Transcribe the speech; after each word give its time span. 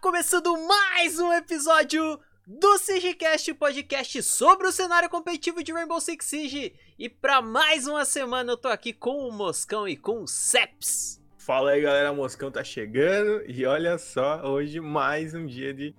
começando 0.00 0.56
mais 0.64 1.18
um 1.18 1.32
episódio 1.32 2.20
do 2.46 2.78
SiegeCast, 2.78 3.52
podcast 3.54 4.22
sobre 4.22 4.68
o 4.68 4.72
cenário 4.72 5.10
competitivo 5.10 5.62
de 5.62 5.72
Rainbow 5.72 6.00
Six 6.00 6.24
Siege. 6.24 6.72
E 6.96 7.08
para 7.08 7.42
mais 7.42 7.88
uma 7.88 8.04
semana 8.04 8.52
eu 8.52 8.56
tô 8.56 8.68
aqui 8.68 8.92
com 8.92 9.28
o 9.28 9.32
Moscão 9.32 9.88
e 9.88 9.96
com 9.96 10.22
o 10.22 10.26
Seps. 10.28 11.20
Fala 11.36 11.72
aí 11.72 11.82
galera, 11.82 12.12
o 12.12 12.16
Moscão 12.16 12.48
tá 12.48 12.62
chegando 12.62 13.42
e 13.50 13.66
olha 13.66 13.98
só, 13.98 14.46
hoje 14.48 14.78
mais 14.80 15.34
um 15.34 15.44
dia 15.44 15.74
de, 15.74 15.92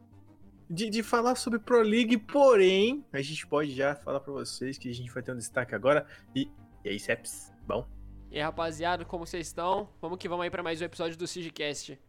de, 0.70 0.90
de 0.90 1.04
falar 1.04 1.36
sobre 1.36 1.60
Pro 1.60 1.82
League, 1.82 2.18
porém, 2.20 3.06
a 3.12 3.22
gente 3.22 3.46
pode 3.46 3.76
já 3.76 3.96
falar 3.96 4.22
para 4.22 4.32
vocês 4.32 4.78
que 4.78 4.90
a 4.90 4.94
gente 4.94 5.12
vai 5.12 5.22
ter 5.22 5.34
um 5.34 5.38
destaque 5.38 5.76
agora. 5.76 6.08
E, 6.34 6.50
e 6.86 6.90
aí, 6.90 7.00
Seps, 7.00 7.52
bom? 7.68 7.86
E 8.32 8.38
aí, 8.38 8.44
rapaziada, 8.44 9.04
como 9.04 9.26
vocês 9.26 9.48
estão? 9.48 9.90
Vamos 10.02 10.18
que 10.18 10.30
vamos 10.30 10.46
aí 10.46 10.50
para 10.50 10.64
mais 10.64 10.80
um 10.82 10.86
episódio 10.86 11.18
do 11.18 11.28
SiegeCast. 11.28 12.00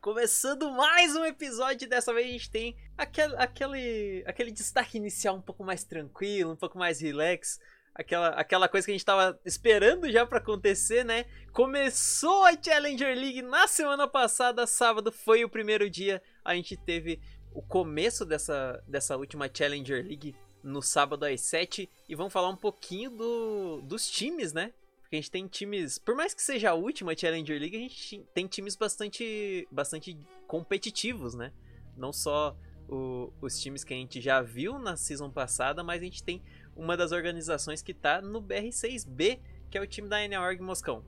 Começando 0.00 0.70
mais 0.70 1.16
um 1.16 1.24
episódio, 1.24 1.88
dessa 1.88 2.14
vez 2.14 2.28
a 2.28 2.30
gente 2.30 2.50
tem 2.50 2.76
aquele, 2.96 3.34
aquele, 3.36 4.24
aquele 4.28 4.52
destaque 4.52 4.96
inicial 4.96 5.34
um 5.34 5.40
pouco 5.40 5.64
mais 5.64 5.82
tranquilo, 5.82 6.52
um 6.52 6.56
pouco 6.56 6.78
mais 6.78 7.00
relax. 7.00 7.58
Aquela, 7.92 8.28
aquela 8.28 8.68
coisa 8.68 8.84
que 8.84 8.92
a 8.92 8.94
gente 8.94 9.04
tava 9.04 9.40
esperando 9.44 10.08
já 10.08 10.24
para 10.24 10.38
acontecer, 10.38 11.04
né? 11.04 11.24
Começou 11.52 12.44
a 12.44 12.52
Challenger 12.52 13.12
League 13.12 13.42
na 13.42 13.66
semana 13.66 14.06
passada, 14.06 14.68
sábado 14.68 15.10
foi 15.10 15.44
o 15.44 15.48
primeiro 15.48 15.90
dia. 15.90 16.22
A 16.44 16.54
gente 16.54 16.76
teve 16.76 17.20
o 17.52 17.60
começo 17.60 18.24
dessa, 18.24 18.80
dessa 18.86 19.16
última 19.16 19.50
Challenger 19.52 20.06
League 20.06 20.36
no 20.62 20.80
sábado 20.80 21.24
às 21.24 21.40
7 21.40 21.90
e 22.08 22.14
vamos 22.14 22.32
falar 22.32 22.50
um 22.50 22.56
pouquinho 22.56 23.10
do, 23.10 23.80
dos 23.82 24.08
times, 24.08 24.52
né? 24.52 24.72
Porque 25.08 25.16
a 25.16 25.20
gente 25.20 25.30
tem 25.30 25.46
times, 25.46 25.98
por 25.98 26.14
mais 26.14 26.34
que 26.34 26.42
seja 26.42 26.70
a 26.70 26.74
última 26.74 27.16
Challenger 27.16 27.58
League, 27.58 27.74
a 27.74 27.80
gente 27.80 28.22
tem 28.34 28.46
times 28.46 28.76
bastante, 28.76 29.66
bastante 29.72 30.18
competitivos, 30.46 31.34
né? 31.34 31.50
Não 31.96 32.12
só 32.12 32.54
o, 32.86 33.32
os 33.40 33.58
times 33.58 33.84
que 33.84 33.94
a 33.94 33.96
gente 33.96 34.20
já 34.20 34.42
viu 34.42 34.78
na 34.78 34.98
season 34.98 35.30
passada, 35.30 35.82
mas 35.82 36.02
a 36.02 36.04
gente 36.04 36.22
tem 36.22 36.42
uma 36.76 36.94
das 36.94 37.10
organizações 37.10 37.80
que 37.80 37.94
tá 37.94 38.20
no 38.20 38.42
BR6B, 38.42 39.40
que 39.70 39.78
é 39.78 39.80
o 39.80 39.86
time 39.86 40.08
da 40.08 40.18
NORG 40.28 40.60
Moscão. 40.60 41.02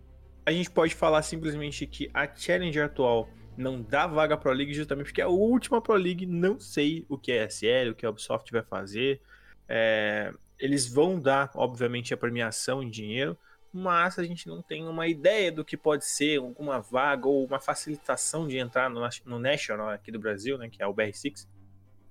A 0.47 0.51
gente 0.51 0.71
pode 0.71 0.95
falar 0.95 1.21
simplesmente 1.21 1.87
que 1.87 2.11
a 2.15 2.27
Challenger 2.35 2.87
atual 2.87 3.29
não 3.55 3.83
dá 3.83 4.07
vaga 4.07 4.35
Pro 4.35 4.51
League 4.51 4.73
justamente 4.73 5.09
porque 5.09 5.21
é 5.21 5.25
a 5.25 5.29
última 5.29 5.79
Pro 5.83 5.93
League, 5.93 6.25
não 6.25 6.59
sei 6.59 7.05
o 7.07 7.19
que 7.19 7.33
é 7.33 7.45
SL, 7.45 7.91
o 7.91 7.95
que 7.95 8.07
a 8.07 8.09
Ubisoft 8.09 8.51
vai 8.51 8.63
fazer. 8.63 9.21
É, 9.69 10.33
eles 10.59 10.89
vão 10.89 11.21
dar, 11.21 11.51
obviamente, 11.55 12.15
a 12.15 12.17
premiação 12.17 12.83
em 12.83 12.89
dinheiro, 12.89 13.37
mas 13.73 14.19
a 14.19 14.25
gente 14.25 14.49
não 14.49 14.61
tem 14.61 14.87
uma 14.87 15.07
ideia 15.07 15.53
do 15.53 15.65
que 15.65 15.77
pode 15.77 16.05
ser 16.05 16.39
alguma 16.39 16.81
vaga 16.81 17.29
ou 17.29 17.45
uma 17.45 17.61
facilitação 17.61 18.47
de 18.47 18.59
entrar 18.59 18.91
no, 18.91 19.01
no 19.25 19.39
National 19.39 19.91
aqui 19.91 20.11
do 20.11 20.19
Brasil, 20.19 20.59
né, 20.59 20.69
que 20.69 20.83
é 20.83 20.87
o 20.87 20.95
BR6. 20.95 21.47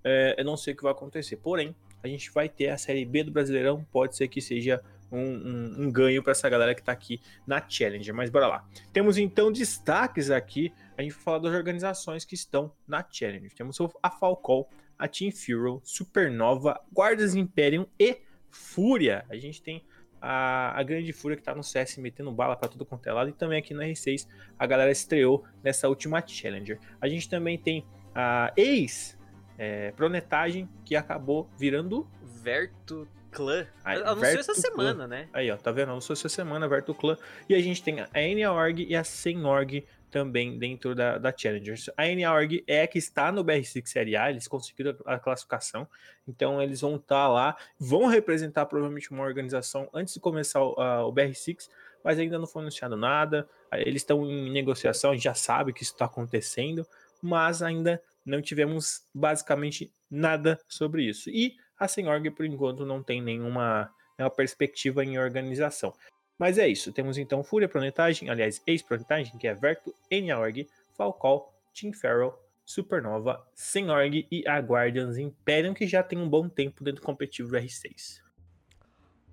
É, 0.03 0.35
eu 0.37 0.45
não 0.45 0.55
sei 0.55 0.73
o 0.73 0.77
que 0.77 0.83
vai 0.83 0.91
acontecer. 0.91 1.35
Porém, 1.37 1.75
a 2.01 2.07
gente 2.07 2.31
vai 2.31 2.47
ter 2.47 2.69
a 2.69 2.77
Série 2.77 3.03
B 3.03 3.23
do 3.23 3.31
Brasileirão, 3.31 3.85
pode 3.91 4.15
ser 4.15 4.27
que 4.27 4.41
seja 4.41 4.81
um, 5.11 5.19
um, 5.19 5.75
um 5.83 5.91
ganho 5.91 6.21
para 6.23 6.31
essa 6.31 6.47
galera 6.49 6.73
que 6.73 6.81
está 6.81 6.91
aqui 6.91 7.19
na 7.45 7.61
Challenger. 7.67 8.13
Mas 8.13 8.29
bora 8.29 8.47
lá. 8.47 8.65
Temos 8.93 9.17
então 9.17 9.51
destaques 9.51 10.31
aqui. 10.31 10.71
A 10.97 11.01
gente 11.01 11.13
vai 11.13 11.23
falar 11.23 11.39
das 11.39 11.53
organizações 11.53 12.25
que 12.25 12.35
estão 12.35 12.71
na 12.87 13.05
Challenger. 13.09 13.53
Temos 13.53 13.77
a 14.01 14.09
Falcol, 14.09 14.69
a 14.97 15.07
Team 15.07 15.31
Fury, 15.31 15.79
Supernova, 15.83 16.79
Guardas 16.91 17.35
Imperium 17.35 17.85
e 17.99 18.21
Fúria. 18.49 19.25
A 19.29 19.35
gente 19.35 19.61
tem 19.61 19.83
a, 20.21 20.77
a 20.79 20.83
Grande 20.83 21.11
Fúria 21.13 21.37
que 21.37 21.43
tá 21.43 21.53
no 21.55 21.63
CS 21.63 21.97
metendo 21.97 22.31
bala 22.31 22.55
para 22.55 22.69
tudo 22.69 22.85
quanto 22.85 23.07
é 23.07 23.13
lado. 23.13 23.29
E 23.29 23.33
também 23.33 23.59
aqui 23.59 23.73
no 23.73 23.81
R6 23.81 24.27
a 24.57 24.65
galera 24.65 24.91
estreou 24.91 25.45
nessa 25.63 25.87
última 25.87 26.23
Challenger. 26.25 26.79
A 27.01 27.07
gente 27.07 27.29
também 27.29 27.57
tem 27.57 27.85
a 28.13 28.51
ex 28.55 29.17
é, 29.57 29.91
Pronetagem 29.91 30.69
que 30.85 30.95
acabou 30.95 31.49
virando 31.57 32.07
Verto 32.21 33.07
Clã. 33.31 33.67
Aí, 33.83 34.01
anunciou 34.01 34.39
essa 34.39 34.55
semana, 34.55 35.07
né? 35.07 35.27
Aí, 35.33 35.51
ó, 35.51 35.57
tá 35.57 35.71
vendo? 35.71 35.91
Anunciou 35.91 36.13
essa 36.13 36.29
semana, 36.29 36.67
Verto 36.67 36.93
Clã. 36.93 37.17
E 37.47 37.53
a 37.53 37.61
gente 37.61 37.83
tem 37.83 37.99
a 37.99 38.07
NAORG 38.13 38.85
e 38.89 38.95
a 38.95 39.03
Senorg 39.03 39.85
também 40.09 40.57
dentro 40.57 40.95
da, 40.95 41.17
da 41.17 41.33
Challengers. 41.35 41.89
A 41.95 42.03
NAORG 42.07 42.63
é 42.67 42.83
a 42.83 42.87
que 42.87 42.97
está 42.97 43.31
no 43.31 43.43
BR6 43.43 43.85
Série 43.85 44.15
A, 44.15 44.29
eles 44.29 44.47
conseguiram 44.47 44.95
a 45.05 45.19
classificação, 45.19 45.87
então 46.27 46.61
eles 46.61 46.81
vão 46.81 46.95
estar 46.95 47.23
tá 47.23 47.27
lá, 47.27 47.57
vão 47.79 48.07
representar 48.07 48.65
provavelmente 48.65 49.11
uma 49.11 49.23
organização 49.23 49.89
antes 49.93 50.13
de 50.13 50.19
começar 50.19 50.61
o, 50.61 50.73
o 51.07 51.13
BR6, 51.13 51.69
mas 52.03 52.17
ainda 52.17 52.37
não 52.39 52.47
foi 52.47 52.61
anunciado 52.61 52.95
nada, 52.95 53.47
eles 53.73 54.01
estão 54.01 54.25
em 54.25 54.51
negociação, 54.51 55.11
a 55.11 55.13
gente 55.13 55.23
já 55.23 55.33
sabe 55.33 55.73
que 55.73 55.83
isso 55.83 55.93
está 55.93 56.05
acontecendo, 56.05 56.85
mas 57.21 57.61
ainda 57.61 58.01
não 58.25 58.41
tivemos 58.41 59.03
basicamente 59.13 59.91
nada 60.09 60.59
sobre 60.67 61.03
isso. 61.03 61.29
E 61.29 61.55
a 61.77 61.87
Senorg, 61.87 62.29
por 62.31 62.45
enquanto, 62.45 62.85
não 62.85 63.01
tem 63.01 63.21
nenhuma, 63.21 63.89
nenhuma 64.17 64.33
perspectiva 64.33 65.03
em 65.03 65.17
organização. 65.17 65.93
Mas 66.39 66.57
é 66.57 66.67
isso. 66.67 66.93
Temos 66.93 67.17
então 67.17 67.43
Fúria 67.43 67.67
Planetagem, 67.67 68.29
aliás, 68.29 68.63
Ex-Planetagem, 68.65 69.37
que 69.37 69.45
é 69.45 69.53
Verto, 69.53 69.93
NAORG, 70.09 70.69
Falcol, 70.95 71.53
Team 71.73 71.91
Feral, 71.91 72.41
Supernova, 72.65 73.45
Senorg 73.53 74.25
e 74.31 74.47
a 74.47 74.59
Guardians 74.59 75.17
Imperium, 75.17 75.73
que 75.73 75.85
já 75.85 76.01
tem 76.01 76.17
um 76.17 76.29
bom 76.29 76.47
tempo 76.47 76.83
dentro 76.83 77.01
do 77.01 77.05
competitivo 77.05 77.51
R6. 77.51 78.21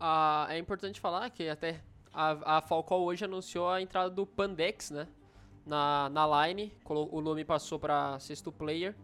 Ah, 0.00 0.49
é 0.50 0.59
importante 0.59 1.00
falar 1.00 1.31
que 1.31 1.49
até 1.49 1.81
a, 2.12 2.59
a 2.59 2.61
Falcol 2.61 3.05
hoje 3.05 3.25
anunciou 3.25 3.69
a 3.69 3.81
entrada 3.81 4.11
do 4.11 4.27
Pandex, 4.27 4.91
né? 4.91 5.06
Na, 5.65 6.09
na 6.11 6.47
line, 6.47 6.73
o 6.84 7.21
nome 7.21 7.44
passou 7.44 7.78
para 7.78 8.19
sexto 8.21 8.50
player. 8.50 8.94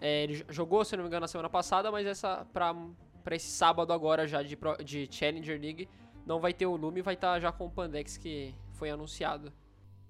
É, 0.00 0.24
ele 0.24 0.44
jogou, 0.50 0.84
se 0.84 0.96
não 0.96 1.04
me 1.04 1.08
engano, 1.08 1.22
na 1.22 1.28
semana 1.28 1.48
passada, 1.48 1.90
mas 1.90 2.06
essa 2.06 2.46
para 2.52 3.36
esse 3.36 3.48
sábado 3.48 3.92
agora 3.92 4.26
já 4.26 4.42
de, 4.42 4.58
de 4.84 5.08
Challenger 5.10 5.58
League 5.60 5.88
não 6.26 6.40
vai 6.40 6.52
ter 6.52 6.66
o 6.66 6.76
Lume, 6.76 7.02
vai 7.02 7.14
estar 7.14 7.34
tá 7.34 7.40
já 7.40 7.52
com 7.52 7.66
o 7.66 7.70
Pandex 7.70 8.16
que 8.16 8.54
foi 8.74 8.90
anunciado. 8.90 9.52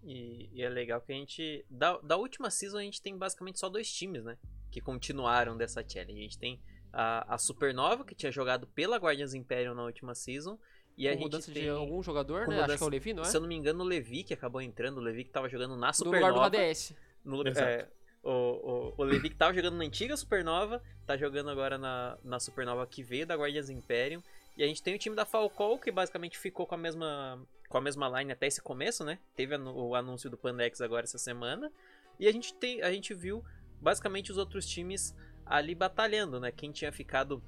E, 0.02 0.50
e, 0.52 0.62
é 0.62 0.68
legal 0.68 1.00
que 1.00 1.12
a 1.12 1.14
gente. 1.14 1.64
Da, 1.70 1.98
da 1.98 2.16
última 2.16 2.50
season 2.50 2.78
a 2.78 2.82
gente 2.82 3.00
tem 3.00 3.16
basicamente 3.16 3.58
só 3.58 3.68
dois 3.68 3.90
times, 3.90 4.22
né? 4.22 4.36
Que 4.70 4.80
continuaram 4.80 5.56
dessa 5.56 5.82
challenge. 5.86 6.18
A 6.18 6.22
gente 6.22 6.38
tem 6.38 6.60
a, 6.92 7.34
a 7.34 7.38
Supernova, 7.38 8.04
que 8.04 8.14
tinha 8.14 8.30
jogado 8.30 8.66
pela 8.66 8.98
Guardians 8.98 9.34
Imperium 9.34 9.74
na 9.74 9.82
última 9.82 10.14
season. 10.14 10.58
E 10.96 11.04
com 11.04 11.08
a 11.08 11.12
gente 11.12 11.22
mudança 11.22 11.52
tem... 11.52 11.62
de 11.62 11.68
algum 11.70 12.02
jogador, 12.02 12.40
né? 12.40 12.54
Mudança... 12.54 12.64
Acho 12.64 12.78
que 12.78 12.84
é 12.84 12.86
o 12.86 12.90
Levi, 12.90 13.14
não 13.14 13.22
é? 13.22 13.26
Se 13.26 13.36
eu 13.36 13.40
não 13.40 13.48
me 13.48 13.54
engano, 13.54 13.82
o 13.82 13.86
Levi 13.86 14.22
que 14.22 14.34
acabou 14.34 14.60
entrando, 14.60 14.98
o 14.98 15.00
Levi 15.00 15.24
que 15.24 15.30
tava 15.30 15.48
jogando 15.48 15.76
na 15.76 15.92
Supernova. 15.92 16.28
No 16.28 16.34
lugar 16.34 16.50
do 16.50 16.56
ADS. 16.56 16.94
No, 17.24 17.42
é, 17.48 17.88
o, 18.22 18.30
o, 18.30 18.94
o 18.98 19.04
Levi 19.04 19.30
que 19.30 19.36
tava 19.36 19.54
jogando 19.54 19.76
na 19.76 19.84
antiga 19.84 20.16
Supernova, 20.16 20.82
tá 21.06 21.16
jogando 21.16 21.48
agora 21.48 21.78
na, 21.78 22.18
na 22.22 22.38
Supernova 22.38 22.86
que 22.86 23.02
veio 23.02 23.26
da 23.26 23.34
Guardians 23.34 23.70
Imperium. 23.70 24.22
E 24.56 24.62
a 24.62 24.66
gente 24.66 24.82
tem 24.82 24.94
o 24.94 24.98
time 24.98 25.16
da 25.16 25.24
Falcol, 25.24 25.78
que 25.78 25.90
basicamente 25.90 26.38
ficou 26.38 26.66
com 26.66 26.74
a 26.74 26.78
mesma, 26.78 27.44
com 27.68 27.78
a 27.78 27.80
mesma 27.80 28.08
line 28.20 28.32
até 28.32 28.46
esse 28.46 28.62
começo, 28.62 29.04
né? 29.04 29.18
Teve 29.34 29.56
o 29.56 29.94
anúncio 29.94 30.30
do 30.30 30.38
Pandex 30.38 30.80
agora 30.80 31.04
essa 31.04 31.18
semana. 31.18 31.72
E 32.18 32.28
a 32.28 32.32
gente, 32.32 32.54
tem, 32.54 32.80
a 32.82 32.92
gente 32.92 33.12
viu 33.14 33.44
basicamente 33.80 34.30
os 34.30 34.38
outros 34.38 34.66
times 34.66 35.14
ali 35.44 35.74
batalhando, 35.74 36.38
né? 36.38 36.52
Quem 36.52 36.70
tinha 36.70 36.92
ficado 36.92 37.42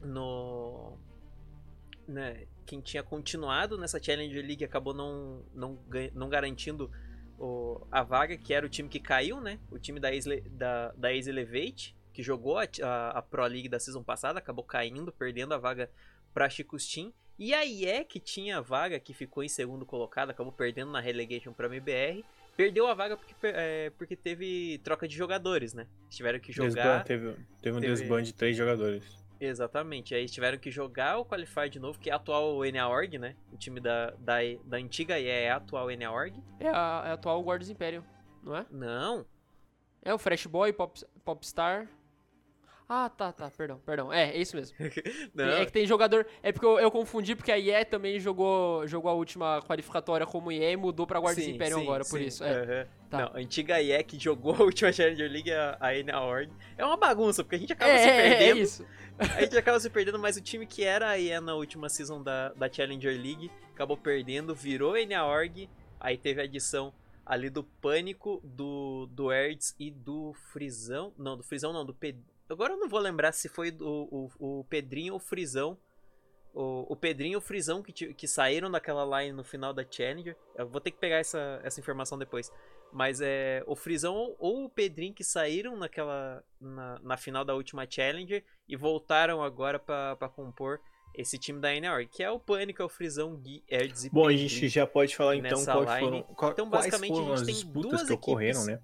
no. 0.00 0.96
Né? 2.06 2.46
Quem 2.64 2.80
tinha 2.80 3.02
continuado 3.02 3.76
nessa 3.76 4.02
Challenger 4.02 4.44
League 4.44 4.64
acabou 4.64 4.94
não, 4.94 5.44
não, 5.52 5.78
não 6.14 6.28
garantindo 6.28 6.90
o, 7.38 7.86
a 7.90 8.02
vaga, 8.02 8.36
que 8.36 8.54
era 8.54 8.64
o 8.64 8.68
time 8.68 8.88
que 8.88 9.00
caiu, 9.00 9.40
né? 9.40 9.58
O 9.70 9.78
time 9.78 10.00
da 10.00 10.14
Ace, 10.14 10.40
da, 10.50 10.92
da 10.92 11.12
Ace 11.12 11.28
Elevate, 11.28 11.96
que 12.12 12.22
jogou 12.22 12.58
a, 12.58 12.64
a, 12.82 13.10
a 13.18 13.22
Pro 13.22 13.44
League 13.44 13.68
da 13.68 13.78
season 13.78 14.02
passada, 14.02 14.38
acabou 14.38 14.64
caindo, 14.64 15.12
perdendo 15.12 15.52
a 15.52 15.58
vaga 15.58 15.90
para 16.38 16.48
Chicustin. 16.48 17.12
E 17.36 17.52
a 17.52 17.64
IE, 17.64 18.04
que 18.04 18.20
tinha 18.20 18.58
a 18.58 18.60
vaga, 18.60 19.00
que 19.00 19.12
ficou 19.12 19.42
em 19.42 19.48
segundo 19.48 19.84
colocado, 19.84 20.30
acabou 20.30 20.52
perdendo 20.52 20.92
na 20.92 21.00
relegation 21.00 21.52
para 21.52 21.66
MBR. 21.66 22.24
Perdeu 22.56 22.86
a 22.86 22.94
vaga 22.94 23.16
porque, 23.16 23.34
é, 23.42 23.90
porque 23.98 24.14
teve 24.14 24.78
troca 24.84 25.08
de 25.08 25.16
jogadores, 25.16 25.74
né? 25.74 25.88
Tiveram 26.08 26.38
que 26.38 26.52
jogar. 26.52 27.02
teve, 27.02 27.34
teve 27.60 27.76
um 27.76 27.80
teve... 27.80 27.92
desband 27.92 28.22
de 28.22 28.32
três 28.32 28.56
jogadores. 28.56 29.04
Exatamente. 29.40 30.14
Aí 30.14 30.26
tiveram 30.26 30.58
que 30.58 30.70
jogar 30.70 31.18
o 31.18 31.24
Qualify 31.24 31.68
de 31.68 31.80
novo, 31.80 31.98
que 31.98 32.08
é 32.08 32.12
a 32.12 32.16
atual 32.16 32.60
NAORG, 32.64 33.18
né? 33.18 33.34
O 33.52 33.56
time 33.56 33.80
da, 33.80 34.10
da, 34.18 34.36
da 34.64 34.76
antiga 34.76 35.18
IE 35.18 35.26
é 35.28 35.50
a 35.50 35.56
atual 35.56 35.88
NAORG. 35.90 36.40
É 36.60 36.68
a, 36.68 37.02
é 37.06 37.10
a 37.10 37.12
atual 37.14 37.42
Guardas 37.42 37.68
Imperium, 37.68 38.04
não 38.44 38.56
é? 38.56 38.66
Não. 38.70 39.26
É 40.02 40.14
o 40.14 40.18
Fresh 40.18 40.46
Boy, 40.46 40.72
Pop, 40.72 41.00
Popstar. 41.24 41.88
Ah, 42.90 43.10
tá, 43.10 43.30
tá, 43.30 43.50
perdão, 43.50 43.78
perdão. 43.84 44.10
É, 44.10 44.30
é 44.30 44.38
isso 44.38 44.56
mesmo. 44.56 44.74
é 44.80 45.66
que 45.66 45.72
tem 45.72 45.86
jogador. 45.86 46.26
É 46.42 46.50
porque 46.50 46.64
eu, 46.64 46.78
eu, 46.78 46.90
confundi, 46.90 47.36
porque 47.36 47.52
a 47.52 47.58
IE 47.58 47.84
também 47.84 48.18
jogou, 48.18 48.86
jogou 48.86 49.10
a 49.10 49.14
última 49.14 49.60
qualificatória 49.62 50.26
como 50.26 50.50
IE 50.50 50.72
e 50.72 50.76
mudou 50.76 51.06
pra 51.06 51.18
Guardians 51.20 51.44
sim, 51.44 51.54
Imperium 51.54 51.80
sim, 51.80 51.84
agora, 51.84 52.02
sim. 52.02 52.10
por 52.10 52.20
isso. 52.20 52.42
É. 52.42 52.60
Uhum. 52.60 52.88
Tá. 53.10 53.18
Não, 53.18 53.26
a 53.34 53.38
antiga 53.38 53.82
IE 53.82 54.02
que 54.04 54.18
jogou 54.18 54.54
a 54.54 54.62
última 54.62 54.90
Challenger 54.92 55.30
League, 55.30 55.52
a, 55.52 55.78
a 56.14 56.24
Org. 56.24 56.50
É 56.78 56.84
uma 56.84 56.96
bagunça, 56.96 57.44
porque 57.44 57.56
a 57.56 57.58
gente 57.58 57.74
acaba 57.74 57.92
é, 57.92 57.98
se 57.98 58.06
perdendo. 58.06 58.56
É, 58.56 58.60
é 58.60 58.62
isso. 58.62 58.86
a 59.18 59.40
gente 59.42 59.58
acaba 59.58 59.78
se 59.78 59.90
perdendo, 59.90 60.18
mas 60.18 60.38
o 60.38 60.40
time 60.40 60.64
que 60.66 60.82
era 60.82 61.10
a 61.10 61.18
IE 61.18 61.38
na 61.40 61.54
última 61.54 61.90
season 61.90 62.22
da, 62.22 62.54
da 62.54 62.72
Challenger 62.72 63.20
League 63.20 63.50
acabou 63.74 63.98
perdendo, 63.98 64.54
virou 64.54 64.94
a 64.94 65.26
Org. 65.26 65.68
Aí 66.00 66.16
teve 66.16 66.40
a 66.40 66.44
adição 66.44 66.94
ali 67.26 67.50
do 67.50 67.62
Pânico, 67.62 68.40
do, 68.42 69.06
do 69.10 69.30
Erds 69.30 69.76
e 69.78 69.90
do 69.90 70.32
Frisão. 70.32 71.12
Não, 71.18 71.36
do 71.36 71.42
Frisão 71.42 71.70
não, 71.74 71.84
do 71.84 71.92
Pedro. 71.92 72.22
Agora 72.48 72.72
eu 72.72 72.78
não 72.78 72.88
vou 72.88 73.00
lembrar 73.00 73.32
se 73.32 73.48
foi 73.48 73.70
do, 73.70 73.86
o, 74.10 74.60
o 74.60 74.64
Pedrinho 74.64 75.14
ou 75.14 75.18
o 75.18 75.22
Frisão. 75.22 75.78
O, 76.54 76.92
o 76.92 76.96
Pedrinho 76.96 77.34
e 77.34 77.36
o 77.36 77.40
Frisão 77.40 77.82
que, 77.82 77.92
que 77.92 78.26
saíram 78.26 78.70
daquela 78.70 79.20
line 79.20 79.32
no 79.32 79.44
final 79.44 79.72
da 79.72 79.84
Challenger. 79.88 80.36
Eu 80.56 80.68
vou 80.68 80.80
ter 80.80 80.90
que 80.90 80.98
pegar 80.98 81.16
essa, 81.16 81.60
essa 81.62 81.78
informação 81.78 82.18
depois. 82.18 82.50
Mas 82.90 83.20
é 83.20 83.62
o 83.66 83.76
Frisão 83.76 84.34
ou 84.38 84.64
o 84.64 84.70
Pedrinho 84.70 85.14
que 85.14 85.22
saíram 85.22 85.76
naquela 85.76 86.42
na, 86.58 86.98
na 87.00 87.16
final 87.18 87.44
da 87.44 87.54
última 87.54 87.86
Challenger 87.88 88.42
e 88.66 88.76
voltaram 88.76 89.42
agora 89.42 89.78
para 89.78 90.28
compor 90.30 90.80
esse 91.14 91.36
time 91.36 91.60
da 91.60 91.74
NR, 91.74 92.06
que 92.06 92.22
é 92.22 92.30
o 92.30 92.38
Pânico, 92.38 92.80
é 92.80 92.84
o 92.84 92.88
Frisão, 92.88 93.36
Gui, 93.36 93.62
Erds 93.68 94.04
e 94.04 94.10
Bom, 94.10 94.28
a 94.28 94.32
gente 94.32 94.68
já 94.68 94.86
pode 94.86 95.16
falar 95.16 95.36
então 95.36 95.64
quais 95.64 96.00
foram, 96.00 96.22
qual, 96.22 96.52
então, 96.52 96.70
basicamente, 96.70 97.10
quais 97.10 97.24
foram 97.24 97.34
as 97.34 97.46
disputas 97.46 98.02
que 98.04 98.12
ocorreram, 98.12 98.64
né? 98.64 98.80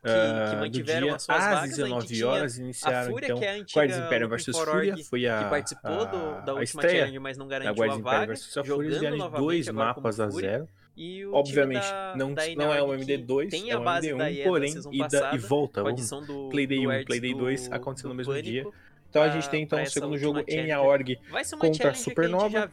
Que, 0.00 0.08
que 0.08 0.10
ah, 0.10 0.56
mantiveram 0.60 1.14
as 1.14 1.22
suas 1.24 1.38
às 1.38 1.54
vagas. 1.54 1.76
19 1.76 2.24
horas 2.24 2.58
iniciaram 2.58 2.98
a 2.98 3.10
Fúria, 3.10 3.26
então 3.26 3.38
que 3.38 3.44
é 3.44 3.50
a 3.50 3.54
antiga 3.54 3.80
Guards 3.80 3.98
Imperium 3.98 4.28
versus 4.28 4.58
Fúria, 4.58 4.96
foi 5.04 5.26
a 5.26 5.42
que 5.42 5.50
participou 5.50 6.06
do, 6.06 6.44
da 6.44 6.52
a 6.52 6.54
última 6.54 6.62
estreia 6.62 6.98
challenge, 6.98 7.18
mas 7.18 7.36
não 7.36 7.48
garantiu 7.48 7.82
a 7.82 7.96
vaga, 7.96 8.32
a 8.32 8.64
Fúria, 8.64 8.90
jogando 8.92 9.16
novamente 9.16 9.44
dois 9.44 9.68
mapas 9.68 10.20
a 10.20 10.30
Fúria. 10.30 10.50
zero. 10.50 10.68
E 10.96 11.24
o 11.24 11.32
Obviamente, 11.32 11.88
da, 11.88 12.14
não, 12.16 12.34
da 12.34 12.42
não 12.56 12.74
é 12.74 12.82
um 12.82 12.92
NR 12.92 13.06
que 13.06 13.18
MD2, 13.18 13.50
tem 13.50 13.70
é 13.70 13.74
a 13.74 13.78
um 13.78 13.84
base 13.84 14.12
da 14.12 14.24
MD1, 14.24 14.36
EA 14.36 14.44
porém, 14.44 14.74
ida 14.90 15.30
e 15.32 15.38
volta. 15.38 15.80
a 15.80 15.92
do, 16.26 16.48
Play 16.48 16.66
Day 16.66 16.82
do 16.82 16.88
1, 16.88 16.92
Erds 16.92 17.06
Play 17.06 17.20
Day 17.20 17.32
do- 17.32 17.38
2 17.38 17.72
acontecendo 17.72 18.08
no 18.08 18.14
mesmo 18.16 18.42
dia. 18.42 18.66
Então 19.08 19.22
a 19.22 19.28
gente 19.28 19.48
tem 19.48 19.62
então 19.62 19.80
o 19.80 19.86
segundo 19.86 20.18
jogo 20.18 20.42
em 20.46 20.72
uma 20.72 21.16
contra 21.58 21.88
a 21.88 21.90
a 21.90 21.94
Supernova. 21.94 22.70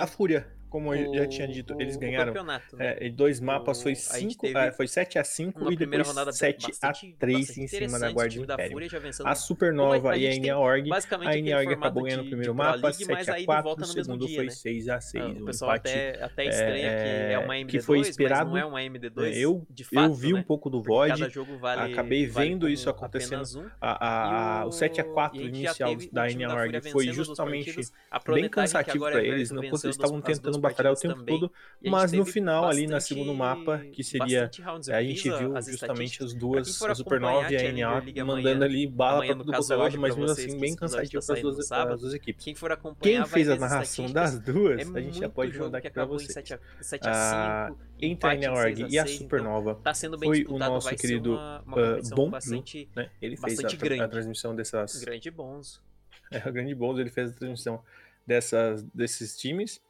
A 0.00 0.06
Fúria, 0.06 0.46
como 0.72 0.94
eu 0.94 1.14
já 1.14 1.22
o- 1.24 1.26
tinha 1.28 1.46
dito, 1.46 1.74
o- 1.74 1.82
eles 1.82 1.96
o 1.96 1.98
ganharam 2.00 2.32
né? 2.78 2.96
é, 2.98 3.10
dois 3.10 3.38
mapas, 3.40 3.78
O- 3.78 3.82
foi 3.82 3.92
a 3.92 3.94
gente 4.18 4.32
5, 4.32 4.40
teve 4.46 4.72
foi 4.72 4.88
7 4.88 5.18
a 5.18 5.24
5 5.24 5.60
uma 5.60 5.72
e 5.72 5.76
depois 5.76 6.08
rodada 6.08 6.32
7 6.32 6.64
a 6.64 6.68
bastante, 6.68 7.14
3 7.18 7.38
bastante 7.46 7.60
em 7.60 7.66
cima 7.68 7.98
da 7.98 8.08
o 8.10 8.14
Guarda 8.14 8.88
já 8.88 8.98
vencendo 8.98 9.26
A 9.26 9.34
Supernova 9.34 10.12
a 10.12 10.16
e 10.16 10.26
a 10.26 10.40
NAORG, 10.40 10.88
basicamente 10.88 11.28
a 11.28 11.42
NAORG 11.42 11.64
formato 11.66 11.84
acabou 11.84 12.02
ganhando 12.04 12.22
o 12.22 12.26
primeiro 12.26 12.54
mapa, 12.54 12.70
League, 12.88 13.04
mas 13.06 13.26
7 13.26 13.30
a 13.30 13.34
aí 13.34 13.44
4 13.44 13.62
volta 13.64 13.84
o 13.84 13.88
no 13.88 13.94
mesmo 13.94 14.04
segundo 14.14 14.26
dia, 14.26 14.36
foi 14.36 14.44
né? 14.46 14.50
6 14.50 14.88
a 14.88 15.00
6 15.00 15.22
Ah, 15.24 15.28
um 15.28 15.42
o 15.42 15.44
pessoal 15.44 15.70
empate 15.76 15.90
até, 15.90 16.24
até 16.24 16.44
estranha 16.46 16.90
que 16.96 17.32
é 17.34 17.38
uma 17.38 17.54
MD2, 17.58 17.66
que 17.70 17.80
foi 17.80 17.98
esperado. 18.00 18.50
não 18.50 18.56
é 18.56 18.64
uma 18.64 18.80
MD2 18.82 19.36
eu, 19.36 19.66
fato, 19.84 20.06
eu 20.06 20.14
vi 20.14 20.32
né? 20.32 20.40
um 20.40 20.42
pouco 20.42 20.70
do 20.70 20.80
VOD, 20.82 21.28
vale, 21.60 21.92
acabei 21.92 22.26
vale 22.26 22.48
vendo 22.48 22.68
isso 22.68 22.88
acontecendo. 22.88 23.42
um. 23.58 23.68
a, 23.80 24.60
a, 24.62 24.66
o 24.66 24.72
7 24.72 25.00
a 25.00 25.04
4 25.04 25.38
e 25.38 25.42
a 25.42 25.44
gente 25.46 25.54
já 25.54 25.68
inicial 25.68 25.90
o 25.92 26.14
da 26.14 26.22
NAORG 26.28 26.64
Fúria 26.80 26.92
foi 26.92 27.12
justamente 27.12 27.80
a 28.10 28.18
bem 28.32 28.48
cansativo 28.48 29.04
para 29.04 29.20
é 29.22 29.26
eles, 29.26 29.50
não 29.50 29.62
eles 29.62 29.84
estavam 29.84 30.20
tentando 30.20 30.58
batalhar 30.62 30.92
o 30.92 30.96
tempo 30.96 31.14
também. 31.16 31.38
todo, 31.40 31.52
mas 31.84 32.12
no 32.12 32.24
final 32.24 32.64
ali 32.66 32.86
na 32.86 32.94
bastante- 32.94 33.08
segundo 33.20 33.34
mapa, 33.36 33.78
que 33.92 34.02
seria 34.02 34.48
bastante. 34.48 34.88
Eu 34.88 34.94
a 34.96 35.02
gente 35.02 35.30
viu 35.30 35.62
justamente 35.62 36.22
as 36.24 36.32
duas, 36.32 36.82
a 36.82 36.94
Supernova 36.94 37.52
e 37.52 37.56
a 37.56 37.72
NA 37.72 38.24
mandando 38.24 38.64
ali 38.64 38.86
bala 38.86 39.16
amanhã, 39.16 39.34
pra 39.36 39.44
no 39.44 39.44
quanto 39.52 39.72
é 39.72 39.76
lado, 39.76 39.98
mas 39.98 40.16
mesmo 40.16 40.30
assim 40.32 40.58
bem 40.58 40.74
cansativo 40.74 41.24
para 41.26 41.34
as 41.36 41.42
no 41.42 41.50
duas, 41.50 41.66
sábado, 41.66 41.94
as 41.94 42.00
duas 42.00 42.14
equipes. 42.14 42.44
Quem 42.44 42.54
for 42.54 42.72
acompanhar 42.72 43.22
Quem 43.24 43.30
fez 43.32 43.48
a 43.48 43.56
narração 43.56 44.10
das 44.10 44.38
duas, 44.38 44.80
É 44.80 44.98
a 44.98 45.02
gente 45.02 45.18
já 45.18 45.28
pode 45.28 45.58
mandar 45.58 45.78
aqui 45.78 45.90
pra 45.90 46.04
vocês. 46.04 46.32
7 46.32 46.54
a, 46.54 46.58
7 46.80 47.02
Ah, 47.06 47.64
a 47.66 47.68
5, 47.68 47.80
Entre 48.00 48.28
a 48.30 48.34
em 48.34 48.40
NAORG 48.40 48.76
6 48.76 48.92
e 48.92 48.98
a 48.98 49.02
6, 49.06 49.14
então 49.16 49.24
Supernova, 49.26 49.74
tá 49.76 49.92
foi 50.22 50.44
o 50.48 50.58
nosso 50.58 50.94
querido, 50.96 51.32
uma, 51.34 51.60
uma 51.62 51.96
ah, 51.96 52.00
Bom, 52.14 52.30
bastante 52.30 52.88
né? 52.96 53.10
Ele 53.20 53.36
fez 53.36 53.58
a, 53.58 53.62
bastante 53.62 53.76
tra- 53.78 53.86
a 53.86 53.96
grande. 53.96 54.10
transmissão 54.10 54.54
dessas, 54.54 55.02
grande 55.04 55.30
bons. 55.30 55.80
É, 56.32 56.48
o 56.48 56.52
grande 56.52 56.74
Bons, 56.74 56.98
ele 56.98 57.10
fez 57.10 57.30
a 57.30 57.34
transmissão 57.34 57.82
dessas, 58.26 58.82
desses 58.84 59.36
times. 59.36 59.82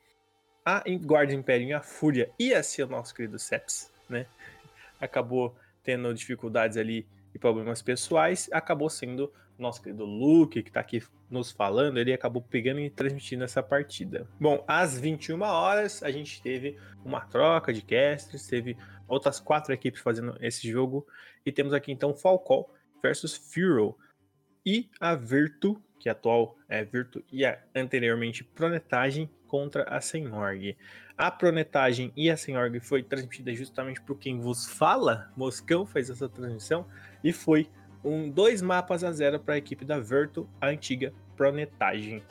A 0.65 0.83
Guarda 1.03 1.35
Imperium 1.35 1.69
e 1.69 1.73
a 1.73 1.83
Fúria 1.83 2.31
ia 2.39 2.63
ser 2.63 2.85
o 2.85 2.89
nosso 2.89 3.15
querido 3.15 3.39
Seps, 3.39 3.91
né? 4.09 4.27
Acabou 5.01 5.57
tendo 5.83 6.15
dificuldades 6.15 6.77
ali 6.77 7.07
e 7.35 7.39
problemas 7.39 7.83
pessoais. 7.83 8.49
Acabou 8.53 8.89
sendo 8.89 9.33
nosso 9.63 9.83
querido 9.83 10.05
Luke, 10.05 10.63
que 10.63 10.71
tá 10.71 10.81
aqui 10.81 11.03
nos 11.31 11.51
falando, 11.51 11.99
ele 11.99 12.13
acabou 12.13 12.43
pegando 12.43 12.81
e 12.81 12.91
transmitindo 12.91 13.45
essa 13.45 13.63
partida. 13.63 14.29
Bom, 14.39 14.63
às 14.67 14.99
21 14.99 15.41
horas, 15.41 16.03
a 16.03 16.11
gente 16.11 16.43
teve 16.43 16.77
uma 17.05 17.21
troca 17.21 17.73
de 17.73 17.81
casters, 17.81 18.47
teve 18.47 18.77
outras 19.09 19.41
quatro 19.41 19.73
equipes 19.73 20.03
fazendo 20.03 20.37
esse 20.41 20.69
jogo. 20.71 21.07
E 21.47 21.51
temos 21.51 21.73
aqui 21.73 21.91
então 21.91 22.15
Falcão 22.15 22.67
versus 23.03 23.35
Furo 23.35 23.97
e 24.67 24.91
a 25.01 25.15
Virtu, 25.15 25.81
que 25.99 26.09
é 26.09 26.13
atual 26.13 26.57
é 26.69 26.85
Virtu 26.85 27.25
e 27.33 27.45
anteriormente 27.75 28.45
Pronetagem 28.45 29.31
contra 29.53 29.83
a 29.85 30.01
Senorg. 30.01 30.75
A 31.15 31.31
Pronetagem 31.31 32.11
e 32.17 32.31
a 32.31 32.39
Senorg 32.39 32.81
foi 32.81 33.03
transmitida 33.03 33.55
justamente 33.55 34.01
por 34.01 34.19
quem 34.19 34.41
vos 34.41 34.67
fala, 34.67 35.31
Moscão 35.37 35.85
fez 35.85 36.09
essa 36.09 36.27
transmissão 36.27 36.87
e 37.23 37.35
foi 37.35 37.69
um 38.03 38.31
dois 38.31 38.63
mapas 38.63 39.05
a 39.05 39.13
zero 39.13 39.39
para 39.39 39.53
a 39.53 39.59
equipe 39.59 39.85
da 39.85 40.01
Virtu, 40.01 40.49
a 40.59 40.69
antiga 40.69 41.13
Pronetagem. 41.37 42.23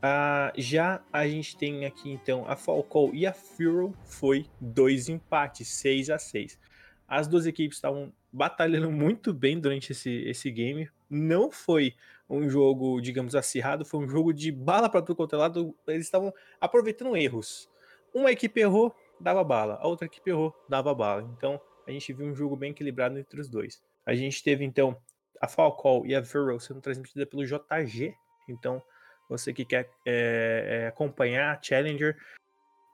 Ah, 0.00 0.52
já 0.56 1.02
a 1.12 1.26
gente 1.26 1.56
tem 1.56 1.84
aqui 1.84 2.12
então 2.12 2.44
a 2.46 2.54
Falcão 2.54 3.10
e 3.12 3.26
a 3.26 3.32
Furo 3.32 3.92
foi 4.04 4.46
dois 4.60 5.08
empates, 5.08 5.66
6 5.66 6.10
a 6.10 6.18
6. 6.18 6.60
As 7.08 7.26
duas 7.26 7.44
equipes 7.44 7.78
estavam 7.78 8.12
batalhando 8.32 8.92
muito 8.92 9.34
bem 9.34 9.58
durante 9.58 9.90
esse, 9.90 10.10
esse 10.28 10.48
game. 10.48 10.88
Não 11.08 11.50
foi 11.50 11.94
um 12.28 12.48
jogo, 12.48 13.00
digamos, 13.00 13.34
acirrado, 13.34 13.84
foi 13.84 14.00
um 14.00 14.08
jogo 14.08 14.32
de 14.32 14.52
bala 14.52 14.88
para 14.88 15.00
tudo 15.00 15.16
quanto 15.16 15.34
é 15.34 15.38
lado. 15.38 15.74
Eles 15.86 16.06
estavam 16.06 16.32
aproveitando 16.60 17.16
erros. 17.16 17.70
Uma 18.12 18.30
equipe 18.30 18.60
errou, 18.60 18.94
dava 19.20 19.42
bala. 19.42 19.78
A 19.80 19.86
outra 19.86 20.06
equipe 20.06 20.30
errou, 20.30 20.54
dava 20.68 20.94
bala. 20.94 21.22
Então, 21.36 21.60
a 21.86 21.90
gente 21.90 22.12
viu 22.12 22.26
um 22.26 22.34
jogo 22.34 22.56
bem 22.56 22.70
equilibrado 22.70 23.18
entre 23.18 23.40
os 23.40 23.48
dois. 23.48 23.82
A 24.04 24.14
gente 24.14 24.42
teve, 24.42 24.64
então, 24.64 24.96
a 25.40 25.48
Falcão 25.48 26.04
e 26.04 26.14
a 26.14 26.20
Vero 26.20 26.58
sendo 26.60 26.80
transmitida 26.80 27.26
pelo 27.26 27.44
JG. 27.44 28.14
Então, 28.48 28.82
você 29.28 29.52
que 29.52 29.64
quer 29.64 29.90
é, 30.06 30.82
é, 30.84 30.86
acompanhar 30.88 31.58
Challenger, 31.62 32.16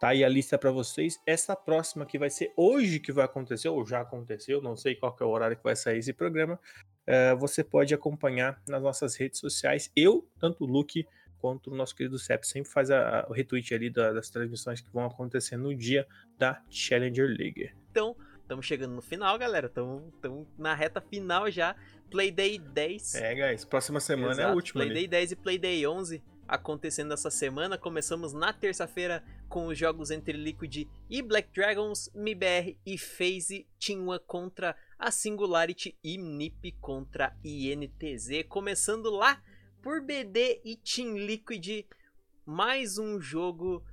tá 0.00 0.08
aí 0.08 0.24
a 0.24 0.28
lista 0.28 0.58
para 0.58 0.70
vocês. 0.70 1.20
Essa 1.26 1.54
próxima 1.54 2.04
que 2.04 2.18
vai 2.18 2.30
ser 2.30 2.52
hoje 2.56 2.98
que 2.98 3.12
vai 3.12 3.24
acontecer, 3.24 3.68
ou 3.68 3.86
já 3.86 4.00
aconteceu, 4.00 4.60
não 4.60 4.76
sei 4.76 4.94
qual 4.94 5.16
é 5.18 5.24
o 5.24 5.28
horário 5.28 5.56
que 5.56 5.62
vai 5.62 5.76
sair 5.76 5.98
esse 5.98 6.12
programa. 6.12 6.58
É, 7.06 7.34
você 7.34 7.62
pode 7.64 7.92
acompanhar 7.94 8.60
nas 8.68 8.82
nossas 8.82 9.16
redes 9.16 9.38
sociais. 9.40 9.90
Eu, 9.96 10.28
tanto 10.38 10.64
o 10.64 10.66
Luke 10.66 11.06
quanto 11.38 11.70
o 11.70 11.74
nosso 11.74 11.94
querido 11.94 12.18
Sep, 12.18 12.42
sempre 12.46 12.70
faz 12.70 12.90
a- 12.90 13.20
a- 13.20 13.26
o 13.28 13.32
retweet 13.32 13.74
ali 13.74 13.90
da- 13.90 14.12
das 14.12 14.30
transmissões 14.30 14.80
que 14.80 14.90
vão 14.90 15.04
acontecer 15.04 15.56
no 15.58 15.74
dia 15.74 16.06
da 16.38 16.62
Challenger 16.70 17.28
League. 17.28 17.70
Então, 17.90 18.16
estamos 18.40 18.64
chegando 18.64 18.94
no 18.94 19.02
final, 19.02 19.38
galera. 19.38 19.66
Estamos 19.66 20.02
na 20.58 20.74
reta 20.74 21.00
final 21.02 21.50
já. 21.50 21.76
Playday 22.10 22.58
10. 22.58 23.14
É, 23.16 23.34
guys, 23.34 23.64
próxima 23.64 24.00
semana 24.00 24.28
é 24.32 24.36
a 24.36 24.38
Exato. 24.44 24.54
última. 24.54 24.80
ali. 24.82 24.90
Playday 24.90 25.08
10 25.08 25.32
e 25.32 25.36
Playday 25.36 25.86
11 25.86 26.22
acontecendo 26.46 27.12
essa 27.14 27.30
semana. 27.30 27.78
Começamos 27.78 28.32
na 28.32 28.52
terça-feira 28.52 29.24
com 29.48 29.66
os 29.66 29.78
jogos 29.78 30.10
entre 30.10 30.32
Liquid 30.32 30.88
e 31.08 31.22
Black 31.22 31.50
Dragons, 31.52 32.10
MIBR 32.14 32.76
e 32.84 32.98
FaZe, 32.98 33.66
Team 33.78 34.08
One 34.08 34.20
contra 34.26 34.76
a 34.98 35.10
Singularity 35.10 35.96
e 36.02 36.16
NiP 36.16 36.72
contra 36.80 37.36
INTZ. 37.44 38.44
Começando 38.48 39.10
lá 39.10 39.42
por 39.82 40.00
BD 40.00 40.60
e 40.64 40.76
Team 40.76 41.16
Liquid, 41.16 41.84
mais 42.46 42.98
um 42.98 43.20
jogo 43.20 43.84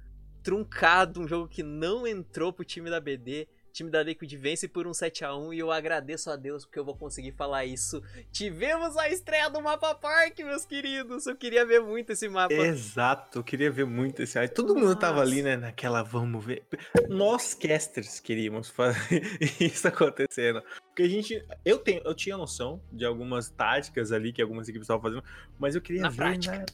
truncado, 0.41 1.21
um 1.21 1.27
jogo 1.27 1.47
que 1.47 1.63
não 1.63 2.07
entrou 2.07 2.51
pro 2.53 2.65
time 2.65 2.89
da 2.89 2.99
BD. 2.99 3.47
O 3.71 3.73
time 3.73 3.89
da 3.89 4.03
Liquid 4.03 4.29
vence 4.33 4.67
por 4.67 4.85
um 4.85 4.91
7x1 4.91 5.55
e 5.55 5.59
eu 5.59 5.71
agradeço 5.71 6.29
a 6.29 6.35
Deus 6.35 6.65
porque 6.65 6.77
eu 6.77 6.83
vou 6.83 6.93
conseguir 6.93 7.31
falar 7.31 7.63
isso. 7.63 8.03
Tivemos 8.29 8.97
a 8.97 9.07
estreia 9.07 9.49
do 9.49 9.61
Mapa 9.61 9.95
Park, 9.95 10.37
meus 10.39 10.65
queridos. 10.65 11.25
Eu 11.25 11.37
queria 11.37 11.65
ver 11.65 11.79
muito 11.79 12.11
esse 12.11 12.27
mapa. 12.27 12.53
Exato, 12.53 13.39
eu 13.39 13.43
queria 13.45 13.71
ver 13.71 13.85
muito 13.85 14.21
esse 14.21 14.37
aí. 14.37 14.49
Todo 14.49 14.75
mundo 14.75 14.93
tava 14.93 15.19
Nossa. 15.21 15.31
ali, 15.31 15.41
né, 15.41 15.55
naquela 15.55 16.03
vamos 16.03 16.43
ver. 16.43 16.65
Nós 17.07 17.53
casters 17.53 18.19
queríamos 18.19 18.67
fazer 18.69 19.21
isso 19.57 19.87
acontecendo. 19.87 20.61
Porque 20.89 21.03
a 21.03 21.07
gente, 21.07 21.41
eu 21.63 21.77
tenho, 21.77 22.01
eu 22.03 22.13
tinha 22.13 22.35
noção 22.35 22.81
de 22.91 23.05
algumas 23.05 23.49
táticas 23.49 24.11
ali 24.11 24.33
que 24.33 24.41
algumas 24.41 24.67
equipes 24.67 24.83
estavam 24.83 25.01
fazendo, 25.01 25.23
mas 25.57 25.75
eu 25.75 25.81
queria 25.81 26.01
Na 26.01 26.09
ver 26.09 26.17
prática. 26.17 26.65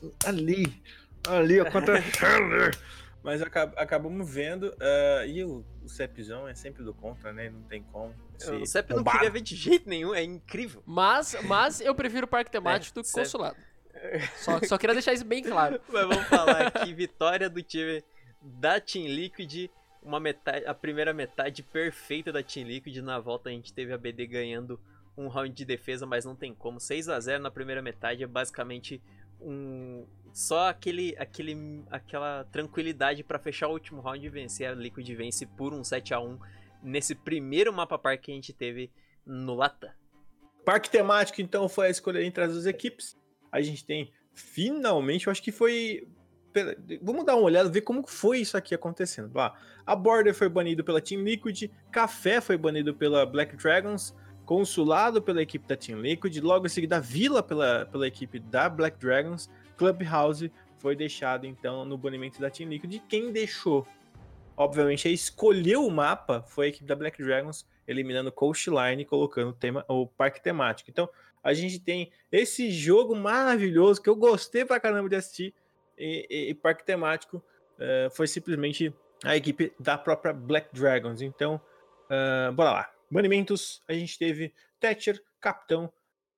na- 0.00 0.08
ali, 0.24 0.82
ali, 1.28 1.56
Chandler. 2.18 2.74
Mas 3.24 3.40
acab- 3.40 3.72
acabamos 3.76 4.28
vendo, 4.28 4.74
ah, 4.80 5.24
e 5.28 5.44
o, 5.44 5.64
o 5.84 5.88
Cepzão 5.88 6.46
é 6.48 6.54
sempre 6.54 6.82
do 6.84 6.94
contra, 6.94 7.32
né? 7.32 7.50
Não 7.50 7.62
tem 7.62 7.82
como. 7.82 8.14
o 8.60 8.66
CEP 8.66 8.94
não 8.94 9.04
queria 9.04 9.30
ver 9.30 9.40
de 9.40 9.56
jeito 9.56 9.88
nenhum, 9.88 10.14
é 10.14 10.22
incrível. 10.22 10.82
Mas, 10.86 11.36
mas 11.44 11.80
eu 11.80 11.94
prefiro 11.94 12.26
o 12.26 12.28
parque 12.28 12.50
temático 12.50 12.94
do 12.94 13.02
que 13.02 13.08
certo. 13.08 13.26
consulado. 13.26 13.56
Só, 14.36 14.58
só 14.60 14.78
queria 14.78 14.94
deixar 14.94 15.12
isso 15.12 15.24
bem 15.24 15.44
claro. 15.44 15.80
Mas 15.88 16.08
vamos 16.08 16.26
falar 16.26 16.66
aqui, 16.66 16.92
vitória 16.92 17.48
do 17.48 17.62
time 17.62 18.02
da 18.40 18.80
Team 18.80 19.06
Liquid. 19.06 19.70
Uma 20.02 20.18
metade, 20.18 20.66
a 20.66 20.74
primeira 20.74 21.14
metade 21.14 21.62
perfeita 21.62 22.32
da 22.32 22.42
Team 22.42 22.66
Liquid. 22.66 22.96
Na 22.96 23.20
volta 23.20 23.48
a 23.48 23.52
gente 23.52 23.72
teve 23.72 23.92
a 23.92 23.98
BD 23.98 24.26
ganhando 24.26 24.80
um 25.16 25.28
round 25.28 25.54
de 25.54 25.64
defesa, 25.64 26.04
mas 26.04 26.24
não 26.24 26.34
tem 26.34 26.52
como. 26.52 26.80
6 26.80 27.08
a 27.10 27.20
0 27.20 27.42
na 27.42 27.50
primeira 27.50 27.80
metade 27.80 28.24
é 28.24 28.26
basicamente 28.26 29.00
um 29.44 30.06
só 30.32 30.68
aquele, 30.70 31.14
aquele 31.18 31.84
aquela 31.90 32.44
tranquilidade 32.44 33.22
pra 33.22 33.38
fechar 33.38 33.68
o 33.68 33.72
último 33.72 34.00
round 34.00 34.24
e 34.24 34.30
vencer. 34.30 34.68
A 34.68 34.74
Liquid 34.74 35.08
vence 35.14 35.44
por 35.46 35.74
um 35.74 35.84
7 35.84 36.14
a 36.14 36.20
1 36.20 36.38
nesse 36.82 37.14
primeiro 37.14 37.72
mapa 37.72 37.98
park 37.98 38.22
que 38.22 38.32
a 38.32 38.34
gente 38.34 38.52
teve 38.52 38.90
no 39.26 39.54
Latam. 39.54 39.90
Parque 40.64 40.90
temático, 40.90 41.40
então, 41.40 41.68
foi 41.68 41.88
a 41.88 41.90
escolha 41.90 42.22
entre 42.22 42.44
as 42.44 42.52
duas 42.52 42.66
equipes. 42.66 43.16
A 43.50 43.60
gente 43.60 43.84
tem, 43.84 44.12
finalmente, 44.32 45.26
eu 45.26 45.30
acho 45.30 45.42
que 45.42 45.52
foi... 45.52 46.06
Vamos 47.00 47.24
dar 47.24 47.34
uma 47.34 47.44
olhada, 47.44 47.68
ver 47.68 47.80
como 47.80 48.06
foi 48.06 48.40
isso 48.40 48.56
aqui 48.56 48.74
acontecendo. 48.74 49.34
Lá, 49.34 49.58
a 49.86 49.96
Border 49.96 50.34
foi 50.34 50.48
banido 50.48 50.84
pela 50.84 51.00
Team 51.00 51.22
Liquid, 51.22 51.70
Café 51.90 52.40
foi 52.40 52.56
banido 52.56 52.94
pela 52.94 53.24
Black 53.24 53.56
Dragons, 53.56 54.14
Consulado 54.44 55.22
pela 55.22 55.40
equipe 55.40 55.66
da 55.66 55.76
Team 55.76 56.00
Liquid, 56.00 56.36
logo 56.40 56.66
em 56.66 56.68
seguida 56.68 57.00
Vila 57.00 57.42
pela, 57.42 57.86
pela 57.86 58.06
equipe 58.06 58.38
da 58.38 58.68
Black 58.68 58.98
Dragons, 58.98 59.48
Clubhouse 59.76 60.50
foi 60.78 60.96
deixado 60.96 61.46
então 61.46 61.84
no 61.84 61.96
banimento 61.96 62.40
da 62.40 62.50
Team 62.50 62.68
Liquid. 62.68 63.00
Quem 63.08 63.32
deixou, 63.32 63.86
obviamente, 64.56 65.10
escolheu 65.12 65.86
o 65.86 65.90
mapa 65.90 66.42
foi 66.42 66.66
a 66.66 66.68
equipe 66.70 66.84
da 66.84 66.96
Black 66.96 67.22
Dragons, 67.22 67.66
eliminando 67.86 68.32
Coastline 68.32 69.02
e 69.02 69.04
colocando 69.04 69.50
o, 69.50 69.52
tema, 69.52 69.84
o 69.88 70.06
parque 70.06 70.42
temático. 70.42 70.90
Então, 70.90 71.08
a 71.42 71.52
gente 71.52 71.78
tem 71.80 72.10
esse 72.30 72.70
jogo 72.70 73.16
maravilhoso 73.16 74.00
que 74.00 74.08
eu 74.08 74.16
gostei 74.16 74.64
pra 74.64 74.80
caramba 74.80 75.08
de 75.08 75.16
assistir. 75.16 75.54
E, 75.98 76.26
e, 76.30 76.50
e 76.50 76.54
parque 76.54 76.84
temático 76.84 77.36
uh, 77.36 78.10
foi 78.10 78.26
simplesmente 78.26 78.92
a 79.24 79.36
equipe 79.36 79.72
da 79.78 79.98
própria 79.98 80.32
Black 80.32 80.68
Dragons. 80.72 81.20
Então, 81.20 81.60
uh, 82.06 82.52
bora 82.52 82.72
lá. 82.72 82.90
Banimentos, 83.12 83.82
a 83.86 83.92
gente 83.92 84.18
teve 84.18 84.54
Thatcher, 84.80 85.22
Capitão, 85.38 85.92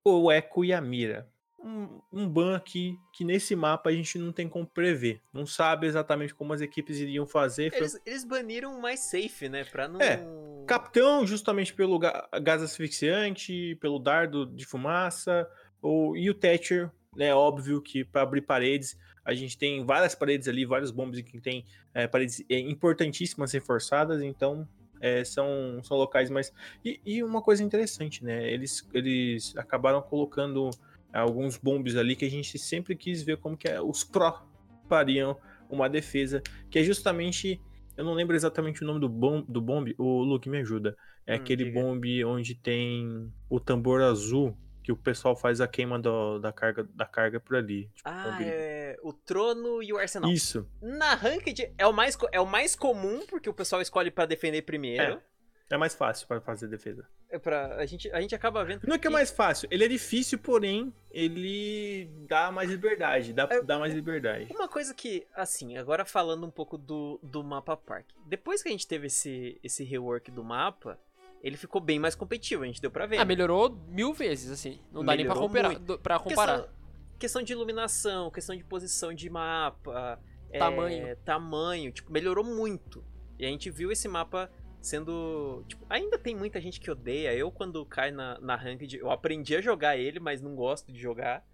o 0.04 0.30
Echo 0.32 0.64
e 0.64 0.72
a 0.72 0.80
Mira. 0.80 1.28
Um, 1.62 2.00
um 2.12 2.28
ban 2.28 2.56
aqui 2.56 2.98
que 3.12 3.24
nesse 3.24 3.54
mapa 3.54 3.88
a 3.88 3.92
gente 3.92 4.18
não 4.18 4.32
tem 4.32 4.48
como 4.48 4.66
prever. 4.66 5.22
Não 5.32 5.46
sabe 5.46 5.86
exatamente 5.86 6.34
como 6.34 6.52
as 6.52 6.60
equipes 6.60 6.98
iriam 6.98 7.26
fazer. 7.26 7.72
Eles, 7.72 7.98
eles 8.04 8.24
baniram 8.24 8.78
mais 8.80 9.00
safe, 9.00 9.48
né? 9.48 9.64
Pra 9.64 9.86
não. 9.86 10.00
É, 10.00 10.20
Capitão, 10.66 11.24
justamente 11.24 11.72
pelo 11.72 11.98
gás 11.98 12.60
asfixiante, 12.60 13.78
pelo 13.80 13.98
dardo 13.98 14.44
de 14.44 14.66
fumaça. 14.66 15.48
Ou, 15.80 16.16
e 16.16 16.28
o 16.28 16.34
Thatcher, 16.34 16.90
né? 17.16 17.32
Óbvio 17.32 17.80
que 17.80 18.04
para 18.04 18.22
abrir 18.22 18.42
paredes, 18.42 18.98
a 19.24 19.32
gente 19.32 19.56
tem 19.56 19.86
várias 19.86 20.14
paredes 20.14 20.48
ali, 20.48 20.66
vários 20.66 20.90
bombs 20.90 21.20
que 21.22 21.40
tem 21.40 21.64
é, 21.94 22.06
paredes 22.06 22.44
é, 22.50 22.58
importantíssimas 22.58 23.52
reforçadas, 23.52 24.20
então 24.20 24.68
é, 25.04 25.22
são, 25.22 25.82
são 25.82 25.98
locais 25.98 26.30
mais. 26.30 26.50
E, 26.82 26.98
e, 27.04 27.22
uma 27.22 27.42
coisa 27.42 27.62
interessante, 27.62 28.24
né? 28.24 28.50
Eles, 28.50 28.88
eles 28.94 29.54
acabaram 29.54 30.00
colocando 30.00 30.70
alguns 31.12 31.58
bombes 31.58 31.94
ali 31.94 32.16
que 32.16 32.24
a 32.24 32.30
gente 32.30 32.58
sempre 32.58 32.96
quis 32.96 33.22
ver 33.22 33.36
como 33.36 33.54
que 33.54 33.68
é, 33.68 33.80
os 33.80 34.02
pró 34.02 34.48
fariam 34.88 35.36
uma 35.68 35.90
defesa, 35.90 36.42
que 36.70 36.78
é 36.78 36.82
justamente. 36.82 37.60
Eu 37.96 38.04
não 38.04 38.14
lembro 38.14 38.34
exatamente 38.34 38.82
o 38.82 38.86
nome 38.86 38.98
do, 38.98 39.08
bom, 39.08 39.42
do 39.42 39.60
bombe, 39.60 39.94
o 39.98 40.22
Luke 40.22 40.48
me 40.48 40.58
ajuda. 40.58 40.96
É 41.26 41.34
hum, 41.34 41.36
aquele 41.36 41.64
diga. 41.66 41.80
bombe 41.80 42.24
onde 42.24 42.54
tem 42.54 43.30
o 43.48 43.60
tambor 43.60 44.00
azul 44.00 44.56
que 44.82 44.90
o 44.90 44.96
pessoal 44.96 45.36
faz 45.36 45.60
a 45.60 45.68
queima 45.68 45.98
do, 45.98 46.38
da, 46.38 46.52
carga, 46.52 46.88
da 46.94 47.06
carga 47.06 47.38
por 47.38 47.56
ali. 47.56 47.90
Tipo, 47.94 48.08
ah, 48.08 48.38
é 48.42 48.73
o 49.04 49.12
trono 49.12 49.82
e 49.82 49.92
o 49.92 49.98
arsenal. 49.98 50.30
Isso. 50.32 50.66
Na 50.80 51.14
Ranked 51.14 51.74
é 51.76 51.86
o 51.86 51.92
mais, 51.92 52.16
é 52.32 52.40
o 52.40 52.46
mais 52.46 52.74
comum, 52.74 53.24
porque 53.26 53.50
o 53.50 53.54
pessoal 53.54 53.82
escolhe 53.82 54.10
para 54.10 54.24
defender 54.24 54.62
primeiro. 54.62 55.02
É. 55.02 55.34
É 55.70 55.76
mais 55.78 55.94
fácil 55.94 56.26
para 56.26 56.40
fazer 56.40 56.68
defesa. 56.68 57.06
É 57.28 57.38
pra, 57.38 57.76
a, 57.76 57.86
gente, 57.86 58.10
a 58.12 58.20
gente 58.20 58.34
acaba 58.34 58.62
vendo. 58.64 58.86
Não 58.86 58.94
é 58.94 58.98
que 58.98 59.06
é 59.06 59.10
mais 59.10 59.30
fácil, 59.30 59.66
ele 59.70 59.84
é 59.84 59.88
difícil, 59.88 60.38
porém, 60.38 60.92
ele 61.10 62.08
dá 62.28 62.52
mais 62.52 62.70
liberdade. 62.70 63.32
Dá, 63.32 63.48
é, 63.50 63.62
dá 63.62 63.78
mais 63.78 63.94
liberdade. 63.94 64.46
Uma 64.50 64.68
coisa 64.68 64.94
que, 64.94 65.26
assim, 65.34 65.76
agora 65.76 66.04
falando 66.04 66.46
um 66.46 66.50
pouco 66.50 66.76
do, 66.76 67.18
do 67.22 67.42
mapa 67.42 67.76
park. 67.76 68.06
Depois 68.26 68.62
que 68.62 68.68
a 68.68 68.72
gente 68.72 68.86
teve 68.86 69.06
esse, 69.06 69.58
esse 69.64 69.82
rework 69.84 70.30
do 70.30 70.44
mapa, 70.44 70.98
ele 71.42 71.56
ficou 71.56 71.80
bem 71.80 71.98
mais 71.98 72.14
competitivo, 72.14 72.62
a 72.62 72.66
gente 72.66 72.80
deu 72.80 72.90
pra 72.90 73.06
ver. 73.06 73.16
Ah, 73.16 73.20
né? 73.20 73.24
melhorou 73.24 73.70
mil 73.88 74.12
vezes, 74.12 74.50
assim. 74.50 74.80
Não 74.92 75.02
melhorou 75.02 75.04
dá 75.04 75.16
nem 75.16 75.26
pra 75.26 75.34
comparar. 75.34 75.98
Pra 75.98 76.18
comparar. 76.18 76.58
Questão, 76.58 76.83
questão, 77.18 77.42
de 77.42 77.52
iluminação, 77.52 78.30
questão 78.30 78.56
de 78.56 78.64
posição 78.64 79.12
de 79.12 79.28
mapa. 79.30 80.20
Tamanho. 80.58 81.06
É, 81.06 81.14
tamanho, 81.16 81.92
tipo, 81.92 82.12
melhorou 82.12 82.44
muito. 82.44 83.04
E 83.38 83.44
a 83.44 83.48
gente 83.48 83.70
viu 83.70 83.90
esse 83.90 84.06
mapa 84.06 84.50
sendo. 84.80 85.64
Tipo, 85.66 85.84
ainda 85.88 86.18
tem 86.18 86.34
muita 86.34 86.60
gente 86.60 86.80
que 86.80 86.90
odeia. 86.90 87.34
Eu, 87.34 87.50
quando 87.50 87.84
cai 87.86 88.10
na, 88.10 88.38
na 88.40 88.54
ranked, 88.54 88.96
eu 88.96 89.10
aprendi 89.10 89.56
a 89.56 89.60
jogar 89.60 89.96
ele, 89.96 90.20
mas 90.20 90.40
não 90.40 90.54
gosto 90.54 90.92
de 90.92 91.00
jogar. 91.00 91.44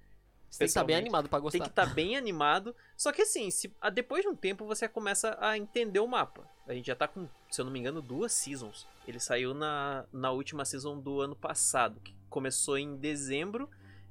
Você 0.51 0.59
tem 0.59 0.67
que 0.67 0.71
estar 0.71 0.85
bem 0.85 0.97
animado 0.97 1.29
pra 1.29 1.39
gostar. 1.39 1.59
Tem 1.59 1.63
que 1.63 1.71
estar 1.71 1.95
bem 1.95 2.17
animado. 2.17 2.75
Só 2.97 3.13
que 3.13 3.23
assim, 3.23 3.51
se, 3.51 3.73
depois 3.95 4.23
de 4.23 4.29
um 4.29 4.35
tempo 4.35 4.67
você 4.67 4.89
começa 4.89 5.39
a 5.41 5.57
entender 5.57 6.01
o 6.01 6.09
mapa. 6.09 6.45
A 6.67 6.75
gente 6.75 6.87
já 6.87 6.97
tá 6.97 7.07
com, 7.07 7.29
se 7.49 7.61
eu 7.61 7.65
não 7.65 7.73
me 7.73 7.79
engano, 7.79 8.03
duas 8.03 8.33
seasons. 8.33 8.87
Ele 9.07 9.21
saiu 9.21 9.55
na, 9.55 10.05
na 10.13 10.33
última 10.33 10.65
season 10.65 10.99
do 10.99 11.21
ano 11.21 11.37
passado, 11.37 12.01
que 12.01 12.15
começou 12.29 12.77
em 12.77 12.97
dezembro. 12.97 13.71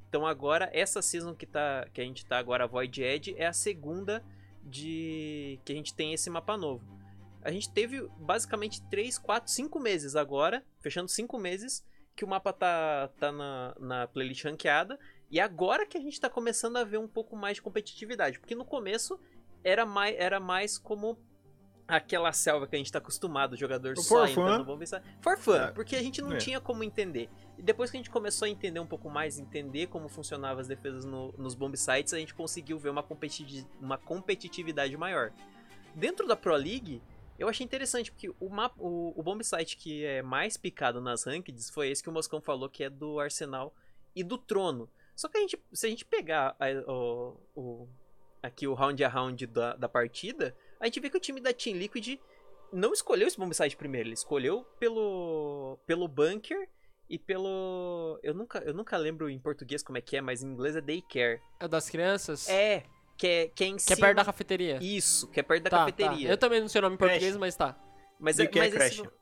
Então 0.09 0.25
agora, 0.25 0.69
essa 0.73 1.03
season 1.03 1.35
que, 1.35 1.45
tá, 1.45 1.87
que 1.93 2.01
a 2.01 2.03
gente 2.03 2.25
tá 2.25 2.39
agora, 2.39 2.67
Void 2.67 3.01
Edge, 3.01 3.35
é 3.37 3.45
a 3.45 3.53
segunda 3.53 4.25
de 4.63 5.59
que 5.63 5.71
a 5.71 5.75
gente 5.75 5.93
tem 5.93 6.13
esse 6.13 6.29
mapa 6.31 6.57
novo. 6.57 6.83
A 7.43 7.51
gente 7.51 7.71
teve 7.71 8.01
basicamente 8.17 8.81
3, 8.89 9.19
4, 9.19 9.51
5 9.51 9.79
meses 9.79 10.15
agora, 10.15 10.65
fechando 10.81 11.07
5 11.07 11.37
meses, 11.37 11.85
que 12.15 12.25
o 12.25 12.27
mapa 12.27 12.51
tá, 12.51 13.09
tá 13.19 13.31
na, 13.31 13.75
na 13.79 14.07
playlist 14.07 14.43
ranqueada 14.43 14.99
e 15.31 15.39
agora 15.39 15.85
que 15.85 15.97
a 15.97 16.01
gente 16.01 16.19
tá 16.19 16.29
começando 16.29 16.77
a 16.77 16.83
ver 16.83 16.97
um 16.97 17.07
pouco 17.07 17.35
mais 17.35 17.55
de 17.55 17.61
competitividade. 17.61 18.39
Porque 18.39 18.55
no 18.55 18.65
começo 18.65 19.19
era 19.63 19.85
mais, 19.85 20.15
era 20.17 20.39
mais 20.39 20.77
como 20.77 21.19
aquela 21.89 22.31
selva 22.31 22.67
que 22.67 22.75
a 22.75 22.77
gente 22.77 22.91
tá 22.91 22.99
acostumado, 22.99 23.53
o 23.53 23.57
jogador 23.57 23.95
For 23.95 24.03
só 24.03 24.25
fun. 24.27 24.41
entrando 24.43 24.63
bomba 24.65 24.83
e 24.83 24.87
For 25.21 25.37
fun, 25.37 25.55
É. 25.55 25.71
porque 25.71 25.95
a 25.95 26.01
gente 26.03 26.21
não 26.21 26.33
É. 26.33 26.37
tinha 26.37 26.61
como 26.61 26.83
entender. 26.83 27.29
E 27.57 27.63
depois 27.63 27.89
que 27.89 27.97
a 27.97 27.99
gente 27.99 28.09
começou 28.09 28.45
a 28.45 28.49
entender 28.49 28.79
um 28.79 28.85
pouco 28.87 29.09
mais, 29.09 29.39
entender 29.39 29.87
como 29.87 30.07
funcionavam 30.07 30.61
as 30.61 30.67
defesas 30.67 31.03
no- 31.03 31.33
nos 31.37 31.55
bomb 31.55 31.75
sites, 31.75 32.13
a 32.13 32.17
gente 32.19 32.33
conseguiu 32.33 32.77
ver 32.77 32.89
uma, 32.89 33.01
competi 33.03 33.65
uma 33.81 33.97
competitividade 33.97 34.95
maior. 34.95 35.31
Dentro 35.95 36.27
da 36.27 36.35
Pro 36.35 36.55
League, 36.55 37.01
eu 37.37 37.49
achei 37.49 37.65
interessante, 37.65 38.11
porque 38.11 38.29
o, 38.39 38.49
mapa, 38.49 38.75
o, 38.79 39.13
o 39.19 39.23
bomb 39.23 39.41
site 39.43 39.75
que 39.75 40.05
é 40.05 40.21
mais 40.21 40.55
picado 40.57 41.01
nas 41.01 41.23
rankeds 41.23 41.69
foi 41.69 41.89
esse 41.89 42.03
que 42.03 42.09
o 42.09 42.13
Moscão 42.13 42.39
falou, 42.39 42.69
que 42.69 42.83
é 42.83 42.89
do 42.89 43.19
Arsenal 43.19 43.73
e 44.15 44.23
do 44.23 44.37
Trono. 44.37 44.89
Só 45.15 45.27
que 45.27 45.37
a 45.37 45.41
gente, 45.41 45.59
se 45.73 45.87
a 45.87 45.89
gente 45.89 46.05
pegar 46.05 46.55
a- 46.59 46.91
o, 46.91 47.35
o- 47.55 47.87
aqui 48.43 48.67
o 48.67 48.73
round 48.73 49.03
a 49.03 49.09
round 49.09 49.47
da, 49.47 49.75
da 49.75 49.89
partida, 49.89 50.55
a 50.79 50.85
gente 50.85 50.99
vê 50.99 51.09
que 51.09 51.17
o 51.17 51.19
time 51.19 51.39
da 51.41 51.53
Team 51.53 51.77
Liquid 51.77 52.19
não 52.71 52.93
escolheu 52.93 53.27
esse 53.27 53.37
bomb 53.37 53.53
site 53.53 53.75
primeiro, 53.75 54.07
ele 54.07 54.13
escolheu 54.13 54.63
pelo, 54.79 55.77
pelo 55.85 56.07
bunker 56.07 56.69
e 57.09 57.17
pelo. 57.17 58.19
Eu 58.21 58.33
nunca, 58.33 58.59
eu 58.59 58.73
nunca 58.73 58.95
lembro 58.97 59.29
em 59.29 59.39
português 59.39 59.81
como 59.83 59.97
é 59.97 60.01
que 60.01 60.15
é, 60.17 60.21
mas 60.21 60.43
em 60.43 60.47
inglês 60.47 60.75
é 60.75 60.81
daycare. 60.81 61.41
É 61.59 61.65
o 61.65 61.67
das 61.67 61.89
crianças? 61.89 62.47
É, 62.47 62.83
que 63.17 63.27
é, 63.27 63.47
que 63.47 63.63
é 63.63 63.67
em 63.67 63.75
Que 63.75 63.81
cima. 63.81 63.95
é 63.97 63.99
perto 64.01 64.17
da 64.17 64.25
cafeteria. 64.25 64.77
Isso, 64.81 65.27
que 65.31 65.39
é 65.39 65.43
perto 65.43 65.63
da 65.63 65.69
Tá, 65.71 65.77
cafeteria. 65.79 66.27
tá. 66.27 66.33
Eu 66.33 66.37
também 66.37 66.61
não 66.61 66.67
sei 66.67 66.79
o 66.79 66.81
nome 66.83 66.95
em 66.95 66.99
português, 66.99 67.23
Creche. 67.23 67.39
mas 67.39 67.55
tá. 67.55 67.75
Mas, 68.19 68.37
é, 68.39 68.43
Daycare 68.43 68.71
mas 68.71 68.81
esse- 68.91 69.01
creche. 69.01 69.15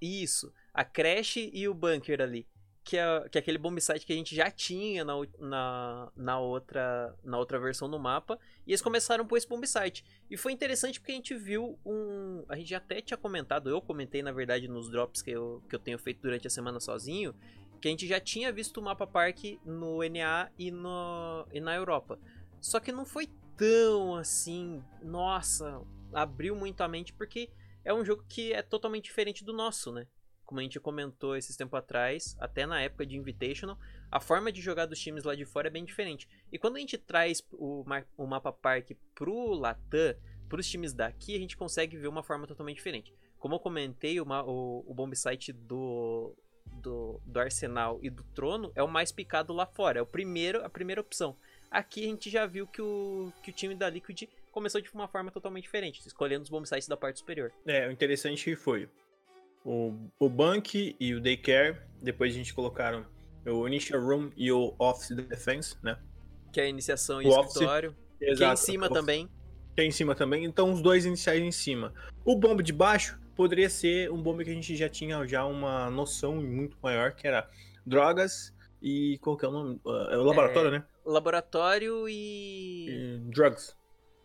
Isso, 0.00 0.52
a 0.74 0.84
creche 0.84 1.50
e 1.52 1.68
o 1.68 1.74
bunker 1.74 2.20
ali. 2.20 2.46
Que 2.90 2.98
é, 2.98 3.28
que 3.28 3.38
é 3.38 3.40
aquele 3.40 3.56
bomb 3.56 3.80
site 3.80 4.04
que 4.04 4.12
a 4.12 4.16
gente 4.16 4.34
já 4.34 4.50
tinha 4.50 5.04
na, 5.04 5.14
na, 5.38 6.12
na, 6.16 6.40
outra, 6.40 7.16
na 7.22 7.38
outra 7.38 7.56
versão 7.56 7.88
do 7.88 8.00
mapa. 8.00 8.36
E 8.66 8.72
eles 8.72 8.82
começaram 8.82 9.24
por 9.24 9.38
esse 9.38 9.46
bomb 9.46 9.64
site. 9.64 10.04
E 10.28 10.36
foi 10.36 10.50
interessante 10.50 10.98
porque 10.98 11.12
a 11.12 11.14
gente 11.14 11.32
viu 11.36 11.78
um. 11.86 12.44
A 12.48 12.56
gente 12.56 12.74
até 12.74 13.00
tinha 13.00 13.16
comentado, 13.16 13.70
eu 13.70 13.80
comentei 13.80 14.22
na 14.24 14.32
verdade 14.32 14.66
nos 14.66 14.90
drops 14.90 15.22
que 15.22 15.30
eu, 15.30 15.62
que 15.68 15.76
eu 15.76 15.78
tenho 15.78 16.00
feito 16.00 16.20
durante 16.20 16.48
a 16.48 16.50
semana 16.50 16.80
sozinho. 16.80 17.32
Que 17.80 17.86
a 17.86 17.92
gente 17.92 18.08
já 18.08 18.18
tinha 18.18 18.50
visto 18.50 18.78
o 18.78 18.82
mapa 18.82 19.06
park 19.06 19.38
no 19.64 20.00
NA 20.02 20.50
e, 20.58 20.72
no, 20.72 21.46
e 21.52 21.60
na 21.60 21.76
Europa. 21.76 22.18
Só 22.60 22.80
que 22.80 22.90
não 22.90 23.04
foi 23.04 23.28
tão 23.56 24.16
assim. 24.16 24.82
Nossa, 25.00 25.80
abriu 26.12 26.56
muito 26.56 26.80
a 26.80 26.88
mente 26.88 27.12
porque 27.12 27.50
é 27.84 27.94
um 27.94 28.04
jogo 28.04 28.24
que 28.28 28.52
é 28.52 28.62
totalmente 28.62 29.04
diferente 29.04 29.44
do 29.44 29.52
nosso, 29.52 29.92
né? 29.92 30.08
Como 30.50 30.58
a 30.58 30.64
gente 30.64 30.80
comentou 30.80 31.36
esses 31.36 31.56
tempos 31.56 31.78
atrás, 31.78 32.36
até 32.40 32.66
na 32.66 32.82
época 32.82 33.06
de 33.06 33.16
Invitational, 33.16 33.78
a 34.10 34.18
forma 34.18 34.50
de 34.50 34.60
jogar 34.60 34.84
dos 34.86 34.98
times 34.98 35.22
lá 35.22 35.36
de 35.36 35.44
fora 35.44 35.68
é 35.68 35.70
bem 35.70 35.84
diferente. 35.84 36.28
E 36.50 36.58
quando 36.58 36.74
a 36.74 36.80
gente 36.80 36.98
traz 36.98 37.40
o, 37.52 37.84
o 38.16 38.26
mapa 38.26 38.52
park 38.52 38.90
pro 39.14 39.52
Latam, 39.52 40.16
pros 40.48 40.68
times 40.68 40.92
daqui, 40.92 41.36
a 41.36 41.38
gente 41.38 41.56
consegue 41.56 41.96
ver 41.96 42.08
uma 42.08 42.24
forma 42.24 42.48
totalmente 42.48 42.78
diferente. 42.78 43.14
Como 43.38 43.54
eu 43.54 43.60
comentei, 43.60 44.20
o, 44.20 44.24
o, 44.24 44.92
bomb 44.92 45.14
site 45.14 45.52
do, 45.52 46.34
do, 46.66 47.20
do 47.24 47.38
Arsenal 47.38 48.00
e 48.02 48.10
do 48.10 48.24
Trono 48.34 48.72
é 48.74 48.82
o 48.82 48.88
mais 48.88 49.12
picado 49.12 49.52
lá 49.52 49.66
fora, 49.66 50.00
é 50.00 50.02
o 50.02 50.06
primeiro, 50.06 50.64
a 50.64 50.68
primeira 50.68 51.00
opção. 51.00 51.36
Aqui 51.70 52.02
a 52.02 52.08
gente 52.08 52.28
já 52.28 52.44
viu 52.44 52.66
que 52.66 52.82
o, 52.82 53.32
que 53.40 53.52
o 53.52 53.54
time 53.54 53.76
da 53.76 53.88
Liquid 53.88 54.24
começou 54.50 54.80
de 54.80 54.90
uma 54.92 55.06
forma 55.06 55.30
totalmente 55.30 55.62
diferente, 55.62 56.04
escolhendo 56.04 56.42
os 56.42 56.50
bomb 56.50 56.66
sites 56.66 56.88
da 56.88 56.96
parte 56.96 57.20
superior. 57.20 57.52
É, 57.64 57.86
o 57.86 57.92
interessante 57.92 58.56
foi 58.56 58.88
o, 59.64 59.94
o 60.18 60.28
Bank 60.28 60.96
e 60.98 61.14
o 61.14 61.20
Daycare. 61.20 61.78
Depois 62.02 62.32
a 62.32 62.36
gente 62.36 62.54
colocaram 62.54 63.04
o 63.46 63.66
Initial 63.66 64.00
Room 64.00 64.30
e 64.36 64.50
o 64.50 64.74
Office 64.78 65.10
Defense, 65.10 65.76
né? 65.82 65.98
Que 66.52 66.60
é 66.60 66.64
a 66.64 66.68
iniciação 66.68 67.22
e 67.22 67.26
O 67.26 67.30
o 67.30 67.38
office, 67.38 67.52
escritório. 67.52 67.96
Que 68.18 68.44
é 68.44 68.52
em 68.52 68.56
cima 68.56 68.88
também. 68.88 69.28
Que 69.74 69.82
é 69.82 69.84
em 69.84 69.90
cima 69.90 70.14
também. 70.14 70.44
Então 70.44 70.72
os 70.72 70.82
dois 70.82 71.04
iniciais 71.04 71.42
em 71.42 71.52
cima. 71.52 71.92
O 72.24 72.36
bomb 72.36 72.62
de 72.62 72.72
baixo 72.72 73.18
poderia 73.36 73.70
ser 73.70 74.10
um 74.10 74.22
bombe 74.22 74.44
que 74.44 74.50
a 74.50 74.54
gente 74.54 74.76
já 74.76 74.88
tinha 74.88 75.26
já 75.26 75.44
uma 75.44 75.90
noção 75.90 76.36
muito 76.36 76.76
maior, 76.82 77.12
que 77.12 77.26
era 77.26 77.48
drogas 77.86 78.54
e 78.82 79.18
qual 79.18 79.36
que 79.36 79.44
é 79.44 79.48
o 79.48 79.52
nome? 79.52 79.80
É 80.10 80.16
o 80.16 80.22
laboratório, 80.22 80.70
né? 80.70 80.84
Laboratório 81.04 82.08
e. 82.08 82.88
E 82.88 83.18
drugs. 83.30 83.76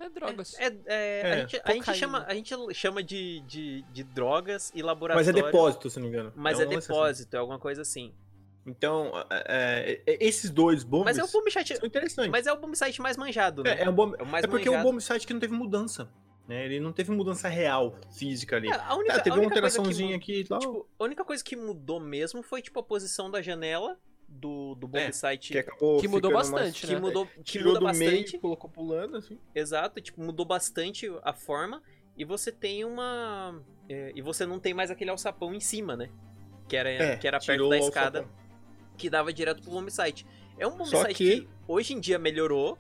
É 0.06 0.10
drogas. 0.10 0.54
É, 0.60 0.66
é, 0.66 0.74
É, 0.86 1.32
a, 1.34 1.38
gente, 1.40 1.62
a, 1.64 1.72
gente 1.74 1.94
chama, 1.96 2.26
a 2.28 2.34
gente 2.34 2.54
chama 2.74 3.04
de, 3.04 3.42
de, 3.42 3.82
de 3.92 4.04
drogas 4.04 4.70
e 4.70 4.78
Mas 4.78 4.86
laboratório. 4.86 5.30
é 5.30 5.34
depósito, 5.34 5.90
se 5.90 5.98
não 6.00 6.04
me 6.08 6.10
engano. 6.14 6.32
Mas 6.36 6.60
um 6.60 6.62
é, 6.62 6.66
lance 6.66 6.78
assim. 6.78 6.88
depósito, 6.88 7.36
é 7.36 7.40
alguma 7.40 7.60
coisa 7.60 7.82
assim. 7.82 8.14
Então, 8.66 9.12
é, 9.30 10.02
é, 10.06 10.26
esses 10.26 10.50
dois 10.50 10.84
bombes 10.84 11.06
Mas 11.06 11.18
é 11.20 11.24
o 11.24 11.32
bomb 11.32 11.52
site. 11.52 11.78
são 11.78 11.86
interessantes. 11.86 12.32
Mas 12.32 12.48
é 12.48 12.52
o 12.54 12.58
bomb 12.58 12.76
site 12.76 13.00
mais 13.02 13.16
manjado, 13.16 13.64
né? 13.64 13.78
É, 13.80 13.84
é 13.84 13.90
um 13.90 13.94
bombe- 13.94 14.16
É 14.20 14.24
o 14.24 14.26
mais 14.26 14.44
é 14.44 14.48
porque 14.48 14.68
é 14.68 14.72
um 14.72 14.74
manjado. 14.76 14.90
bomb 14.92 15.02
site 15.02 15.28
que 15.28 15.34
não 15.34 15.40
teve 15.40 15.54
mudança. 15.54 16.10
Né? 16.48 16.66
Ele 16.66 16.80
não 16.80 16.92
teve 16.92 17.12
mudança 17.12 17.48
real, 17.48 17.96
física 18.16 18.56
ali. 18.56 18.68
É, 18.70 18.74
a 18.74 18.96
única, 18.96 19.16
É, 19.16 19.20
teve 19.20 19.32
a 19.32 19.34
uma 19.34 19.46
única 19.48 19.60
coisa 19.62 19.76
que 19.76 19.80
alteraçãozinha 19.80 20.16
aqui 20.16 20.42
e 20.42 20.44
tal. 20.46 20.60
Tipo, 20.60 20.88
a 21.00 21.04
única 21.04 21.26
coisa 21.26 21.44
que 21.44 21.56
mudou 21.56 22.00
mesmo 22.00 22.44
foi, 22.44 22.62
tipo, 22.62 22.80
a 22.80 22.84
posição 22.84 23.30
da 23.32 23.42
janela 23.42 23.98
do, 24.36 24.76
do 24.76 24.88
bomb 24.88 25.02
É, 25.02 25.12
site. 25.12 25.54
que 25.54 25.60
acabou 25.60 26.00
Que 26.00 26.08
mudou 26.08 26.32
bastante, 26.32 26.86
que 26.88 26.94
né? 26.94 27.00
mudou, 27.00 27.26
que 27.28 27.44
Tirou 27.44 27.68
muda 27.70 27.80
do 27.80 27.86
bastante. 27.86 28.32
meio, 28.32 28.40
colocou 28.42 28.70
pulando, 28.70 29.18
assim. 29.18 29.40
Exato, 29.54 30.00
tipo, 30.02 30.22
mudou 30.22 30.46
bastante 30.46 31.08
a 31.24 31.34
forma. 31.34 31.82
E 32.18 32.24
você 32.24 32.52
tem 32.52 32.86
uma. 32.86 33.62
é, 33.90 34.12
e 34.16 34.22
você 34.22 34.46
não 34.46 34.60
tem 34.60 34.74
mais 34.74 34.90
aquele 34.92 35.10
alçapão 35.10 35.54
em 35.54 35.60
cima, 35.60 35.96
né? 35.98 36.10
Que 36.68 36.78
era, 36.78 36.90
É, 36.90 37.18
que 37.18 37.28
era 37.28 37.40
perto 37.40 37.70
da 37.70 37.78
escada, 37.78 38.20
alçapão. 38.20 38.38
que 38.98 39.10
dava 39.10 39.34
direto 39.34 39.62
pro 39.62 39.72
bomb 39.72 39.90
site. 39.92 40.26
É 40.58 40.66
um 40.66 40.78
bomb 40.78 40.88
site 40.90 41.16
que- 41.18 41.42
que... 41.42 41.48
hoje 41.68 41.94
em 41.94 42.00
dia 42.00 42.18
melhorou, 42.18 42.78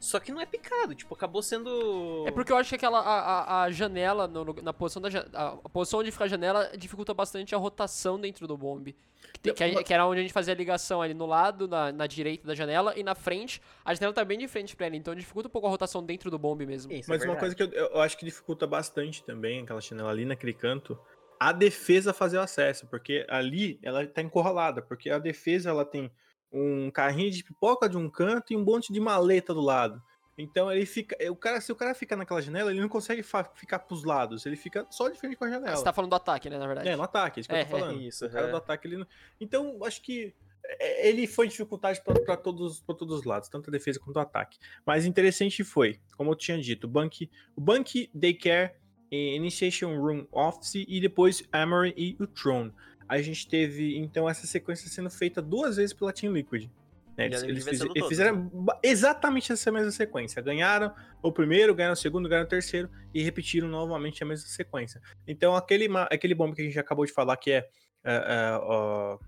só 0.00 0.18
que 0.20 0.32
não 0.32 0.40
é 0.40 0.46
picado. 0.46 0.94
Tipo, 0.94 1.14
acabou 1.14 1.42
sendo. 1.42 2.24
É 2.26 2.30
porque 2.30 2.52
eu 2.52 2.56
acho 2.56 2.68
que 2.70 2.74
aquela 2.76 3.00
a, 3.00 3.18
a- 3.20 3.62
a 3.64 3.70
janela, 3.70 4.26
no- 4.28 4.44
no- 4.44 4.62
na 4.62 4.72
posição 4.72 5.02
da 5.02 5.08
a, 5.34 5.48
a 5.64 5.68
posição 5.68 6.00
onde 6.00 6.10
fica 6.10 6.24
a 6.24 6.28
janela 6.28 6.70
dificulta 6.76 7.12
bastante 7.12 7.54
a 7.54 7.58
rotação 7.58 8.18
dentro 8.20 8.46
do 8.46 8.56
bombe. 8.56 8.96
Que, 9.32 9.52
tem- 9.52 9.54
que 9.54 9.78
a- 9.78 9.82
que 9.82 9.92
era 9.94 10.06
onde 10.06 10.20
a 10.20 10.22
gente 10.22 10.32
fazia 10.32 10.54
a 10.54 10.56
ligação 10.56 11.02
ali 11.02 11.12
no 11.14 11.26
lado, 11.26 11.66
na, 11.68 11.92
na 11.92 12.06
direita 12.06 12.46
da 12.46 12.54
janela, 12.54 12.92
e 12.96 13.02
na 13.02 13.14
frente, 13.14 13.60
a 13.84 13.92
janela 13.94 14.12
tá 14.12 14.24
bem 14.24 14.38
de 14.38 14.48
frente 14.48 14.74
pra 14.76 14.86
ela, 14.86 14.96
então 14.96 15.14
dificulta 15.14 15.48
um 15.48 15.50
pouco 15.50 15.66
a 15.66 15.70
rotação 15.70 16.02
dentro 16.04 16.30
do 16.30 16.38
bombe 16.38 16.64
mesmo. 16.64 16.92
Isso, 16.92 17.10
é 17.10 17.14
Mas 17.14 17.22
uma 17.24 17.34
verdade. 17.34 17.40
coisa 17.40 17.54
que 17.56 17.62
eu, 17.78 17.86
eu 17.88 18.00
acho 18.00 18.16
que 18.16 18.24
dificulta 18.24 18.66
bastante 18.66 19.22
também, 19.24 19.62
aquela 19.62 19.80
janela 19.80 20.10
ali 20.10 20.24
naquele 20.24 20.54
canto, 20.54 20.98
a 21.38 21.52
defesa 21.52 22.12
fazer 22.12 22.38
o 22.38 22.40
acesso, 22.40 22.86
porque 22.86 23.24
ali 23.28 23.78
ela 23.82 24.06
tá 24.06 24.22
encurralada, 24.22 24.80
porque 24.82 25.10
a 25.10 25.18
defesa 25.18 25.70
ela 25.70 25.84
tem 25.84 26.10
um 26.52 26.90
carrinho 26.90 27.30
de 27.30 27.44
pipoca 27.44 27.88
de 27.88 27.96
um 27.96 28.08
canto 28.08 28.52
e 28.52 28.56
um 28.56 28.64
monte 28.64 28.92
de 28.92 29.00
maleta 29.00 29.52
do 29.52 29.60
lado. 29.60 30.02
Então 30.36 30.70
ele 30.70 30.86
fica, 30.86 31.16
o 31.30 31.34
cara, 31.34 31.60
se 31.60 31.72
o 31.72 31.74
cara 31.74 31.94
ficar 31.94 32.16
naquela 32.16 32.40
janela, 32.40 32.70
ele 32.70 32.80
não 32.80 32.88
consegue 32.88 33.24
ficar 33.54 33.80
pros 33.80 34.04
lados, 34.04 34.46
ele 34.46 34.54
fica 34.54 34.86
só 34.88 35.08
de 35.08 35.18
frente 35.18 35.34
com 35.34 35.44
a 35.44 35.50
janela. 35.50 35.76
Você 35.76 35.82
tá 35.82 35.92
falando 35.92 36.10
do 36.10 36.16
ataque, 36.16 36.48
né, 36.48 36.56
na 36.58 36.66
verdade. 36.66 36.88
É, 36.88 36.96
no 36.96 37.02
ataque, 37.02 37.38
é 37.38 37.40
isso 37.40 37.48
que 37.48 37.54
É, 37.56 37.62
eu 37.62 37.66
tô 37.68 37.76
é, 37.76 37.80
falando. 37.80 38.00
isso, 38.00 38.26
o 38.26 38.30
cara 38.30 38.46
é. 38.46 38.50
do 38.50 38.56
ataque, 38.56 38.86
ele 38.86 38.98
não... 38.98 39.06
Então, 39.40 39.78
acho 39.84 40.00
que 40.00 40.32
é, 40.64 41.08
ele 41.08 41.26
foi 41.26 41.48
dificuldade 41.48 42.00
para 42.04 42.36
todos, 42.36 42.80
pra 42.80 42.94
todos 42.94 43.18
os 43.18 43.24
lados, 43.24 43.48
tanto 43.48 43.68
a 43.68 43.72
defesa 43.72 43.98
quanto 43.98 44.16
o 44.16 44.20
ataque. 44.20 44.58
Mas 44.86 45.06
interessante 45.06 45.64
foi, 45.64 45.98
como 46.16 46.30
eu 46.30 46.36
tinha 46.36 46.60
dito, 46.60 46.84
o 46.84 46.88
Bank, 46.88 47.28
o 47.56 47.60
Bank 47.60 48.08
Daycare, 48.14 48.74
eh, 49.10 49.34
Initiation 49.34 49.98
Room 49.98 50.26
Office 50.30 50.84
e 50.86 51.00
depois 51.00 51.42
Amory 51.50 51.94
e 51.96 52.16
o 52.20 52.26
Throne. 52.26 52.72
A 53.08 53.20
gente 53.22 53.48
teve, 53.48 53.96
então, 53.96 54.28
essa 54.28 54.46
sequência 54.46 54.88
sendo 54.90 55.08
feita 55.10 55.40
duas 55.40 55.76
vezes 55.76 55.94
pela 55.94 56.12
Team 56.12 56.32
Liquid. 56.32 56.68
né? 57.16 57.24
Eles, 57.26 57.42
eles 57.42 57.64
vencendo 57.64 57.88
fiz- 57.88 57.96
eles 57.96 58.08
fizeram 58.08 58.50
exatamente 58.82 59.50
essa 59.50 59.72
mesma 59.72 59.90
sequência. 59.90 60.40
Ganharam 60.42 60.94
o 61.22 61.32
primeiro, 61.32 61.74
ganharam 61.74 61.94
o 61.94 61.96
segundo, 61.96 62.28
ganharam 62.28 62.46
o 62.46 62.48
terceiro 62.48 62.88
e 63.12 63.22
repetiram 63.22 63.66
novamente 63.66 64.22
a 64.22 64.26
mesma 64.26 64.46
sequência. 64.46 65.00
Então, 65.26 65.56
aquele, 65.56 65.88
aquele 66.10 66.34
bombe 66.34 66.54
que 66.54 66.62
a 66.62 66.64
gente 66.64 66.78
acabou 66.78 67.04
de 67.06 67.12
falar, 67.12 67.36
que 67.36 67.50
é, 67.50 67.68
é, 68.04 68.14
é, 68.14 69.18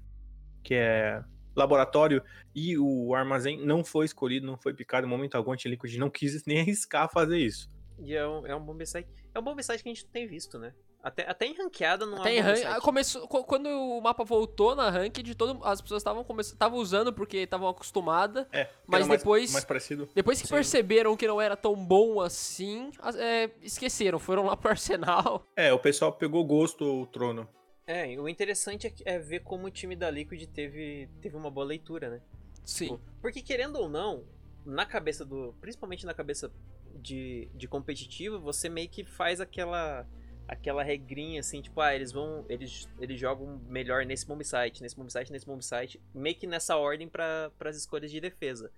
que 0.63 0.75
é 0.75 1.25
laboratório 1.57 2.23
e 2.55 2.79
o 2.79 3.15
armazém, 3.15 3.65
não 3.65 3.83
foi 3.83 4.07
escolhido, 4.07 4.47
não 4.47 4.57
foi 4.57 4.73
picado 4.73 5.07
em 5.07 5.11
momento 5.11 5.35
algum. 5.35 5.53
A 5.53 5.57
Team 5.57 5.71
Liquid 5.71 5.97
não 5.97 6.11
quis 6.11 6.45
nem 6.45 6.61
arriscar 6.63 7.11
fazer 7.11 7.39
isso. 7.39 7.69
E 7.99 8.15
é 8.15 8.27
um, 8.27 8.47
é 8.47 8.55
um 8.55 8.61
bomb 8.65 8.85
site. 8.87 9.09
É 9.35 9.39
um 9.39 9.43
bomb 9.43 9.61
site 9.63 9.83
que 9.83 9.89
a 9.89 9.93
gente 9.93 10.05
não 10.05 10.13
tem 10.13 10.27
visto, 10.27 10.59
né? 10.59 10.73
Até, 11.03 11.29
até 11.29 11.47
em 11.47 11.55
ranqueada 11.55 12.05
não 12.05 12.19
Até 12.19 12.37
em 12.37 12.41
rank, 12.41 12.81
começou, 12.83 13.27
qu- 13.27 13.43
quando 13.45 13.67
o 13.69 14.01
mapa 14.03 14.23
voltou 14.23 14.75
na 14.75 14.91
ranked, 14.91 15.35
todo, 15.35 15.65
as 15.65 15.81
pessoas 15.81 16.01
estavam 16.01 16.27
estavam 16.41 16.79
usando 16.79 17.11
porque 17.13 17.39
estavam 17.39 17.69
acostumadas, 17.69 18.47
É, 18.53 18.69
Mas 18.87 19.07
mais- 19.07 19.21
depois- 19.23 19.53
Mais 19.53 19.65
parecido. 19.65 20.09
depois 20.15 20.43
que 20.43 20.47
Sim. 20.47 20.55
perceberam 20.55 21.17
que 21.17 21.27
não 21.27 21.41
era 21.41 21.57
tão 21.57 21.75
bom 21.75 22.21
assim, 22.21 22.91
as- 22.99 23.17
é, 23.17 23.51
esqueceram, 23.63 24.19
foram 24.19 24.45
lá 24.45 24.57
pro 24.57 24.71
Arsenal. 24.71 25.47
É, 25.57 25.73
o 25.73 25.79
pessoal 25.79 26.13
pegou 26.13 26.45
gosto 26.45 26.85
o 26.85 27.07
trono. 27.07 27.49
É, 27.87 28.07
o 28.21 28.29
interessante 28.29 28.87
é, 28.87 28.93
é 29.15 29.19
ver 29.19 29.41
como 29.41 29.67
o 29.67 29.71
time 29.71 29.97
da 29.97 30.11
Liquid 30.11 30.45
teve, 30.49 31.09
teve 31.23 31.35
uma 31.37 31.51
boa 31.51 31.67
leitura, 31.67 32.11
né? 32.11 32.21
Sim. 32.63 33.01
Porque 33.23 33.41
querendo 33.43 33.77
ou 33.77 33.89
não, 33.89 34.23
na 34.67 34.85
cabeça 34.85 35.25
do. 35.25 35.55
Principalmente 35.61 36.05
na 36.07 36.13
cabeça 36.15 36.53
de, 36.95 37.49
de 37.55 37.67
competitivo, 37.67 38.39
você 38.39 38.69
meio 38.69 38.89
que 38.89 39.03
faz 39.03 39.41
aquela. 39.41 40.07
Aquela 40.51 40.83
regrinha 40.83 41.39
assim, 41.39 41.63
tipo, 41.63 41.81
ah, 41.81 41.95
eles 41.95 42.11
vão. 42.11 42.45
Eles, 42.49 42.89
eles 42.99 43.21
jogam 43.21 43.61
melhor 43.69 44.05
nesse 44.05 44.27
bomb 44.27 44.43
site, 44.45 44.83
nesse 44.83 44.97
bomb 44.97 45.09
site, 45.09 45.31
nesse 45.31 45.47
bomb 45.47 45.63
site, 45.63 46.01
meio 46.13 46.35
que 46.35 46.45
nessa 46.45 46.77
ordem 46.77 47.09
para 47.09 47.53
as 47.61 47.77
escolhas 47.77 48.11
de 48.11 48.21
defesa. 48.21 48.73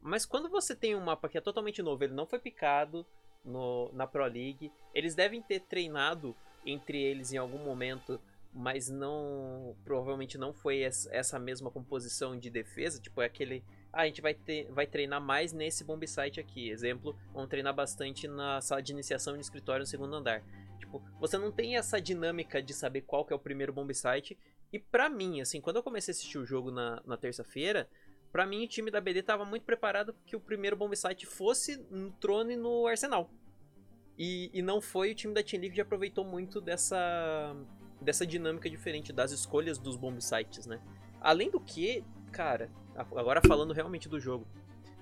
Mas 0.00 0.26
quando 0.26 0.48
você 0.48 0.74
tem 0.74 0.96
um 0.96 1.00
mapa 1.00 1.28
que 1.28 1.38
é 1.38 1.40
totalmente 1.40 1.80
novo, 1.80 2.02
ele 2.02 2.12
não 2.12 2.26
foi 2.26 2.40
picado 2.40 3.06
no, 3.44 3.88
na 3.92 4.04
Pro 4.04 4.24
League, 4.24 4.72
eles 4.92 5.14
devem 5.14 5.40
ter 5.40 5.60
treinado 5.60 6.34
entre 6.66 7.00
eles 7.00 7.32
em 7.32 7.36
algum 7.36 7.58
momento, 7.58 8.20
mas 8.52 8.88
não. 8.88 9.76
Provavelmente 9.84 10.36
não 10.36 10.52
foi 10.52 10.78
es- 10.78 11.06
essa 11.12 11.38
mesma 11.38 11.70
composição 11.70 12.36
de 12.36 12.50
defesa. 12.50 13.00
Tipo, 13.00 13.22
é 13.22 13.26
aquele. 13.26 13.62
Ah, 13.92 14.02
a 14.02 14.06
gente 14.06 14.20
vai, 14.20 14.34
ter, 14.34 14.66
vai 14.72 14.88
treinar 14.88 15.20
mais 15.20 15.52
nesse 15.52 15.84
bomb 15.84 16.04
site 16.04 16.40
aqui. 16.40 16.68
Exemplo, 16.68 17.14
vamos 17.32 17.48
treinar 17.48 17.72
bastante 17.72 18.26
na 18.26 18.60
sala 18.60 18.82
de 18.82 18.90
iniciação 18.90 19.34
e 19.34 19.36
no 19.36 19.40
escritório 19.42 19.82
no 19.82 19.86
segundo 19.86 20.16
andar. 20.16 20.42
Tipo, 20.92 21.02
você 21.18 21.38
não 21.38 21.50
tem 21.50 21.76
essa 21.76 22.00
dinâmica 22.00 22.62
de 22.62 22.74
saber 22.74 23.02
qual 23.02 23.24
que 23.24 23.32
é 23.32 23.36
o 23.36 23.38
primeiro 23.38 23.72
bomb 23.72 23.92
site. 23.94 24.38
E 24.70 24.78
pra 24.78 25.08
mim, 25.08 25.40
assim, 25.40 25.60
quando 25.60 25.76
eu 25.76 25.82
comecei 25.82 26.12
a 26.12 26.14
assistir 26.14 26.38
o 26.38 26.44
jogo 26.44 26.70
na, 26.70 27.00
na 27.06 27.16
terça-feira, 27.16 27.88
pra 28.30 28.46
mim 28.46 28.64
o 28.64 28.68
time 28.68 28.90
da 28.90 29.00
BD 29.00 29.22
tava 29.22 29.44
muito 29.44 29.64
preparado 29.64 30.14
que 30.26 30.36
o 30.36 30.40
primeiro 30.40 30.76
bomb 30.76 30.94
site 30.94 31.24
fosse 31.24 31.78
no 31.90 32.10
trono 32.12 32.50
e 32.50 32.56
no 32.56 32.86
arsenal. 32.86 33.30
E, 34.18 34.50
e 34.52 34.60
não 34.60 34.80
foi, 34.80 35.12
o 35.12 35.14
time 35.14 35.32
da 35.32 35.42
Team 35.42 35.62
Liquid 35.62 35.80
aproveitou 35.80 36.24
muito 36.24 36.60
dessa, 36.60 37.56
dessa 38.00 38.26
dinâmica 38.26 38.68
diferente 38.68 39.12
das 39.12 39.32
escolhas 39.32 39.78
dos 39.78 39.96
bomb 39.96 40.20
sites, 40.20 40.66
né? 40.66 40.80
Além 41.20 41.50
do 41.50 41.60
que, 41.60 42.04
cara, 42.30 42.70
agora 42.94 43.40
falando 43.46 43.72
realmente 43.72 44.08
do 44.08 44.20
jogo, 44.20 44.46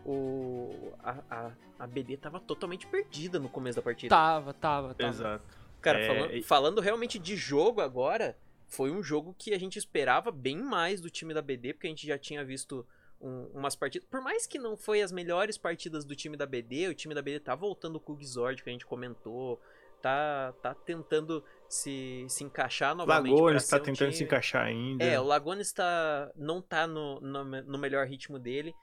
o, 0.04 0.92
a, 1.00 1.18
a, 1.28 1.50
a 1.80 1.86
BD 1.86 2.16
tava 2.16 2.38
totalmente 2.38 2.86
perdida 2.86 3.38
no 3.38 3.48
começo 3.48 3.76
da 3.76 3.82
partida. 3.82 4.14
Tava, 4.14 4.54
tava, 4.54 4.94
tava. 4.94 5.10
Exato. 5.10 5.59
Cara, 5.80 5.98
É, 6.00 6.06
falando, 6.06 6.42
falando 6.44 6.80
realmente 6.80 7.18
de 7.18 7.36
jogo 7.36 7.80
agora, 7.80 8.36
foi 8.68 8.90
um 8.90 9.02
jogo 9.02 9.34
que 9.36 9.52
a 9.54 9.58
gente 9.58 9.78
esperava 9.78 10.30
bem 10.30 10.58
mais 10.58 11.00
do 11.00 11.10
time 11.10 11.34
da 11.34 11.42
BD, 11.42 11.72
porque 11.74 11.86
a 11.86 11.90
gente 11.90 12.06
já 12.06 12.18
tinha 12.18 12.44
visto 12.44 12.86
um- 13.20 13.46
umas 13.54 13.74
partidas. 13.76 14.08
Por 14.08 14.20
mais 14.22 14.46
que 14.46 14.58
não 14.58 14.76
foi 14.76 15.02
as 15.02 15.12
melhores 15.12 15.58
partidas 15.58 16.04
do 16.04 16.14
time 16.16 16.36
da 16.36 16.46
BD, 16.46 16.88
o 16.88 16.94
time 16.94 17.14
da 17.14 17.20
BD 17.20 17.40
tá 17.40 17.54
voltando 17.54 17.98
com 18.00 18.12
o 18.14 18.18
Gizord, 18.18 18.62
que 18.62 18.70
a 18.70 18.72
gente 18.72 18.86
comentou, 18.86 19.60
tá, 20.00 20.54
tá 20.62 20.74
tentando 20.74 21.44
se, 21.68 22.24
se 22.28 22.44
encaixar 22.44 22.94
novamente. 22.94 23.34
Lagones 23.34 23.68
tá 23.68 23.76
um 23.76 23.80
tentando 23.80 23.96
time- 23.96 24.12
se 24.12 24.24
encaixar 24.24 24.64
ainda. 24.66 25.04
É, 25.04 25.20
o 25.20 25.24
Lagones 25.24 25.70
tá, 25.72 26.30
não 26.34 26.62
tá 26.62 26.86
no, 26.86 27.20
no, 27.20 27.44
no 27.44 27.78
melhor 27.78 28.06
ritmo 28.06 28.38
dele. 28.38 28.74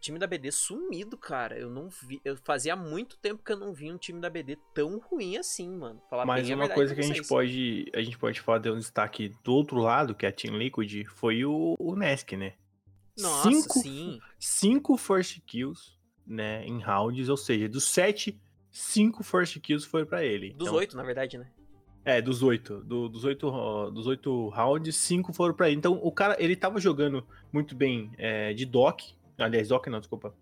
Time 0.00 0.18
da 0.18 0.26
BD 0.26 0.52
sumido, 0.52 1.16
cara. 1.16 1.58
Eu 1.58 1.68
não 1.68 1.88
vi. 1.88 2.20
Eu 2.24 2.36
fazia 2.36 2.76
muito 2.76 3.16
tempo 3.18 3.42
que 3.42 3.52
eu 3.52 3.56
não 3.56 3.72
vi 3.72 3.90
um 3.90 3.98
time 3.98 4.20
da 4.20 4.30
BD 4.30 4.56
tão 4.72 4.98
ruim 4.98 5.36
assim, 5.36 5.68
mano. 5.68 6.00
Falar 6.08 6.24
Mas 6.24 6.48
uma 6.50 6.68
coisa 6.68 6.94
que 6.94 7.00
a 7.00 7.04
gente 7.04 7.26
pode. 7.26 7.90
A 7.94 8.00
gente 8.00 8.16
pode 8.16 8.40
falar 8.40 8.58
de 8.58 8.70
um 8.70 8.78
destaque 8.78 9.34
do 9.42 9.52
outro 9.52 9.78
lado, 9.78 10.14
que 10.14 10.24
é 10.24 10.28
a 10.28 10.32
Team 10.32 10.56
Liquid, 10.56 11.04
foi 11.06 11.44
o, 11.44 11.74
o 11.78 11.96
Nesk, 11.96 12.32
né? 12.32 12.54
Nossa, 13.18 13.50
cinco, 13.50 13.78
sim. 13.80 14.20
cinco 14.38 14.96
first 14.96 15.40
kills, 15.44 15.96
né? 16.24 16.64
Em 16.64 16.80
rounds, 16.80 17.28
ou 17.28 17.36
seja, 17.36 17.68
dos 17.68 17.84
sete, 17.84 18.40
cinco 18.70 19.24
first 19.24 19.58
kills 19.60 19.86
foi 19.86 20.06
pra 20.06 20.24
ele. 20.24 20.52
Dos 20.52 20.68
Então, 20.68 20.78
oito, 20.78 20.96
na 20.96 21.02
verdade, 21.02 21.36
né? 21.36 21.50
É, 22.04 22.22
dos 22.22 22.42
oito. 22.42 22.80
Do- 22.84 23.08
dos, 23.08 23.24
oito 23.24 23.90
dos 23.90 24.06
oito 24.06 24.48
rounds, 24.50 24.96
cinco 24.96 25.32
foram 25.32 25.52
pra 25.52 25.68
ele. 25.68 25.76
Então, 25.76 25.98
o 26.02 26.12
cara, 26.12 26.36
ele 26.38 26.54
tava 26.54 26.80
jogando 26.80 27.26
muito 27.52 27.74
bem 27.74 28.12
é, 28.16 28.54
de 28.54 28.64
Doc. 28.64 29.00
Aliás, 29.38 29.68
Doc 29.68 29.86
não, 29.86 30.00
desculpa. 30.00 30.34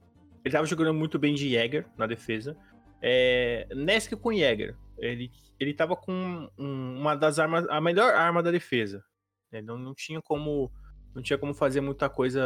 Ele 0.44 0.52
tava 0.52 0.66
jogando 0.66 0.94
muito 0.94 1.18
bem 1.18 1.34
de 1.34 1.48
Jäger 1.50 1.86
na 1.96 2.06
defesa. 2.06 2.56
É, 3.02 3.66
Nesk 3.74 4.12
com 4.16 4.32
Jäger. 4.32 4.76
Ele, 4.98 5.30
ele 5.60 5.74
tava 5.74 5.94
com 5.96 6.48
um- 6.58 6.98
uma 6.98 7.14
das 7.14 7.38
armas, 7.38 7.68
a 7.68 7.80
melhor 7.80 8.14
arma 8.14 8.42
da 8.42 8.50
defesa. 8.50 9.04
Ele 9.52 9.62
não, 9.66 9.76
não 9.78 9.94
tinha 9.94 10.20
como. 10.22 10.70
Não 11.14 11.22
tinha 11.22 11.38
como 11.38 11.54
fazer 11.54 11.80
muita 11.80 12.08
coisa 12.10 12.42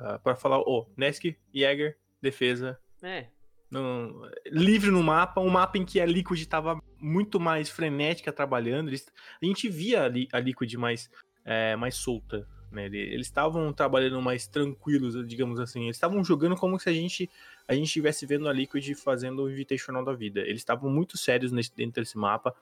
ah, 0.00 0.18
pra 0.22 0.36
falar, 0.36 0.60
ô, 0.60 0.88
Nesk, 0.96 1.36
Jäger, 1.52 1.96
defesa, 2.20 2.78
É. 3.02 3.26
no, 3.68 4.28
livre 4.46 4.92
no 4.92 5.02
mapa, 5.02 5.40
um 5.40 5.48
mapa 5.50 5.76
em 5.76 5.84
que 5.84 6.00
a 6.00 6.06
Liquid 6.06 6.38
estava 6.40 6.80
muito 7.00 7.40
mais 7.40 7.68
frenética 7.68 8.32
trabalhando. 8.32 8.88
Eles, 8.90 9.06
a 9.42 9.44
gente 9.44 9.68
via 9.68 10.04
ali 10.04 10.28
a 10.32 10.38
Liquid 10.38 10.72
mais, 10.74 11.10
é, 11.44 11.74
mais 11.74 11.96
solta. 11.96 12.46
Né? 12.72 12.86
Eles 12.86 13.26
estavam 13.26 13.72
trabalhando 13.72 14.20
mais 14.20 14.46
tranquilos, 14.46 15.14
digamos 15.26 15.60
assim. 15.60 15.84
Eles 15.84 15.96
estavam 15.96 16.24
jogando 16.24 16.56
como 16.56 16.78
se 16.78 16.88
a 16.88 16.92
gente 16.92 17.30
a 17.68 17.74
gente 17.74 17.86
estivesse 17.86 18.26
vendo 18.26 18.48
a 18.48 18.52
Liquid 18.52 18.94
fazendo 18.94 19.42
o 19.42 19.50
Invitational 19.50 20.04
da 20.04 20.12
vida. 20.12 20.40
Eles 20.40 20.60
estavam 20.60 20.90
muito 20.90 21.16
sérios 21.16 21.52
nesse, 21.52 21.74
dentro 21.74 22.02
desse 22.02 22.18
mapa. 22.18 22.54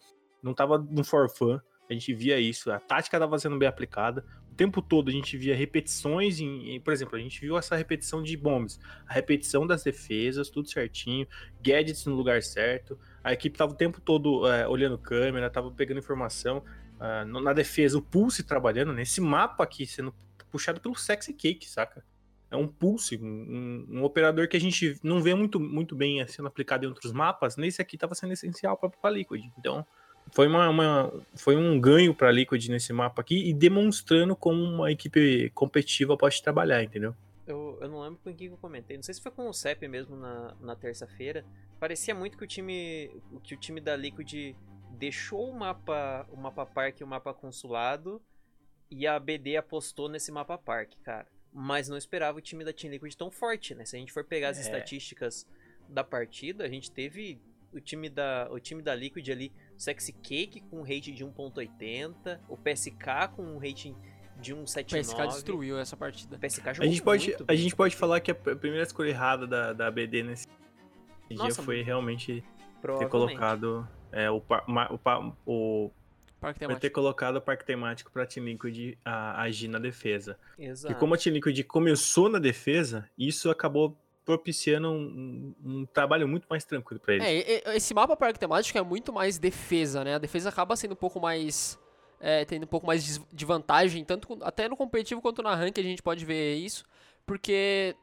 Não 0.43 0.53
estava 0.53 0.79
no 0.79 1.03
for 1.03 1.29
fun. 1.29 1.59
A 1.89 1.93
gente 1.93 2.13
via 2.13 2.39
isso. 2.39 2.71
A 2.71 2.79
tática 2.79 3.17
estava 3.17 3.39
sendo 3.39 3.59
bem 3.59 3.69
aplicada 3.69 4.25
tempo 4.61 4.83
todo 4.83 5.09
a 5.09 5.13
gente 5.13 5.39
via 5.39 5.57
repetições, 5.57 6.39
em, 6.39 6.75
em, 6.75 6.81
por 6.81 6.93
exemplo, 6.93 7.17
a 7.17 7.19
gente 7.19 7.41
viu 7.41 7.57
essa 7.57 7.75
repetição 7.75 8.23
de 8.23 8.37
bombs, 8.37 8.79
a 9.09 9.15
repetição 9.15 9.67
das 9.67 9.83
defesas, 9.83 10.51
tudo 10.51 10.69
certinho, 10.69 11.27
gadgets 11.63 12.05
no 12.05 12.15
lugar 12.15 12.43
certo, 12.43 12.99
a 13.25 13.33
equipe 13.33 13.57
tava 13.57 13.73
o 13.73 13.75
tempo 13.75 14.03
todo 14.03 14.47
é, 14.47 14.69
olhando 14.69 14.99
câmera, 14.99 15.49
tava 15.49 15.71
pegando 15.71 15.97
informação, 15.97 16.63
uh, 17.01 17.41
na 17.41 17.53
defesa 17.53 17.99
o 17.99 18.03
Pulse 18.03 18.43
trabalhando, 18.43 18.93
nesse 18.93 19.21
mapa 19.21 19.65
aqui 19.65 19.87
sendo 19.87 20.15
puxado 20.51 20.81
pelo 20.81 20.95
Sexy 20.95 21.33
Cake, 21.33 21.69
saca? 21.69 22.05
É 22.51 22.57
um 22.57 22.67
Pulse, 22.67 23.17
um, 23.17 23.87
um, 23.89 24.05
operador 24.05 24.49
que 24.49 24.57
a 24.57 24.61
gente 24.61 24.99
não 25.03 25.23
vê 25.23 25.35
muito, 25.35 25.59
muito 25.61 25.95
bem 25.95 26.27
sendo 26.27 26.49
aplicado 26.49 26.85
em 26.85 26.89
outros 26.89 27.13
mapas, 27.13 27.57
nesse 27.57 27.81
aqui 27.81 27.97
tava 27.97 28.15
sendo 28.15 28.33
essencial 28.33 28.77
para 28.77 29.11
Liquid, 29.11 29.45
então 29.57 29.87
foi, 30.33 30.49
uma, 30.49 30.69
uma, 30.69 31.13
foi 31.35 31.57
um 31.57 31.81
ganho 31.81 32.15
para 32.15 32.29
a 32.29 32.33
Liquid 32.33 32.69
nesse 32.69 32.93
mapa 32.93 33.21
aqui 33.21 33.49
e 33.49 33.55
demonstrando 33.55 34.35
como 34.37 34.63
uma 34.63 34.91
equipe 34.91 35.51
competitiva 35.51 36.17
pode 36.17 36.43
trabalhar, 36.43 36.83
entendeu? 36.83 37.15
Eu, 37.47 37.79
eu 37.81 37.89
não 37.89 38.01
lembro 38.01 38.21
com 38.23 38.33
quem 38.33 38.49
eu 38.49 38.57
comentei, 38.57 38.97
não 38.97 39.03
sei 39.03 39.15
se 39.15 39.21
foi 39.21 39.33
com 39.33 39.49
o 39.49 39.53
CEP 39.53 39.89
mesmo 39.89 40.17
na, 40.17 40.55
na 40.61 40.77
terça-feira. 40.77 41.45
Parecia 41.81 42.15
muito 42.15 42.39
que 42.39 42.45
o 42.45 42.47
time 42.47 43.11
que 43.43 43.55
o 43.55 43.57
time 43.57 43.81
da 43.81 43.97
Liquid 43.97 44.55
deixou 45.01 45.51
o 45.51 45.59
mapa, 45.59 46.27
o 46.31 46.37
mapa 46.37 46.67
parque 46.67 47.03
e 47.03 47.05
o 47.05 47.07
mapa 47.07 47.33
consulado 47.33 48.23
e 48.91 49.07
a 49.07 49.19
BD 49.19 49.57
apostou 49.57 50.11
nesse 50.11 50.31
mapa 50.31 50.59
parque, 50.59 50.99
cara. 51.01 51.27
Mas 51.51 51.89
não 51.89 51.97
esperava 51.97 52.37
o 52.37 52.41
time 52.41 52.65
da 52.65 52.73
Team 52.73 52.93
Liquid 52.93 53.15
tão 53.15 53.31
forte, 53.31 53.75
né? 53.75 53.87
Se 53.87 53.97
a 53.97 53.99
gente 53.99 54.13
for 54.13 54.25
pegar 54.25 54.51
as 54.51 54.59
é. 54.59 54.61
estatísticas 54.61 55.47
da 55.89 56.05
partida, 56.05 56.65
a 56.65 56.69
gente 56.69 56.91
teve 56.91 57.41
o 57.73 57.81
time 57.81 58.11
da, 58.11 58.47
o 58.51 58.61
time 58.61 58.83
da 58.83 58.95
Liquid 58.95 59.27
ali 59.31 59.51
Sexy 59.77 60.13
Cake 60.13 60.61
com 60.61 60.81
um 60.81 60.83
rate 60.83 61.13
de 61.13 61.25
1.80, 61.25 62.39
o 62.47 62.57
PSK 62.59 63.35
com 63.35 63.43
um 63.43 63.59
rating 63.59 63.97
de 64.39 64.55
1.79. 64.55 64.91
O 64.91 65.01
PSK 65.01 65.35
destruiu 65.35 65.79
essa 65.79 65.97
partida. 65.97 66.37
O 66.37 66.39
PSK 66.39 66.75
jogou 66.75 66.85
a 66.85 66.87
gente 66.87 67.03
pode, 67.03 67.37
A 67.49 67.55
gente 67.55 67.75
pode 67.75 67.97
falar 67.97 68.21
que 68.21 68.31
a 68.31 68.35
primeira 68.35 68.83
escolha 68.83 69.09
errada 69.09 69.47
da, 69.47 69.73
da 69.73 69.91
BD 69.91 70.23
nesse 70.23 70.47
Nossa, 71.31 71.55
dia 71.55 71.65
foi 71.65 71.83
realmente 71.83 72.45
ter 72.99 73.09
colocado 73.09 73.89
é, 74.13 74.31
o, 74.31 74.43
o, 75.47 75.85
o 75.85 75.91
Parque 76.41 76.67
ter 76.81 76.91
colocado 76.91 77.37
o 77.37 77.41
parque 77.41 77.65
temático 77.67 78.11
para 78.11 78.23
a 78.23 78.27
Team 78.27 78.47
Liquid 78.47 78.97
agir 79.05 79.69
na 79.69 79.79
defesa. 79.79 80.39
Exato. 80.59 80.95
E 80.95 80.97
como 80.97 81.15
a 81.15 81.19
Team 81.19 81.35
Liquid 81.35 81.63
começou 81.65 82.31
na 82.31 82.39
defesa, 82.39 83.09
isso 83.19 83.51
acabou 83.51 83.95
propiciando 84.25 84.91
um, 84.91 85.55
um, 85.63 85.87
trabalho 85.87 86.27
muito 86.27 86.47
mais 86.49 86.65
tranquilo 86.65 86.99
para 86.99 87.15
eles. 87.15 87.27
É, 87.27 87.77
esse 87.77 87.93
mapa 87.93 88.17
parque 88.17 88.39
temático 88.39 88.79
é 88.79 88.83
muito 88.83 89.13
mais 89.13 89.39
defesa, 89.39 90.03
né? 90.03 90.15
A 90.15 90.19
defesa 90.19 90.49
acaba 90.49 90.77
sendo 90.77 90.93
um 90.93 90.97
pouco 90.97 91.21
mais. 91.21 91.79
É, 92.19 92.45
tendo 92.45 92.65
um 92.65 92.67
pouco 92.67 92.87
mais 92.87 93.21
de 93.33 93.45
vantagem, 93.47 94.05
tanto 94.05 94.39
até 94.43 94.69
no 94.69 94.77
competitivo 94.77 95.23
quanto 95.23 95.43
na 95.43 95.55
rank 95.55 95.79
a 95.79 95.83
gente 95.83 96.03
pode 96.03 96.25
ver 96.25 96.55
isso, 96.55 96.85
porque 97.25 97.97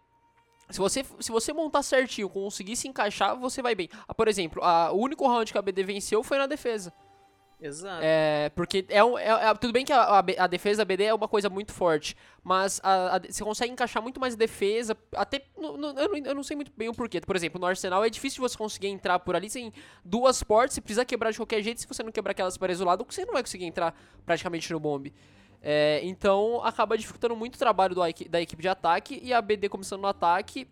se 0.70 0.80
você, 0.80 1.06
se 1.20 1.32
você 1.32 1.54
montar 1.54 1.82
certinho, 1.84 2.30
conseguir 2.30 2.76
se 2.76 2.88
encaixar, 2.88 3.38
você 3.38 3.62
vai 3.62 3.74
bem. 3.74 3.90
Ah, 4.08 4.14
por 4.14 4.28
exemplo, 4.28 4.64
a, 4.64 4.92
o 4.92 4.98
único 4.98 5.28
round 5.28 5.52
que 5.52 5.58
a 5.58 5.62
BD 5.62 5.84
venceu 5.84 6.24
foi 6.24 6.38
na 6.38 6.46
defesa. 6.46 6.94
Exato. 7.60 8.02
É, 8.04 8.52
porque 8.56 8.86
é, 8.88 9.04
um, 9.04 9.18
é, 9.18 9.50
é, 9.50 9.54
tudo 9.56 9.74
bem 9.74 9.84
que 9.84 9.92
a, 9.92 10.20
a, 10.20 10.48
defesa 10.48 10.80
da 10.80 10.86
BD 10.86 11.06
é 11.06 11.14
uma 11.14 11.28
coisa 11.28 11.50
muito 11.50 11.74
forte, 11.74 12.16
mas 12.44 12.80
a, 12.84 13.16
a, 13.16 13.20
você 13.20 13.44
consegue 13.44 13.74
encaixar 13.74 14.02
muito 14.02 14.20
mais 14.20 14.36
defesa, 14.36 14.96
até, 15.16 15.42
no, 15.58 15.76
no, 15.76 15.88
eu, 16.00 16.10
não, 16.10 16.18
eu, 16.18 16.36
não, 16.36 16.44
sei 16.44 16.56
muito 16.56 16.72
bem 16.78 16.88
o 16.88 16.94
porquê. 16.94 17.20
Por 17.20 17.36
exemplo, 17.36 17.60
no 17.60 17.66
Arsenal 17.66 18.06
é 18.06 18.10
difícil 18.12 18.48
você 18.48 18.56
conseguir 18.56 18.88
entrar 18.88 19.18
por 19.20 19.36
ali 19.36 19.50
sem 19.50 19.74
duas 20.06 20.44
portas, 20.44 20.76
você 20.76 20.82
precisa 20.82 21.04
quebrar 21.04 21.32
de 21.32 21.38
qualquer 21.38 21.64
jeito, 21.64 21.82
se 21.82 21.88
você 21.88 22.04
não 22.04 22.12
quebrar 22.12 22.32
aquelas 22.32 22.58
paredes 22.58 22.80
do 22.80 22.86
lado, 22.86 23.04
você 23.10 23.26
não 23.26 23.34
vai 23.34 23.42
conseguir 23.42 23.66
entrar 23.66 23.96
praticamente 24.24 24.72
no 24.72 24.80
bombe. 24.80 25.12
É, 25.62 26.00
então 26.04 26.64
acaba 26.64 26.98
dificultando 26.98 27.36
muito 27.36 27.56
o 27.56 27.60
trabalho 27.60 27.96
do, 27.96 28.02
da 28.30 28.42
equipe 28.42 28.62
de 28.62 28.70
ataque 28.70 29.20
e 29.24 29.34
a 29.34 29.42
BD 29.42 29.68
começando 29.68 30.02
no 30.02 30.08
ataque 30.08 30.68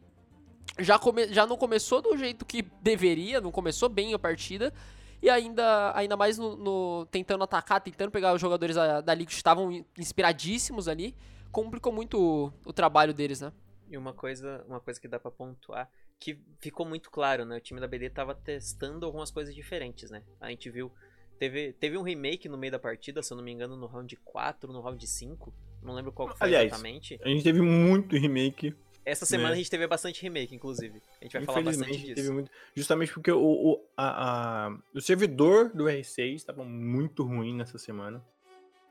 já, 0.80 1.00
come, 1.00 1.28
já 1.28 1.45
não 1.45 1.58
começou 1.58 2.02
do 2.02 2.17
jeito 2.17 2.45
que 2.45 2.62
deveria, 2.82 3.41
não 3.41 3.52
começou 3.52 3.89
bem 3.89 4.13
a 4.13 4.19
partida 4.19 4.74
e 5.21 5.30
ainda, 5.30 5.95
ainda 5.98 6.17
mais 6.17 6.38
no, 6.38 6.56
no 6.56 7.06
tentando 7.08 7.43
atacar, 7.43 7.82
tentando 7.82 8.12
pegar 8.12 8.34
os 8.34 8.41
jogadores 8.41 8.76
da, 8.76 9.02
da 9.02 9.13
Liga 9.13 9.30
que 9.30 9.36
estavam 9.36 9.86
inspiradíssimos 9.98 10.88
ali, 10.88 11.15
complicou 11.52 11.91
muito 11.91 12.19
o, 12.19 12.54
o, 12.65 12.74
trabalho 12.74 13.13
deles, 13.13 13.41
né? 13.41 13.52
E 13.89 13.98
uma 13.98 14.13
coisa, 14.13 14.63
uma 14.67 14.80
coisa 14.80 15.00
que 15.00 15.08
dá 15.08 15.19
para 15.19 15.32
pontuar, 15.32 15.89
que 16.19 16.39
ficou 16.60 16.86
muito 16.86 17.10
claro, 17.10 17.45
né? 17.45 17.58
O 17.58 17.62
time 17.62 17.80
da 17.80 17.88
BD 17.88 18.10
tava 18.10 18.36
testando 18.36 19.06
algumas 19.06 19.32
coisas 19.32 19.56
diferentes, 19.56 20.12
né? 20.12 20.24
A 20.39 20.50
gente 20.50 20.69
viu 20.69 20.91
Teve, 21.38 21.74
teve 21.74 21.98
um 21.98 22.02
remake 22.02 22.48
no 22.48 22.58
meio 22.58 22.71
da 22.71 22.80
partida, 22.80 23.21
se 23.21 23.32
eu 23.32 23.38
não 23.38 23.43
me 23.43 23.52
engano, 23.52 23.76
no 23.76 23.88
round 23.88 24.15
4, 24.24 24.71
no 24.71 24.82
round 24.82 25.06
5. 25.06 25.54
Não 25.84 25.93
lembro 25.93 26.12
qual 26.12 26.30
foi 26.36 26.48
Aliás, 26.48 26.67
exatamente. 26.67 27.19
A 27.24 27.28
gente 27.28 27.43
teve 27.43 27.62
muito 27.62 28.15
remake 28.15 28.74
essa 29.06 29.26
semana 29.26 29.50
né? 29.50 29.54
a 29.54 29.58
gente 29.58 29.69
teve 29.69 29.86
bastante 29.86 30.24
remake, 30.24 30.56
inclusive. 30.56 31.00
A 31.21 31.24
gente 31.24 31.34
vai 31.34 31.45
falar 31.45 31.62
bastante 31.62 31.98
disso. 32.00 32.34
Muito, 32.34 32.50
justamente 32.74 33.13
porque 33.13 33.32
o, 33.32 33.39
o, 33.39 33.88
a, 33.95 34.65
a, 34.67 34.78
o 34.95 35.00
servidor 35.00 35.69
do 35.69 35.84
R6 35.84 36.34
estava 36.34 36.65
muito 36.65 37.24
ruim 37.24 37.56
nessa 37.56 37.78
semana. 37.78 38.26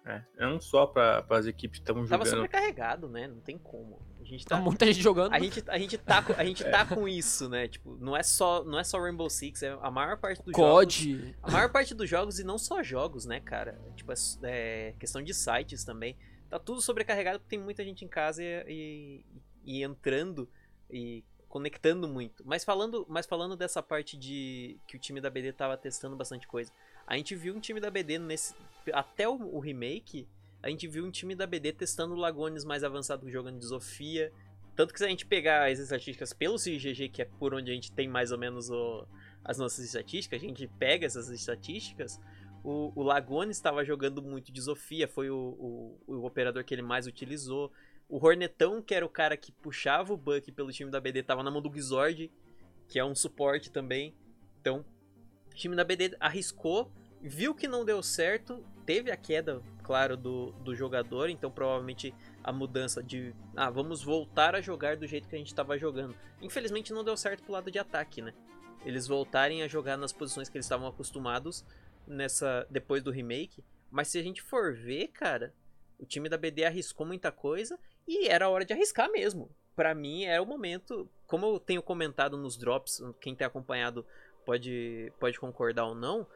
É, 0.07 0.23
não 0.39 0.61
só 0.61 0.87
para 0.87 1.25
as 1.31 1.47
equipes 1.47 1.79
que 1.79 1.83
estavam 1.83 2.05
jogando. 2.05 2.19
Tava 2.19 2.31
sobrecarregado, 2.31 3.09
né? 3.09 3.27
Não 3.27 3.41
tem 3.41 3.57
como. 3.57 4.03
A 4.21 4.25
gente 4.25 4.45
tá, 4.45 4.57
tá 4.57 4.63
muita 4.63 4.85
gente 4.87 5.01
jogando. 5.01 5.33
A 5.33 5.39
gente, 5.39 5.65
a 5.67 5.79
gente 5.79 5.97
tá, 5.97 6.25
a 6.37 6.45
gente 6.45 6.63
tá 6.71 6.85
com 6.85 7.09
isso, 7.09 7.49
né? 7.49 7.69
Tipo, 7.69 7.97
não 7.97 8.15
é 8.15 8.23
só, 8.23 8.63
não 8.65 8.79
é 8.79 8.85
só 8.85 9.01
Rainbow 9.01 9.31
Six, 9.31 9.63
é 9.63 9.79
a 9.81 9.91
maior 9.91 10.19
parte 10.19 10.43
dos 10.43 10.53
COD. 10.53 11.17
jogos. 11.17 11.35
A 11.43 11.51
maior 11.51 11.73
parte 11.73 11.95
dos 11.95 12.09
jogos 12.09 12.39
e 12.39 12.45
não 12.45 12.59
só 12.59 12.83
jogos, 12.83 13.25
né, 13.25 13.41
cara? 13.41 13.81
Tipo, 13.97 14.13
é, 14.13 14.17
é 14.43 14.95
questão 14.99 15.23
de 15.23 15.33
sites 15.33 15.85
também. 15.85 16.17
Tá 16.51 16.59
tudo 16.59 16.83
sobrecarregado 16.83 17.39
porque 17.39 17.57
tem 17.57 17.65
muita 17.65 17.83
gente 17.83 18.05
em 18.05 18.09
casa 18.09 18.43
e, 18.45 18.65
e, 18.69 19.25
e 19.65 19.83
entrando 19.83 20.47
e 20.91 21.25
conectando 21.49 22.07
muito. 22.07 22.47
Mas 22.47 22.63
falando, 22.63 23.07
mas 23.09 23.25
falando 23.25 23.57
dessa 23.57 23.83
parte 23.83 24.19
de 24.19 24.79
que 24.87 24.97
o 24.97 25.01
time 25.01 25.21
da 25.21 25.31
BD 25.31 25.53
tava 25.53 25.77
testando 25.79 26.15
bastante 26.15 26.47
coisa. 26.47 26.71
A 27.07 27.17
gente 27.17 27.35
viu 27.35 27.55
um 27.55 27.61
time 27.61 27.81
da 27.81 27.91
BD 27.91 28.19
nesse 28.19 28.55
até 28.93 29.29
o, 29.29 29.35
o 29.35 29.59
remake, 29.59 30.29
a 30.63 30.69
gente 30.69 30.87
viu 30.87 31.05
um 31.05 31.11
time 31.11 31.35
da 31.35 31.47
BD 31.47 31.73
testando 31.73 32.15
Lagones 32.15 32.65
mais 32.65 32.83
avançado 32.83 33.31
jogando 33.31 33.59
de 33.59 33.67
Sofia. 33.67 34.33
Tanto 34.75 34.93
que 34.93 34.99
se 34.99 35.05
a 35.05 35.09
gente 35.09 35.27
pegar 35.27 35.71
as 35.71 35.79
estatísticas 35.79 36.33
pelo 36.33 36.57
CGG, 36.57 37.09
que 37.09 37.23
é 37.23 37.25
por 37.25 37.55
onde 37.55 37.71
a 37.71 37.75
gente 37.75 37.93
tem 37.93 38.09
mais 38.09 38.33
ou 38.33 38.39
menos 38.39 38.71
o, 38.71 39.07
as 39.45 39.59
nossas 39.59 39.85
estatísticas, 39.85 40.43
a 40.43 40.45
gente 40.45 40.67
pega 40.67 41.07
essas 41.07 41.29
estatísticas, 41.29 42.19
o, 42.65 42.91
o 42.97 43.03
Lagones 43.03 43.59
estava 43.59 43.85
jogando 43.85 44.23
muito 44.23 44.51
de 44.51 44.63
Sofia, 44.63 45.07
foi 45.07 45.29
o, 45.29 45.37
o, 46.07 46.15
o 46.15 46.25
operador 46.25 46.65
que 46.65 46.75
ele 46.75 46.81
mais 46.81 47.07
utilizou. 47.07 47.71
O 48.09 48.17
Hornetão, 48.25 48.81
que 48.81 48.95
era 48.95 49.05
o 49.05 49.09
cara 49.09 49.37
que 49.37 49.53
puxava 49.53 50.15
o 50.15 50.17
Buck 50.17 50.51
pelo 50.51 50.73
time 50.73 50.91
da 50.91 50.99
BD, 50.99 51.23
tava 51.23 51.43
na 51.43 51.51
mão 51.51 51.61
do 51.61 51.71
Gizord, 51.71 52.33
que 52.89 52.99
é 52.99 53.05
um 53.05 53.15
suporte 53.15 53.71
também. 53.71 54.15
Então, 54.61 54.83
o 55.51 55.55
time 55.55 55.77
da 55.77 55.85
BD 55.85 56.17
arriscou, 56.19 56.91
viu 57.25 57.55
que 57.55 57.67
não 57.67 57.87
deu 57.87 58.03
certo, 58.03 58.63
teve 58.85 59.11
a 59.11 59.17
queda, 59.17 59.63
claro, 59.83 60.15
do, 60.15 60.53
do 60.53 60.75
jogador, 60.75 61.31
então 61.31 61.51
provavelmente 61.51 62.15
a 62.43 62.53
mudança 62.53 63.03
de, 63.03 63.35
ah, 63.57 63.71
vamos 63.71 64.03
voltar 64.03 64.55
a 64.55 64.61
jogar 64.61 64.99
do 64.99 65.07
jeito 65.07 65.27
que 65.27 65.35
a 65.35 65.39
gente 65.39 65.49
estava 65.49 65.79
jogando. 65.79 66.15
Infelizmente 66.43 66.93
não 66.93 67.03
deu 67.03 67.17
certo 67.17 67.43
pro 67.43 67.53
lado 67.53 67.71
de 67.71 67.79
ataque, 67.79 68.21
né? 68.21 68.35
Eles 68.85 69.07
voltarem 69.07 69.63
a 69.63 69.69
jogar 69.69 69.97
nas 69.97 70.13
posições 70.13 70.51
que 70.51 70.59
eles 70.59 70.67
estavam 70.67 70.87
acostumados 70.87 71.65
nessa 72.07 72.67
depois 72.69 73.03
do 73.03 73.11
remake. 73.11 73.65
Mas 73.91 74.09
se 74.09 74.19
a 74.19 74.23
gente 74.23 74.43
for 74.43 74.75
ver, 74.75 75.09
cara, 75.09 75.55
o 75.99 76.05
time 76.05 76.29
da 76.29 76.37
BD 76.37 76.65
arriscou 76.67 77.07
muita 77.07 77.33
coisa 77.33 77.79
e 78.07 78.29
era 78.29 78.51
hora 78.51 78.67
de 78.67 78.75
arriscar 78.75 79.11
mesmo. 79.11 79.51
Para 79.75 79.95
mim 79.95 80.25
era 80.25 80.43
o 80.43 80.47
momento, 80.47 81.09
como 81.27 81.47
eu 81.47 81.59
tenho 81.59 81.83
comentado 81.83 82.37
nos 82.37 82.59
drops, 82.59 83.03
quem 83.19 83.35
tem 83.35 83.47
acompanhado 83.47 84.07
pode, 84.45 85.11
pode 85.19 85.41
concordar 85.41 85.87
ou 85.87 85.95
não. 85.95 86.27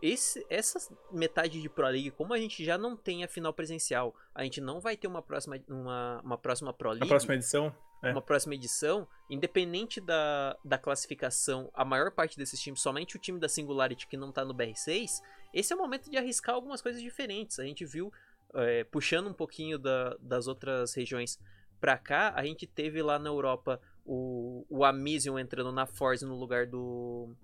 Esse, 0.00 0.44
essa 0.48 0.78
metade 1.10 1.60
de 1.60 1.68
Pro 1.68 1.86
League, 1.86 2.10
como 2.12 2.32
a 2.32 2.38
gente 2.38 2.64
já 2.64 2.78
não 2.78 2.96
tem 2.96 3.24
a 3.24 3.28
final 3.28 3.52
presencial, 3.52 4.14
a 4.34 4.44
gente 4.44 4.60
não 4.60 4.80
vai 4.80 4.96
ter 4.96 5.06
uma 5.06 5.22
próxima, 5.22 5.60
uma, 5.68 6.20
uma 6.22 6.38
próxima 6.38 6.72
Pro 6.72 6.90
League. 6.90 7.04
A 7.04 7.08
próxima 7.08 7.34
edição? 7.34 7.74
É. 8.02 8.12
Uma 8.12 8.22
próxima 8.22 8.54
edição, 8.54 9.08
independente 9.28 10.00
da, 10.00 10.56
da 10.64 10.78
classificação, 10.78 11.68
a 11.74 11.84
maior 11.84 12.12
parte 12.12 12.36
desses 12.36 12.60
times, 12.60 12.80
somente 12.80 13.16
o 13.16 13.18
time 13.18 13.40
da 13.40 13.48
Singularity 13.48 14.06
que 14.06 14.16
não 14.16 14.30
tá 14.30 14.44
no 14.44 14.54
BR6, 14.54 15.20
esse 15.52 15.72
é 15.72 15.76
o 15.76 15.78
momento 15.78 16.08
de 16.08 16.16
arriscar 16.16 16.54
algumas 16.54 16.80
coisas 16.80 17.02
diferentes. 17.02 17.58
A 17.58 17.64
gente 17.64 17.84
viu 17.84 18.12
é, 18.54 18.84
puxando 18.84 19.28
um 19.28 19.32
pouquinho 19.32 19.78
da, 19.78 20.16
das 20.20 20.46
outras 20.46 20.94
regiões 20.94 21.40
para 21.80 21.98
cá, 21.98 22.32
a 22.36 22.44
gente 22.44 22.66
teve 22.66 23.02
lá 23.02 23.18
na 23.18 23.30
Europa 23.30 23.80
o, 24.04 24.64
o 24.68 24.84
Amision 24.84 25.38
entrando 25.38 25.72
na 25.72 25.86
Force 25.86 26.24
no 26.24 26.36
lugar 26.36 26.66
do, 26.66 27.34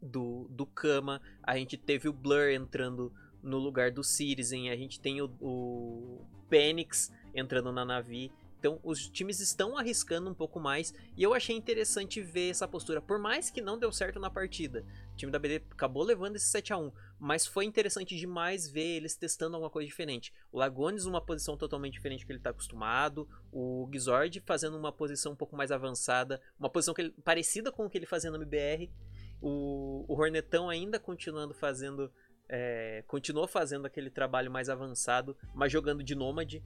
do, 0.00 0.46
do 0.50 0.66
Kama. 0.66 1.20
A 1.42 1.56
gente 1.56 1.76
teve 1.76 2.08
o 2.08 2.12
Blur 2.12 2.50
entrando 2.50 3.12
no 3.42 3.58
lugar 3.58 3.90
do 3.90 4.02
Citizen. 4.02 4.70
A 4.70 4.76
gente 4.76 5.00
tem 5.00 5.20
o, 5.20 5.30
o 5.40 6.24
Penix 6.48 7.12
entrando 7.34 7.72
na 7.72 7.84
Navi. 7.84 8.32
Então, 8.58 8.78
os 8.84 9.08
times 9.08 9.40
estão 9.40 9.78
arriscando 9.78 10.28
um 10.28 10.34
pouco 10.34 10.60
mais 10.60 10.92
e 11.16 11.22
eu 11.22 11.32
achei 11.32 11.56
interessante 11.56 12.20
ver 12.20 12.50
essa 12.50 12.68
postura. 12.68 13.00
Por 13.00 13.18
mais 13.18 13.48
que 13.48 13.62
não 13.62 13.78
deu 13.78 13.90
certo 13.90 14.20
na 14.20 14.28
partida, 14.28 14.84
o 15.14 15.16
time 15.16 15.32
da 15.32 15.38
BD 15.38 15.64
acabou 15.70 16.02
levando 16.02 16.36
esse 16.36 16.46
7 16.46 16.74
a 16.74 16.76
1 16.76 16.92
mas 17.20 17.46
foi 17.46 17.66
interessante 17.66 18.16
demais 18.16 18.66
ver 18.66 18.96
eles 18.96 19.14
testando 19.14 19.54
alguma 19.54 19.70
coisa 19.70 19.86
diferente. 19.86 20.32
O 20.50 20.58
Lagones 20.58 21.04
uma 21.04 21.20
posição 21.20 21.54
totalmente 21.54 21.92
diferente 21.92 22.24
que 22.24 22.32
ele 22.32 22.38
está 22.38 22.48
acostumado, 22.48 23.28
o 23.52 23.86
Gizord 23.92 24.42
fazendo 24.46 24.78
uma 24.78 24.90
posição 24.90 25.32
um 25.32 25.36
pouco 25.36 25.54
mais 25.54 25.70
avançada, 25.70 26.40
uma 26.58 26.70
posição 26.70 26.94
que 26.94 27.02
ele, 27.02 27.14
parecida 27.22 27.70
com 27.70 27.84
o 27.84 27.90
que 27.90 27.98
ele 27.98 28.06
fazia 28.06 28.30
no 28.30 28.38
MBR, 28.38 28.90
o, 29.40 30.04
o 30.08 30.14
Hornetão 30.14 30.68
ainda 30.68 30.98
continuando 30.98 31.54
fazendo 31.54 32.12
é, 32.48 33.04
continuou 33.06 33.46
fazendo 33.46 33.86
aquele 33.86 34.10
trabalho 34.10 34.50
mais 34.50 34.68
avançado, 34.68 35.36
mas 35.54 35.70
jogando 35.70 36.02
de 36.02 36.14
nômade. 36.14 36.62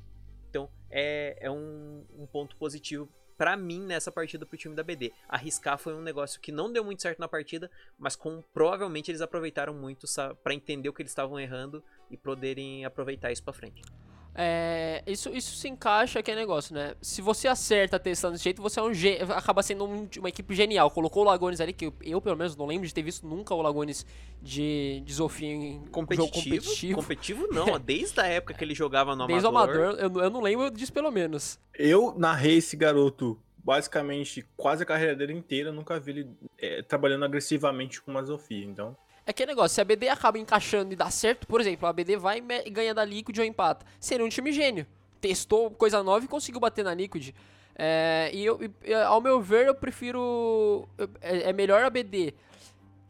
Então 0.48 0.70
é, 0.90 1.37
é 1.40 1.50
um, 1.50 2.04
um 2.16 2.26
ponto 2.26 2.56
positivo 2.56 3.08
para 3.37 3.56
mim 3.56 3.80
nessa 3.80 4.10
partida 4.10 4.46
pro 4.46 4.56
time 4.56 4.74
da 4.74 4.82
BD. 4.82 5.12
Arriscar 5.28 5.78
foi 5.78 5.94
um 5.94 6.02
negócio 6.02 6.40
que 6.40 6.52
não 6.52 6.72
deu 6.72 6.84
muito 6.84 7.02
certo 7.02 7.18
na 7.18 7.28
partida, 7.28 7.70
mas 7.98 8.16
com 8.16 8.42
provavelmente 8.52 9.10
eles 9.10 9.20
aproveitaram 9.20 9.74
muito 9.74 10.06
para 10.42 10.54
entender 10.54 10.88
o 10.88 10.92
que 10.92 11.02
eles 11.02 11.10
estavam 11.10 11.38
errando 11.38 11.82
e 12.10 12.16
poderem 12.16 12.84
aproveitar 12.84 13.32
isso 13.32 13.42
para 13.42 13.52
frente. 13.52 13.82
É, 14.37 15.03
isso, 15.07 15.31
isso 15.31 15.55
se 15.57 15.68
encaixa 15.68 16.20
que 16.20 16.31
é 16.31 16.35
negócio, 16.35 16.75
né? 16.75 16.94
Se 17.01 17.23
você 17.23 17.47
acerta 17.47 18.01
testando 18.01 18.33
desse 18.33 18.44
jeito, 18.44 18.61
você 18.61 18.81
é 18.81 18.83
um 18.83 18.90
acaba 19.33 19.62
sendo 19.62 19.85
um, 19.85 20.09
uma 20.18 20.29
equipe 20.29 20.55
genial. 20.55 20.90
Colocou 20.90 21.23
o 21.23 21.27
Lagones 21.27 21.61
ali, 21.61 21.73
que 21.73 21.87
eu, 21.87 21.94
eu, 22.03 22.20
pelo 22.20 22.37
menos 22.37 22.57
não 22.57 22.66
lembro 22.66 22.87
de 22.87 22.92
ter 22.92 23.03
visto 23.03 23.27
nunca 23.27 23.55
o 23.55 23.62
Lagones 23.62 24.05
de, 24.42 25.03
de 25.05 25.14
Zofia 25.14 25.49
em 25.49 25.85
competitivo, 25.87 26.27
jogo 26.27 26.44
competitivo. 26.44 26.97
Competitivo 26.97 27.49
não, 27.53 27.79
desde 27.79 28.20
a 28.20 28.27
época 28.27 28.55
que 28.55 28.64
ele 28.64 28.75
jogava 28.75 29.14
no 29.14 29.27
desde 29.27 29.47
Amador. 29.47 29.75
Desde 29.77 29.87
o 29.87 30.07
Amador, 30.07 30.18
eu, 30.18 30.25
eu 30.25 30.31
não 30.31 30.40
lembro 30.40 30.68
disso 30.70 30.92
pelo 30.92 31.12
menos. 31.12 31.61
Eu 31.73 32.12
narrei 32.16 32.57
esse 32.57 32.77
garoto 32.77 33.38
basicamente 33.57 34.44
quase 34.57 34.83
a 34.83 34.87
carreira 34.87 35.14
dele 35.14 35.33
inteira, 35.33 35.73
nunca 35.73 35.99
vi 35.99 36.11
ele 36.11 36.31
é, 36.59 36.83
trabalhando 36.83 37.25
agressivamente 37.25 38.03
com 38.03 38.11
uma 38.11 38.23
Zofia, 38.23 38.64
então... 38.64 38.97
É 39.26 39.32
que 39.32 39.46
negócio, 39.46 39.74
se 39.74 39.80
a 39.80 39.84
BD 39.84 40.08
acaba 40.08 40.38
encaixando 40.38 40.92
e 40.92 40.96
dá 40.96 41.10
certo, 41.10 41.46
por 41.46 41.60
exemplo, 41.60 41.88
a 41.88 41.92
BD 41.92 42.16
vai 42.16 42.42
e 42.64 42.70
ganha 42.70 42.92
da 42.92 43.04
Liquid 43.04 43.38
ou 43.38 43.44
empata, 43.44 43.87
seria 43.98 44.24
um 44.24 44.28
time 44.28 44.52
gênio. 44.52 44.87
Testou 45.20 45.70
coisa 45.70 46.02
nova 46.02 46.24
e 46.24 46.28
conseguiu 46.28 46.60
bater 46.60 46.84
na 46.84 46.92
Liquid. 46.92 47.34
É, 47.76 48.30
e, 48.32 48.44
eu, 48.44 48.60
e, 48.84 48.94
ao 48.94 49.20
meu 49.20 49.40
ver, 49.40 49.66
eu 49.66 49.74
prefiro. 49.74 50.87
É, 51.20 51.50
é 51.50 51.52
melhor 51.52 51.82
a 51.82 51.90
BD 51.90 52.34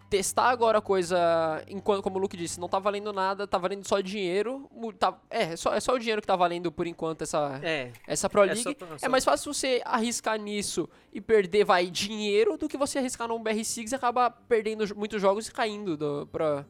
testar 0.09 0.51
agora 0.51 0.79
a 0.79 0.81
coisa, 0.81 1.63
enquanto, 1.69 2.03
como 2.03 2.17
o 2.17 2.21
Luke 2.21 2.37
disse, 2.37 2.61
não 2.61 2.69
tá 2.69 2.79
valendo 2.79 3.13
nada, 3.13 3.47
tá 3.47 3.59
valendo 3.59 3.87
só 3.87 4.01
dinheiro. 4.01 4.71
Tá, 4.99 5.19
é, 5.31 5.43
é 5.43 5.57
só, 5.57 5.75
é 5.75 5.81
só 5.81 5.95
o 5.95 5.99
dinheiro 5.99 6.21
que 6.21 6.27
tá 6.27 6.37
valendo 6.37 6.71
por 6.71 6.87
enquanto 6.87 7.23
essa, 7.23 7.61
é, 7.63 7.91
essa 8.07 8.29
Pro 8.29 8.43
League. 8.43 8.61
É, 8.61 8.63
só, 8.63 8.71
é, 8.71 8.99
só... 8.99 9.07
é 9.07 9.09
mais 9.09 9.25
fácil 9.25 9.53
você 9.53 9.83
arriscar 9.85 10.39
nisso 10.39 10.89
e 11.13 11.21
perder, 11.21 11.65
vai, 11.65 11.91
dinheiro 11.91 12.57
do 12.57 12.69
que 12.69 12.77
você 12.77 12.99
arriscar 12.99 13.27
num 13.29 13.43
BR6 13.43 13.91
e 13.91 13.95
acabar 13.95 14.31
perdendo 14.49 14.85
muitos 14.97 15.21
jogos 15.21 15.49
e 15.49 15.53
caindo 15.53 15.97
do, 15.97 16.27
pra, 16.27 16.65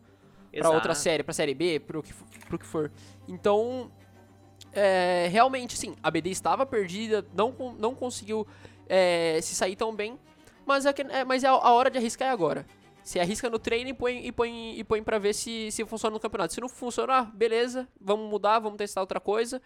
pra 0.53 0.71
outra 0.71 0.95
série, 0.95 1.23
pra 1.23 1.35
série 1.35 1.55
B, 1.55 1.81
pro 1.81 2.03
que, 2.03 2.15
pro 2.49 2.59
que 2.59 2.67
for. 2.67 2.91
Então, 3.29 3.91
é, 4.73 5.29
realmente, 5.31 5.77
sim, 5.77 5.95
a 6.03 6.11
BD 6.11 6.31
estava 6.31 6.65
perdida, 6.65 7.27
não, 7.35 7.55
não 7.79 7.95
conseguiu 7.95 8.47
é, 8.89 9.39
se 9.43 9.55
sair 9.55 9.77
tão 9.77 9.95
bem, 9.95 10.19
mas 10.67 10.87
é, 10.87 10.95
é, 11.11 11.25
mas 11.25 11.45
é 11.45 11.49
a 11.49 11.57
hora 11.57 11.91
de 11.91 11.99
arriscar 11.99 12.29
é 12.29 12.31
agora. 12.31 12.67
Você 13.05 13.21
arrisca 13.21 13.51
no 13.51 13.59
treino 13.59 13.91
e 13.91 13.95
põe, 13.95 14.27
e 14.27 14.33
põe, 14.33 14.79
e 14.79 14.83
põe 14.83 15.03
pra 15.03 15.19
ver 15.19 15.35
se, 15.35 15.71
se 15.71 15.85
funciona 15.85 16.15
no 16.15 16.21
campeonato. 16.21 16.55
Se 16.55 16.61
não 16.61 16.71
funcionar, 16.71 17.31
beleza, 17.37 17.87
vamos 18.01 18.31
mudar, 18.31 18.59
vamos 18.59 18.79
testar 18.79 19.03
outra 19.03 19.21
coisa. 19.21 19.61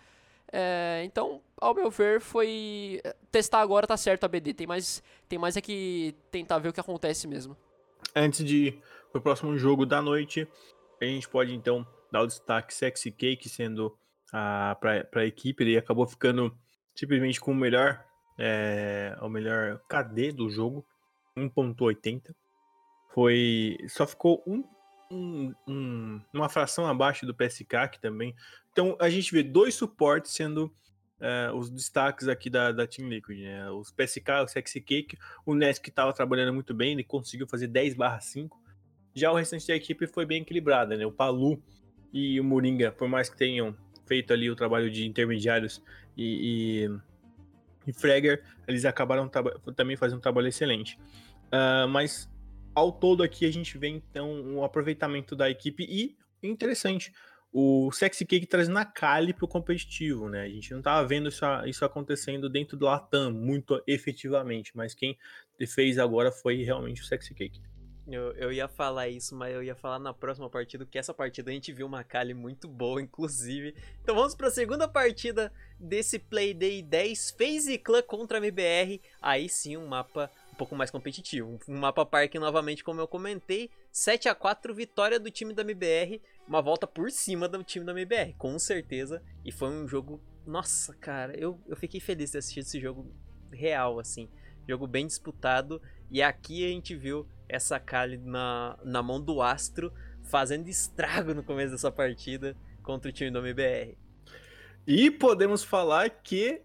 É, 0.52 1.02
então, 1.04 1.40
ao 1.60 1.72
meu 1.72 1.88
ver, 1.88 2.20
foi. 2.20 3.00
Testar 3.30 3.60
agora 3.60 3.86
tá 3.86 3.96
certo 3.96 4.24
a 4.24 4.28
BD. 4.28 4.54
Tem 4.54 4.66
mais, 4.66 5.04
tem 5.28 5.38
mais 5.38 5.56
é 5.56 5.60
que 5.60 6.16
tentar 6.32 6.58
ver 6.58 6.70
o 6.70 6.72
que 6.72 6.80
acontece 6.80 7.28
mesmo. 7.28 7.56
Antes 8.14 8.44
de 8.44 8.56
ir 8.56 8.82
pro 9.12 9.20
próximo 9.20 9.56
jogo 9.56 9.86
da 9.86 10.02
noite, 10.02 10.48
a 11.00 11.04
gente 11.04 11.28
pode 11.28 11.54
então 11.54 11.86
dar 12.10 12.22
o 12.22 12.26
destaque 12.26 12.74
Sexy 12.74 13.12
Cake 13.12 13.48
sendo 13.48 13.96
a, 14.32 14.76
pra 14.80 15.24
equipe. 15.24 15.62
Ele 15.62 15.78
acabou 15.78 16.08
ficando 16.08 16.52
simplesmente 16.92 17.38
com 17.38 17.52
o 17.52 17.54
melhor, 17.54 18.04
é, 18.36 19.16
o 19.22 19.28
melhor 19.28 19.80
KD 19.88 20.32
do 20.32 20.50
jogo, 20.50 20.84
1.80 21.36 22.34
foi 23.08 23.78
só 23.88 24.06
ficou 24.06 24.42
um, 24.46 24.64
um, 25.10 25.54
um, 25.66 26.20
uma 26.32 26.48
fração 26.48 26.86
abaixo 26.86 27.26
do 27.26 27.34
PSK 27.34 27.74
aqui 27.76 28.00
também. 28.00 28.34
Então 28.72 28.96
a 29.00 29.08
gente 29.08 29.32
vê 29.32 29.42
dois 29.42 29.74
suportes 29.74 30.32
sendo 30.32 30.72
uh, 31.20 31.54
os 31.56 31.70
destaques 31.70 32.28
aqui 32.28 32.50
da, 32.50 32.72
da 32.72 32.86
Team 32.86 33.08
Liquid, 33.08 33.40
né? 33.40 33.70
Os 33.70 33.90
PSK, 33.90 34.30
o 34.44 34.48
Sexy 34.48 34.80
Cake, 34.80 35.18
o 35.44 35.54
Nesk 35.54 35.82
que 35.82 35.90
estava 35.90 36.12
trabalhando 36.12 36.52
muito 36.52 36.74
bem, 36.74 36.92
ele 36.92 37.04
conseguiu 37.04 37.46
fazer 37.46 37.68
10/5. 37.68 38.50
Já 39.14 39.32
o 39.32 39.34
restante 39.34 39.66
da 39.66 39.74
equipe 39.74 40.06
foi 40.06 40.24
bem 40.24 40.42
equilibrada, 40.42 40.96
né? 40.96 41.04
O 41.06 41.12
Palu 41.12 41.62
e 42.12 42.40
o 42.40 42.44
Moringa, 42.44 42.92
por 42.92 43.08
mais 43.08 43.28
que 43.28 43.36
tenham 43.36 43.76
feito 44.06 44.32
ali 44.32 44.50
o 44.50 44.56
trabalho 44.56 44.90
de 44.90 45.06
intermediários 45.06 45.82
e, 46.16 46.86
e, 46.86 47.90
e 47.90 47.92
Fragger, 47.92 48.42
eles 48.66 48.84
acabaram 48.84 49.30
também 49.76 49.96
fazendo 49.96 50.18
um 50.18 50.22
trabalho 50.22 50.48
excelente. 50.48 50.98
Uh, 51.46 51.88
mas 51.88 52.28
ao 52.78 52.92
todo 52.92 53.22
aqui 53.22 53.44
a 53.44 53.52
gente 53.52 53.76
vê 53.76 53.88
então 53.88 54.30
um 54.30 54.64
aproveitamento 54.64 55.34
da 55.34 55.50
equipe 55.50 55.84
e 55.84 56.16
interessante, 56.42 57.12
o 57.52 57.90
Sexy 57.92 58.24
Cake 58.24 58.46
trazendo 58.46 58.78
a 58.78 58.84
Kali 58.84 59.32
pro 59.32 59.48
competitivo, 59.48 60.28
né? 60.28 60.42
A 60.42 60.48
gente 60.48 60.72
não 60.72 60.82
tava 60.82 61.06
vendo 61.06 61.28
isso, 61.28 61.44
isso 61.66 61.84
acontecendo 61.84 62.48
dentro 62.48 62.76
do 62.76 62.84
Latam 62.84 63.32
muito 63.32 63.82
efetivamente, 63.86 64.70
mas 64.76 64.94
quem 64.94 65.16
fez 65.66 65.98
agora 65.98 66.30
foi 66.30 66.62
realmente 66.62 67.02
o 67.02 67.04
Sexy 67.04 67.34
Cake. 67.34 67.60
Eu, 68.06 68.32
eu 68.32 68.50
ia 68.50 68.66
falar 68.66 69.08
isso, 69.08 69.34
mas 69.34 69.54
eu 69.54 69.62
ia 69.62 69.74
falar 69.74 69.98
na 69.98 70.14
próxima 70.14 70.48
partida, 70.48 70.86
que 70.86 70.98
essa 70.98 71.12
partida 71.12 71.50
a 71.50 71.54
gente 71.54 71.72
viu 71.72 71.86
uma 71.86 72.02
Kali 72.02 72.32
muito 72.32 72.66
boa, 72.66 73.02
inclusive. 73.02 73.74
Então 74.02 74.14
vamos 74.14 74.34
para 74.34 74.48
a 74.48 74.50
segunda 74.50 74.88
partida 74.88 75.52
desse 75.78 76.18
Playday 76.18 76.82
10, 76.82 77.32
FaZe 77.32 77.78
Clan 77.78 78.02
contra 78.02 78.38
MBR. 78.38 79.00
Aí 79.20 79.46
sim, 79.48 79.76
um 79.76 79.86
mapa 79.86 80.30
pouco 80.58 80.76
mais 80.76 80.90
competitivo. 80.90 81.58
Um 81.68 81.78
mapa 81.78 82.04
parque 82.04 82.38
novamente, 82.38 82.84
como 82.84 83.00
eu 83.00 83.08
comentei, 83.08 83.70
7 83.92 84.28
a 84.28 84.34
4 84.34 84.74
vitória 84.74 85.18
do 85.18 85.30
time 85.30 85.54
da 85.54 85.62
MBR, 85.62 86.20
uma 86.46 86.60
volta 86.60 86.86
por 86.86 87.10
cima 87.10 87.48
do 87.48 87.62
time 87.62 87.86
da 87.86 87.92
MBR, 87.92 88.34
com 88.34 88.58
certeza. 88.58 89.22
E 89.44 89.52
foi 89.52 89.68
um 89.68 89.86
jogo, 89.86 90.20
nossa, 90.44 90.94
cara, 90.94 91.38
eu, 91.38 91.58
eu 91.66 91.76
fiquei 91.76 92.00
feliz 92.00 92.32
de 92.32 92.38
assistir 92.38 92.60
esse 92.60 92.80
jogo 92.80 93.10
real, 93.50 93.98
assim. 93.98 94.28
Jogo 94.68 94.86
bem 94.86 95.06
disputado. 95.06 95.80
E 96.10 96.22
aqui 96.22 96.66
a 96.66 96.68
gente 96.68 96.94
viu 96.94 97.26
essa 97.48 97.78
Kali 97.78 98.18
na, 98.18 98.78
na 98.84 99.02
mão 99.02 99.20
do 99.20 99.40
Astro, 99.40 99.92
fazendo 100.24 100.68
estrago 100.68 101.32
no 101.32 101.42
começo 101.42 101.72
dessa 101.72 101.90
partida 101.90 102.56
contra 102.82 103.08
o 103.08 103.12
time 103.12 103.30
do 103.30 103.38
MBR. 103.38 103.96
E 104.86 105.10
podemos 105.10 105.62
falar 105.62 106.10
que 106.10 106.62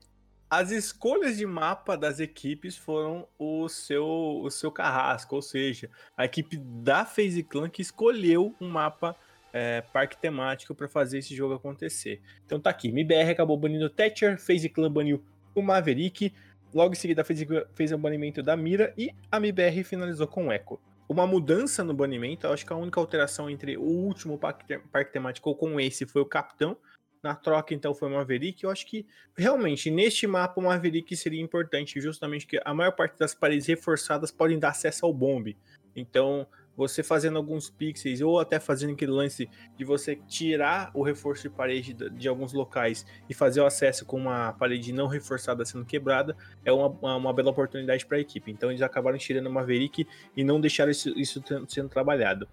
as 0.56 0.70
escolhas 0.70 1.38
de 1.38 1.48
mapa 1.48 1.98
das 1.98 2.20
equipes 2.20 2.78
foram 2.78 3.28
o 3.40 3.68
seu, 3.68 4.06
o 4.06 4.52
seu 4.52 4.72
carrasco, 4.72 5.36
ou 5.36 5.42
seja, 5.42 5.90
a 6.16 6.26
equipe 6.26 6.58
da 6.58 7.04
FaZe 7.06 7.42
Clan 7.42 7.68
que 7.68 7.82
escolheu 7.82 8.56
um 8.62 8.70
mapa 8.70 9.16
é, 9.52 9.82
parque 9.82 10.16
temático 10.16 10.76
para 10.76 10.88
fazer 10.88 11.18
esse 11.18 11.36
jogo 11.36 11.56
acontecer. 11.56 12.22
Então 12.46 12.60
tá 12.60 12.70
aqui, 12.70 12.90
MBR 12.90 13.32
acabou 13.32 13.58
banindo 13.58 13.90
Thatcher, 13.90 14.40
FaZe 14.40 14.70
Clan 14.70 14.92
baniu 14.92 15.24
o 15.56 15.62
Maverick, 15.64 16.32
logo 16.72 16.94
em 16.94 16.98
seguida 16.98 17.24
fez, 17.24 17.44
fez 17.74 17.92
o 17.92 17.98
banimento 17.98 18.44
da 18.44 18.56
Mira 18.56 18.94
e 18.96 19.10
a 19.32 19.38
MBR 19.38 19.84
finalizou 19.84 20.28
com 20.28 20.50
o 20.50 20.54
Echo. 20.54 20.80
Uma 21.10 21.26
mudança 21.26 21.84
no 21.84 21.96
banimento, 21.96 22.48
acho 22.48 22.64
que 22.64 22.72
a 22.72 22.78
única 22.78 23.00
alteração 23.00 23.50
entre 23.50 23.76
o 23.76 23.82
último 23.82 24.38
parque, 24.38 24.78
parque 24.92 25.12
temático 25.12 25.56
com 25.56 25.80
esse 25.80 26.06
foi 26.06 26.22
o 26.22 26.28
capitão, 26.28 26.78
na 27.24 27.34
troca, 27.34 27.74
então, 27.74 27.96
foi 27.96 28.10
Maverick. 28.10 28.64
Eu 28.64 28.70
acho 28.70 28.86
que, 28.86 29.06
realmente, 29.36 29.90
neste 29.90 30.28
mapa, 30.28 30.60
o 30.60 30.64
Maverick 30.64 31.16
seria 31.16 31.42
importante, 31.42 32.02
justamente 32.02 32.46
que 32.46 32.60
a 32.64 32.74
maior 32.74 32.92
parte 32.92 33.18
das 33.18 33.34
paredes 33.34 33.66
reforçadas 33.66 34.30
podem 34.30 34.60
dar 34.60 34.70
acesso 34.70 35.06
ao 35.06 35.14
bombe. 35.14 35.58
Então, 35.96 36.46
você 36.76 37.04
fazendo 37.04 37.38
alguns 37.38 37.70
pixels, 37.70 38.20
ou 38.20 38.40
até 38.40 38.60
fazendo 38.60 38.94
aquele 38.94 39.12
lance 39.12 39.50
de 39.78 39.86
você 39.86 40.16
tirar 40.28 40.92
o 40.94 41.04
reforço 41.04 41.44
de 41.44 41.50
parede 41.50 41.94
de, 41.94 42.28
alguns 42.28 42.52
locais 42.52 43.06
e 43.30 43.34
fazer 43.34 43.62
o 43.62 43.66
acesso 43.66 44.06
com 44.06 44.18
uma 44.18 44.52
parede 44.54 44.92
não 44.92 45.08
reforçada 45.08 45.64
sendo 45.66 45.86
quebrada, 45.86 46.36
é 46.66 46.72
uma, 46.72 46.88
uma, 46.88 47.16
uma 47.16 47.34
bela 47.34 47.52
oportunidade 47.52 48.06
para 48.06 48.18
a 48.18 48.22
equipe. 48.22 48.52
Então, 48.52 48.70
eles 48.70 48.82
acabaram 48.82 49.18
tirando 49.18 49.48
o 49.48 49.52
Maverick 49.52 50.06
e 50.36 50.44
não 50.44 50.60
deixaram 50.60 50.92
isso, 50.92 51.10
isso 51.18 51.42
sendo 51.70 51.90
trabalhado. 51.90 52.50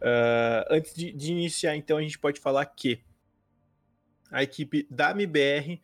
Uh, 0.00 0.64
antes 0.70 0.94
de, 0.94 1.12
de 1.12 1.30
iniciar, 1.30 1.76
então, 1.76 1.98
a 1.98 2.02
gente 2.02 2.18
pode 2.18 2.40
falar 2.40 2.64
que 2.64 2.98
a 4.30 4.42
equipe 4.42 4.86
da 4.90 5.10
MBR 5.10 5.80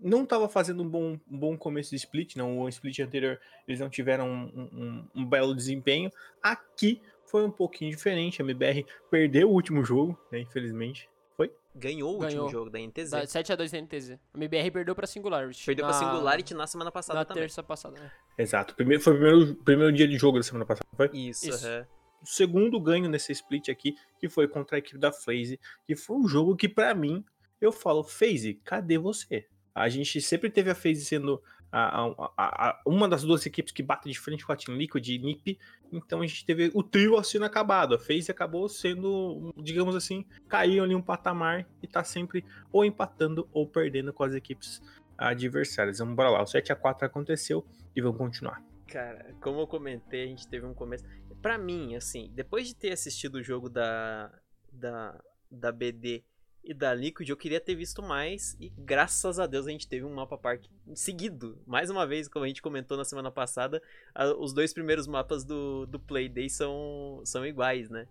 não 0.00 0.24
estava 0.24 0.48
fazendo 0.48 0.82
um 0.82 0.88
bom, 0.88 1.18
um 1.30 1.38
bom 1.38 1.56
começo 1.56 1.90
de 1.90 1.96
split, 1.96 2.36
não. 2.36 2.60
O 2.60 2.68
split 2.68 2.98
anterior 3.00 3.40
eles 3.66 3.80
não 3.80 3.88
tiveram 3.88 4.28
um, 4.28 4.68
um, 4.72 5.08
um, 5.14 5.24
belo 5.24 5.54
desempenho. 5.54 6.10
Aqui 6.42 7.00
foi 7.24 7.44
um 7.44 7.50
pouquinho 7.50 7.90
diferente. 7.90 8.42
A 8.42 8.44
MBR 8.44 8.84
perdeu 9.10 9.48
o 9.48 9.52
último 9.52 9.84
jogo, 9.84 10.18
né, 10.30 10.40
infelizmente. 10.40 11.08
Foi? 11.36 11.50
Ganhou 11.74 12.16
o 12.16 12.18
Ganhou. 12.18 12.44
último 12.44 12.50
jogo 12.50 12.70
da 12.70 12.78
NTZ. 12.78 13.10
Da 13.10 13.22
7x2 13.24 13.70
da 13.70 13.80
NTZ. 13.80 14.10
A 14.12 14.36
MBR 14.36 14.70
perdeu 14.70 14.94
pra 14.94 15.06
Singularity. 15.06 15.64
Perdeu 15.64 15.86
na, 15.86 15.90
pra 15.90 15.98
Singularity 15.98 16.54
na 16.54 16.66
semana 16.66 16.92
passada 16.92 17.20
Na 17.20 17.24
também. 17.24 17.42
terça 17.42 17.62
passada, 17.62 17.98
né? 17.98 18.10
Exato. 18.36 18.74
Primeiro, 18.74 19.02
foi 19.02 19.14
o 19.14 19.16
primeiro, 19.16 19.54
primeiro 19.56 19.92
dia 19.92 20.06
de 20.06 20.18
jogo 20.18 20.38
da 20.38 20.44
semana 20.44 20.66
passada, 20.66 20.86
foi? 20.96 21.10
Isso, 21.12 21.48
Isso. 21.48 21.66
aham. 21.66 21.86
o 22.22 22.26
segundo 22.26 22.80
ganho 22.80 23.08
nesse 23.08 23.32
split 23.32 23.68
aqui, 23.68 23.96
que 24.18 24.28
foi 24.28 24.46
contra 24.46 24.76
a 24.76 24.78
equipe 24.78 24.98
da 24.98 25.12
FaZe, 25.12 25.58
que 25.86 25.96
foi 25.96 26.16
um 26.16 26.28
jogo 26.28 26.54
que, 26.54 26.68
pra 26.68 26.94
mim, 26.94 27.24
eu 27.66 27.72
falo, 27.72 28.02
FaZe, 28.04 28.60
cadê 28.64 28.98
você? 28.98 29.46
A 29.74 29.88
gente 29.88 30.20
sempre 30.20 30.50
teve 30.50 30.70
a 30.70 30.74
FaZe 30.74 31.04
sendo 31.04 31.42
a- 31.72 32.06
a- 32.06 32.68
a- 32.68 32.82
uma 32.86 33.08
das 33.08 33.24
duas 33.24 33.44
equipes 33.44 33.72
que 33.72 33.82
bate 33.82 34.08
de 34.08 34.16
frente 34.16 34.46
com 34.46 34.52
a 34.52 34.56
Team 34.56 34.76
Liquid 34.78 35.08
e 35.08 35.18
NiP, 35.18 35.58
então 35.92 36.20
a 36.22 36.26
gente 36.26 36.46
teve 36.46 36.70
o 36.72 36.82
trio 36.84 37.20
sendo 37.24 37.44
acabado. 37.44 37.96
A 37.96 37.98
FaZe 37.98 38.30
acabou 38.30 38.68
sendo, 38.68 39.52
digamos 39.56 39.96
assim, 39.96 40.24
caiu 40.48 40.84
ali 40.84 40.94
um 40.94 41.02
patamar 41.02 41.66
e 41.82 41.88
tá 41.88 42.04
sempre 42.04 42.44
ou 42.70 42.84
empatando 42.84 43.48
ou 43.52 43.66
perdendo 43.66 44.12
com 44.12 44.22
as 44.22 44.34
equipes 44.34 44.80
adversárias. 45.18 45.98
Vamos 45.98 46.14
bora 46.14 46.30
lá, 46.30 46.42
o 46.42 46.46
7x4 46.46 47.06
aconteceu 47.06 47.66
e 47.94 48.00
vamos 48.00 48.18
continuar. 48.18 48.62
Cara, 48.86 49.34
como 49.40 49.58
eu 49.60 49.66
comentei, 49.66 50.24
a 50.24 50.26
gente 50.26 50.46
teve 50.46 50.64
um 50.66 50.74
começo. 50.74 51.04
Pra 51.42 51.58
mim, 51.58 51.96
assim, 51.96 52.30
depois 52.34 52.68
de 52.68 52.76
ter 52.76 52.92
assistido 52.92 53.36
o 53.36 53.42
jogo 53.42 53.68
da, 53.68 54.30
da, 54.72 55.20
da 55.50 55.72
BD 55.72 56.22
e 56.64 56.72
da 56.72 56.94
Liquid, 56.94 57.28
eu 57.28 57.36
queria 57.36 57.60
ter 57.60 57.74
visto 57.74 58.02
mais. 58.02 58.56
E 58.58 58.70
graças 58.70 59.38
a 59.38 59.46
Deus 59.46 59.66
a 59.66 59.70
gente 59.70 59.86
teve 59.86 60.04
um 60.04 60.14
mapa 60.14 60.38
park 60.38 60.64
seguido. 60.94 61.58
Mais 61.66 61.90
uma 61.90 62.06
vez, 62.06 62.26
como 62.28 62.44
a 62.44 62.48
gente 62.48 62.62
comentou 62.62 62.96
na 62.96 63.04
semana 63.04 63.30
passada, 63.30 63.82
a- 64.14 64.32
os 64.34 64.52
dois 64.52 64.72
primeiros 64.72 65.06
mapas 65.06 65.44
do, 65.44 65.86
do 65.86 66.00
Playday 66.00 66.48
são, 66.48 67.20
são 67.24 67.44
iguais, 67.46 67.90
né? 67.90 68.08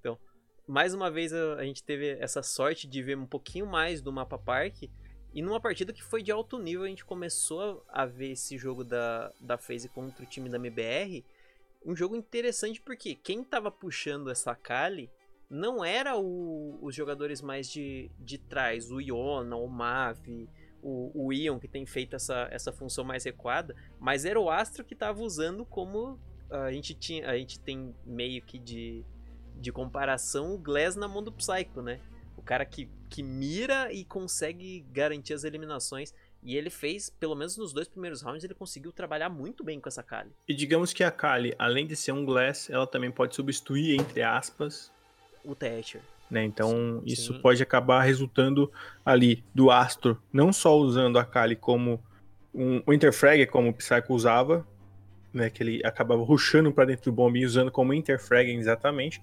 Então, 0.00 0.18
mais 0.66 0.94
uma 0.94 1.10
vez 1.10 1.32
a, 1.32 1.54
a 1.54 1.64
gente 1.64 1.82
teve 1.84 2.10
essa 2.18 2.42
sorte 2.42 2.86
de 2.88 3.02
ver 3.02 3.16
um 3.16 3.26
pouquinho 3.26 3.66
mais 3.66 4.02
do 4.02 4.12
mapa 4.12 4.38
park. 4.38 4.82
E 5.34 5.40
numa 5.40 5.60
partida 5.60 5.92
que 5.92 6.02
foi 6.02 6.22
de 6.22 6.30
alto 6.30 6.58
nível, 6.58 6.84
a 6.84 6.88
gente 6.88 7.04
começou 7.04 7.84
a 7.88 8.04
ver 8.04 8.32
esse 8.32 8.58
jogo 8.58 8.84
da, 8.84 9.32
da 9.40 9.56
FaZe 9.56 9.88
contra 9.88 10.22
o 10.22 10.26
time 10.26 10.50
da 10.50 10.56
MBR. 10.58 11.24
Um 11.86 11.96
jogo 11.96 12.14
interessante 12.14 12.80
porque 12.80 13.14
quem 13.14 13.42
tava 13.42 13.70
puxando 13.70 14.30
essa 14.30 14.54
Kali 14.54 15.10
não 15.52 15.84
era 15.84 16.16
o- 16.18 16.78
os 16.80 16.94
jogadores 16.94 17.42
mais 17.42 17.68
de, 17.70 18.10
de 18.18 18.38
trás, 18.38 18.90
o 18.90 18.98
Iona, 19.00 19.54
o 19.54 19.68
Mavi, 19.68 20.48
o, 20.82 21.26
o 21.26 21.32
Ion, 21.32 21.58
que 21.58 21.68
tem 21.68 21.84
feito 21.84 22.16
essa, 22.16 22.48
essa 22.50 22.72
função 22.72 23.04
mais 23.04 23.22
recuada, 23.24 23.76
mas 24.00 24.24
era 24.24 24.40
o 24.40 24.50
Astro 24.50 24.82
que 24.82 24.94
tava 24.96 25.20
usando 25.20 25.64
como 25.66 26.18
a 26.50 26.72
gente, 26.72 26.94
tinha, 26.94 27.28
a 27.30 27.36
gente 27.36 27.60
tem 27.60 27.94
meio 28.04 28.42
que 28.42 28.58
de, 28.58 29.04
de 29.56 29.70
comparação 29.70 30.54
o 30.54 30.58
Glass 30.58 30.96
na 30.96 31.06
mão 31.06 31.22
do 31.22 31.30
Psycho, 31.32 31.80
né? 31.82 32.00
O 32.36 32.42
cara 32.42 32.64
que, 32.64 32.88
que 33.08 33.22
mira 33.22 33.92
e 33.92 34.04
consegue 34.04 34.84
garantir 34.90 35.32
as 35.34 35.44
eliminações. 35.44 36.12
E 36.42 36.56
ele 36.56 36.68
fez, 36.70 37.08
pelo 37.08 37.36
menos 37.36 37.56
nos 37.56 37.72
dois 37.72 37.86
primeiros 37.88 38.20
rounds, 38.20 38.42
ele 38.42 38.52
conseguiu 38.54 38.92
trabalhar 38.92 39.28
muito 39.30 39.62
bem 39.62 39.80
com 39.80 39.88
essa 39.88 40.02
Kali. 40.02 40.32
E 40.48 40.52
digamos 40.52 40.92
que 40.92 41.04
a 41.04 41.10
Kali, 41.10 41.54
além 41.58 41.86
de 41.86 41.94
ser 41.94 42.12
um 42.12 42.24
Glass, 42.24 42.68
ela 42.68 42.86
também 42.86 43.10
pode 43.12 43.34
substituir, 43.34 43.98
entre 43.98 44.22
aspas, 44.22 44.91
O 45.44 45.54
Thatcher. 45.54 46.00
né? 46.30 46.44
Então 46.44 46.70
Sim, 46.70 47.02
isso 47.04 47.34
sim. 47.34 47.40
pode 47.40 47.62
acabar 47.62 48.02
resultando 48.02 48.70
ali 49.04 49.44
do 49.54 49.70
Astro 49.70 50.20
não 50.32 50.52
só 50.52 50.76
usando 50.76 51.18
a 51.18 51.24
Kali 51.24 51.56
como 51.56 52.02
um, 52.54 52.82
Interfrag, 52.92 53.46
como 53.46 53.70
o 53.70 53.74
Psycho 53.74 54.12
usava, 54.14 54.66
né? 55.32 55.48
Que 55.50 55.62
ele 55.62 55.80
acabava 55.84 56.22
rushando 56.22 56.72
pra 56.72 56.84
dentro 56.84 57.10
do 57.10 57.12
bomb 57.12 57.36
e 57.38 57.44
usando 57.46 57.70
como 57.70 57.94
Interfrag 57.94 58.50
exatamente. 58.50 59.20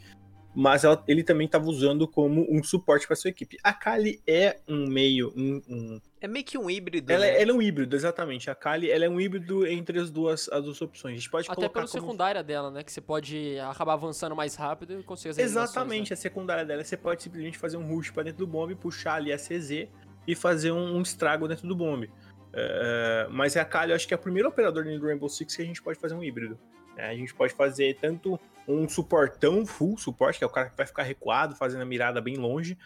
Mas 0.56 0.84
ela- 0.84 1.04
ele 1.08 1.24
também 1.24 1.46
estava 1.46 1.66
usando 1.66 2.08
como 2.08 2.46
um 2.50 2.64
suporte 2.64 3.06
para 3.06 3.16
sua 3.16 3.30
equipe. 3.30 3.58
A 3.64 3.72
Kali 3.72 4.20
é 4.26 4.58
um 4.68 4.88
meio, 4.88 5.32
um- 5.36 5.62
um, 5.70 6.02
É 6.20 6.28
meio 6.28 6.44
que 6.44 6.58
um 6.58 6.70
híbrido, 6.70 7.12
ela, 7.14 7.24
né? 7.24 7.40
ela 7.42 7.52
é 7.52 7.54
um 7.54 7.62
híbrido, 7.62 7.96
exatamente. 7.96 8.50
A 8.50 8.56
Kali 8.56 8.90
ela 8.90 9.06
é 9.06 9.10
um 9.10 9.22
híbrido 9.22 9.66
entre 9.68 10.00
as 10.00 10.10
duas, 10.10 10.50
as 10.50 10.64
duas 10.64 10.82
opções. 10.82 11.14
A 11.14 11.16
gente 11.18 11.30
pode 11.30 11.46
Até 11.50 11.70
pela 11.70 11.72
como 11.72 11.88
secundária 11.88 12.44
dela, 12.44 12.72
né? 12.72 12.84
Que 12.84 12.92
você 12.92 13.00
pode 13.00 13.60
acabar 13.60 13.94
avançando 13.94 14.36
mais 14.36 14.56
rápido 14.56 15.00
e 15.00 15.04
conseguir 15.04 15.30
as 15.30 15.38
eliminações, 15.38 15.70
Exatamente, 15.72 16.10
né? 16.10 16.14
a 16.16 16.18
secundária 16.18 16.66
dela 16.66 16.84
você 16.84 16.98
pode 16.98 17.22
simplesmente 17.24 17.58
fazer 17.58 17.78
um 17.78 17.86
rush 17.88 18.10
pra 18.12 18.24
dentro 18.24 18.40
do 18.40 18.48
bomb, 18.48 18.74
puxar 18.76 19.16
ali 19.16 19.32
a 19.32 19.38
CZ 19.38 19.88
e 20.28 20.36
fazer 20.36 20.72
um, 20.72 20.96
um 20.98 21.02
estrago 21.02 21.48
dentro 21.48 21.68
do 21.68 21.76
bomb. 21.76 22.10
É, 22.52 23.28
mas 23.30 23.56
a 23.56 23.64
Kali, 23.64 23.92
eu 23.92 23.96
acho 23.96 24.08
que 24.08 24.14
é 24.14 24.18
o 24.18 24.20
primeiro 24.20 24.50
operador 24.50 24.84
do 24.84 25.06
Rainbow 25.06 25.30
Six 25.30 25.56
que 25.56 25.62
a 25.62 25.66
gente 25.66 25.82
pode 25.82 26.00
fazer 26.00 26.16
um 26.16 26.24
híbrido. 26.24 26.58
É, 26.98 27.08
a 27.10 27.16
gente 27.16 27.34
pode 27.34 27.54
fazer 27.54 27.96
tanto 28.02 28.38
um 28.70 28.88
suportão, 28.88 29.66
full 29.66 29.98
suporte, 29.98 30.38
que 30.38 30.44
é 30.44 30.48
o 30.48 30.52
cara 30.52 30.70
que 30.70 30.78
vai 30.78 30.86
ficar 30.86 31.04
recuado, 31.04 31.56
fazendo 31.56 31.82
a 31.82 31.86
mirada 31.86 32.22
bem 32.22 32.38
longe, 32.38 32.78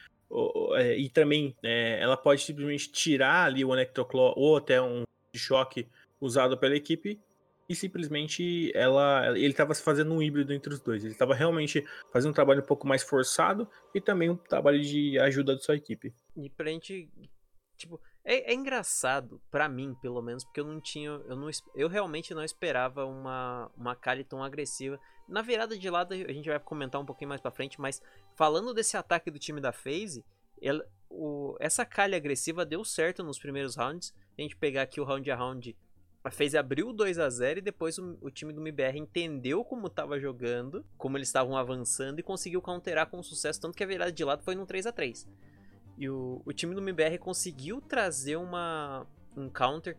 é, 0.76 0.98
e 0.98 1.10
também 1.10 1.56
é, 1.62 2.00
ela 2.02 2.18
pode 2.18 2.42
simplesmente 2.42 2.92
tirar 2.92 3.46
ali 3.46 3.64
o 3.64 3.74
Electroclaw 3.74 4.34
ou 4.36 4.58
até 4.58 4.82
um 4.82 5.04
choque 5.36 5.88
usado 6.20 6.58
pela 6.58 6.76
equipe 6.76 7.20
e 7.68 7.76
simplesmente 7.76 8.72
ela 8.76 9.28
ele 9.38 9.48
estava 9.48 9.74
fazendo 9.76 10.14
um 10.14 10.22
híbrido 10.22 10.54
entre 10.54 10.74
os 10.74 10.80
dois. 10.80 11.04
Ele 11.04 11.14
estava 11.14 11.34
realmente 11.34 11.86
fazendo 12.12 12.32
um 12.32 12.34
trabalho 12.34 12.62
um 12.62 12.66
pouco 12.66 12.88
mais 12.88 13.04
forçado 13.04 13.68
e 13.94 14.02
também 14.02 14.30
um 14.30 14.36
trabalho 14.36 14.82
de 14.82 15.20
ajuda 15.20 15.56
da 15.56 15.62
sua 15.62 15.76
equipe. 15.76 16.14
E 16.36 16.50
pra 16.50 16.70
gente. 16.70 17.10
Tipo, 17.78 18.00
é, 18.24 18.52
é 18.52 18.54
engraçado, 18.54 19.42
pra 19.52 19.68
mim, 19.68 19.96
pelo 20.02 20.22
menos, 20.22 20.44
porque 20.44 20.60
eu 20.60 20.66
não 20.66 20.80
tinha. 20.80 21.10
Eu, 21.10 21.36
não, 21.36 21.50
eu 21.76 21.88
realmente 21.88 22.34
não 22.34 22.44
esperava 22.44 23.06
uma, 23.06 23.70
uma 23.76 23.96
Kali 23.96 24.24
tão 24.24 24.44
agressiva. 24.44 25.00
Na 25.28 25.42
virada 25.42 25.78
de 25.78 25.90
lado, 25.90 26.14
a 26.14 26.34
gente 26.34 26.50
vai 26.50 26.60
comentar 26.60 27.00
um 27.00 27.06
pouquinho 27.06 27.30
mais 27.30 27.42
pra 27.42 27.52
frente, 27.52 27.80
mas 27.80 28.02
falando 28.36 28.74
desse 28.74 28.98
ataque 28.98 29.32
do 29.32 29.40
time 29.40 29.62
da 29.62 29.72
FaZe, 29.72 30.24
o, 31.10 31.56
essa 31.60 31.86
Kali 31.86 32.16
agressiva 32.16 32.66
deu 32.66 32.84
certo 32.84 33.24
nos 33.24 33.40
primeiros 33.40 33.76
rounds. 33.76 34.14
A 34.38 34.42
gente 34.42 34.56
pegar 34.56 34.84
aqui 34.84 35.00
o 35.00 35.04
round 35.04 35.30
a 35.30 35.36
round. 35.36 35.76
A 36.24 36.32
FaZe 36.32 36.58
abriu 36.58 36.94
2 36.94 37.20
a 37.20 37.30
0 37.30 37.60
e 37.60 37.62
depois 37.62 37.98
o, 37.98 38.18
o 38.22 38.32
time 38.32 38.54
do 38.54 38.62
MBR 38.62 38.98
entendeu 38.98 39.64
como 39.64 39.90
tava 39.90 40.20
jogando, 40.20 40.86
como 40.98 41.18
eles 41.18 41.28
estavam 41.28 41.58
avançando 41.58 42.20
e 42.20 42.24
conseguiu 42.24 42.62
counterar 42.62 43.08
com 43.08 43.22
sucesso, 43.22 43.60
tanto 43.60 43.76
que 43.76 43.84
a 43.84 43.88
virada 43.88 44.12
de 44.12 44.24
lado 44.24 44.42
foi 44.42 44.56
num 44.56 44.66
3 44.66 44.86
a 44.86 44.92
3 44.92 45.28
e 45.98 46.10
o, 46.10 46.42
o 46.46 46.54
time 46.54 46.74
do 46.74 46.82
MBR 46.82 47.18
conseguiu 47.18 47.82
trazer 47.82 48.36
uma, 48.36 49.06
um 49.36 49.50
counter. 49.50 49.98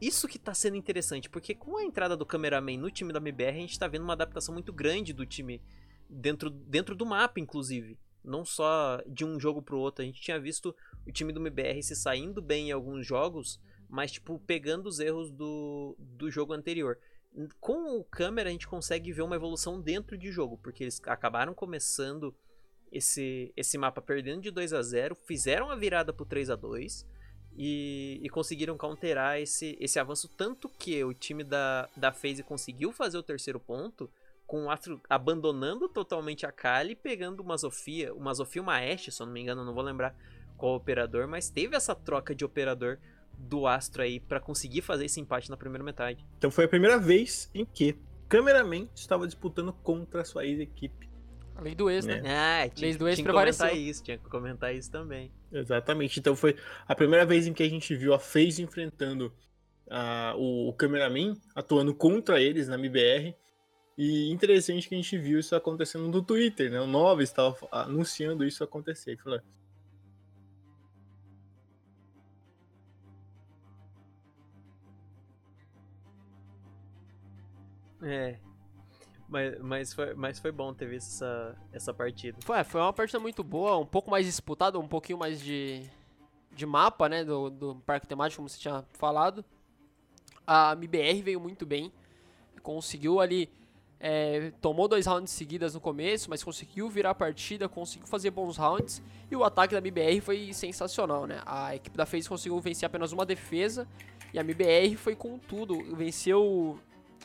Isso 0.00 0.26
que 0.26 0.38
tá 0.38 0.54
sendo 0.54 0.76
interessante, 0.76 1.28
porque 1.28 1.54
com 1.54 1.76
a 1.76 1.84
entrada 1.84 2.16
do 2.16 2.24
cameraman 2.24 2.78
no 2.78 2.90
time 2.90 3.12
da 3.12 3.18
MBR, 3.18 3.58
a 3.58 3.60
gente 3.60 3.78
tá 3.78 3.86
vendo 3.86 4.02
uma 4.02 4.14
adaptação 4.14 4.54
muito 4.54 4.72
grande 4.72 5.12
do 5.12 5.26
time 5.26 5.60
dentro, 6.08 6.48
dentro 6.48 6.94
do 6.94 7.04
mapa, 7.04 7.38
inclusive. 7.38 7.98
Não 8.24 8.44
só 8.44 9.02
de 9.06 9.24
um 9.24 9.38
jogo 9.38 9.60
pro 9.60 9.78
outro. 9.78 10.02
A 10.02 10.06
gente 10.06 10.20
tinha 10.20 10.40
visto 10.40 10.74
o 11.06 11.12
time 11.12 11.32
do 11.32 11.40
MBR 11.40 11.82
se 11.82 11.94
saindo 11.94 12.40
bem 12.40 12.68
em 12.68 12.72
alguns 12.72 13.06
jogos, 13.06 13.60
mas, 13.88 14.12
tipo, 14.12 14.38
pegando 14.40 14.88
os 14.88 15.00
erros 15.00 15.30
do, 15.30 15.96
do 15.98 16.30
jogo 16.30 16.54
anterior. 16.54 16.98
Com 17.60 17.98
o 17.98 18.04
câmera, 18.04 18.48
a 18.48 18.52
gente 18.52 18.66
consegue 18.66 19.12
ver 19.12 19.22
uma 19.22 19.36
evolução 19.36 19.80
dentro 19.80 20.16
de 20.16 20.32
jogo, 20.32 20.58
porque 20.58 20.84
eles 20.84 21.00
acabaram 21.06 21.54
começando 21.54 22.34
esse, 22.90 23.52
esse 23.56 23.78
mapa 23.78 24.00
perdendo 24.00 24.42
de 24.42 24.50
2 24.50 24.72
a 24.72 24.82
0 24.82 25.14
fizeram 25.14 25.70
a 25.70 25.76
virada 25.76 26.12
pro 26.12 26.26
3 26.26 26.50
a 26.50 26.56
2 26.56 27.06
e, 27.56 28.20
e 28.22 28.28
conseguiram 28.28 28.76
counterar 28.76 29.38
esse, 29.38 29.76
esse 29.80 29.98
avanço. 29.98 30.28
Tanto 30.28 30.68
que 30.68 31.02
o 31.04 31.12
time 31.12 31.44
da, 31.44 31.88
da 31.96 32.12
FaZe 32.12 32.42
conseguiu 32.42 32.92
fazer 32.92 33.18
o 33.18 33.22
terceiro 33.22 33.60
ponto, 33.60 34.10
com 34.46 34.64
o 34.64 34.70
Astro 34.70 35.00
abandonando 35.08 35.88
totalmente 35.88 36.44
a 36.44 36.50
Kali, 36.50 36.96
pegando 36.96 37.40
uma 37.40 37.56
Sofia, 37.56 38.12
uma 38.14 38.34
Sofia 38.34 38.60
uma 38.60 38.78
Ashe, 38.78 39.12
se 39.12 39.22
eu 39.22 39.26
não 39.26 39.32
me 39.32 39.40
engano, 39.40 39.64
não 39.64 39.72
vou 39.72 39.82
lembrar 39.82 40.14
qual 40.56 40.74
operador, 40.74 41.28
mas 41.28 41.48
teve 41.48 41.76
essa 41.76 41.94
troca 41.94 42.34
de 42.34 42.44
operador 42.44 42.98
do 43.38 43.66
Astro 43.66 44.02
aí 44.02 44.20
pra 44.20 44.40
conseguir 44.40 44.82
fazer 44.82 45.06
esse 45.06 45.20
empate 45.20 45.48
na 45.48 45.56
primeira 45.56 45.84
metade. 45.84 46.24
Então 46.36 46.50
foi 46.50 46.64
a 46.64 46.68
primeira 46.68 46.98
vez 46.98 47.50
em 47.54 47.64
que 47.64 47.96
cameraman 48.28 48.88
estava 48.94 49.26
disputando 49.26 49.72
contra 49.72 50.22
a 50.22 50.24
sua 50.24 50.44
ex-equipe. 50.44 51.09
A 51.60 51.62
lei 51.62 51.74
do 51.74 51.90
ex, 51.90 52.06
né? 52.06 52.22
Ah, 52.24 52.66
tinha, 52.70 52.86
Leis 52.86 52.96
do 52.96 53.06
ex 53.06 53.16
tinha 53.16 53.26
que 53.26 53.32
comentar 53.34 53.76
isso, 53.76 54.02
tinha 54.02 54.16
que 54.16 54.24
comentar 54.30 54.74
isso 54.74 54.90
também. 54.90 55.30
Exatamente. 55.52 56.18
Então 56.18 56.34
foi 56.34 56.56
a 56.88 56.94
primeira 56.94 57.26
vez 57.26 57.46
em 57.46 57.52
que 57.52 57.62
a 57.62 57.68
gente 57.68 57.94
viu 57.94 58.14
a 58.14 58.18
FaZe 58.18 58.62
enfrentando 58.62 59.30
o, 60.38 60.70
o 60.70 60.72
cameraman, 60.72 61.36
atuando 61.54 61.94
contra 61.94 62.40
eles 62.40 62.66
na 62.66 62.76
MBR. 62.76 63.36
E 63.98 64.30
interessante 64.30 64.88
que 64.88 64.94
a 64.94 64.96
gente 64.96 65.18
viu 65.18 65.38
isso 65.38 65.54
acontecendo 65.54 66.08
no 66.08 66.22
Twitter, 66.22 66.70
né? 66.70 66.80
O 66.80 66.86
Nova 66.86 67.22
estava 67.22 67.54
anunciando 67.70 68.42
isso 68.42 68.64
acontecer. 68.64 69.10
Ele 69.10 69.20
Falou, 69.20 69.40
É. 78.02 78.38
Mas, 79.30 79.58
mas, 79.60 79.94
foi, 79.94 80.14
mas 80.14 80.38
foi 80.40 80.50
bom 80.50 80.74
ter 80.74 80.86
visto 80.86 81.06
essa, 81.06 81.56
essa 81.72 81.94
partida. 81.94 82.36
Foi, 82.42 82.64
foi 82.64 82.80
uma 82.80 82.92
partida 82.92 83.20
muito 83.20 83.44
boa, 83.44 83.78
um 83.78 83.86
pouco 83.86 84.10
mais 84.10 84.26
disputada, 84.26 84.76
um 84.76 84.88
pouquinho 84.88 85.20
mais 85.20 85.40
de, 85.40 85.88
de 86.50 86.66
mapa, 86.66 87.08
né, 87.08 87.24
do, 87.24 87.48
do 87.48 87.76
parque 87.86 88.08
temático, 88.08 88.38
como 88.38 88.48
você 88.48 88.58
tinha 88.58 88.84
falado, 88.94 89.44
a 90.44 90.72
MBR 90.72 91.22
veio 91.22 91.40
muito 91.40 91.64
bem, 91.64 91.92
conseguiu 92.60 93.20
ali, 93.20 93.48
é, 94.00 94.52
tomou 94.60 94.88
dois 94.88 95.06
rounds 95.06 95.32
seguidas 95.32 95.74
no 95.74 95.80
começo, 95.80 96.28
mas 96.28 96.42
conseguiu 96.42 96.88
virar 96.88 97.10
a 97.10 97.14
partida, 97.14 97.68
conseguiu 97.68 98.08
fazer 98.08 98.32
bons 98.32 98.56
rounds, 98.56 99.00
e 99.30 99.36
o 99.36 99.44
ataque 99.44 99.74
da 99.74 99.78
MBR 99.78 100.20
foi 100.20 100.52
sensacional, 100.52 101.24
né, 101.24 101.40
a 101.46 101.76
equipe 101.76 101.96
da 101.96 102.04
FaZe 102.04 102.28
conseguiu 102.28 102.58
vencer 102.58 102.84
apenas 102.84 103.12
uma 103.12 103.24
defesa, 103.24 103.86
e 104.34 104.40
a 104.40 104.42
MBR 104.42 104.96
foi 104.96 105.14
com 105.14 105.38
tudo, 105.38 105.94
venceu 105.94 106.80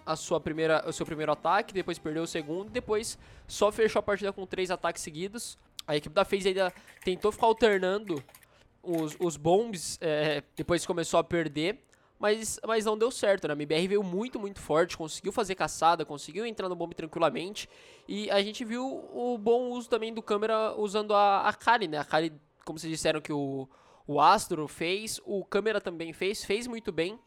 a 0.06 0.16
sua 0.16 0.40
primeira, 0.40 0.84
o 0.88 0.94
seu 0.94 1.06
primeiro 1.06 1.32
ataque, 1.32 1.74
depois 1.74 1.98
perdeu 1.98 2.24
o 2.24 2.28
segundo, 2.28 2.70
depois 2.70 3.18
só 3.48 3.72
fechou 3.72 4.00
a 4.00 4.04
partida 4.04 4.32
com 4.32 4.46
três 4.46 4.70
ataques 4.70 5.02
seguidos. 5.02 5.58
A 5.88 5.96
equipe 5.96 6.14
da 6.14 6.24
FaZe 6.24 6.50
ainda 6.50 6.74
tentou 7.04 7.32
ficar 7.32 7.48
alternando 7.48 8.24
os, 8.82 9.16
os 9.20 9.38
bombs, 9.38 9.98
é, 10.00 10.44
depois 10.56 10.86
começou 10.86 11.20
a 11.20 11.24
perder, 11.24 11.84
mas, 12.20 12.60
mas 12.66 12.86
não 12.86 12.98
deu 12.98 13.12
certo, 13.12 13.48
né? 13.48 13.54
A 13.54 13.56
MBR 13.56 13.88
veio 13.88 14.04
muito, 14.04 14.40
muito 14.40 14.60
forte, 14.60 14.96
conseguiu 14.96 15.32
fazer 15.32 15.56
caçada, 15.56 16.06
conseguiu 16.06 16.46
entrar 16.46 16.70
no 16.70 16.76
bomb 16.76 16.94
tranquilamente, 16.94 17.68
e 18.08 18.30
a 18.32 18.42
gente 18.42 18.64
viu 18.64 18.86
o 19.14 19.38
bom 19.38 19.70
uso 19.72 19.90
também 19.90 20.14
do 20.14 20.22
câmera 20.22 20.74
usando 20.78 21.14
a, 21.14 21.48
a 21.48 21.54
Kali, 21.54 21.88
né? 21.88 21.98
A 21.98 22.06
Kali, 22.06 22.32
como 22.64 22.80
vocês 22.80 22.92
disseram 22.92 23.20
que 23.20 23.34
o, 23.34 23.68
o 24.08 24.22
Astro 24.22 24.68
fez, 24.68 25.20
o 25.26 25.44
câmera 25.44 25.82
também 25.82 26.14
fez, 26.14 26.44
fez 26.44 26.68
muito 26.68 26.92
bem, 26.92 27.20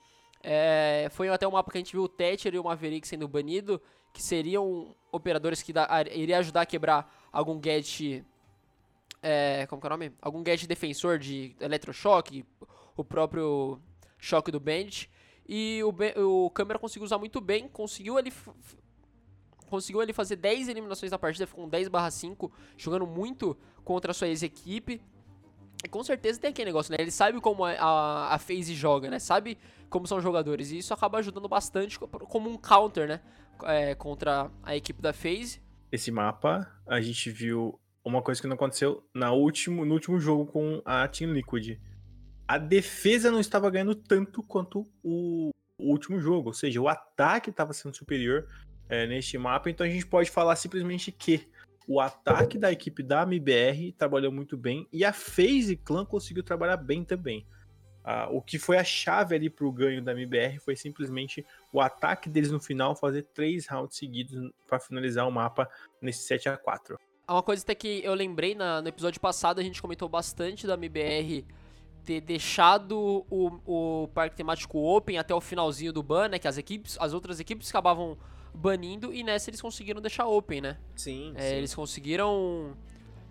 é, 0.42 1.08
foi 1.10 1.28
até 1.28 1.46
um 1.46 1.52
mapa 1.52 1.70
que 1.70 1.78
a 1.78 1.80
gente 1.80 1.92
viu 1.92 2.04
o 2.04 2.08
Thatcher 2.08 2.54
e 2.54 2.58
o 2.58 2.64
Maverick 2.64 3.06
sendo 3.06 3.26
banido, 3.26 3.80
que 4.12 4.22
seriam 4.22 4.94
operadores 5.10 5.62
que 5.62 5.72
da, 5.72 5.88
iria 6.12 6.38
ajudar 6.38 6.62
a 6.62 6.66
quebrar 6.66 7.28
algum 7.32 7.58
gadget. 7.58 8.24
É, 9.22 9.66
como 9.66 9.80
que 9.80 9.86
é 9.86 9.88
o 9.88 9.90
nome? 9.90 10.12
Algum 10.22 10.42
gadget 10.42 10.68
defensor 10.68 11.18
de 11.18 11.56
eletrochoque, 11.60 12.44
o 12.96 13.04
próprio 13.04 13.80
choque 14.18 14.50
do 14.50 14.60
Bandit. 14.60 15.10
E 15.48 15.80
o, 15.82 16.44
o 16.44 16.50
câmera 16.50 16.78
conseguiu 16.78 17.04
usar 17.04 17.18
muito 17.18 17.40
bem, 17.40 17.68
conseguiu 17.68 18.18
ali. 18.18 18.32
Conseguiu 19.68 20.00
ali 20.00 20.12
fazer 20.12 20.36
10 20.36 20.68
eliminações 20.68 21.12
na 21.12 21.18
partida, 21.18 21.46
ficou 21.46 21.64
com 21.64 21.70
10 21.70 21.88
5, 22.10 22.52
jogando 22.76 23.06
muito 23.06 23.56
contra 23.84 24.12
a 24.12 24.14
sua 24.14 24.28
ex-equipe. 24.28 25.00
Com 25.90 26.02
certeza 26.02 26.40
tem 26.40 26.50
aquele 26.50 26.66
negócio, 26.66 26.90
né? 26.90 26.98
Ele 27.00 27.10
sabe 27.10 27.40
como 27.40 27.64
a, 27.64 28.34
a, 28.34 28.38
FaZe 28.38 28.74
joga, 28.74 29.08
né? 29.08 29.18
Sabe 29.18 29.56
como 29.88 30.06
são 30.06 30.20
jogadores. 30.20 30.70
E 30.70 30.78
isso 30.78 30.92
acaba 30.92 31.18
ajudando 31.18 31.48
bastante 31.48 31.98
como 31.98 32.50
um 32.50 32.56
counter, 32.56 33.06
né? 33.06 33.20
É, 33.64 33.94
contra 33.94 34.50
a 34.62 34.76
equipe 34.76 35.00
da 35.00 35.12
FaZe. 35.12 35.62
Esse 35.90 36.10
mapa, 36.10 36.70
a 36.86 37.00
gente 37.00 37.30
viu 37.30 37.78
uma 38.04 38.20
coisa 38.22 38.40
que 38.40 38.46
não 38.46 38.54
aconteceu 38.54 39.04
na 39.14 39.32
último, 39.32 39.84
no 39.84 39.94
último 39.94 40.18
jogo 40.18 40.46
com 40.46 40.82
a 40.84 41.06
Team 41.06 41.32
Liquid. 41.32 41.78
A 42.46 42.58
defesa 42.58 43.30
não 43.30 43.40
estava 43.40 43.70
ganhando 43.70 43.94
tanto 43.94 44.42
quanto 44.42 44.84
o, 45.02 45.50
o 45.78 45.90
último 45.90 46.18
jogo. 46.18 46.48
Ou 46.48 46.54
seja, 46.54 46.80
o 46.80 46.88
ataque 46.88 47.50
estava 47.50 47.72
sendo 47.72 47.96
superior 47.96 48.46
é, 48.88 49.06
neste 49.06 49.38
mapa. 49.38 49.70
Então 49.70 49.86
a 49.86 49.90
gente 49.90 50.06
pode 50.06 50.30
falar 50.30 50.56
simplesmente 50.56 51.12
que 51.12 51.46
o 51.88 52.00
ataque 52.00 52.58
da 52.58 52.70
equipe 52.70 53.02
da 53.02 53.22
MBR 53.22 53.92
trabalhou 53.92 54.30
muito 54.30 54.58
bem 54.58 54.86
e 54.92 55.06
a 55.06 55.12
FaZe 55.12 55.74
Clan 55.74 56.04
conseguiu 56.04 56.42
trabalhar 56.42 56.76
bem 56.76 57.02
também. 57.02 57.46
Uh, 58.04 58.36
o 58.36 58.42
que 58.42 58.58
foi 58.58 58.76
a 58.76 58.84
chave 58.84 59.34
ali 59.34 59.48
para 59.48 59.66
o 59.66 59.72
ganho 59.72 60.02
da 60.02 60.12
MBR 60.12 60.58
foi 60.60 60.76
simplesmente 60.76 61.44
o 61.72 61.80
ataque 61.80 62.28
deles 62.28 62.50
no 62.50 62.60
final, 62.60 62.94
fazer 62.94 63.22
três 63.34 63.66
rounds 63.66 63.96
seguidos 63.96 64.50
para 64.66 64.78
finalizar 64.78 65.26
o 65.26 65.32
mapa 65.32 65.68
nesse 66.00 66.24
7 66.24 66.50
a 66.50 66.56
4 66.58 66.98
Uma 67.26 67.42
coisa 67.42 67.62
até 67.62 67.74
que 67.74 68.04
eu 68.04 68.12
lembrei 68.12 68.54
na, 68.54 68.82
no 68.82 68.88
episódio 68.88 69.20
passado, 69.20 69.58
a 69.58 69.62
gente 69.62 69.80
comentou 69.80 70.10
bastante 70.10 70.66
da 70.66 70.74
MBR 70.74 71.46
ter 72.04 72.20
deixado 72.20 73.26
o, 73.30 73.60
o 73.66 74.08
parque 74.08 74.36
temático 74.36 74.78
open 74.78 75.18
até 75.18 75.34
o 75.34 75.40
finalzinho 75.40 75.92
do 75.92 76.02
ban, 76.02 76.28
né? 76.28 76.38
Que 76.38 76.48
as 76.48 76.56
equipes, 76.56 76.96
as 77.00 77.12
outras 77.12 77.40
equipes 77.40 77.68
acabavam 77.68 78.16
banindo 78.54 79.12
e 79.12 79.22
nessa 79.22 79.50
eles 79.50 79.60
conseguiram 79.60 80.00
deixar 80.00 80.26
open, 80.26 80.60
né? 80.60 80.78
Sim. 80.96 81.32
É, 81.36 81.50
sim. 81.50 81.54
Eles 81.56 81.74
conseguiram 81.74 82.76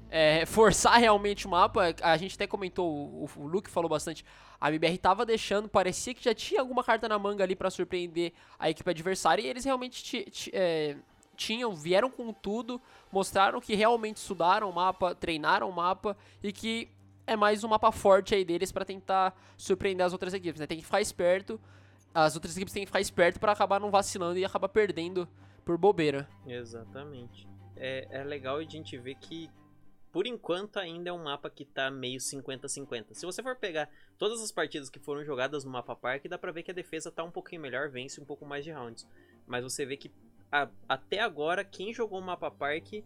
é, 0.10 0.46
forçar 0.46 0.98
realmente 1.00 1.46
o 1.46 1.50
mapa. 1.50 1.96
A 2.02 2.18
gente 2.18 2.36
até 2.36 2.48
comentou, 2.48 2.88
o, 2.88 3.30
o 3.36 3.48
Luke 3.48 3.70
falou 3.70 3.90
bastante. 3.90 4.26
A 4.60 4.70
MBR 4.70 4.98
tava 4.98 5.26
deixando, 5.26 5.70
parecia 5.70 6.14
que 6.14 6.24
já 6.24 6.34
tinha 6.34 6.62
alguma 6.62 6.84
carta 6.84 7.08
na 7.08 7.20
manga 7.20 7.44
ali 7.44 7.56
para 7.56 7.70
surpreender 7.70 8.34
a 8.58 8.70
equipe 8.70 8.90
adversária 8.90 9.42
e 9.42 9.48
eles 9.48 9.66
realmente 9.66 10.26
é, 10.54 10.96
tinham, 11.36 11.74
vieram 11.76 12.10
com 12.10 12.34
tudo, 12.34 12.82
mostraram 13.12 13.62
que 13.62 13.76
realmente 13.76 14.18
estudaram 14.18 14.70
o 14.70 14.74
mapa, 14.74 15.14
treinaram 15.14 15.70
o 15.70 15.74
mapa 15.74 16.18
e 16.42 16.52
que 16.52 16.90
é 17.28 17.36
mais 17.36 17.64
um 17.64 17.68
mapa 17.68 17.92
forte 17.92 18.34
aí 18.34 18.44
deles 18.44 18.72
para 18.72 18.86
tentar 18.86 19.38
surpreender 19.58 20.06
as 20.06 20.14
outras 20.14 20.34
equipes, 20.34 20.60
né? 20.60 20.66
Tem 20.66 20.78
que 20.78 20.86
ficar 20.86 21.02
esperto, 21.02 21.60
as 22.14 22.36
outras 22.36 22.56
equipes 22.56 22.74
têm 22.74 22.84
que 22.84 22.88
ficar 22.88 23.02
esperto 23.02 23.40
para 23.40 23.52
acabar 23.52 23.80
não 23.80 23.92
vacilando 23.92 24.38
e 24.38 24.46
acabar 24.46 24.70
perdendo 24.70 25.28
por 25.64 25.78
bobeira. 25.78 26.28
Exatamente. 26.46 27.48
É, 27.76 28.08
é 28.10 28.24
legal 28.24 28.58
a 28.58 28.64
gente 28.64 28.98
ver 28.98 29.16
que 29.16 29.50
por 30.12 30.26
enquanto 30.26 30.78
ainda 30.78 31.10
é 31.10 31.14
um 31.14 31.24
mapa 31.24 31.50
que 31.50 31.64
tá 31.64 31.92
meio 31.92 32.20
50-50. 32.20 33.14
Se 33.14 33.26
você 33.26 33.44
for 33.44 33.56
pegar 33.56 33.90
todas 34.18 34.42
as 34.42 34.52
partidas 34.52 34.90
que 34.90 35.00
foram 35.00 35.24
jogadas 35.24 35.64
no 35.64 35.70
mapa 35.70 35.96
parque, 35.96 36.28
dá 36.28 36.38
pra 36.38 36.52
ver 36.52 36.64
que 36.64 36.72
a 36.72 36.74
defesa 36.74 37.12
tá 37.12 37.24
um 37.24 37.30
pouquinho 37.30 37.62
melhor, 37.62 37.90
vence 37.90 38.20
um 38.20 38.26
pouco 38.26 38.46
mais 38.46 38.64
de 38.64 38.72
rounds. 38.72 39.08
Mas 39.46 39.64
você 39.64 39.86
vê 39.86 39.96
que 39.96 40.12
a, 40.52 40.70
até 40.90 41.20
agora 41.20 41.64
quem 41.64 41.94
jogou 41.94 42.20
o 42.20 42.24
mapa 42.24 42.50
parque 42.50 43.04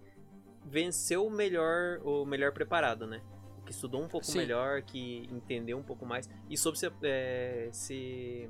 venceu 0.64 1.26
o 1.26 1.30
melhor, 1.30 1.99
o 2.04 2.26
melhor 2.26 2.54
preparado, 2.54 3.06
né? 3.06 3.22
Que 3.66 3.72
estudou 3.72 4.02
um 4.04 4.08
pouco 4.08 4.26
Sim. 4.26 4.38
melhor, 4.38 4.82
que 4.82 5.28
entendeu 5.32 5.78
um 5.78 5.84
pouco 5.84 6.06
mais 6.06 6.30
e 6.49 6.58
soube 6.58 6.78
se, 6.78 6.89
é, 7.04 7.70
se, 7.74 8.49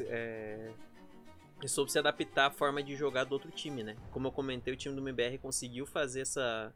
é, 0.00 0.72
soube 1.66 1.90
se 1.90 1.98
adaptar 1.98 2.46
à 2.46 2.50
forma 2.50 2.82
de 2.82 2.94
jogar 2.96 3.24
do 3.24 3.32
outro 3.32 3.50
time, 3.50 3.82
né? 3.82 3.96
Como 4.10 4.28
eu 4.28 4.32
comentei, 4.32 4.72
o 4.72 4.76
time 4.76 4.94
do 4.94 5.00
MBR 5.00 5.38
conseguiu 5.38 5.86
fazer 5.86 6.20
essa 6.20 6.74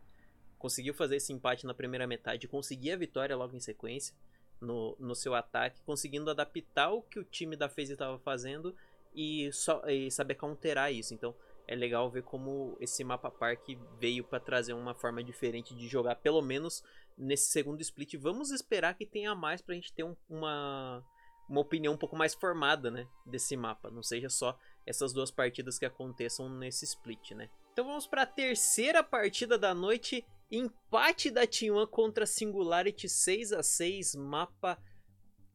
conseguiu 0.58 0.94
fazer 0.94 1.16
esse 1.16 1.32
empate 1.32 1.66
na 1.66 1.74
primeira 1.74 2.06
metade, 2.06 2.46
conseguir 2.46 2.92
a 2.92 2.96
vitória 2.96 3.34
logo 3.34 3.56
em 3.56 3.58
sequência 3.58 4.14
no, 4.60 4.96
no 4.98 5.12
seu 5.12 5.34
ataque, 5.34 5.82
conseguindo 5.82 6.30
adaptar 6.30 6.92
o 6.92 7.02
que 7.02 7.18
o 7.18 7.24
time 7.24 7.56
da 7.56 7.68
FaZe 7.68 7.94
estava 7.94 8.16
fazendo 8.20 8.72
e, 9.12 9.50
só, 9.52 9.82
e 9.88 10.08
saber 10.08 10.36
counterar 10.36 10.92
isso. 10.92 11.12
Então 11.12 11.34
é 11.66 11.74
legal 11.74 12.08
ver 12.10 12.22
como 12.22 12.76
esse 12.80 13.02
mapa 13.02 13.30
park 13.30 13.70
veio 13.98 14.22
para 14.22 14.38
trazer 14.38 14.72
uma 14.72 14.94
forma 14.94 15.22
diferente 15.22 15.74
de 15.74 15.88
jogar, 15.88 16.16
pelo 16.16 16.40
menos 16.40 16.82
nesse 17.18 17.50
segundo 17.50 17.80
split. 17.80 18.14
Vamos 18.16 18.50
esperar 18.50 18.94
que 18.94 19.04
tenha 19.04 19.34
mais 19.34 19.60
para 19.60 19.72
a 19.72 19.76
gente 19.76 19.92
ter 19.92 20.04
um, 20.04 20.16
uma, 20.28 21.04
uma 21.49 21.61
opinião 21.61 21.95
um 21.95 21.99
pouco 21.99 22.16
mais 22.16 22.34
formada 22.34 22.90
né, 22.90 23.07
desse 23.26 23.57
mapa, 23.57 23.90
não 23.90 24.03
seja 24.03 24.28
só 24.28 24.59
essas 24.86 25.12
duas 25.12 25.30
partidas 25.30 25.78
que 25.78 25.84
aconteçam 25.84 26.49
nesse 26.49 26.84
split, 26.84 27.32
né? 27.32 27.49
Então 27.72 27.86
vamos 27.86 28.07
para 28.07 28.22
a 28.22 28.26
terceira 28.26 29.03
partida 29.03 29.57
da 29.57 29.74
noite 29.74 30.24
Empate 30.53 31.30
da 31.30 31.47
T1 31.47 31.86
contra 31.86 32.26
Singularity 32.26 33.09
6 33.09 33.55
a 33.55 33.62
6 33.62 34.16
mapa 34.16 34.78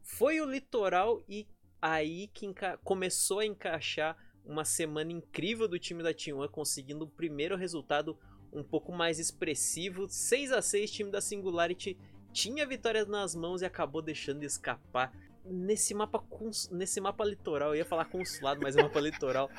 foi 0.02 0.42
o 0.42 0.46
litoral 0.50 1.22
e 1.30 1.48
aí 1.80 2.28
que 2.30 2.52
começou 2.84 3.40
a 3.40 3.46
encaixar 3.46 4.18
uma 4.44 4.66
semana 4.66 5.12
incrível 5.12 5.68
do 5.68 5.78
time 5.78 6.02
da 6.02 6.16
T1 6.16 6.50
conseguindo 6.50 7.06
o 7.06 7.10
primeiro 7.10 7.56
resultado 7.56 8.18
um 8.52 8.64
pouco 8.64 8.92
mais 8.92 9.20
expressivo. 9.20 10.10
6 10.10 10.52
a 10.52 10.64
6 10.64 10.90
time 10.90 11.12
da 11.12 11.22
Singularity 11.22 11.96
tinha 12.34 12.66
vitórias 12.66 13.08
nas 13.08 13.36
mãos 13.36 13.62
e 13.62 13.66
acabou 13.66 14.02
deixando 14.02 14.42
escapar 14.42 15.14
nesse 15.50 15.94
mapa 15.94 16.24
nesse 16.72 17.02
mapa 17.02 17.24
litoral. 17.26 17.70
Eu 17.70 17.76
ia 17.78 17.86
falar 17.86 18.06
consulado, 18.06 18.62
mas 18.62 18.76
é 18.76 18.82
mapa 18.82 19.00
litoral. 19.00 19.50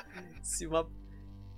Esse 0.41 0.67
mapa 0.67 0.91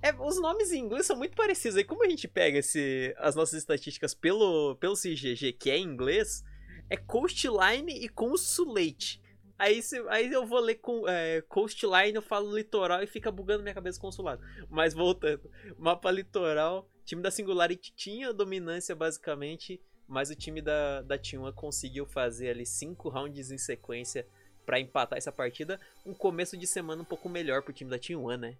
é, 0.02 0.12
os 0.12 0.40
nomes 0.40 0.72
em 0.72 0.80
inglês 0.80 1.06
são 1.06 1.16
muito 1.16 1.36
parecidos. 1.36 1.76
Aí 1.76 1.84
como 1.84 2.04
a 2.04 2.10
gente 2.10 2.26
pega 2.26 2.58
esse, 2.58 3.14
as 3.18 3.36
nossas 3.36 3.60
estatísticas 3.60 4.12
pelo, 4.12 4.74
pelo 4.76 4.96
CGG, 4.96 5.52
que 5.52 5.70
é 5.70 5.78
em 5.78 5.84
inglês, 5.84 6.42
é 6.90 6.96
Coastline 6.96 7.92
e 7.92 8.08
Consulate. 8.08 9.22
Aí, 9.56 9.80
se, 9.80 9.96
aí 10.08 10.30
eu 10.32 10.44
vou 10.44 10.58
ler 10.58 10.74
com 10.76 11.08
é, 11.08 11.40
Coastline, 11.42 12.16
eu 12.16 12.22
falo 12.22 12.52
litoral 12.52 13.00
e 13.00 13.06
fica 13.06 13.30
bugando 13.30 13.62
minha 13.62 13.74
cabeça 13.74 14.00
consulado. 14.00 14.42
Mas 14.68 14.92
voltando, 14.92 15.48
mapa 15.78 16.10
litoral, 16.10 16.90
time 17.04 17.22
da 17.22 17.30
Singularity 17.30 17.94
tinha 17.94 18.32
dominância 18.32 18.96
basicamente, 18.96 19.80
mas 20.12 20.28
o 20.28 20.34
time 20.34 20.60
da, 20.60 21.00
da 21.00 21.18
T1 21.18 21.52
conseguiu 21.54 22.04
fazer 22.04 22.50
ali 22.50 22.66
cinco 22.66 23.08
rounds 23.08 23.50
em 23.50 23.56
sequência 23.56 24.26
para 24.66 24.78
empatar 24.78 25.16
essa 25.16 25.32
partida. 25.32 25.80
Um 26.04 26.12
começo 26.12 26.56
de 26.56 26.66
semana 26.66 27.00
um 27.00 27.04
pouco 27.04 27.30
melhor 27.30 27.62
pro 27.62 27.72
time 27.72 27.90
da 27.90 27.98
T1, 27.98 28.36
né? 28.38 28.56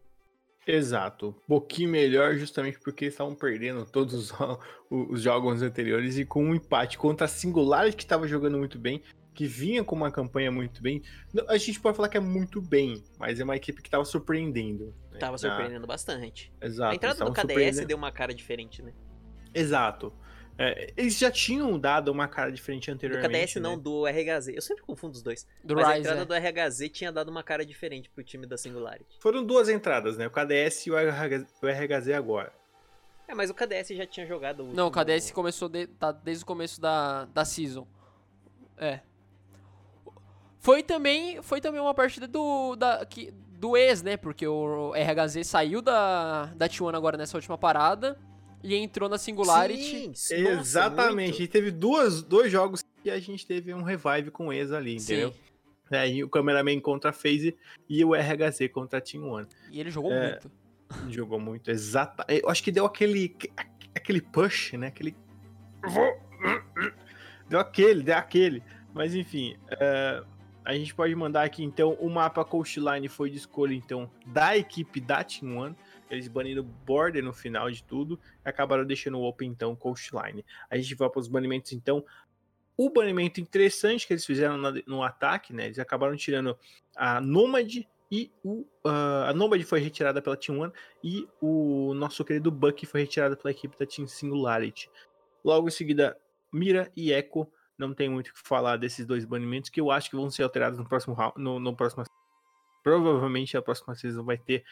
Exato. 0.67 1.29
Um 1.29 1.49
pouquinho 1.49 1.91
melhor, 1.91 2.37
justamente 2.37 2.81
porque 2.81 3.07
estavam 3.07 3.35
perdendo 3.35 3.85
todos 3.85 4.15
os, 4.15 4.33
os, 4.89 5.21
jogos 5.21 5.61
anteriores 5.61 6.17
e 6.17 6.25
com 6.25 6.43
um 6.43 6.55
empate 6.55 6.97
contra 6.97 7.27
a 7.27 7.29
Singularity, 7.29 7.97
que 7.97 8.03
estava 8.03 8.27
jogando 8.27 8.57
muito 8.57 8.79
bem, 8.79 9.03
que 9.35 9.47
vinha 9.47 9.85
com 9.85 9.95
uma 9.95 10.11
campanha 10.11 10.51
muito 10.51 10.81
bem. 10.81 11.03
A 11.49 11.59
gente 11.59 11.81
pode 11.81 11.97
falar 11.97 12.09
que 12.09 12.17
é 12.17 12.21
muito 12.21 12.63
bem, 12.63 13.03
mas 13.19 13.41
é 13.41 13.45
uma 13.45 13.57
equipe 13.57 13.83
que 13.83 13.89
estava 13.89 14.05
surpreendendo. 14.07 14.95
Né? 15.11 15.19
Tava 15.19 15.37
surpreendendo 15.37 15.81
Na... 15.81 15.87
bastante. 15.87 16.51
Exato. 16.63 16.93
A 16.93 16.95
entrada 16.95 17.25
do 17.25 17.33
KDS 17.33 17.85
deu 17.85 17.99
uma 17.99 18.11
cara 18.11 18.33
diferente, 18.33 18.81
né? 18.83 18.95
Exato. 19.55 20.13
É, 20.65 20.93
eles 20.97 21.19
já 21.19 21.29
tinham 21.29 21.77
dado 21.77 22.13
uma 22.13 22.29
cara 22.29 22.53
diferente 22.53 22.89
Do 22.89 22.95
anteriormente. 22.95 23.29
KDS 23.33 23.57
não, 23.57 23.75
né? 23.75 23.83
do 23.83 24.07
RHZ. 24.07 24.47
Eu 24.55 24.63
sempre 24.63 24.85
confundo 24.85 25.13
os 25.17 25.21
dois. 25.21 25.45
Do 25.65 25.75
Mas 25.75 25.85
a 25.85 25.89
Rise, 25.89 26.01
entrada 26.01 26.23
é. 26.23 26.25
do 26.25 26.35
RHZ 26.61 26.89
tinha 26.91 27.11
dado 27.11 27.31
uma 27.31 27.43
cara 27.43 27.67
diferente 27.67 28.09
pro 28.09 28.23
time 28.23 28.47
da 28.47 28.57
Singularity. 28.57 29.19
Foram 29.19 29.45
duas 29.45 29.69
entradas, 29.69 30.17
né? 30.17 30.29
O 30.29 30.31
KDS 30.31 30.87
e 30.87 30.91
o 30.93 30.97
RH 30.97 31.47
o 31.61 31.67
RHZ 31.67 32.09
agora. 32.11 32.53
É, 33.27 33.35
mas 33.35 33.51
o 33.51 33.55
KDS 33.55 33.89
já 33.89 34.07
tinha 34.07 34.25
jogado 34.25 34.63
o 34.63 34.73
Não, 34.73 34.87
o 34.87 34.91
KDS 34.93 35.33
começou 35.33 35.69
de- 35.69 35.89
tá 35.89 36.13
desde 36.13 36.45
o 36.45 36.47
começo 36.47 36.81
da, 36.81 37.25
da 37.25 37.45
season. 37.45 37.85
É. 38.79 39.01
Foi 40.61 40.85
também, 40.85 41.43
foi 41.43 41.61
também 41.61 41.81
uma 41.81 41.93
partida 41.93 42.29
do, 42.29 42.77
da, 42.77 43.05
que, 43.05 43.33
do 43.59 43.77
ex, 43.77 44.01
né? 44.01 44.17
Porque 44.17 44.47
o 44.47 44.93
RHZ 44.95 45.45
saiu 45.45 45.83
da, 45.83 46.45
da 46.55 46.69
T1 46.69 46.95
agora 46.95 47.17
nessa 47.17 47.37
última 47.37 47.59
parada 47.59 48.17
e 48.63 48.75
entrou 48.75 49.09
na 49.09 49.19
Singularity. 49.19 50.13
Sim, 50.15 50.43
nossa, 50.43 50.61
Exatamente. 50.61 51.31
muito. 51.31 51.43
E 51.43 51.49
teve 51.49 51.71
duas, 51.71 52.23
dois 52.23 52.51
jogos 52.51 52.83
que 53.03 53.11
a 53.11 53.19
gente 53.19 53.47
teve 53.47 53.75
um 53.75 53.83
revive 53.83 54.31
com 54.31 54.49
o 54.49 54.53
ex 54.53 54.71
ali, 54.73 54.99
Sim. 55.01 55.15
entendeu? 55.15 55.35
É, 55.91 56.09
e 56.09 56.25
o 56.25 56.29
cameraman 56.29 56.81
contra 56.81 57.11
a 57.11 57.13
FaZe 57.13 57.57
e 57.89 58.05
o 58.05 58.15
RHZ 58.15 58.69
contra 58.73 58.99
a 58.99 59.03
Team 59.03 59.29
One. 59.29 59.47
E 59.71 59.79
ele 59.81 59.91
jogou 59.91 60.13
É. 60.13 60.31
muito. 60.31 60.51
Jogou 61.11 61.41
muito, 61.41 61.71
exata. 61.71 62.25
Eu 62.29 62.49
acho 62.49 62.63
que 62.63 62.71
deu 62.71 62.85
aquele. 62.87 63.35
aquele 63.95 64.21
push, 64.21 64.73
né? 64.75 64.87
Aquele. 64.89 65.15
Deu 67.49 67.59
aquele, 67.61 68.03
deu 68.03 68.17
aquele. 68.17 68.63
Mas 68.95 69.15
enfim, 69.15 69.57
é, 69.71 70.23
a 70.65 70.75
gente 70.75 70.95
pode 70.95 71.15
mandar 71.15 71.45
aqui 71.45 71.63
então 71.65 71.95
o 71.95 72.09
mapa 72.09 72.45
Coastline 72.45 73.09
foi 73.09 73.31
de 73.31 73.37
escolha 73.39 73.75
então 73.75 74.11
da 74.27 74.57
equipe 74.57 75.01
da 75.01 75.23
Team 75.25 75.57
One. 75.59 75.77
Eles 76.13 76.29
baniram 76.29 76.63
Border 76.63 77.25
no 77.25 77.33
final 77.33 77.71
de 77.71 77.83
tudo 77.83 78.21
e 78.45 78.49
acabaram 78.49 78.85
deixando 78.85 79.19
o 79.19 79.25
Open 79.25 79.49
então 79.49 79.75
Coastline. 79.75 80.45
A 80.69 80.77
gente 80.77 80.95
vai 80.95 81.09
para 81.09 81.21
os 81.21 81.27
banimentos 81.27 81.73
então. 81.73 82.05
O 82.77 82.91
banimento 82.91 83.41
interessante 83.41 84.07
que 84.07 84.13
eles 84.13 84.25
fizeram 84.25 84.59
no 84.87 85.03
ataque, 85.03 85.53
né? 85.53 85.67
Eles 85.67 85.79
acabaram 85.79 86.17
tirando 86.17 86.59
a 86.95 87.21
Nomad 87.21 87.87
e 88.11 88.31
o. 88.45 88.67
ah, 88.85 89.31
a 89.31 89.33
Nomad 89.33 89.63
foi 89.63 89.81
retirada 89.81 90.21
pela 90.21 90.37
Team 90.37 90.61
One 90.61 90.73
e 91.03 91.27
o 91.41 91.95
nosso 91.95 92.25
querido 92.25 92.51
Buck 92.51 92.85
foi 92.85 93.01
retirado 93.01 93.37
pela 93.37 93.51
equipe 93.51 93.79
da 93.79 93.87
Team 93.87 94.07
Singularity. 94.07 94.91
Logo 95.43 95.69
em 95.69 95.71
seguida, 95.71 96.19
Mira 96.53 96.93
e 96.95 97.11
Echo. 97.11 97.47
Não 97.79 97.95
tem 97.95 98.09
muito 98.09 98.29
o 98.29 98.35
que 98.35 98.41
falar 98.41 98.77
desses 98.77 99.07
dois 99.07 99.25
banimentos 99.25 99.71
que 99.71 99.81
eu 99.81 99.91
acho 99.91 100.11
que 100.11 100.17
vão 100.17 100.31
ser 100.31 100.43
alterados 100.43 100.79
no 100.79 100.87
próximo 100.87 101.15
round. 101.15 101.35
No, 101.39 101.59
no 101.59 101.75
próximo, 101.75 102.05
provavelmente 102.83 103.57
a 103.57 103.63
próxima 103.63 103.95
season 103.95 104.23
vai 104.25 104.37
ter 104.37 104.63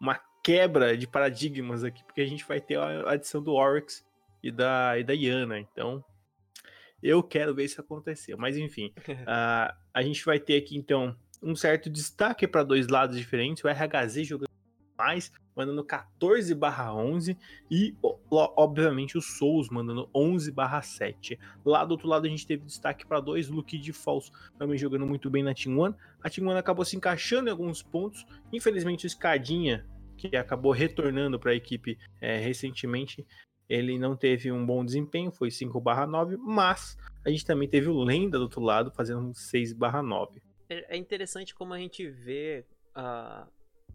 uma 0.00 0.20
quebra 0.42 0.96
de 0.96 1.06
paradigmas 1.06 1.82
aqui, 1.82 2.04
porque 2.04 2.20
a 2.20 2.26
gente 2.26 2.44
vai 2.46 2.60
ter 2.60 2.78
a 2.78 3.12
adição 3.12 3.42
do 3.42 3.52
Oryx 3.52 4.06
e 4.42 4.50
da, 4.50 4.98
e 4.98 5.02
da 5.02 5.12
Yana. 5.12 5.58
Então, 5.58 6.04
eu 7.02 7.22
quero 7.22 7.54
ver 7.54 7.64
isso 7.64 7.80
acontecer. 7.80 8.36
Mas 8.36 8.56
enfim, 8.56 8.92
ah, 9.26 9.76
a 9.92 10.02
gente 10.02 10.24
vai 10.24 10.38
ter 10.38 10.56
aqui 10.56 10.76
então 10.76 11.16
um 11.42 11.54
certo 11.54 11.90
destaque 11.90 12.46
para 12.46 12.62
dois 12.62 12.88
lados 12.88 13.16
diferentes. 13.16 13.64
O 13.64 13.68
RHZ 13.68 14.26
jogando 14.26 14.55
mais, 14.96 15.32
mandando 15.54 15.84
14 15.84 16.54
barra 16.54 16.94
11 16.94 17.36
e 17.70 17.94
obviamente 18.30 19.16
o 19.16 19.22
Souls 19.22 19.68
mandando 19.70 20.08
11 20.14 20.52
barra 20.52 20.82
7. 20.82 21.38
Lá 21.64 21.84
do 21.84 21.92
outro 21.92 22.08
lado 22.08 22.26
a 22.26 22.28
gente 22.28 22.46
teve 22.46 22.64
destaque 22.64 23.06
para 23.06 23.20
dois, 23.20 23.48
Luke 23.48 23.78
de 23.78 23.92
Falso 23.92 24.30
também 24.58 24.76
jogando 24.76 25.06
muito 25.06 25.30
bem 25.30 25.42
na 25.42 25.54
Team 25.54 25.78
One. 25.78 25.94
A 26.22 26.28
Team 26.28 26.48
One 26.48 26.58
acabou 26.58 26.84
se 26.84 26.96
encaixando 26.96 27.48
em 27.48 27.52
alguns 27.52 27.82
pontos. 27.82 28.26
Infelizmente 28.52 29.04
o 29.04 29.08
Escadinha, 29.08 29.86
que 30.16 30.36
acabou 30.36 30.72
retornando 30.72 31.38
para 31.38 31.52
a 31.52 31.54
equipe 31.54 31.98
eh, 32.20 32.38
recentemente, 32.38 33.26
ele 33.68 33.98
não 33.98 34.16
teve 34.16 34.52
um 34.52 34.64
bom 34.64 34.84
desempenho, 34.84 35.32
foi 35.32 35.50
5 35.50 35.80
barra 35.80 36.06
9, 36.06 36.36
mas 36.36 36.96
a 37.24 37.30
gente 37.30 37.44
também 37.44 37.68
teve 37.68 37.88
o 37.88 38.02
Lenda 38.02 38.38
do 38.38 38.44
outro 38.44 38.60
lado 38.60 38.92
fazendo 38.92 39.20
um 39.20 39.34
6 39.34 39.72
barra 39.72 40.02
9. 40.02 40.40
É 40.68 40.96
é 40.96 40.96
interessante 40.96 41.54
como 41.54 41.72
a 41.74 41.78
gente 41.78 42.08
vê 42.08 42.64
ah, 42.94 43.46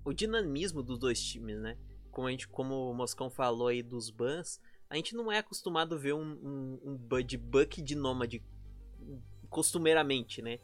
o 0.03 0.13
dinamismo 0.13 0.81
dos 0.83 0.97
dois 0.99 1.21
times, 1.21 1.59
né? 1.59 1.77
Como, 2.11 2.27
a 2.27 2.31
gente, 2.31 2.47
como 2.47 2.89
o 2.89 2.93
Moscão 2.93 3.29
falou 3.29 3.67
aí 3.67 3.81
dos 3.81 4.09
bans, 4.09 4.59
a 4.89 4.95
gente 4.95 5.15
não 5.15 5.31
é 5.31 5.37
acostumado 5.37 5.95
a 5.95 5.97
ver 5.97 6.13
um, 6.13 6.21
um, 6.21 6.79
um 6.83 6.95
Bud 6.97 7.37
Buck 7.37 7.81
de 7.81 7.95
Nômade 7.95 8.43
costumeiramente, 9.49 10.41
né? 10.41 10.59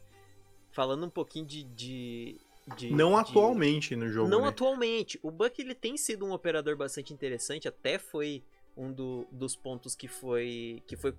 Falando 0.70 1.06
um 1.06 1.10
pouquinho 1.10 1.46
de. 1.46 1.62
de, 1.64 2.40
de- 2.76 2.90
Não 2.92 3.10
de- 3.12 3.16
atualmente 3.20 3.96
no 3.96 4.08
jogo, 4.08 4.28
Não 4.28 4.42
né? 4.42 4.48
atualmente. 4.48 5.18
O 5.22 5.30
Buck 5.30 5.60
ele 5.60 5.74
tem 5.74 5.96
sido 5.96 6.24
um 6.26 6.32
operador 6.32 6.76
bastante 6.76 7.12
interessante, 7.12 7.66
até 7.68 7.98
foi 7.98 8.42
um 8.76 8.92
do- 8.92 9.26
dos 9.32 9.56
pontos 9.56 9.94
que 9.96 10.06
foi 10.06 10.82
que 10.86 10.96
foi 10.96 11.12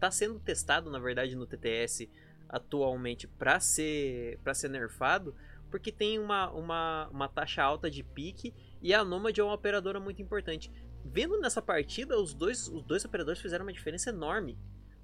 tá 0.00 0.10
sendo 0.10 0.38
testado 0.40 0.90
na 0.90 0.98
verdade 0.98 1.36
no 1.36 1.46
TTS 1.46 2.08
atualmente 2.48 3.26
para 3.26 3.60
ser 3.60 4.38
para 4.42 4.54
ser 4.54 4.70
nerfado, 4.70 5.34
porque 5.72 5.90
tem 5.90 6.18
uma, 6.20 6.48
uma, 6.52 7.08
uma 7.08 7.28
taxa 7.28 7.62
alta 7.64 7.90
de 7.90 8.04
pique 8.04 8.54
e 8.80 8.94
a 8.94 9.02
Nomad 9.02 9.36
é 9.36 9.42
uma 9.42 9.54
operadora 9.54 9.98
muito 9.98 10.22
importante. 10.22 10.70
Vendo 11.04 11.40
nessa 11.40 11.60
partida, 11.60 12.16
os 12.16 12.32
dois 12.32 12.68
os 12.68 12.84
dois 12.84 13.04
operadores 13.04 13.40
fizeram 13.40 13.64
uma 13.64 13.72
diferença 13.72 14.10
enorme, 14.10 14.56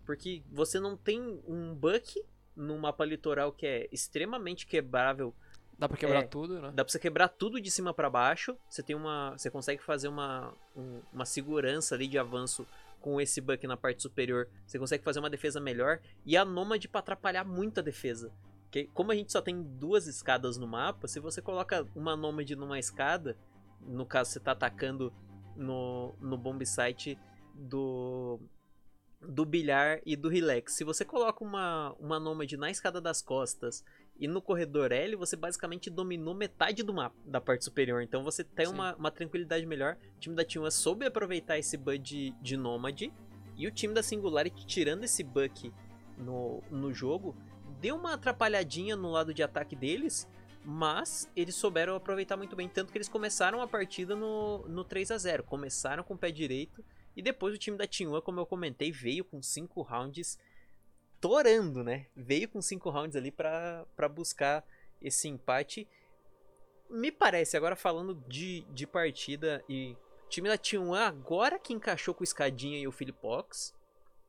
porque 0.06 0.44
você 0.52 0.78
não 0.78 0.96
tem 0.96 1.20
um 1.48 1.74
Buck 1.74 2.22
no 2.54 2.78
mapa 2.78 3.04
litoral 3.04 3.50
que 3.50 3.66
é 3.66 3.88
extremamente 3.90 4.64
quebrável 4.66 5.34
Dá 5.78 5.88
pra 5.88 5.96
quebrar 5.96 6.24
É. 6.24 6.26
tudo, 6.26 6.60
né? 6.60 6.72
Dá 6.74 6.84
pra 6.84 6.90
você 6.90 6.98
quebrar 6.98 7.28
tudo 7.28 7.60
de 7.60 7.70
cima 7.70 7.94
pra 7.94 8.10
baixo. 8.10 8.56
Você 8.68 8.82
tem 8.82 8.96
uma. 8.96 9.38
Você 9.38 9.48
consegue 9.48 9.80
fazer 9.80 10.08
uma, 10.08 10.52
um- 10.76 11.00
uma 11.12 11.24
segurança 11.24 11.94
ali 11.94 12.08
de 12.08 12.18
avanço 12.18 12.66
com 13.00 13.20
esse 13.20 13.40
buck 13.40 13.64
na 13.64 13.76
parte 13.76 14.02
superior. 14.02 14.48
Você 14.66 14.76
consegue 14.76 15.04
fazer 15.04 15.20
uma 15.20 15.30
defesa 15.30 15.60
melhor. 15.60 16.00
E 16.26 16.36
a 16.36 16.44
Nomad 16.44 16.84
pra 16.88 16.98
atrapalhar 16.98 17.44
muito 17.44 17.78
a 17.78 17.82
defesa. 17.84 18.32
Porque 18.68 18.88
como 18.92 19.10
a 19.10 19.14
gente 19.14 19.32
só 19.32 19.40
tem 19.40 19.62
duas 19.62 20.06
escadas 20.06 20.58
no 20.58 20.66
mapa, 20.68 21.08
se 21.08 21.18
você 21.18 21.40
coloca 21.40 21.86
uma 21.96 22.14
Nomad 22.14 22.50
numa 22.50 22.78
escada, 22.78 23.34
no 23.80 24.04
caso 24.04 24.30
você 24.30 24.40
tá 24.40 24.52
atacando 24.52 25.12
no, 25.56 26.14
no 26.20 26.36
bomb 26.36 26.64
site 26.64 27.18
do. 27.54 28.38
Do 29.20 29.44
bilhar 29.44 30.00
e 30.06 30.14
do 30.14 30.28
relax. 30.28 30.74
Se 30.74 30.84
você 30.84 31.04
coloca 31.04 31.42
uma, 31.42 31.92
uma 31.98 32.20
Nomad 32.20 32.52
na 32.52 32.70
escada 32.70 33.00
das 33.00 33.20
costas 33.20 33.84
e 34.16 34.28
no 34.28 34.40
corredor 34.40 34.92
L, 34.92 35.16
você 35.16 35.34
basicamente 35.34 35.90
dominou 35.90 36.34
metade 36.34 36.84
do 36.84 36.94
mapa, 36.94 37.16
da 37.24 37.40
parte 37.40 37.64
superior. 37.64 38.00
Então 38.00 38.22
você 38.22 38.44
tem 38.44 38.66
Sim. 38.66 38.74
uma, 38.74 38.94
uma 38.94 39.10
tranquilidade 39.10 39.66
melhor. 39.66 39.96
O 40.16 40.20
time 40.20 40.36
da 40.36 40.44
T1 40.44 40.70
soube 40.70 41.04
aproveitar 41.04 41.58
esse 41.58 41.76
bug 41.76 41.98
de, 41.98 42.30
de 42.40 42.56
Nomad. 42.56 43.10
E 43.56 43.66
o 43.66 43.72
time 43.72 43.92
da 43.92 44.04
Singularity, 44.04 44.64
tirando 44.64 45.02
esse 45.02 45.24
buck 45.24 45.72
no, 46.16 46.62
no 46.70 46.92
jogo, 46.92 47.34
deu 47.80 47.96
uma 47.96 48.14
atrapalhadinha 48.14 48.96
no 48.96 49.10
lado 49.10 49.32
de 49.32 49.42
ataque 49.42 49.74
deles. 49.74 50.28
Mas 50.64 51.30
eles 51.34 51.54
souberam 51.54 51.94
aproveitar 51.94 52.36
muito 52.36 52.54
bem. 52.54 52.68
Tanto 52.68 52.92
que 52.92 52.98
eles 52.98 53.08
começaram 53.08 53.62
a 53.62 53.66
partida 53.66 54.14
no, 54.14 54.66
no 54.68 54.84
3 54.84 55.12
a 55.12 55.18
0 55.18 55.44
Começaram 55.44 56.02
com 56.02 56.14
o 56.14 56.18
pé 56.18 56.30
direito. 56.30 56.84
E 57.16 57.22
depois 57.22 57.54
o 57.54 57.58
time 57.58 57.76
da 57.76 57.86
T1, 57.86 58.22
como 58.22 58.40
eu 58.40 58.46
comentei, 58.46 58.92
veio 58.92 59.24
com 59.24 59.42
5 59.42 59.82
rounds 59.82 60.38
torando, 61.20 61.82
né? 61.82 62.06
Veio 62.16 62.48
com 62.48 62.60
cinco 62.60 62.90
rounds 62.90 63.16
ali 63.16 63.30
pra 63.30 64.08
buscar 64.10 64.64
esse 65.00 65.28
empate. 65.28 65.88
Me 66.88 67.12
parece, 67.12 67.56
agora 67.56 67.76
falando 67.76 68.14
de, 68.26 68.62
de 68.70 68.86
partida 68.86 69.62
e 69.68 69.96
time 70.28 70.48
da 70.48 70.58
T1 70.58 70.96
agora 70.96 71.58
que 71.58 71.72
encaixou 71.72 72.14
com 72.14 72.22
o 72.22 72.24
Escadinha 72.24 72.78
e 72.78 72.86
o 72.86 72.92
Philipox, 72.92 73.74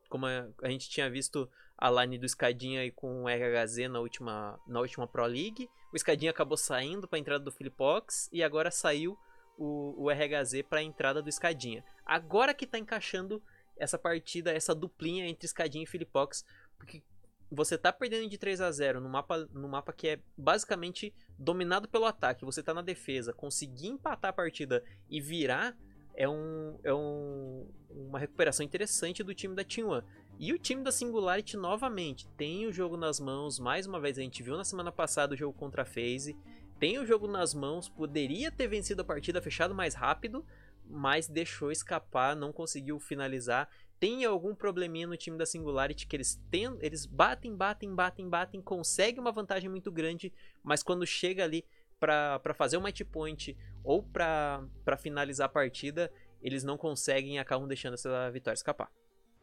como 0.08 0.26
a, 0.26 0.48
a 0.62 0.68
gente 0.68 0.88
tinha 0.90 1.08
visto 1.10 1.48
a 1.80 1.90
line 1.90 2.18
do 2.18 2.26
Escadinha 2.26 2.84
e 2.84 2.90
com 2.90 3.24
o 3.24 3.28
RHZ 3.28 3.88
na 3.90 4.00
última, 4.00 4.60
na 4.66 4.80
última 4.80 5.06
Pro 5.06 5.24
League, 5.24 5.70
o 5.90 5.96
Escadinha 5.96 6.30
acabou 6.30 6.56
saindo 6.56 7.08
para 7.08 7.18
a 7.18 7.20
entrada 7.20 7.42
do 7.42 7.50
Philipox 7.50 8.28
e 8.30 8.42
agora 8.42 8.70
saiu 8.70 9.16
o, 9.56 10.04
o 10.04 10.10
RHZ 10.10 10.62
para 10.68 10.80
a 10.80 10.82
entrada 10.82 11.22
do 11.22 11.28
Escadinha. 11.28 11.82
Agora 12.04 12.52
que 12.52 12.66
tá 12.66 12.78
encaixando 12.78 13.42
essa 13.78 13.98
partida, 13.98 14.52
essa 14.52 14.74
duplinha 14.74 15.26
entre 15.26 15.46
Escadinha 15.46 15.84
e 15.84 15.86
Philipox, 15.86 16.44
porque 16.76 17.02
você 17.50 17.78
tá 17.78 17.90
perdendo 17.90 18.28
de 18.28 18.36
3 18.36 18.60
a 18.60 18.70
0 18.70 19.00
no 19.00 19.08
mapa, 19.08 19.38
no 19.52 19.68
mapa 19.68 19.92
que 19.92 20.08
é 20.08 20.20
basicamente 20.36 21.14
dominado 21.38 21.88
pelo 21.88 22.04
ataque, 22.04 22.44
você 22.44 22.62
tá 22.62 22.74
na 22.74 22.82
defesa, 22.82 23.32
conseguir 23.32 23.88
empatar 23.88 24.30
a 24.30 24.34
partida 24.34 24.84
e 25.08 25.20
virar 25.20 25.76
é, 26.20 26.28
um, 26.28 26.78
é 26.84 26.92
um, 26.92 27.66
uma 27.88 28.18
recuperação 28.18 28.64
interessante 28.64 29.22
do 29.22 29.34
time 29.34 29.54
da 29.54 29.64
Team 29.64 29.88
One. 29.88 30.04
E 30.38 30.52
o 30.52 30.58
time 30.58 30.82
da 30.84 30.92
Singularity 30.92 31.56
novamente 31.56 32.28
tem 32.36 32.66
o 32.66 32.72
jogo 32.72 32.94
nas 32.94 33.18
mãos, 33.18 33.58
mais 33.58 33.86
uma 33.86 33.98
vez 33.98 34.18
a 34.18 34.20
gente 34.20 34.42
viu 34.42 34.54
na 34.54 34.64
semana 34.64 34.92
passada 34.92 35.32
o 35.32 35.36
jogo 35.36 35.56
contra 35.58 35.80
a 35.80 35.86
FaZe, 35.86 36.36
tem 36.78 36.98
o 36.98 37.06
jogo 37.06 37.26
nas 37.26 37.54
mãos, 37.54 37.88
poderia 37.88 38.50
ter 38.50 38.66
vencido 38.66 39.00
a 39.00 39.04
partida 39.04 39.40
fechado 39.40 39.74
mais 39.74 39.94
rápido, 39.94 40.44
mas 40.84 41.26
deixou 41.26 41.72
escapar, 41.72 42.36
não 42.36 42.52
conseguiu 42.52 43.00
finalizar 43.00 43.66
tem 43.98 44.24
algum 44.24 44.54
probleminha 44.54 45.06
no 45.06 45.14
time 45.14 45.36
da 45.36 45.44
Singularity 45.44 46.06
que 46.06 46.16
eles 46.16 46.40
eles 46.80 47.04
batem, 47.04 47.54
batem, 47.54 47.94
batem, 47.94 48.26
batem, 48.26 48.62
conseguem 48.62 49.20
uma 49.20 49.30
vantagem 49.30 49.68
muito 49.68 49.92
grande, 49.92 50.32
mas 50.62 50.82
quando 50.82 51.06
chega 51.06 51.44
ali 51.44 51.66
pra 52.00 52.54
fazer 52.54 52.78
o 52.78 52.80
match 52.80 53.02
point 53.12 53.54
ou 53.84 54.02
pra 54.02 54.62
pra 54.84 54.96
finalizar 54.96 55.46
a 55.46 55.48
partida, 55.48 56.10
eles 56.42 56.64
não 56.64 56.76
conseguem 56.76 57.36
e 57.36 57.38
acabam 57.38 57.66
deixando 57.68 57.94
essa 57.94 58.30
vitória 58.30 58.54
escapar. 58.54 58.88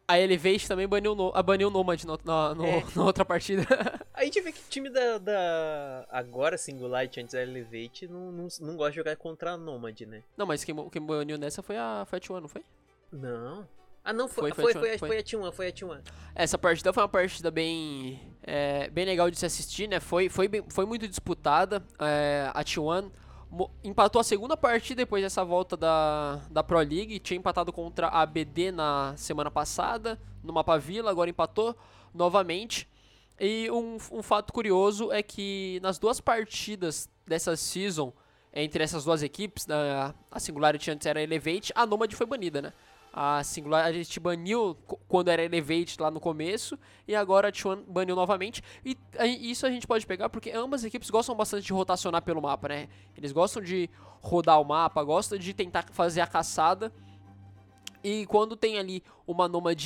A 0.10 0.18
Elevate 0.18 0.68
também 0.70 0.88
baniu, 0.88 1.14
no, 1.14 1.32
a 1.36 1.44
baniu 1.44 1.68
o 1.68 1.72
Nomad 1.72 2.02
no, 2.06 2.18
na, 2.24 2.56
no, 2.56 2.66
É. 2.66 2.84
na 2.96 3.04
outra 3.04 3.26
partida. 3.26 3.64
A 4.14 4.24
gente 4.24 4.40
vê 4.42 4.52
que 4.52 4.60
o 4.60 4.64
time 4.70 4.90
da, 4.90 5.18
da 5.20 6.08
agora 6.10 6.58
Singularity, 6.58 7.20
antes 7.20 7.34
da 7.34 7.42
Elevate, 7.44 8.08
não, 8.08 8.32
não, 8.32 8.48
não 8.62 8.76
gosta 8.78 8.92
de 8.92 8.96
jogar 8.96 9.16
contra 9.18 9.52
a 9.52 9.58
Nomad, 9.58 10.00
né? 10.02 10.24
não, 10.38 10.46
mas 10.48 10.64
quem, 10.64 10.74
quem 10.90 11.02
baniu 11.06 11.38
nessa 11.38 11.62
foi 11.62 11.76
a 11.78 12.02
a 12.02 12.06
T1, 12.06 12.40
não 12.40 12.48
foi? 12.48 12.64
Não. 13.12 13.68
Ah, 14.04 14.14
não, 14.14 14.28
foi, 14.30 14.52
Foi, 14.54 14.64
foi 14.64 14.74
foi, 14.74 14.94
a 14.96 14.98
foi, 15.00 15.10
T1, 15.10 15.10
foi, 15.10 15.18
a 15.20 15.24
T1, 15.24 15.52
foi 15.54 15.68
a 15.68 15.72
T1. 15.72 16.02
Essa 16.34 16.58
partida 16.58 16.94
foi 16.94 17.04
uma 17.04 17.10
partida 17.10 17.52
bem, 17.52 18.34
é, 18.42 18.90
bem 18.90 19.04
legal 19.06 19.30
de 19.30 19.38
se 19.38 19.46
assistir, 19.46 19.88
né? 19.88 20.00
Foi, 20.00 20.30
foi, 20.30 20.48
bem- 20.48 20.64
foi 20.70 20.86
muito 20.86 21.06
disputada. 21.08 21.84
É, 22.00 22.50
a 22.54 22.64
T1 22.64 23.04
mo- 23.04 23.12
empatou 23.84 24.20
a 24.20 24.24
segunda 24.24 24.58
partida 24.58 25.04
depois 25.04 25.24
dessa 25.24 25.44
volta 25.44 25.78
da, 25.78 26.42
da 26.50 26.64
Pro 26.64 26.80
League. 26.80 27.20
Tinha 27.20 27.38
empatado 27.38 27.72
contra 27.72 28.08
a 28.08 28.26
BD 28.26 28.72
na 28.72 29.14
semana 29.18 29.50
passada, 29.50 30.20
no 30.44 30.54
mapa 30.54 30.78
Vila, 30.78 31.10
agora 31.10 31.30
empatou 31.30 31.76
novamente. 32.14 32.88
E 33.40 33.70
um, 33.72 33.98
um 34.12 34.24
fato 34.24 34.52
curioso 34.52 35.12
é 35.12 35.22
que 35.22 35.80
nas 35.82 36.00
duas 36.00 36.20
partidas 36.20 37.10
dessa 37.26 37.56
season, 37.56 38.12
entre 38.54 38.84
essas 38.84 39.04
duas 39.04 39.22
equipes, 39.22 39.66
da, 39.66 40.14
a 40.32 40.40
Singularity 40.40 40.90
antes 40.90 41.06
era 41.06 41.22
Elevate, 41.22 41.72
a 41.76 41.86
Nomad 41.86 42.12
foi 42.14 42.26
banida, 42.26 42.62
né? 42.62 42.74
A 43.20 43.44
Singularity 43.44 44.20
baniu 44.20 44.78
quando 45.08 45.30
era 45.30 45.44
Elevate 45.44 46.00
lá 46.00 46.12
no 46.12 46.20
começo, 46.20 46.78
e 47.08 47.16
agora 47.16 47.48
a 47.48 47.52
T1 47.52 47.84
baniu 47.88 48.16
novamente. 48.16 48.64
E 48.86 48.96
isso 49.50 49.66
a 49.66 49.72
gente 49.72 49.88
pode 49.88 50.06
pegar 50.06 50.30
porque 50.30 50.52
ambas 50.52 50.82
as 50.82 50.86
equipes 50.86 51.10
gostam 51.10 51.34
bastante 51.34 51.66
de 51.66 51.74
rotacionar 51.74 52.22
pelo 52.22 52.40
mapa, 52.44 52.68
né? 52.68 52.88
Eles 53.18 53.32
gostam 53.32 53.64
de 53.64 53.90
rodar 54.22 54.62
o 54.62 54.64
mapa, 54.64 55.04
gostam 55.04 55.40
de 55.40 55.52
tentar 55.52 55.84
fazer 55.92 56.22
a 56.22 56.28
caçada. 56.28 56.94
E 58.04 58.28
quando 58.28 58.56
tem 58.56 58.78
ali 58.78 59.02
uma 59.26 59.48
Nomad, 59.48 59.84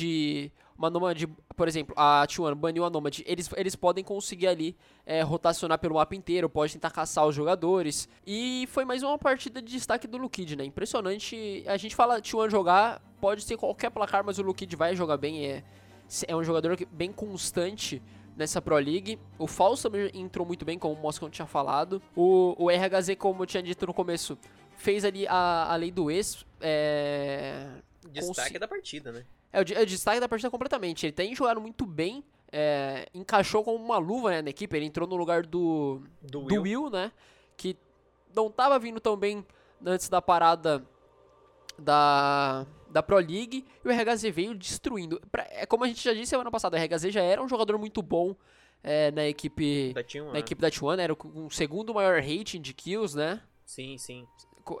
uma 0.76 0.90
Nomad, 0.90 1.24
por 1.54 1.68
exemplo, 1.68 1.94
a 1.96 2.24
T1 2.26 2.54
baniu 2.54 2.84
a 2.84 2.90
Nomad, 2.90 3.20
eles, 3.26 3.50
eles 3.56 3.76
podem 3.76 4.02
conseguir 4.02 4.46
ali 4.46 4.76
é, 5.04 5.22
rotacionar 5.22 5.78
pelo 5.78 5.94
mapa 5.94 6.14
inteiro, 6.14 6.48
pode 6.48 6.72
tentar 6.72 6.90
caçar 6.90 7.26
os 7.26 7.34
jogadores. 7.34 8.08
E 8.26 8.66
foi 8.70 8.84
mais 8.84 9.02
uma 9.02 9.18
partida 9.18 9.60
de 9.60 9.72
destaque 9.72 10.06
do 10.06 10.18
Lukid, 10.18 10.56
né? 10.56 10.64
Impressionante. 10.64 11.64
A 11.66 11.76
gente 11.76 11.94
fala 11.94 12.20
T1 12.20 12.50
jogar, 12.50 13.02
pode 13.20 13.42
ser 13.42 13.56
qualquer 13.56 13.90
placar, 13.90 14.24
mas 14.24 14.38
o 14.38 14.42
Lukid 14.42 14.74
vai 14.76 14.94
jogar 14.96 15.16
bem. 15.16 15.46
É, 15.46 15.64
é 16.26 16.36
um 16.36 16.44
jogador 16.44 16.76
bem 16.90 17.12
constante 17.12 18.02
nessa 18.36 18.60
Pro 18.60 18.76
League. 18.76 19.18
O 19.38 19.46
Falso 19.46 19.90
também 19.90 20.10
entrou 20.14 20.46
muito 20.46 20.64
bem, 20.64 20.78
como 20.78 20.94
o 20.94 20.98
Moscon 20.98 21.30
tinha 21.30 21.46
falado. 21.46 22.02
O, 22.16 22.54
o 22.58 22.70
RHZ, 22.70 23.16
como 23.18 23.42
eu 23.42 23.46
tinha 23.46 23.62
dito 23.62 23.86
no 23.86 23.94
começo, 23.94 24.38
fez 24.76 25.04
ali 25.04 25.26
a, 25.26 25.72
a 25.72 25.76
lei 25.76 25.90
do 25.90 26.10
ex. 26.10 26.44
É, 26.60 27.66
Destaque 28.10 28.58
da 28.58 28.66
partida, 28.68 29.12
né? 29.12 29.24
é 29.52 29.60
o, 29.60 29.64
é 29.74 29.82
o 29.82 29.86
destaque 29.86 30.20
da 30.20 30.28
partida 30.28 30.50
completamente. 30.50 31.06
Ele 31.06 31.12
tem 31.12 31.34
jogado 31.34 31.60
muito 31.60 31.84
bem, 31.86 32.24
é, 32.50 33.08
encaixou 33.14 33.62
como 33.62 33.82
uma 33.82 33.98
luva 33.98 34.30
né, 34.30 34.42
na 34.42 34.50
equipe. 34.50 34.76
Ele 34.76 34.86
entrou 34.86 35.06
no 35.08 35.16
lugar 35.16 35.44
do, 35.44 36.02
Do 36.22 36.40
do 36.40 36.44
Will. 36.46 36.62
Will, 36.62 36.90
né? 36.90 37.12
Que 37.56 37.76
não 38.34 38.50
tava 38.50 38.78
vindo 38.78 38.98
tão 39.00 39.16
bem 39.16 39.44
antes 39.84 40.08
da 40.08 40.20
parada 40.22 40.84
da, 41.78 42.66
da 42.90 43.02
Pro 43.02 43.16
League. 43.16 43.64
E 43.84 43.88
o 43.88 43.92
RHZ 43.92 44.22
veio 44.30 44.54
destruindo. 44.54 45.20
Pra- 45.30 45.46
é 45.50 45.66
como 45.66 45.84
a 45.84 45.86
gente 45.88 46.02
já 46.02 46.12
disse 46.12 46.26
semana 46.30 46.50
passada, 46.50 46.76
o 46.76 46.80
RHZ 46.80 47.12
já 47.12 47.22
era 47.22 47.42
um 47.42 47.48
jogador 47.48 47.78
muito 47.78 48.02
bom 48.02 48.34
é, 48.82 49.10
na 49.10 49.26
equipe 49.26 49.92
Da 49.92 50.02
T1, 50.02 50.26
na 50.26 50.32
né? 50.32 50.38
equipe 50.40 50.60
da 50.60 50.70
T1, 50.70 50.98
era 50.98 51.12
o 51.12 51.16
com 51.16 51.46
o 51.46 51.50
segundo 51.50 51.94
maior 51.94 52.20
rating 52.20 52.60
de 52.60 52.72
kills, 52.74 53.16
né? 53.16 53.40
Sim, 53.64 53.96
sim. 53.96 54.26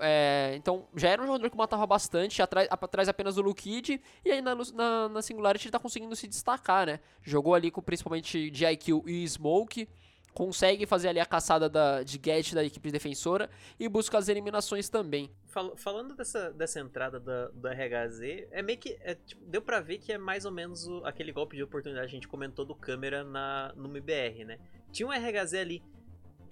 É, 0.00 0.54
então, 0.56 0.86
já 0.96 1.08
era 1.10 1.22
um 1.22 1.26
jogador 1.26 1.50
que 1.50 1.56
matava 1.56 1.86
bastante, 1.86 2.40
atrás, 2.42 2.68
atrás 2.70 3.08
apenas 3.08 3.34
do 3.34 3.42
Lukid, 3.42 4.00
e 4.24 4.30
aí 4.30 4.40
na, 4.40 4.54
na, 4.54 5.08
na 5.08 5.22
Singularity 5.22 5.66
ele 5.66 5.72
tá 5.72 5.78
conseguindo 5.78 6.14
se 6.16 6.26
destacar, 6.26 6.86
né? 6.86 7.00
Jogou 7.22 7.54
ali 7.54 7.70
com 7.70 7.80
principalmente 7.82 8.38
IQ 8.64 9.02
e 9.06 9.26
Smoke, 9.28 9.88
consegue 10.34 10.86
fazer 10.86 11.08
ali 11.08 11.20
a 11.20 11.26
caçada 11.26 11.68
da, 11.68 12.02
de 12.02 12.18
Get 12.22 12.54
da 12.54 12.64
equipe 12.64 12.90
defensora 12.90 13.50
e 13.78 13.86
busca 13.88 14.16
as 14.16 14.28
eliminações 14.28 14.88
também. 14.88 15.30
Fal- 15.48 15.76
falando 15.76 16.14
dessa, 16.16 16.50
dessa 16.52 16.80
entrada 16.80 17.20
da, 17.20 17.48
do 17.48 17.68
RHZ, 17.68 18.20
é 18.50 18.62
meio 18.62 18.78
que. 18.78 18.96
é, 19.02 19.14
tipo, 19.14 19.44
deu 19.44 19.60
pra 19.60 19.80
ver 19.80 19.98
que 19.98 20.10
é 20.12 20.16
mais 20.16 20.46
ou 20.46 20.50
menos 20.50 20.86
o- 20.86 21.04
aquele 21.04 21.32
golpe 21.32 21.54
de 21.56 21.62
oportunidade 21.62 22.06
que 22.08 22.12
a 22.12 22.16
gente 22.16 22.28
comentou 22.28 22.64
do 22.64 22.74
câmera 22.74 23.22
na, 23.22 23.74
no 23.76 23.86
MBR, 23.88 24.44
né? 24.46 24.58
Tinha 24.90 25.06
um 25.06 25.12
RHZ 25.12 25.52
ali, 25.54 25.82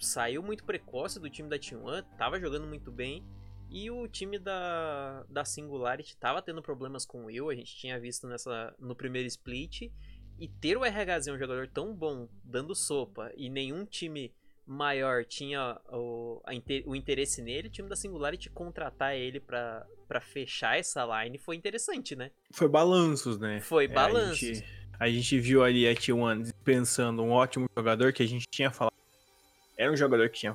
saiu 0.00 0.42
muito 0.42 0.64
precoce 0.64 1.20
do 1.20 1.30
time 1.30 1.48
da 1.48 1.58
T1, 1.58 2.04
tava 2.16 2.40
jogando 2.40 2.66
muito 2.66 2.90
bem. 2.90 3.24
E 3.70 3.88
o 3.88 4.08
time 4.08 4.38
da, 4.38 5.24
da 5.28 5.44
Singularity 5.44 6.16
tava 6.16 6.42
tendo 6.42 6.60
problemas 6.60 7.06
com 7.06 7.22
o 7.22 7.26
Will, 7.26 7.50
a 7.50 7.54
gente 7.54 7.76
tinha 7.76 8.00
visto 8.00 8.26
nessa, 8.26 8.74
no 8.80 8.96
primeiro 8.96 9.28
split. 9.28 9.92
E 10.38 10.48
ter 10.48 10.76
o 10.76 10.82
RHZ, 10.82 11.28
um 11.28 11.38
jogador 11.38 11.68
tão 11.68 11.94
bom, 11.94 12.28
dando 12.42 12.74
sopa, 12.74 13.30
e 13.36 13.48
nenhum 13.48 13.84
time 13.84 14.34
maior 14.66 15.24
tinha 15.24 15.80
o, 15.92 16.40
o 16.86 16.96
interesse 16.96 17.42
nele, 17.42 17.68
o 17.68 17.70
time 17.70 17.88
da 17.88 17.96
Singularity 17.96 18.48
contratar 18.50 19.14
ele 19.16 19.40
pra, 19.40 19.86
pra 20.06 20.20
fechar 20.20 20.78
essa 20.78 21.04
line 21.04 21.38
foi 21.38 21.56
interessante, 21.56 22.14
né? 22.14 22.30
Foi 22.52 22.68
balanços, 22.68 23.38
né? 23.38 23.60
Foi 23.60 23.84
É, 23.84 23.88
balanços. 23.88 24.42
A 24.42 24.54
gente, 24.54 24.64
a 24.98 25.08
gente 25.08 25.38
viu 25.40 25.62
ali 25.62 25.88
a 25.88 25.94
T1 25.94 26.52
pensando 26.64 27.22
um 27.22 27.30
ótimo 27.30 27.68
jogador 27.76 28.12
que 28.12 28.22
a 28.22 28.26
gente 28.26 28.46
tinha 28.48 28.70
falado. 28.70 28.94
Era 29.80 29.90
um 29.90 29.96
jogador 29.96 30.28
que 30.28 30.40
tinha 30.40 30.54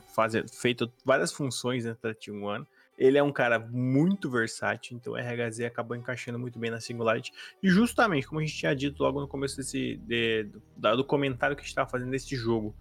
feito 0.54 0.92
várias 1.04 1.32
funções 1.34 1.84
dentro 1.84 2.00
da 2.04 2.14
T1. 2.14 2.64
Ele 2.96 3.18
é 3.18 3.24
um 3.24 3.32
cara 3.32 3.58
muito 3.60 4.30
versátil, 4.30 4.96
então 4.96 5.14
o 5.14 5.18
RHZ 5.18 5.62
acabou 5.62 5.98
encaixando 5.98 6.38
muito 6.38 6.60
bem 6.60 6.70
na 6.70 6.80
Singularity. 6.80 7.32
E 7.64 7.68
justamente, 7.68 8.28
como 8.28 8.40
a 8.40 8.44
gente 8.46 8.56
tinha 8.56 8.76
dito 8.76 9.02
logo 9.02 9.20
no 9.20 9.28
começo 9.28 9.58
desse, 9.58 9.98
de- 9.98 10.44
do, 10.78 10.98
do 10.98 11.04
comentário 11.04 11.56
que 11.56 11.62
a 11.62 11.64
gente 11.64 11.72
estava 11.72 11.90
fazendo 11.90 12.12
desse 12.12 12.36
jogo, 12.36 12.76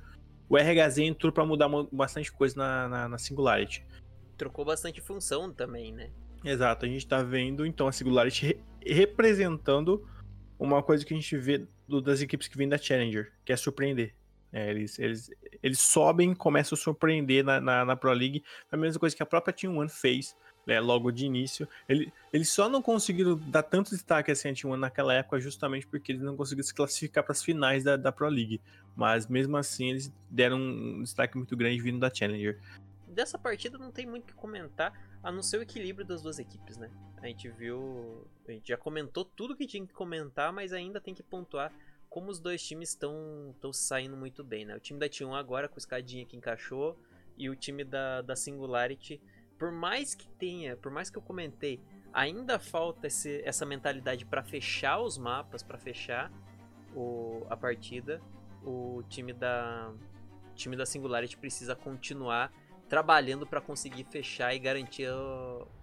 o 0.46 0.56
RHZ 0.58 0.98
entrou 0.98 1.32
para 1.32 1.46
mudar 1.46 1.68
bastante 1.90 2.30
coisa 2.30 2.54
na, 2.58 2.88
na, 2.88 3.08
na 3.08 3.18
Singularity. 3.18 3.82
Trocou 4.36 4.66
bastante 4.66 5.00
função 5.00 5.50
também, 5.50 5.92
né? 5.92 6.10
Exato, 6.44 6.84
a 6.84 6.88
gente 6.88 7.06
tá 7.06 7.22
vendo 7.22 7.64
então 7.64 7.88
a 7.88 7.92
Singularity 7.92 8.46
re- 8.46 8.60
representando 8.86 10.06
uma 10.58 10.82
coisa 10.82 11.04
que 11.06 11.14
a 11.14 11.16
gente 11.16 11.36
vê 11.38 11.66
do- 11.88 12.02
das 12.02 12.20
equipes 12.20 12.48
que 12.48 12.56
vêm 12.58 12.68
da 12.68 12.76
Challenger, 12.76 13.32
que 13.44 13.52
é 13.52 13.56
surpreender. 13.56 14.14
É, 14.56 14.70
eles, 14.70 14.96
eles, 15.00 15.30
eles 15.60 15.80
sobem 15.80 16.30
e 16.30 16.36
começam 16.36 16.76
a 16.76 16.80
surpreender 16.80 17.44
na, 17.44 17.60
na, 17.60 17.84
na 17.84 17.96
Pro 17.96 18.12
League. 18.12 18.44
A 18.70 18.76
mesma 18.76 19.00
coisa 19.00 19.16
que 19.16 19.22
a 19.22 19.26
própria 19.26 19.52
Team 19.52 19.76
One 19.76 19.88
fez 19.88 20.36
né, 20.64 20.78
logo 20.78 21.10
de 21.10 21.26
início. 21.26 21.68
Ele, 21.88 22.12
eles 22.32 22.48
só 22.50 22.68
não 22.68 22.80
conseguiram 22.80 23.36
dar 23.36 23.64
tanto 23.64 23.90
destaque 23.90 24.30
assim 24.30 24.50
a 24.50 24.54
Team 24.54 24.72
One 24.72 24.80
naquela 24.80 25.12
época 25.12 25.40
justamente 25.40 25.88
porque 25.88 26.12
eles 26.12 26.22
não 26.22 26.36
conseguiram 26.36 26.68
se 26.68 26.72
classificar 26.72 27.24
para 27.24 27.32
as 27.32 27.42
finais 27.42 27.82
da, 27.82 27.96
da 27.96 28.12
Pro 28.12 28.28
League. 28.28 28.60
Mas 28.94 29.26
mesmo 29.26 29.56
assim 29.56 29.90
eles 29.90 30.12
deram 30.30 30.56
um 30.58 31.02
destaque 31.02 31.36
muito 31.36 31.56
grande 31.56 31.82
vindo 31.82 31.98
da 31.98 32.08
Challenger. 32.08 32.60
Dessa 33.08 33.36
partida 33.36 33.76
não 33.76 33.90
tem 33.90 34.06
muito 34.06 34.22
o 34.22 34.26
que 34.28 34.34
comentar, 34.34 34.92
a 35.20 35.32
não 35.32 35.42
ser 35.42 35.58
o 35.58 35.62
equilíbrio 35.62 36.06
das 36.06 36.22
duas 36.22 36.38
equipes, 36.38 36.76
né? 36.76 36.90
A 37.20 37.26
gente 37.26 37.48
viu. 37.48 38.24
A 38.46 38.52
gente 38.52 38.68
já 38.68 38.76
comentou 38.76 39.24
tudo 39.24 39.56
que 39.56 39.66
tinha 39.66 39.84
que 39.84 39.92
comentar, 39.92 40.52
mas 40.52 40.72
ainda 40.72 41.00
tem 41.00 41.14
que 41.14 41.22
pontuar 41.24 41.72
como 42.14 42.30
os 42.30 42.38
dois 42.38 42.64
times 42.64 42.90
estão 42.90 43.72
saindo 43.72 44.16
muito 44.16 44.44
bem, 44.44 44.64
né? 44.64 44.76
O 44.76 44.78
time 44.78 45.00
da 45.00 45.08
T1 45.08 45.34
agora 45.34 45.68
com 45.68 45.74
o 45.74 45.78
escadinha 45.78 46.24
que 46.24 46.36
encaixou 46.36 46.96
e 47.36 47.50
o 47.50 47.56
time 47.56 47.82
da, 47.82 48.22
da 48.22 48.36
Singularity, 48.36 49.20
por 49.58 49.72
mais 49.72 50.14
que 50.14 50.28
tenha, 50.28 50.76
por 50.76 50.92
mais 50.92 51.10
que 51.10 51.18
eu 51.18 51.22
comentei, 51.22 51.80
ainda 52.12 52.56
falta 52.56 53.08
esse, 53.08 53.42
essa 53.44 53.66
mentalidade 53.66 54.24
para 54.24 54.44
fechar 54.44 55.00
os 55.00 55.18
mapas, 55.18 55.64
para 55.64 55.76
fechar 55.76 56.30
o, 56.94 57.44
a 57.50 57.56
partida. 57.56 58.22
O 58.62 59.02
time 59.08 59.32
da 59.32 59.92
o 60.52 60.54
time 60.54 60.76
da 60.76 60.86
Singularity 60.86 61.36
precisa 61.36 61.74
continuar 61.74 62.52
trabalhando 62.88 63.44
para 63.44 63.60
conseguir 63.60 64.04
fechar 64.04 64.54
e 64.54 64.60
garantir 64.60 65.08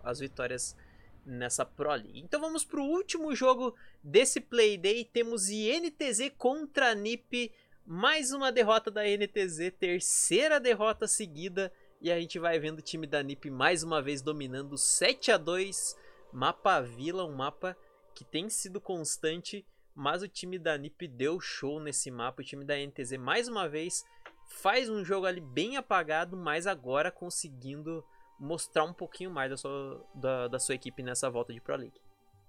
as 0.01 0.21
vitórias 0.21 0.77
nessa 1.25 1.65
Pro 1.65 1.91
League. 1.91 2.19
Então 2.19 2.39
vamos 2.39 2.63
pro 2.63 2.83
último 2.83 3.33
jogo 3.35 3.75
desse 4.03 4.39
Playday. 4.39 5.05
Temos 5.05 5.49
INTZ 5.49 6.31
contra 6.37 6.95
NiP. 6.95 7.51
Mais 7.85 8.31
uma 8.31 8.51
derrota 8.51 8.91
da 8.91 9.03
NTZ, 9.03 9.71
terceira 9.79 10.59
derrota 10.59 11.07
seguida. 11.07 11.71
E 11.99 12.11
a 12.11 12.19
gente 12.19 12.39
vai 12.39 12.59
vendo 12.59 12.79
o 12.79 12.83
time 12.83 13.05
da 13.05 13.21
NiP 13.21 13.49
mais 13.49 13.83
uma 13.83 14.01
vez 14.01 14.21
dominando 14.21 14.77
7 14.77 15.31
a 15.31 15.37
2 15.37 15.95
Mapa 16.31 16.79
Vila, 16.81 17.25
um 17.25 17.35
mapa 17.35 17.75
que 18.15 18.23
tem 18.23 18.49
sido 18.49 18.79
constante. 18.79 19.65
Mas 19.93 20.21
o 20.21 20.27
time 20.27 20.57
da 20.57 20.77
NiP 20.77 21.07
deu 21.07 21.39
show 21.39 21.79
nesse 21.79 22.09
mapa. 22.09 22.41
O 22.41 22.45
time 22.45 22.63
da 22.63 22.75
NTZ 22.77 23.17
mais 23.17 23.47
uma 23.47 23.67
vez 23.67 24.05
faz 24.47 24.89
um 24.89 25.03
jogo 25.03 25.25
ali 25.25 25.41
bem 25.41 25.77
apagado, 25.77 26.37
mas 26.37 26.67
agora 26.67 27.11
conseguindo 27.11 28.03
mostrar 28.41 28.83
um 28.83 28.93
pouquinho 28.93 29.29
mais 29.29 29.51
da 29.51 29.57
sua, 29.57 30.03
da, 30.15 30.47
da 30.47 30.59
sua 30.59 30.73
equipe 30.73 31.03
nessa 31.03 31.29
volta 31.29 31.53
de 31.53 31.61
Pro 31.61 31.75
League. 31.75 32.01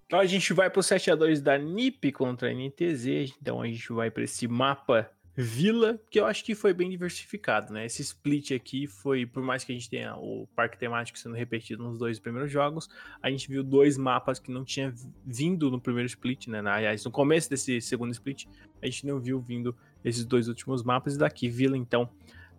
Então 0.07 0.19
a 0.19 0.27
gente 0.27 0.53
vai 0.53 0.69
pro 0.71 0.81
7x2 0.81 1.41
da 1.41 1.57
NiP 1.59 2.13
contra 2.13 2.49
a 2.49 2.53
NTZ. 2.53 3.35
Então 3.41 3.61
a 3.61 3.67
gente 3.67 3.93
vai 3.93 4.11
para 4.11 4.25
esse 4.25 4.49
mapa 4.49 5.11
Vila, 5.35 5.99
que 6.11 6.21
eu 6.21 6.27
acho 6.27 6.45
que 6.45 6.55
foi 6.55 6.75
bem 6.75 6.91
diversificado, 6.91 7.73
né? 7.73 7.87
Esse 7.87 8.03
split 8.03 8.51
aqui 8.51 8.87
foi, 8.87 9.25
por 9.25 9.43
mais 9.43 9.65
que 9.65 9.73
a 9.73 9.75
gente 9.75 9.89
tenha 9.89 10.15
o 10.15 10.47
parque 10.55 10.77
temático 10.77 11.19
sendo 11.19 11.35
repetido 11.35 11.83
nos 11.83 11.99
dois 11.99 12.19
primeiros 12.19 12.53
jogos, 12.53 12.91
a 13.23 13.31
gente 13.31 13.49
viu 13.49 13.65
dois 13.65 13.97
mapas 13.97 14.39
que 14.39 14.51
não 14.51 14.63
tinha 14.63 14.93
vindo 15.25 15.71
no 15.71 15.81
primeiro 15.81 16.07
split, 16.07 16.49
né? 16.49 16.61
Aliás, 16.67 17.03
no 17.07 17.11
começo 17.11 17.49
desse 17.49 17.81
segundo 17.81 18.13
split, 18.13 18.45
a 18.83 18.87
gente 18.87 19.07
não 19.07 19.19
viu 19.19 19.41
vindo 19.41 19.75
esses 20.05 20.27
dois 20.27 20.49
últimos 20.49 20.83
mapas, 20.83 21.15
e 21.15 21.19
daqui 21.19 21.49
Vila, 21.49 21.79
então, 21.79 22.11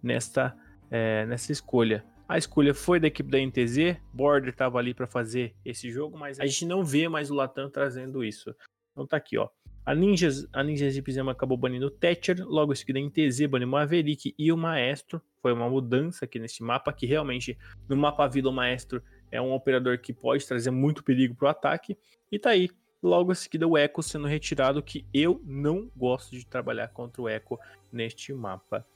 nesta, 0.02 0.58
é, 0.90 1.28
nessa 1.28 1.52
escolha. 1.52 2.04
A 2.28 2.38
escolha 2.38 2.74
foi 2.74 3.00
da 3.00 3.08
equipe 3.08 3.30
da 3.30 3.38
NTZ, 3.38 3.98
Border 4.14 4.50
estava 4.50 4.80
ali 4.80 4.94
para 4.94 5.06
fazer 5.06 5.54
esse 5.66 5.92
jogo, 5.92 6.18
mas 6.18 6.40
a 6.40 6.46
gente 6.46 6.66
não 6.66 6.84
vê 6.84 7.08
mais 7.10 7.30
o 7.30 7.36
Latam 7.36 7.70
trazendo 7.70 8.24
isso. 8.24 8.56
Então 8.92 9.06
tá 9.06 9.18
aqui, 9.18 9.38
ó. 9.38 9.50
A 9.86 9.94
Ninjas, 9.94 10.48
a 10.54 10.64
Ninjas 10.64 10.94
de 10.94 11.02
Pizema 11.02 11.34
acabou 11.34 11.58
banindo 11.58 11.88
o 11.88 11.92
Thatcher, 11.92 12.42
logo 12.48 12.72
em 12.72 12.76
seguida 12.76 13.00
a 13.00 13.02
NTZ 13.02 13.48
baniu 13.48 13.68
o 13.68 13.72
Maverick 13.72 14.34
e 14.38 14.52
o 14.52 14.56
Maestro. 14.56 15.22
Foi 15.42 15.52
uma 15.52 15.70
mudança 15.70 16.24
aqui 16.24 16.40
nesse 16.40 16.64
mapa, 16.64 16.94
que 16.94 17.06
realmente 17.06 17.58
no 17.90 17.98
mapa 17.98 18.26
Vila 18.28 18.50
o 18.50 18.54
Maestro 18.54 19.04
é 19.30 19.42
um 19.42 19.52
operador 19.52 20.00
que 20.00 20.14
pode 20.14 20.48
trazer 20.48 20.72
muito 20.72 21.04
perigo 21.04 21.36
pro 21.36 21.50
ataque. 21.50 21.98
E 22.32 22.40
tá 22.40 22.52
aí, 22.52 22.70
logo 23.02 23.34
em 23.34 23.36
seguida 23.36 23.68
o 23.68 23.78
Echo 23.78 24.02
sendo 24.02 24.26
retirado, 24.26 24.82
que 24.82 25.06
eu 25.14 25.42
não 25.44 25.92
gosto 25.94 26.32
de 26.32 26.46
trabalhar 26.46 26.88
contra 26.88 27.22
o 27.22 27.28
Echo 27.28 27.60
neste 27.92 28.32
mapa. 28.32 28.88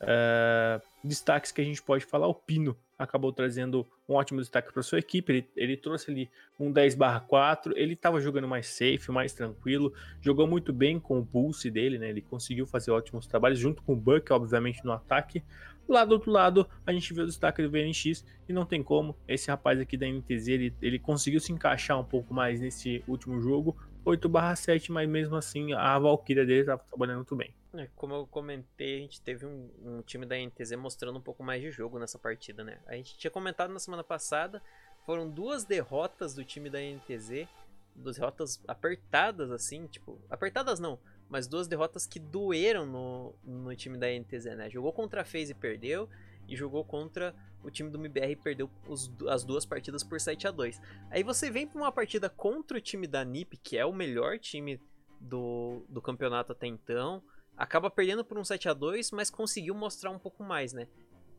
Uh, 0.00 0.80
destaques 1.02 1.50
que 1.50 1.60
a 1.60 1.64
gente 1.64 1.82
pode 1.82 2.04
falar, 2.04 2.28
o 2.28 2.34
Pino 2.34 2.76
acabou 2.98 3.32
trazendo 3.32 3.86
um 4.08 4.14
ótimo 4.14 4.40
destaque 4.40 4.72
para 4.72 4.82
sua 4.82 4.98
equipe. 4.98 5.32
Ele, 5.32 5.48
ele, 5.56 5.76
trouxe 5.76 6.10
ali 6.10 6.30
um 6.58 6.72
10/4. 6.72 7.72
Ele 7.76 7.94
estava 7.94 8.20
jogando 8.20 8.48
mais 8.48 8.66
safe, 8.66 9.10
mais 9.10 9.32
tranquilo. 9.32 9.92
Jogou 10.20 10.46
muito 10.46 10.72
bem 10.72 10.98
com 10.98 11.18
o 11.20 11.26
pulse 11.26 11.70
dele, 11.70 11.98
né? 11.98 12.10
Ele 12.10 12.20
conseguiu 12.20 12.66
fazer 12.66 12.90
ótimos 12.90 13.26
trabalhos 13.26 13.58
junto 13.58 13.82
com 13.82 13.92
o 13.92 13.96
Buck, 13.96 14.32
obviamente, 14.32 14.84
no 14.84 14.92
ataque. 14.92 15.42
Lá 15.88 16.04
do 16.04 16.12
outro 16.12 16.30
lado, 16.30 16.68
a 16.86 16.92
gente 16.92 17.14
vê 17.14 17.22
o 17.22 17.26
destaque 17.26 17.62
do 17.62 17.70
VNX 17.70 18.24
e 18.46 18.52
não 18.52 18.66
tem 18.66 18.82
como. 18.82 19.16
Esse 19.26 19.50
rapaz 19.50 19.80
aqui 19.80 19.96
da 19.96 20.06
NTZ, 20.06 20.48
ele, 20.48 20.74
ele 20.82 20.98
conseguiu 20.98 21.40
se 21.40 21.50
encaixar 21.50 21.98
um 21.98 22.04
pouco 22.04 22.34
mais 22.34 22.60
nesse 22.60 23.02
último 23.08 23.40
jogo. 23.40 23.76
8/7, 24.04 24.90
mas 24.90 25.08
mesmo 25.08 25.36
assim 25.36 25.72
a 25.72 25.98
Valkyria 25.98 26.44
dele 26.44 26.60
estava 26.60 26.82
trabalhando 26.82 27.16
muito 27.16 27.36
bem. 27.36 27.54
É, 27.74 27.88
como 27.94 28.14
eu 28.14 28.26
comentei, 28.26 28.98
a 28.98 29.00
gente 29.00 29.20
teve 29.20 29.44
um, 29.44 29.70
um, 29.84 30.02
time 30.02 30.24
da 30.24 30.36
NTZ 30.36 30.72
mostrando 30.76 31.18
um 31.18 31.22
pouco 31.22 31.42
mais 31.42 31.60
de 31.60 31.70
jogo 31.70 31.98
nessa 31.98 32.18
partida, 32.18 32.64
né? 32.64 32.80
A 32.86 32.94
gente 32.94 33.16
tinha 33.18 33.30
comentado 33.30 33.72
na 33.72 33.78
semana 33.78 34.02
passada, 34.02 34.62
foram 35.04 35.28
duas 35.28 35.64
derrotas 35.64 36.34
do 36.34 36.44
time 36.44 36.70
da 36.70 36.78
NTZ, 36.80 37.46
duas 37.94 38.16
derrotas 38.16 38.62
apertadas, 38.66 39.50
assim, 39.50 39.86
tipo, 39.86 40.18
apertadas 40.30 40.80
não, 40.80 40.98
mas 41.28 41.46
duas 41.46 41.68
derrotas 41.68 42.06
que 42.06 42.18
doeram 42.18 42.86
no, 42.86 43.34
no 43.44 43.76
time 43.76 43.98
da 43.98 44.06
NTZ, 44.08 44.56
né? 44.56 44.70
Jogou 44.70 44.92
contra 44.92 45.20
a 45.20 45.24
FaZe 45.24 45.52
e 45.52 45.54
perdeu, 45.54 46.08
e 46.48 46.56
jogou 46.56 46.82
contra 46.82 47.34
o 47.62 47.70
time 47.70 47.90
do 47.90 47.98
MBR 47.98 48.32
e 48.32 48.36
perdeu 48.36 48.70
os, 48.88 49.10
as 49.28 49.44
duas 49.44 49.66
partidas 49.66 50.02
por 50.02 50.20
7 50.20 50.46
a 50.46 50.50
2 50.50 50.80
Aí 51.10 51.22
você 51.22 51.50
vem 51.50 51.66
para 51.66 51.80
uma 51.80 51.92
partida 51.92 52.30
contra 52.30 52.78
o 52.78 52.80
time 52.80 53.06
da 53.06 53.24
NiP, 53.24 53.58
que 53.58 53.76
é 53.76 53.84
o 53.84 53.92
melhor 53.92 54.38
time 54.38 54.80
do, 55.20 55.84
do 55.88 56.00
campeonato 56.00 56.52
até 56.52 56.66
então, 56.66 57.22
acaba 57.58 57.90
perdendo 57.90 58.24
por 58.24 58.38
um 58.38 58.44
7 58.44 58.68
a 58.68 58.72
2 58.72 59.10
mas 59.10 59.28
conseguiu 59.28 59.74
mostrar 59.74 60.10
um 60.10 60.18
pouco 60.18 60.44
mais, 60.44 60.72
né? 60.72 60.86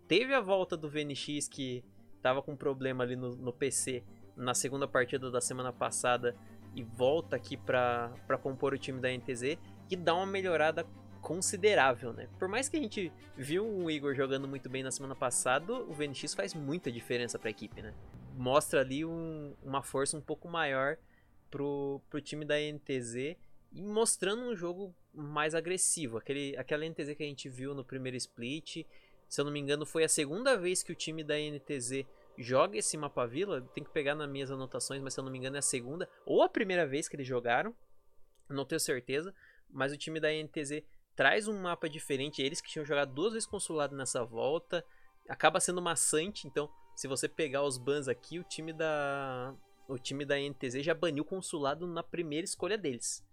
Teve 0.08 0.34
a 0.34 0.42
volta 0.42 0.76
do 0.76 0.90
VNX 0.90 1.48
que 1.48 1.84
tava 2.22 2.42
com 2.42 2.56
problema 2.56 3.04
ali 3.04 3.16
no, 3.16 3.36
no 3.36 3.54
PC 3.54 4.04
na 4.36 4.54
segunda 4.54 4.88
partida 4.88 5.32
da 5.32 5.40
semana 5.40 5.72
passada 5.72 6.36
e 6.76 6.84
volta 6.84 7.36
aqui 7.36 7.56
para 7.56 8.12
compor 8.42 8.74
o 8.74 8.78
time 8.78 9.00
da 9.00 9.10
NTZ 9.10 9.58
e 9.90 9.96
dá 9.96 10.14
uma 10.14 10.26
melhorada 10.26 10.86
considerável, 11.22 12.14
né? 12.14 12.28
Por 12.38 12.48
mais 12.48 12.70
que 12.70 12.78
a 12.78 12.80
gente 12.80 13.12
viu 13.36 13.66
o 13.68 13.90
Igor 13.90 14.16
jogando 14.16 14.48
muito 14.48 14.70
bem 14.70 14.84
na 14.84 14.92
semana 14.92 15.16
passada, 15.16 15.74
o 15.74 15.94
VNX 15.94 16.34
faz 16.34 16.54
muita 16.54 16.92
diferença 16.92 17.38
para 17.38 17.50
a 17.50 17.52
equipe, 17.52 17.82
né? 17.82 17.94
Mostra 18.36 18.82
ali 18.82 19.04
um, 19.04 19.54
uma 19.62 19.84
força 19.84 20.16
um 20.16 20.22
pouco 20.22 20.48
maior 20.48 20.98
pro, 21.50 22.02
pro 22.10 22.22
time 22.22 22.46
da 22.46 22.56
NTZ 22.56 23.36
e 23.72 23.82
mostrando 23.82 24.44
um 24.44 24.56
jogo 24.56 24.96
mais 25.14 25.56
agressivo. 25.56 26.18
Aquele, 26.18 26.56
aquela 26.58 26.88
NTZ 26.88 27.16
que 27.16 27.24
a 27.24 27.28
gente 27.28 27.50
viu 27.50 27.74
no 27.74 27.84
primeiro 27.84 28.18
split, 28.18 28.86
se 29.28 29.42
eu 29.42 29.46
não 29.46 29.52
me 29.52 29.60
engano, 29.60 29.86
foi 29.86 30.04
a 30.04 30.10
segunda 30.10 30.58
vez 30.58 30.82
que 30.82 30.92
o 30.92 30.96
time 30.96 31.24
da 31.24 31.36
NTZ 31.36 32.06
joga 32.38 32.78
esse 32.78 32.98
mapa 32.98 33.26
vila. 33.26 33.62
Tem 33.74 33.84
que 33.84 33.90
pegar 33.90 34.16
nas 34.16 34.30
minhas 34.30 34.52
anotações, 34.52 35.02
mas 35.02 35.14
se 35.14 35.20
eu 35.20 35.24
não 35.24 35.32
me 35.32 35.38
engano 35.38 35.56
é 35.56 35.60
a 35.60 35.64
segunda 35.64 36.10
ou 36.26 36.42
a 36.42 36.50
primeira 36.50 36.88
vez 36.88 37.08
que 37.08 37.16
eles 37.16 37.28
jogaram. 37.28 37.76
Não 38.50 38.66
tenho 38.66 38.80
certeza, 38.80 39.34
mas 39.70 39.92
o 39.92 39.98
time 39.98 40.20
da 40.20 40.30
NTZ 40.32 40.84
traz 41.16 41.48
um 41.48 41.62
mapa 41.62 41.88
diferente. 41.88 42.42
Eles 42.42 42.62
que 42.62 42.70
tinham 42.70 42.86
jogado 42.86 43.14
duas 43.14 43.34
vezes 43.34 43.48
consulado 43.48 43.96
nessa 43.96 44.24
volta, 44.24 44.84
acaba 45.28 45.60
sendo 45.60 45.82
maçante. 45.82 46.48
Então, 46.48 46.70
se 46.96 47.08
você 47.08 47.28
pegar 47.28 47.64
os 47.64 47.78
bans 47.78 48.08
aqui, 48.08 48.40
o 48.40 48.44
time 48.44 48.74
da 48.74 49.56
o 49.88 49.98
time 49.98 50.24
da 50.24 50.36
NTZ 50.40 50.84
já 50.84 50.94
baniu 50.94 51.24
o 51.24 51.26
consulado 51.26 51.88
na 51.88 52.04
primeira 52.04 52.46
escolha 52.46 52.78
deles 52.78 53.28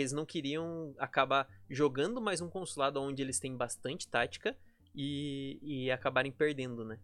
porque 0.00 0.02
eles 0.02 0.12
não 0.12 0.24
queriam 0.24 0.94
acabar 0.98 1.46
jogando 1.68 2.20
mais 2.20 2.40
um 2.40 2.48
consulado 2.48 3.00
onde 3.00 3.22
eles 3.22 3.38
têm 3.38 3.54
bastante 3.56 4.08
tática 4.08 4.56
e, 4.94 5.58
e 5.62 5.90
acabarem 5.90 6.32
perdendo, 6.32 6.84
né? 6.84 6.98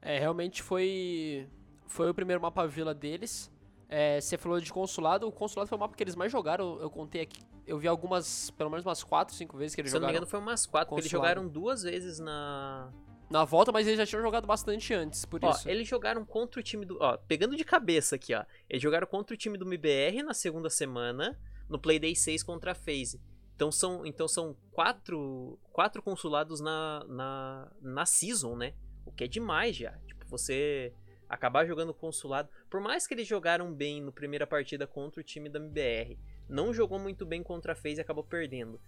É, 0.00 0.18
realmente 0.18 0.62
foi 0.62 1.48
foi 1.86 2.10
o 2.10 2.14
primeiro 2.14 2.40
mapa 2.40 2.66
vila 2.66 2.94
deles. 2.94 3.52
É, 3.88 4.20
você 4.20 4.38
falou 4.38 4.58
de 4.58 4.72
consulado, 4.72 5.28
o 5.28 5.32
consulado 5.32 5.68
foi 5.68 5.76
o 5.76 5.80
mapa 5.80 5.94
que 5.94 6.02
eles 6.02 6.16
mais 6.16 6.32
jogaram, 6.32 6.80
eu, 6.80 6.88
contei 6.88 7.20
aqui, 7.20 7.42
eu 7.66 7.78
vi 7.78 7.86
algumas, 7.86 8.50
pelo 8.52 8.70
menos 8.70 8.86
umas 8.86 9.04
4, 9.04 9.34
5 9.34 9.54
vezes 9.58 9.74
que 9.74 9.82
eles 9.82 9.90
Se 9.90 9.96
jogaram. 9.96 10.08
Se 10.08 10.14
não 10.14 10.20
me 10.20 10.26
engano 10.26 10.30
foi 10.30 10.40
umas 10.40 10.64
4, 10.64 10.88
porque 10.88 11.02
eles 11.02 11.10
jogaram 11.10 11.46
duas 11.46 11.82
vezes 11.82 12.18
na... 12.18 12.90
Na 13.28 13.44
volta, 13.44 13.70
mas 13.70 13.86
eles 13.86 13.98
já 13.98 14.06
tinham 14.06 14.22
jogado 14.22 14.46
bastante 14.46 14.94
antes, 14.94 15.26
por 15.26 15.44
ó, 15.44 15.50
isso. 15.50 15.68
Eles 15.68 15.86
jogaram 15.86 16.24
contra 16.24 16.58
o 16.58 16.62
time 16.62 16.86
do... 16.86 16.96
Ó, 17.00 17.18
pegando 17.18 17.54
de 17.54 17.64
cabeça 17.64 18.16
aqui, 18.16 18.34
ó. 18.34 18.44
Eles 18.68 18.82
jogaram 18.82 19.06
contra 19.06 19.34
o 19.34 19.36
time 19.36 19.58
do 19.58 19.66
MBR 19.66 20.22
na 20.22 20.32
segunda 20.32 20.70
semana 20.70 21.38
no 21.68 21.78
Playday 21.78 22.14
6 22.14 22.42
contra 22.42 22.72
a 22.72 22.74
FaZe. 22.74 23.20
Então 23.54 23.70
são, 23.70 24.04
então 24.04 24.26
são 24.26 24.56
quatro, 24.72 25.58
quatro 25.72 26.02
consulados 26.02 26.60
na, 26.60 27.04
na, 27.08 27.72
na 27.80 28.06
Season, 28.06 28.56
né? 28.56 28.74
O 29.06 29.12
que 29.12 29.24
é 29.24 29.28
demais 29.28 29.76
já. 29.76 29.92
Tipo, 30.06 30.26
você 30.26 30.92
acabar 31.28 31.64
jogando 31.64 31.94
consulado. 31.94 32.50
Por 32.68 32.80
mais 32.80 33.06
que 33.06 33.14
eles 33.14 33.26
jogaram 33.26 33.72
bem 33.72 34.02
no 34.02 34.12
primeira 34.12 34.46
partida 34.46 34.86
contra 34.86 35.20
o 35.20 35.24
time 35.24 35.48
da 35.48 35.58
MBR, 35.58 36.18
não 36.48 36.74
jogou 36.74 36.98
muito 36.98 37.24
bem 37.24 37.42
contra 37.42 37.72
a 37.72 37.74
FaZe 37.74 37.96
e 37.96 38.00
acabou 38.00 38.22
perdendo. 38.22 38.78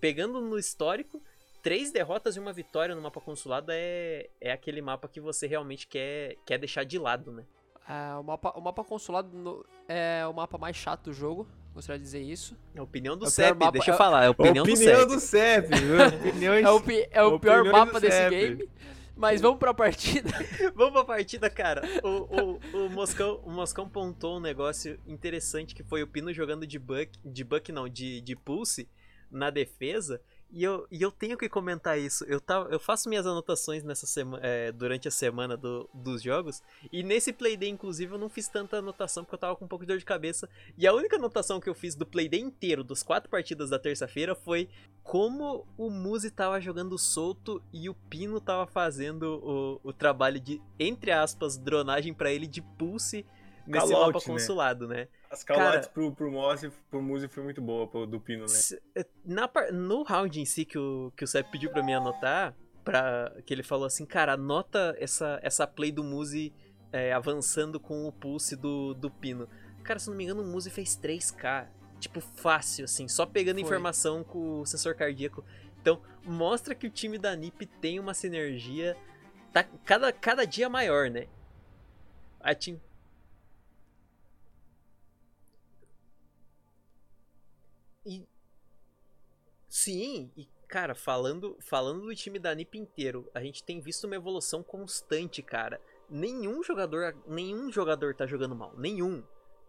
Pegando 0.00 0.40
no 0.40 0.56
histórico, 0.56 1.20
três 1.62 1.90
derrotas 1.90 2.36
e 2.36 2.40
uma 2.40 2.52
vitória 2.52 2.94
no 2.94 3.02
mapa 3.02 3.20
consulado 3.20 3.72
é, 3.72 4.28
é 4.40 4.52
aquele 4.52 4.80
mapa 4.80 5.08
que 5.08 5.20
você 5.20 5.46
realmente 5.46 5.88
quer, 5.88 6.36
quer 6.46 6.58
deixar 6.58 6.84
de 6.84 6.98
lado, 6.98 7.32
né? 7.32 7.44
É, 7.88 8.14
o, 8.16 8.22
mapa, 8.22 8.50
o 8.56 8.60
mapa 8.60 8.84
consulado 8.84 9.36
no, 9.36 9.66
é 9.88 10.26
o 10.26 10.32
mapa 10.32 10.56
mais 10.56 10.76
chato 10.76 11.04
do 11.04 11.12
jogo. 11.12 11.48
Gostaria 11.74 11.98
de 11.98 12.04
dizer 12.04 12.22
isso. 12.22 12.56
É 12.74 12.78
a 12.78 12.82
opinião 12.82 13.16
do 13.16 13.26
É 13.26 13.30
CEP, 13.30 13.58
mapa- 13.58 13.72
deixa 13.72 13.90
eu 13.90 13.94
é- 13.94 13.98
falar. 13.98 14.22
É 14.24 14.26
a 14.28 14.30
opinião, 14.30 14.64
Opinião 14.64 15.00
do 15.06 15.14
do 15.14 15.20
CEP. 15.20 15.68
CEP, 15.68 15.80
viu? 15.80 15.96
Opiniões... 16.30 16.64
É 16.64 16.70
o, 16.70 16.80
pi- 16.80 17.08
é 17.10 17.22
o 17.22 17.38
pior 17.40 17.64
mapa 17.64 17.94
do 17.94 18.00
desse 18.00 18.16
CEP. 18.16 18.30
game. 18.30 18.70
Mas 19.16 19.40
vamos 19.40 19.58
pra 19.60 19.72
partida. 19.72 20.28
Vamos 20.74 20.92
pra 20.92 21.04
partida, 21.04 21.48
cara. 21.48 21.82
O, 22.02 22.08
o, 22.08 22.86
o, 22.86 22.90
Moscão, 22.90 23.40
o 23.44 23.50
Moscão 23.52 23.88
pontou 23.88 24.38
um 24.38 24.40
negócio 24.40 24.98
interessante 25.06 25.72
que 25.72 25.84
foi 25.84 26.02
o 26.02 26.06
Pino 26.08 26.32
jogando 26.32 26.66
de 26.66 26.80
Buck, 26.80 27.10
de 27.24 27.44
Buck 27.44 27.70
não, 27.70 27.88
de, 27.88 28.20
de 28.20 28.34
Pulse 28.34 28.88
na 29.30 29.50
defesa. 29.50 30.20
E 30.56 30.62
eu, 30.62 30.86
e 30.88 31.02
eu 31.02 31.10
tenho 31.10 31.36
que 31.36 31.48
comentar 31.48 31.98
isso. 31.98 32.24
Eu, 32.26 32.40
tava, 32.40 32.68
eu 32.70 32.78
faço 32.78 33.08
minhas 33.08 33.26
anotações 33.26 33.82
nessa 33.82 34.06
sema, 34.06 34.38
é, 34.40 34.70
durante 34.70 35.08
a 35.08 35.10
semana 35.10 35.56
do- 35.56 35.90
dos 35.92 36.22
jogos. 36.22 36.62
E 36.92 37.02
nesse 37.02 37.32
Playday, 37.32 37.68
inclusive, 37.68 38.14
eu 38.14 38.18
não 38.18 38.28
fiz 38.28 38.46
tanta 38.46 38.76
anotação 38.76 39.24
porque 39.24 39.34
eu 39.34 39.38
tava 39.40 39.56
com 39.56 39.64
um 39.64 39.68
pouco 39.68 39.84
de 39.84 39.88
dor 39.88 39.98
de 39.98 40.04
cabeça. 40.04 40.48
E 40.78 40.86
a 40.86 40.94
única 40.94 41.16
anotação 41.16 41.58
que 41.58 41.68
eu 41.68 41.74
fiz 41.74 41.96
do 41.96 42.06
Playday 42.06 42.40
inteiro, 42.40 42.84
dos 42.84 43.02
quatro 43.02 43.28
partidas 43.28 43.68
da 43.68 43.80
terça-feira, 43.80 44.36
foi 44.36 44.68
como 45.02 45.66
o 45.76 45.90
Muzi 45.90 46.30
tava 46.30 46.60
jogando 46.60 46.96
solto 46.96 47.60
e 47.72 47.90
o 47.90 47.94
Pino 48.08 48.40
tava 48.40 48.64
fazendo 48.64 49.40
o, 49.42 49.88
o 49.88 49.92
trabalho 49.92 50.38
de, 50.38 50.62
entre 50.78 51.10
aspas, 51.10 51.56
dronagem 51.58 52.14
pra 52.14 52.32
ele 52.32 52.46
de 52.46 52.62
pulse 52.62 53.26
nesse 53.66 53.92
mapa 53.92 54.18
né? 54.18 54.24
consulado, 54.24 54.88
né? 54.88 55.08
As 55.30 55.42
caladas 55.42 55.88
pro, 55.88 56.12
pro 56.12 56.30
Moss 56.30 56.62
e 56.62 56.70
pro 56.90 57.02
Muzi 57.02 57.28
foi 57.28 57.42
muito 57.42 57.60
boa, 57.60 57.86
pro, 57.86 58.06
do 58.06 58.20
Pino, 58.20 58.42
né? 58.42 58.48
Se- 58.48 58.80
eh, 58.94 59.06
Na, 59.24 59.50
no 59.72 60.02
round 60.02 60.40
em 60.40 60.44
si 60.44 60.64
que 60.64 60.78
o, 60.78 61.12
que 61.16 61.24
o 61.24 61.26
Sep 61.26 61.50
pediu 61.50 61.70
pra 61.70 61.82
mim 61.82 61.92
anotar, 61.94 62.54
pra, 62.84 63.32
que 63.44 63.52
ele 63.52 63.62
falou 63.62 63.86
assim, 63.86 64.04
cara, 64.06 64.34
anota 64.34 64.94
essa, 64.98 65.38
essa 65.42 65.66
play 65.66 65.90
do 65.90 66.04
Muzi 66.04 66.52
eh, 66.92 67.12
avançando 67.12 67.80
com 67.80 68.06
o 68.06 68.12
pulse 68.12 68.54
do, 68.56 68.94
do 68.94 69.10
Pino. 69.10 69.48
Cara, 69.82 69.98
se 69.98 70.08
não 70.08 70.16
me 70.16 70.24
engano, 70.24 70.42
o 70.42 70.46
Muzi 70.46 70.70
fez 70.70 70.96
3k. 70.96 71.68
Tipo, 72.00 72.20
fácil, 72.20 72.84
assim, 72.84 73.08
só 73.08 73.24
pegando 73.24 73.56
Foi. 73.56 73.62
informação 73.62 74.22
com 74.22 74.60
o 74.60 74.66
sensor 74.66 74.94
cardíaco. 74.94 75.42
Então, 75.80 76.02
mostra 76.22 76.74
que 76.74 76.86
o 76.86 76.90
time 76.90 77.16
da 77.18 77.34
NiP 77.34 77.64
tem 77.66 77.98
uma 77.98 78.12
sinergia 78.12 78.94
tá 79.52 79.64
cada, 79.84 80.12
cada 80.12 80.44
dia 80.44 80.68
maior, 80.68 81.08
né? 81.08 81.26
A 82.40 82.54
team, 82.54 82.78
E 88.04 88.26
Sim, 89.74 90.30
e 90.36 90.48
cara, 90.68 90.94
falando, 90.94 91.56
falando 91.60 92.02
do 92.02 92.14
time 92.14 92.38
da 92.38 92.54
NiP 92.54 92.78
inteiro, 92.78 93.28
a 93.34 93.40
gente 93.40 93.64
tem 93.64 93.80
visto 93.80 94.04
uma 94.04 94.14
evolução 94.14 94.62
constante, 94.62 95.42
cara. 95.42 95.80
Nenhum 96.08 96.62
jogador, 96.62 97.16
nenhum 97.26 97.72
jogador 97.72 98.14
tá 98.14 98.24
jogando 98.24 98.54
mal, 98.54 98.72
nenhum. 98.78 99.24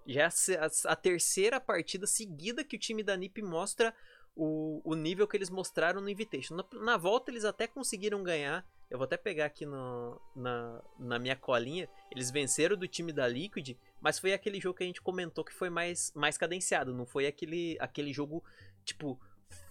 Já 0.06 0.26
é 0.26 0.58
a, 0.60 0.92
a 0.92 0.96
terceira 0.96 1.60
partida 1.60 2.06
seguida 2.06 2.64
que 2.64 2.76
o 2.76 2.80
time 2.80 3.02
da 3.02 3.18
NiP 3.18 3.42
mostra 3.42 3.96
o, 4.36 4.80
o 4.84 4.94
nível 4.94 5.28
que 5.28 5.36
eles 5.36 5.50
mostraram 5.50 6.02
no 6.02 6.10
Invitation. 6.10 6.56
Na, 6.56 6.66
na, 6.74 6.98
volta 6.98 7.32
eles 7.32 7.46
até 7.46 7.66
conseguiram 7.66 8.22
ganhar. 8.22 8.64
Eu 8.92 9.00
vou 9.00 9.06
até 9.06 9.18
pegar 9.18 9.46
aqui 9.46 9.66
no, 9.66 10.22
na, 10.36 10.84
na 11.00 11.18
minha 11.18 11.36
colinha. 11.36 11.90
Eles 12.12 12.30
venceram 12.30 12.78
do 12.78 12.88
time 12.88 13.12
da 13.12 13.28
Liquid, 13.28 13.76
mas 14.06 14.20
foi 14.20 14.34
aquele 14.34 14.62
jogo 14.62 14.78
que 14.78 14.84
a 14.84 14.86
gente 14.86 15.02
comentou 15.02 15.44
que 15.44 15.52
foi 15.52 15.68
mais, 15.68 16.14
mais 16.14 16.38
cadenciado. 16.38 16.94
Não 16.94 17.08
foi 17.08 17.26
aquele, 17.26 17.76
aquele 17.80 18.14
jogo, 18.14 18.44
tipo, 18.84 19.20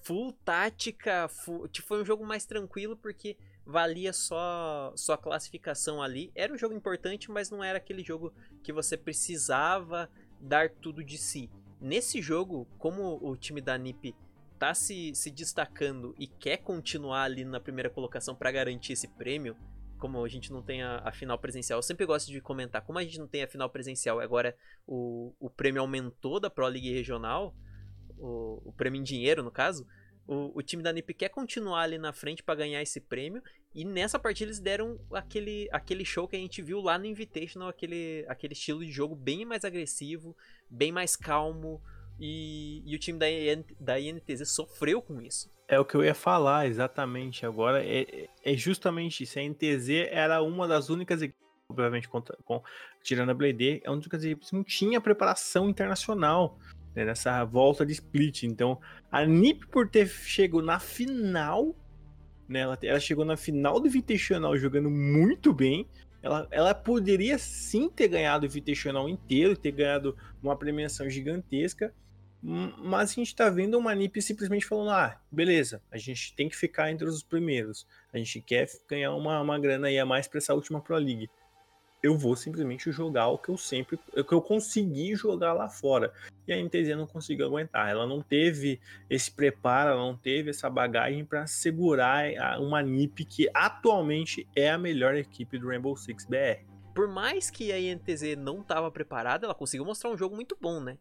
full 0.03 0.33
tática. 0.45 1.29
Full, 1.29 1.69
tipo, 1.69 1.87
foi 1.87 2.03
um 2.03 2.05
jogo 2.05 2.27
mais 2.27 2.45
tranquilo 2.45 2.97
porque 2.97 3.37
valia 3.65 4.13
só, 4.13 4.93
a 5.09 5.17
classificação 5.17 6.03
ali. 6.03 6.33
Era 6.35 6.53
um 6.53 6.59
jogo 6.59 6.75
importante, 6.75 7.31
mas 7.31 7.49
não 7.49 7.63
era 7.63 7.79
aquele 7.79 8.03
jogo 8.03 8.35
que 8.65 8.73
você 8.73 8.97
precisava 8.97 10.11
dar 10.41 10.69
tudo 10.69 11.05
de 11.05 11.17
si. 11.17 11.49
Nesse 11.81 12.21
jogo, 12.21 12.67
como 12.77 13.25
o 13.25 13.37
time 13.37 13.61
da 13.61 13.79
NiP 13.79 14.17
tá 14.59 14.75
se, 14.75 15.15
se 15.15 15.31
destacando 15.31 16.13
e 16.19 16.27
quer 16.27 16.57
continuar 16.57 17.23
ali 17.23 17.45
na 17.45 17.61
primeira 17.61 17.89
colocação 17.89 18.35
para 18.35 18.51
garantir 18.51 18.95
esse 18.95 19.07
prêmio, 19.07 19.57
como 20.05 20.23
a 20.23 20.29
gente 20.29 20.53
não 20.53 20.61
tem 20.61 20.83
a, 20.83 20.99
a, 20.99 21.11
final 21.11 21.39
presencial, 21.39 21.79
eu 21.79 21.83
sempre 21.83 22.05
gosto 22.05 22.31
de 22.31 22.39
comentar, 22.39 22.83
como 22.83 22.99
a 22.99 23.03
gente 23.03 23.19
não 23.19 23.27
tem 23.27 23.43
a 23.43 23.49
final 23.49 23.71
presencial, 23.71 24.21
agora 24.21 24.55
o, 24.87 25.35
o 25.41 25.49
prêmio 25.49 25.81
aumentou 25.81 26.39
da 26.39 26.51
Pro 26.51 26.67
League 26.67 26.93
regional, 26.93 27.57
o, 28.19 28.61
o 28.67 28.73
prêmio 28.75 29.01
em 29.01 29.03
dinheiro 29.03 29.43
no 29.43 29.51
caso, 29.51 29.87
o, 30.27 30.59
o, 30.59 30.63
time 30.63 30.83
da 30.83 30.93
NIP 30.93 31.15
quer 31.15 31.31
continuar 31.31 31.81
ali 31.85 31.97
na 31.97 32.13
frente 32.13 32.43
para 32.43 32.55
ganhar 32.55 32.83
esse 32.83 33.01
prêmio. 33.01 33.43
E 33.75 33.83
nessa 33.83 34.19
partida 34.19 34.49
eles 34.49 34.61
deram 34.61 35.01
aquele, 35.11 35.71
aquele 35.73 36.05
show 36.05 36.29
que 36.29 36.37
a 36.37 36.39
gente 36.39 36.61
viu 36.61 36.83
lá 36.83 36.99
no 36.99 37.07
Invitational, 37.07 37.71
aquele, 37.71 38.27
aquele 38.29 38.53
estilo 38.53 38.85
de 38.85 38.93
jogo 38.93 39.17
bem 39.17 39.47
mais 39.47 39.65
agressivo, 39.65 40.37
bem 40.69 40.93
mais 40.93 41.17
calmo, 41.17 41.83
e, 42.19 42.83
e 42.85 42.95
o 42.95 42.99
time 42.99 43.19
da, 43.19 43.27
da 43.81 44.01
INTZ 44.01 44.49
sofreu 44.49 45.03
com 45.03 45.21
isso. 45.21 45.53
É 45.67 45.79
o 45.79 45.85
que 45.85 45.95
eu 45.95 46.05
ia 46.05 46.15
falar, 46.15 46.67
exatamente. 46.67 47.47
Agora 47.47 47.85
é, 47.85 48.29
é 48.45 48.57
justamente 48.57 49.25
isso. 49.25 49.39
A 49.39 49.43
NTZ 49.43 50.09
era 50.11 50.43
uma 50.43 50.69
das 50.69 50.91
únicas 50.91 51.23
obviamente, 51.69 52.09
contra, 52.09 52.37
com, 52.45 52.63
tirando 53.03 53.31
a 53.31 53.35
Blade, 53.35 53.81
é 53.83 53.91
uma 53.91 53.97
das 53.97 54.05
únicas 54.05 54.25
equipes 54.25 54.51
que 54.51 54.57
não 54.57 54.65
tinha 54.65 55.01
preparação 55.01 55.69
internacional 55.69 56.59
né, 56.95 57.05
nessa 57.05 57.45
volta 57.45 57.85
de 57.85 57.93
split. 57.93 58.45
Então, 58.45 58.81
a 59.11 59.25
NiP, 59.25 59.67
por 59.69 59.89
ter 59.89 60.07
chegado 60.09 60.63
na 60.63 60.79
final, 60.79 61.75
né, 62.49 62.61
ela, 62.61 62.79
ela 62.83 63.01
chegou 63.01 63.25
na 63.25 63.37
final 63.37 63.81
do 63.81 63.87
Invitational 63.87 64.57
jogando 64.57 64.91
muito 64.91 65.53
bem. 65.53 65.89
Ela, 66.23 66.47
ela 66.51 66.75
poderia 66.75 67.39
sim 67.39 67.89
ter 67.89 68.09
ganhado 68.09 68.45
o 68.45 68.47
Invitational 68.47 69.09
inteiro, 69.09 69.57
ter 69.57 69.73
ganhado 69.73 70.17
uma 70.43 70.57
premiação 70.57 71.09
gigantesca, 71.09 71.95
mas 72.47 73.11
a 73.11 73.15
gente 73.15 73.29
está 73.29 73.49
vendo 73.49 73.79
uma 73.79 73.95
NIP 73.95 74.21
simplesmente 74.21 74.67
falando: 74.67 74.91
ah, 74.91 75.19
beleza, 75.33 75.81
a 75.91 75.97
gente 75.97 76.35
tem 76.35 76.47
que 76.47 76.55
ficar 76.55 76.91
entre 76.91 77.09
os 77.09 77.23
primeiros. 77.23 77.87
A 78.13 78.19
gente 78.19 78.39
quer 78.43 78.69
ganhar 78.87 79.15
uma, 79.15 79.41
uma 79.41 79.59
grana 79.59 79.87
aí 79.89 79.99
a 79.99 80.05
mais 80.05 80.29
para 80.29 80.37
essa 80.37 80.53
última 80.53 80.79
Pro 80.79 80.97
League. 80.97 81.31
Eu 82.03 82.19
vou 82.19 82.37
simplesmente 82.37 82.93
jogar 82.93 83.29
o 83.29 83.39
que 83.39 83.49
eu 83.49 83.57
sempre. 83.57 83.99
o 84.15 84.23
que 84.23 84.35
eu 84.35 84.43
consegui 84.43 85.15
jogar 85.15 85.55
lá 85.55 85.71
fora. 85.71 86.13
E 86.47 86.53
a 86.53 86.63
NTZ 86.63 86.95
não 86.99 87.07
conseguiu 87.07 87.47
aguentar. 87.47 87.89
Ela 87.89 88.07
não 88.07 88.21
teve 88.21 88.79
esse 89.09 89.31
preparo, 89.31 89.93
ela 89.93 90.03
não 90.03 90.15
teve 90.15 90.51
essa 90.51 90.69
bagagem 90.69 91.25
para 91.25 91.47
segurar 91.47 92.27
uma 92.61 92.83
NIP 92.83 93.25
que 93.25 93.49
atualmente 93.55 94.47
é 94.55 94.71
a 94.71 94.77
melhor 94.77 95.15
equipe 95.15 95.59
do 95.59 95.69
Rainbow 95.69 95.97
Six 95.97 96.27
BR. 96.27 96.63
Por 96.95 97.09
mais 97.09 97.49
que 97.51 97.73
a 97.73 97.81
INTZ 97.81 98.37
não 98.37 98.61
estava 98.61 98.91
preparada, 98.91 99.47
ela 99.47 99.55
conseguiu 99.55 99.87
mostrar 99.87 100.11
um 100.11 100.17
jogo 100.17 100.37
muito 100.37 100.59
bom, 100.61 100.79
né? 100.81 100.99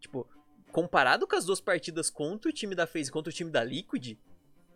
Tipo, 0.00 0.26
comparado 0.72 1.26
com 1.26 1.36
as 1.36 1.44
duas 1.44 1.60
partidas 1.60 2.10
contra 2.10 2.50
o 2.50 2.52
time 2.52 2.74
da 2.74 2.86
FaZe 2.86 3.10
e 3.10 3.12
contra 3.12 3.30
o 3.30 3.34
time 3.34 3.50
da 3.50 3.62
Liquid, 3.62 4.18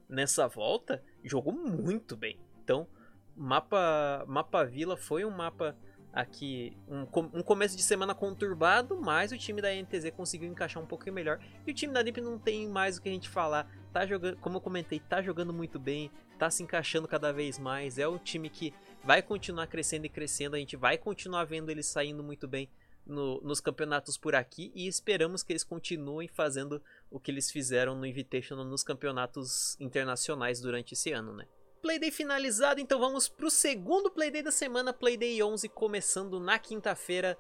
nessa 0.08 0.46
volta, 0.46 1.02
jogou 1.24 1.52
muito 1.52 2.14
bem. 2.14 2.38
Então, 2.62 2.86
mapa, 3.34 4.24
mapa 4.28 4.64
Vila 4.64 4.96
foi 4.96 5.24
um 5.24 5.30
mapa 5.30 5.76
aqui, 6.12 6.76
um, 6.88 7.02
um 7.38 7.42
começo 7.42 7.76
de 7.76 7.82
semana 7.82 8.14
conturbado, 8.14 9.00
mas 9.00 9.32
o 9.32 9.38
time 9.38 9.60
da 9.60 9.74
NTZ 9.74 10.10
conseguiu 10.14 10.48
encaixar 10.48 10.82
um 10.82 10.86
pouquinho 10.86 11.14
melhor. 11.14 11.40
E 11.66 11.70
o 11.70 11.74
time 11.74 11.92
da 11.92 12.02
NiP 12.02 12.20
não 12.20 12.38
tem 12.38 12.68
mais 12.68 12.96
o 12.98 13.02
que 13.02 13.08
a 13.08 13.12
gente 13.12 13.28
falar. 13.28 13.70
Tá 13.92 14.06
jogando, 14.06 14.36
como 14.36 14.58
eu 14.58 14.60
comentei, 14.60 15.00
tá 15.00 15.22
jogando 15.22 15.52
muito 15.52 15.78
bem, 15.78 16.10
tá 16.38 16.50
se 16.50 16.62
encaixando 16.62 17.08
cada 17.08 17.32
vez 17.32 17.58
mais. 17.58 17.98
É 17.98 18.06
o 18.06 18.18
time 18.18 18.50
que 18.50 18.72
vai 19.02 19.22
continuar 19.22 19.66
crescendo 19.66 20.04
e 20.04 20.10
crescendo. 20.10 20.56
A 20.56 20.58
gente 20.58 20.76
vai 20.76 20.98
continuar 20.98 21.44
vendo 21.44 21.70
eles 21.70 21.86
saindo 21.86 22.22
muito 22.22 22.46
bem 22.46 22.68
no, 23.06 23.40
nos 23.40 23.60
campeonatos 23.60 24.18
por 24.18 24.34
aqui 24.34 24.72
e 24.74 24.86
esperamos 24.86 25.42
que 25.42 25.52
eles 25.52 25.64
continuem 25.64 26.28
fazendo 26.28 26.82
o 27.10 27.20
que 27.20 27.30
eles 27.30 27.50
fizeram 27.50 27.94
no 27.94 28.04
Invitational 28.04 28.64
nos 28.64 28.82
campeonatos 28.82 29.76
internacionais 29.80 30.60
durante 30.60 30.92
esse 30.92 31.12
ano, 31.12 31.32
né? 31.32 31.46
Playday 31.80 32.10
finalizado, 32.10 32.80
então 32.80 32.98
vamos 32.98 33.28
pro 33.28 33.50
segundo 33.50 34.10
Playday 34.10 34.42
da 34.42 34.50
semana, 34.50 34.92
Playday 34.92 35.40
11, 35.42 35.68
começando 35.68 36.40
na 36.40 36.58
quinta-feira. 36.58 37.38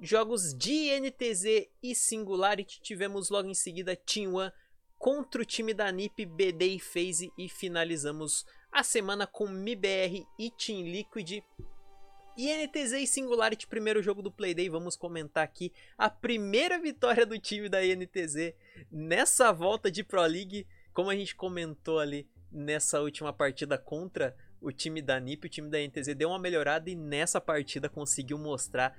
Jogos 0.00 0.54
de 0.54 0.90
NTZ 1.00 1.68
e 1.82 1.94
Singularity, 1.94 2.80
tivemos 2.80 3.30
logo 3.30 3.48
em 3.48 3.54
seguida 3.54 3.96
Team 3.96 4.34
One 4.34 4.52
contra 4.98 5.42
o 5.42 5.44
time 5.44 5.74
da 5.74 5.90
NiP, 5.90 6.24
BD 6.24 6.66
e 6.66 6.80
FaZe 6.80 7.32
e 7.36 7.48
finalizamos 7.48 8.46
a 8.70 8.82
semana 8.82 9.26
com 9.26 9.46
MIBR 9.46 10.26
e 10.38 10.50
Team 10.50 10.82
Liquid. 10.82 11.42
INTZ 12.36 12.92
e 12.92 13.06
Singularity, 13.06 13.66
primeiro 13.66 14.02
jogo 14.02 14.20
do 14.20 14.30
Playday, 14.30 14.68
vamos 14.68 14.96
comentar 14.96 15.44
aqui 15.44 15.72
a 15.96 16.10
primeira 16.10 16.78
vitória 16.78 17.24
do 17.24 17.38
time 17.38 17.68
da 17.68 17.84
INTZ 17.84 18.54
nessa 18.90 19.52
volta 19.52 19.90
de 19.90 20.02
Pro 20.02 20.22
League, 20.22 20.66
como 20.92 21.10
a 21.10 21.14
gente 21.14 21.34
comentou 21.36 22.00
ali 22.00 22.28
nessa 22.50 23.00
última 23.00 23.32
partida 23.32 23.78
contra 23.78 24.36
o 24.60 24.72
time 24.72 25.00
da 25.00 25.20
NiP, 25.20 25.46
o 25.46 25.50
time 25.50 25.70
da 25.70 25.80
INTZ 25.80 26.14
deu 26.16 26.30
uma 26.30 26.38
melhorada 26.38 26.90
e 26.90 26.96
nessa 26.96 27.40
partida 27.40 27.88
conseguiu 27.88 28.38
mostrar 28.38 28.96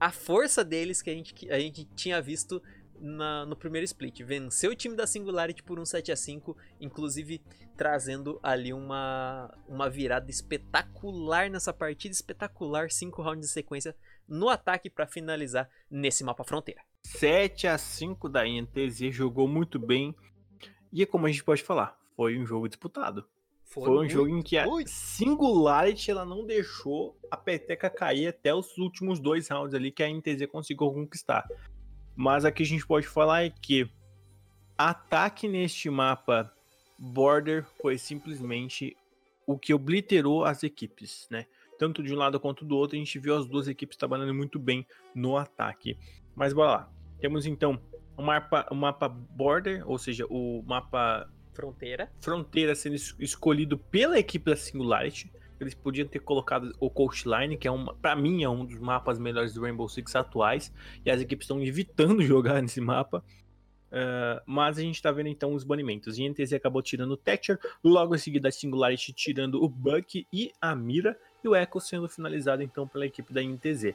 a 0.00 0.10
força 0.10 0.64
deles 0.64 1.02
que 1.02 1.10
a 1.10 1.14
gente, 1.14 1.50
a 1.50 1.58
gente 1.58 1.84
tinha 1.94 2.20
visto 2.22 2.62
na, 3.02 3.44
no 3.44 3.56
primeiro 3.56 3.84
split. 3.84 4.22
Venceu 4.22 4.70
o 4.70 4.74
time 4.74 4.94
da 4.94 5.06
Singularity 5.06 5.62
por 5.62 5.78
um 5.78 5.84
7 5.84 6.12
a 6.12 6.16
5 6.16 6.56
inclusive 6.80 7.42
trazendo 7.76 8.38
ali 8.42 8.72
uma, 8.72 9.52
uma 9.68 9.90
virada 9.90 10.30
espetacular 10.30 11.50
nessa 11.50 11.72
partida, 11.72 12.14
espetacular, 12.14 12.90
5 12.90 13.20
rounds 13.20 13.46
de 13.46 13.52
sequência 13.52 13.96
no 14.28 14.48
ataque 14.48 14.88
para 14.88 15.06
finalizar 15.06 15.68
nesse 15.90 16.22
mapa 16.22 16.44
fronteira. 16.44 16.80
7 17.04 17.66
a 17.66 17.76
5 17.76 18.28
da 18.28 18.46
INTZ 18.46 19.10
jogou 19.10 19.48
muito 19.48 19.78
bem. 19.78 20.14
E 20.92 21.02
é 21.02 21.06
como 21.06 21.26
a 21.26 21.30
gente 21.30 21.42
pode 21.42 21.62
falar, 21.62 21.98
foi 22.14 22.38
um 22.38 22.46
jogo 22.46 22.68
disputado. 22.68 23.26
Foi, 23.64 23.84
foi 23.84 23.94
um 23.94 23.98
muito, 24.00 24.10
jogo 24.10 24.28
em 24.28 24.42
que 24.42 24.58
a 24.58 24.66
muito. 24.66 24.90
Singularity 24.90 26.10
ela 26.10 26.26
não 26.26 26.44
deixou 26.44 27.18
a 27.30 27.36
peteca 27.38 27.88
cair 27.88 28.28
até 28.28 28.54
os 28.54 28.76
últimos 28.76 29.18
dois 29.18 29.48
rounds 29.48 29.74
ali 29.74 29.90
que 29.90 30.02
a 30.02 30.08
INTZ 30.08 30.46
conseguiu 30.46 30.92
conquistar. 30.92 31.48
Mas 32.14 32.44
aqui 32.44 32.62
a 32.62 32.66
gente 32.66 32.86
pode 32.86 33.06
falar 33.06 33.44
é 33.44 33.50
que 33.50 33.88
ataque 34.76 35.48
neste 35.48 35.88
mapa 35.88 36.52
Border 36.98 37.64
foi 37.80 37.98
simplesmente 37.98 38.96
o 39.46 39.58
que 39.58 39.74
obliterou 39.74 40.44
as 40.44 40.62
equipes, 40.62 41.26
né? 41.30 41.46
Tanto 41.78 42.02
de 42.02 42.14
um 42.14 42.16
lado 42.16 42.38
quanto 42.38 42.64
do 42.64 42.76
outro, 42.76 42.96
a 42.96 42.98
gente 42.98 43.18
viu 43.18 43.36
as 43.36 43.46
duas 43.46 43.66
equipes 43.66 43.96
trabalhando 43.96 44.32
muito 44.32 44.58
bem 44.58 44.86
no 45.14 45.36
ataque. 45.36 45.98
Mas 46.34 46.52
bora 46.52 46.70
lá. 46.70 46.92
Temos 47.20 47.44
então 47.44 47.80
o 48.16 48.22
mapa, 48.22 48.66
o 48.70 48.74
mapa 48.74 49.08
Border, 49.08 49.88
ou 49.88 49.98
seja, 49.98 50.26
o 50.28 50.62
mapa 50.62 51.28
Fronteira. 51.52 52.10
Fronteira 52.20 52.74
sendo 52.74 52.94
escolhido 53.18 53.76
pela 53.76 54.18
equipe 54.18 54.50
da 54.50 54.56
Singularity. 54.56 55.30
Eles 55.62 55.74
podiam 55.74 56.06
ter 56.06 56.20
colocado 56.20 56.74
o 56.78 56.90
Coastline, 56.90 57.56
que 57.56 57.68
é 57.68 57.70
um, 57.70 57.86
para 57.86 58.16
mim 58.16 58.42
é 58.42 58.48
um 58.48 58.64
dos 58.64 58.78
mapas 58.78 59.18
melhores 59.18 59.54
do 59.54 59.62
Rainbow 59.62 59.88
Six 59.88 60.16
atuais, 60.16 60.72
e 61.04 61.10
as 61.10 61.20
equipes 61.20 61.44
estão 61.44 61.62
evitando 61.62 62.22
jogar 62.24 62.60
nesse 62.60 62.80
mapa. 62.80 63.24
Uh, 63.92 64.40
mas 64.46 64.78
a 64.78 64.80
gente 64.80 64.94
está 64.94 65.12
vendo 65.12 65.28
então 65.28 65.52
os 65.52 65.64
banimentos. 65.64 66.18
E 66.18 66.26
NTZ 66.28 66.54
acabou 66.54 66.80
tirando 66.80 67.12
o 67.12 67.16
Thatcher, 67.16 67.58
logo 67.84 68.14
em 68.14 68.18
seguida 68.18 68.48
a 68.48 68.52
Singularity 68.52 69.12
tirando 69.12 69.62
o 69.62 69.68
Buck 69.68 70.26
e 70.32 70.50
a 70.60 70.74
Mira, 70.74 71.16
e 71.44 71.48
o 71.48 71.54
Echo 71.54 71.78
sendo 71.80 72.08
finalizado 72.08 72.62
então 72.62 72.88
pela 72.88 73.04
equipe 73.04 73.32
da 73.32 73.42
NTZ. 73.42 73.84
Uh, 73.84 73.94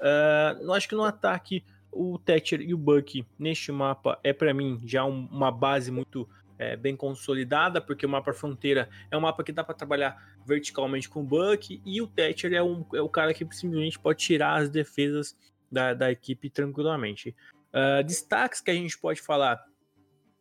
ah, 0.00 0.56
eu 0.60 0.72
acho 0.72 0.88
que 0.88 0.94
no 0.94 1.04
ataque 1.04 1.64
o 1.90 2.18
Thatcher 2.18 2.60
e 2.60 2.72
o 2.72 2.78
Buck 2.78 3.24
neste 3.38 3.70
mapa 3.70 4.18
é 4.24 4.32
para 4.32 4.54
mim 4.54 4.80
já 4.84 5.04
um, 5.04 5.28
uma 5.30 5.50
base 5.50 5.90
muito 5.90 6.28
é, 6.62 6.76
bem 6.76 6.94
consolidada, 6.94 7.80
porque 7.80 8.06
o 8.06 8.08
mapa 8.08 8.32
fronteira 8.32 8.88
é 9.10 9.16
um 9.16 9.20
mapa 9.20 9.42
que 9.42 9.52
dá 9.52 9.64
para 9.64 9.74
trabalhar 9.74 10.16
verticalmente 10.46 11.08
com 11.08 11.20
o 11.20 11.24
Buck, 11.24 11.82
e 11.84 12.00
o 12.00 12.06
Thatcher 12.06 12.52
é, 12.52 12.62
um, 12.62 12.84
é 12.94 13.00
o 13.00 13.08
cara 13.08 13.34
que 13.34 13.46
simplesmente 13.50 13.98
pode 13.98 14.18
tirar 14.18 14.60
as 14.60 14.70
defesas 14.70 15.36
da, 15.70 15.92
da 15.92 16.12
equipe 16.12 16.48
tranquilamente. 16.48 17.34
Uh, 17.72 18.04
destaques 18.04 18.60
que 18.60 18.70
a 18.70 18.74
gente 18.74 18.98
pode 18.98 19.20
falar 19.20 19.64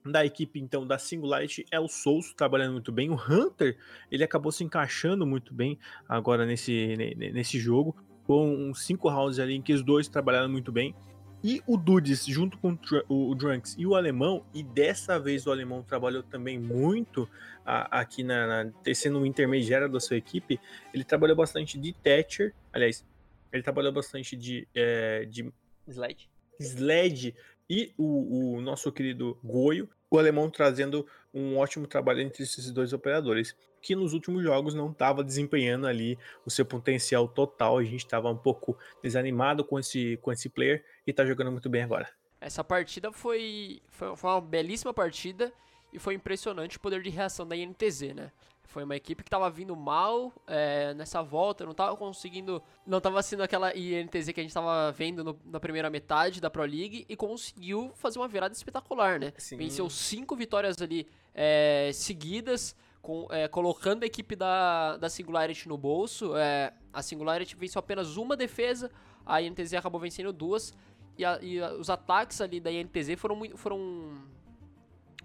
da 0.06 0.26
equipe 0.26 0.60
então 0.60 0.86
da 0.86 0.98
Singularity 0.98 1.66
é 1.72 1.80
o 1.80 1.88
Souls 1.88 2.34
trabalhando 2.34 2.74
muito 2.74 2.92
bem. 2.92 3.10
O 3.10 3.16
Hunter 3.16 3.78
ele 4.12 4.24
acabou 4.24 4.52
se 4.52 4.64
encaixando 4.64 5.26
muito 5.26 5.54
bem 5.54 5.78
agora 6.10 6.46
nesse, 6.46 6.96
nesse 7.16 7.60
jogo. 7.60 7.96
Com 8.24 8.74
cinco 8.74 9.10
rounds 9.10 9.40
ali 9.40 9.56
em 9.56 9.62
que 9.62 9.74
os 9.74 9.84
dois 9.84 10.08
trabalharam 10.08 10.50
muito 10.50 10.72
bem. 10.72 10.96
E 11.44 11.62
o 11.66 11.76
Dudes, 11.76 12.26
junto 12.26 12.58
com 12.58 12.78
o 13.10 13.34
Drunks 13.34 13.76
e 13.78 13.86
o 13.86 13.96
alemão, 13.96 14.46
e 14.54 14.62
dessa 14.62 15.20
vez 15.20 15.48
o 15.48 15.52
alemão 15.52 15.82
trabalhou 15.82 16.22
também 16.22 16.60
muito 16.60 17.28
a, 17.66 18.00
aqui 18.00 18.24
na, 18.24 18.66
na 18.66 18.94
sendo 18.94 19.20
um 19.20 19.26
intermediário 19.26 19.90
da 19.90 20.00
sua 20.00 20.18
equipe, 20.18 20.60
ele 20.94 21.04
trabalhou 21.04 21.36
bastante 21.36 21.80
de 21.80 21.94
Thatcher, 21.94 22.54
aliás, 22.72 23.04
ele 23.52 23.64
trabalhou 23.64 23.92
bastante 23.92 24.36
de, 24.36 24.68
é, 24.76 25.26
de 25.26 25.52
Sled. 25.88 26.30
Sled 26.60 27.36
e 27.70 27.92
o, 27.98 28.56
o 28.56 28.62
nosso 28.62 28.92
querido 28.92 29.38
Goio, 29.44 29.90
o 30.12 30.20
alemão 30.20 30.50
trazendo 30.50 31.08
um 31.34 31.58
ótimo 31.58 31.88
trabalho 31.88 32.20
entre 32.22 32.44
esses 32.44 32.70
dois 32.70 32.92
operadores, 32.92 33.56
que 33.82 33.96
nos 33.96 34.14
últimos 34.14 34.44
jogos 34.44 34.76
não 34.76 34.92
estava 34.92 35.24
desempenhando 35.24 35.88
ali 35.88 36.20
o 36.46 36.52
seu 36.52 36.66
potencial 36.66 37.28
total. 37.28 37.78
A 37.78 37.84
gente 37.84 38.06
estava 38.06 38.30
um 38.30 38.38
pouco 38.38 38.78
desanimado 39.02 39.64
com 39.64 39.80
esse, 39.80 40.18
com 40.22 40.32
esse 40.32 40.50
player 40.50 40.84
e 41.08 41.12
está 41.12 41.26
jogando 41.26 41.52
muito 41.52 41.70
bem 41.70 41.82
agora. 41.82 42.08
Essa 42.42 42.64
partida 42.64 43.12
foi, 43.12 43.82
foi, 43.90 44.16
foi 44.16 44.30
uma 44.30 44.42
belíssima 44.42 44.94
partida 44.94 45.52
e 45.94 45.98
foi 45.98 46.14
impressionante 46.14 46.78
o 46.78 46.80
poder 46.80 47.02
de 47.02 47.10
reação 47.10 47.48
da 47.48 47.56
INTZ, 47.56 48.14
né? 48.14 48.32
Foi 48.72 48.86
uma 48.86 48.96
equipe 48.96 49.22
que 49.22 49.28
estava 49.28 49.50
vindo 49.50 49.76
mal 49.76 50.34
é, 50.48 50.94
nessa 50.94 51.22
volta, 51.22 51.66
não 51.66 51.72
estava 51.72 51.96
conseguindo. 51.98 52.64
Não 52.88 53.00
estava 53.00 53.22
sendo 53.22 53.44
aquela 53.44 53.76
INTZ 53.76 54.32
que 54.32 54.40
a 54.40 54.44
gente 54.44 54.48
estava 54.48 54.94
vendo 54.94 55.26
no, 55.26 55.38
na 55.44 55.60
primeira 55.60 55.90
metade 55.90 56.40
da 56.40 56.50
Pro 56.50 56.64
League 56.64 57.06
e 57.10 57.16
conseguiu 57.18 57.92
fazer 57.96 58.18
uma 58.18 58.30
virada 58.30 58.54
espetacular, 58.54 59.20
né? 59.20 59.34
Sim. 59.38 59.58
Venceu 59.58 59.90
cinco 59.90 60.38
vitórias 60.38 60.82
ali 60.82 61.06
é, 61.36 61.92
seguidas, 61.94 62.74
com, 63.02 63.28
é, 63.30 63.50
colocando 63.50 64.04
a 64.04 64.06
equipe 64.06 64.38
da, 64.38 64.96
da 64.96 65.10
Singularity 65.10 65.68
no 65.68 65.78
bolso. 65.78 66.38
É, 66.38 66.74
a 66.94 67.02
Singularity 67.02 67.58
venceu 67.58 67.80
apenas 67.80 68.16
uma 68.16 68.38
defesa, 68.38 68.90
a 69.26 69.42
INTZ 69.42 69.74
acabou 69.74 70.00
vencendo 70.00 70.32
duas. 70.32 70.74
E, 71.18 71.26
a, 71.26 71.38
e 71.42 71.62
a, 71.62 71.74
os 71.74 71.90
ataques 71.90 72.40
ali 72.40 72.62
da 72.62 72.72
INTZ 72.72 73.16
foram 73.18 73.36
muito. 73.36 73.58
Foram 73.58 74.18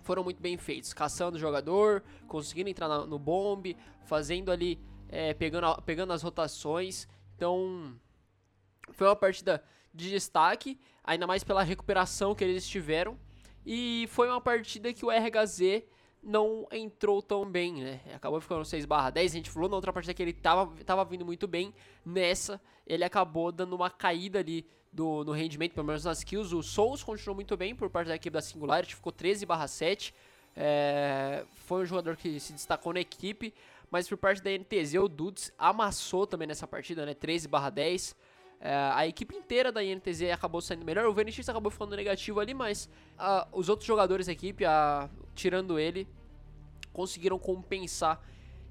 foram 0.06 0.22
muito 0.22 0.40
bem 0.40 0.56
feitos, 0.56 0.94
caçando 0.94 1.36
o 1.36 1.40
jogador, 1.40 2.02
conseguindo 2.28 2.70
entrar 2.70 2.86
na, 2.86 3.04
no 3.04 3.18
bombe, 3.18 3.76
fazendo 4.04 4.52
ali, 4.52 4.78
é, 5.08 5.34
pegando, 5.34 5.82
pegando 5.82 6.12
as 6.12 6.22
rotações. 6.22 7.08
Então, 7.34 7.98
foi 8.92 9.08
uma 9.08 9.16
partida 9.16 9.62
de 9.92 10.08
destaque, 10.08 10.78
ainda 11.02 11.26
mais 11.26 11.42
pela 11.42 11.64
recuperação 11.64 12.34
que 12.36 12.44
eles 12.44 12.66
tiveram. 12.66 13.18
E 13.64 14.06
foi 14.10 14.28
uma 14.28 14.40
partida 14.40 14.92
que 14.92 15.04
o 15.04 15.10
RHZ 15.10 15.82
não 16.26 16.66
entrou 16.72 17.22
tão 17.22 17.48
bem, 17.48 17.84
né? 17.84 18.00
Acabou 18.12 18.40
ficando 18.40 18.64
6 18.64 18.84
barra 18.84 19.10
10, 19.10 19.32
a 19.32 19.36
gente 19.36 19.48
falou 19.48 19.68
na 19.68 19.76
outra 19.76 19.92
partida 19.92 20.12
que 20.12 20.20
ele 20.20 20.32
tava, 20.32 20.74
tava 20.84 21.04
vindo 21.04 21.24
muito 21.24 21.46
bem. 21.46 21.72
Nessa, 22.04 22.60
ele 22.84 23.04
acabou 23.04 23.52
dando 23.52 23.76
uma 23.76 23.88
caída 23.88 24.40
ali 24.40 24.66
do, 24.92 25.22
no 25.24 25.30
rendimento, 25.30 25.74
pelo 25.74 25.86
menos 25.86 26.04
nas 26.04 26.24
kills. 26.24 26.52
O 26.54 26.62
Souls 26.64 27.04
continuou 27.04 27.36
muito 27.36 27.56
bem 27.56 27.76
por 27.76 27.88
parte 27.88 28.08
da 28.08 28.16
equipe 28.16 28.34
da 28.34 28.42
Singularity, 28.42 28.96
ficou 28.96 29.12
13 29.12 29.46
7. 29.68 30.12
É, 30.56 31.44
foi 31.52 31.82
um 31.82 31.86
jogador 31.86 32.16
que 32.16 32.40
se 32.40 32.52
destacou 32.52 32.92
na 32.92 33.00
equipe, 33.00 33.54
mas 33.88 34.08
por 34.08 34.18
parte 34.18 34.42
da 34.42 34.50
NTZ, 34.50 34.94
o 34.94 35.08
Dudes 35.08 35.52
amassou 35.56 36.26
também 36.26 36.48
nessa 36.48 36.66
partida, 36.66 37.06
né? 37.06 37.14
13 37.14 37.48
10. 37.72 38.16
É, 38.60 38.74
a 38.94 39.06
equipe 39.06 39.36
inteira 39.36 39.70
da 39.70 39.84
INTZ 39.84 40.22
acabou 40.32 40.60
saindo 40.60 40.84
melhor. 40.84 41.06
O 41.06 41.12
Venetix 41.12 41.48
acabou 41.48 41.70
ficando 41.70 41.94
negativo 41.94 42.40
ali, 42.40 42.54
mas 42.54 42.88
uh, 43.18 43.46
os 43.52 43.68
outros 43.68 43.86
jogadores 43.86 44.26
da 44.26 44.32
equipe, 44.32 44.64
uh, 44.64 45.08
tirando 45.34 45.78
ele, 45.78 46.08
conseguiram 46.96 47.38
compensar 47.38 48.18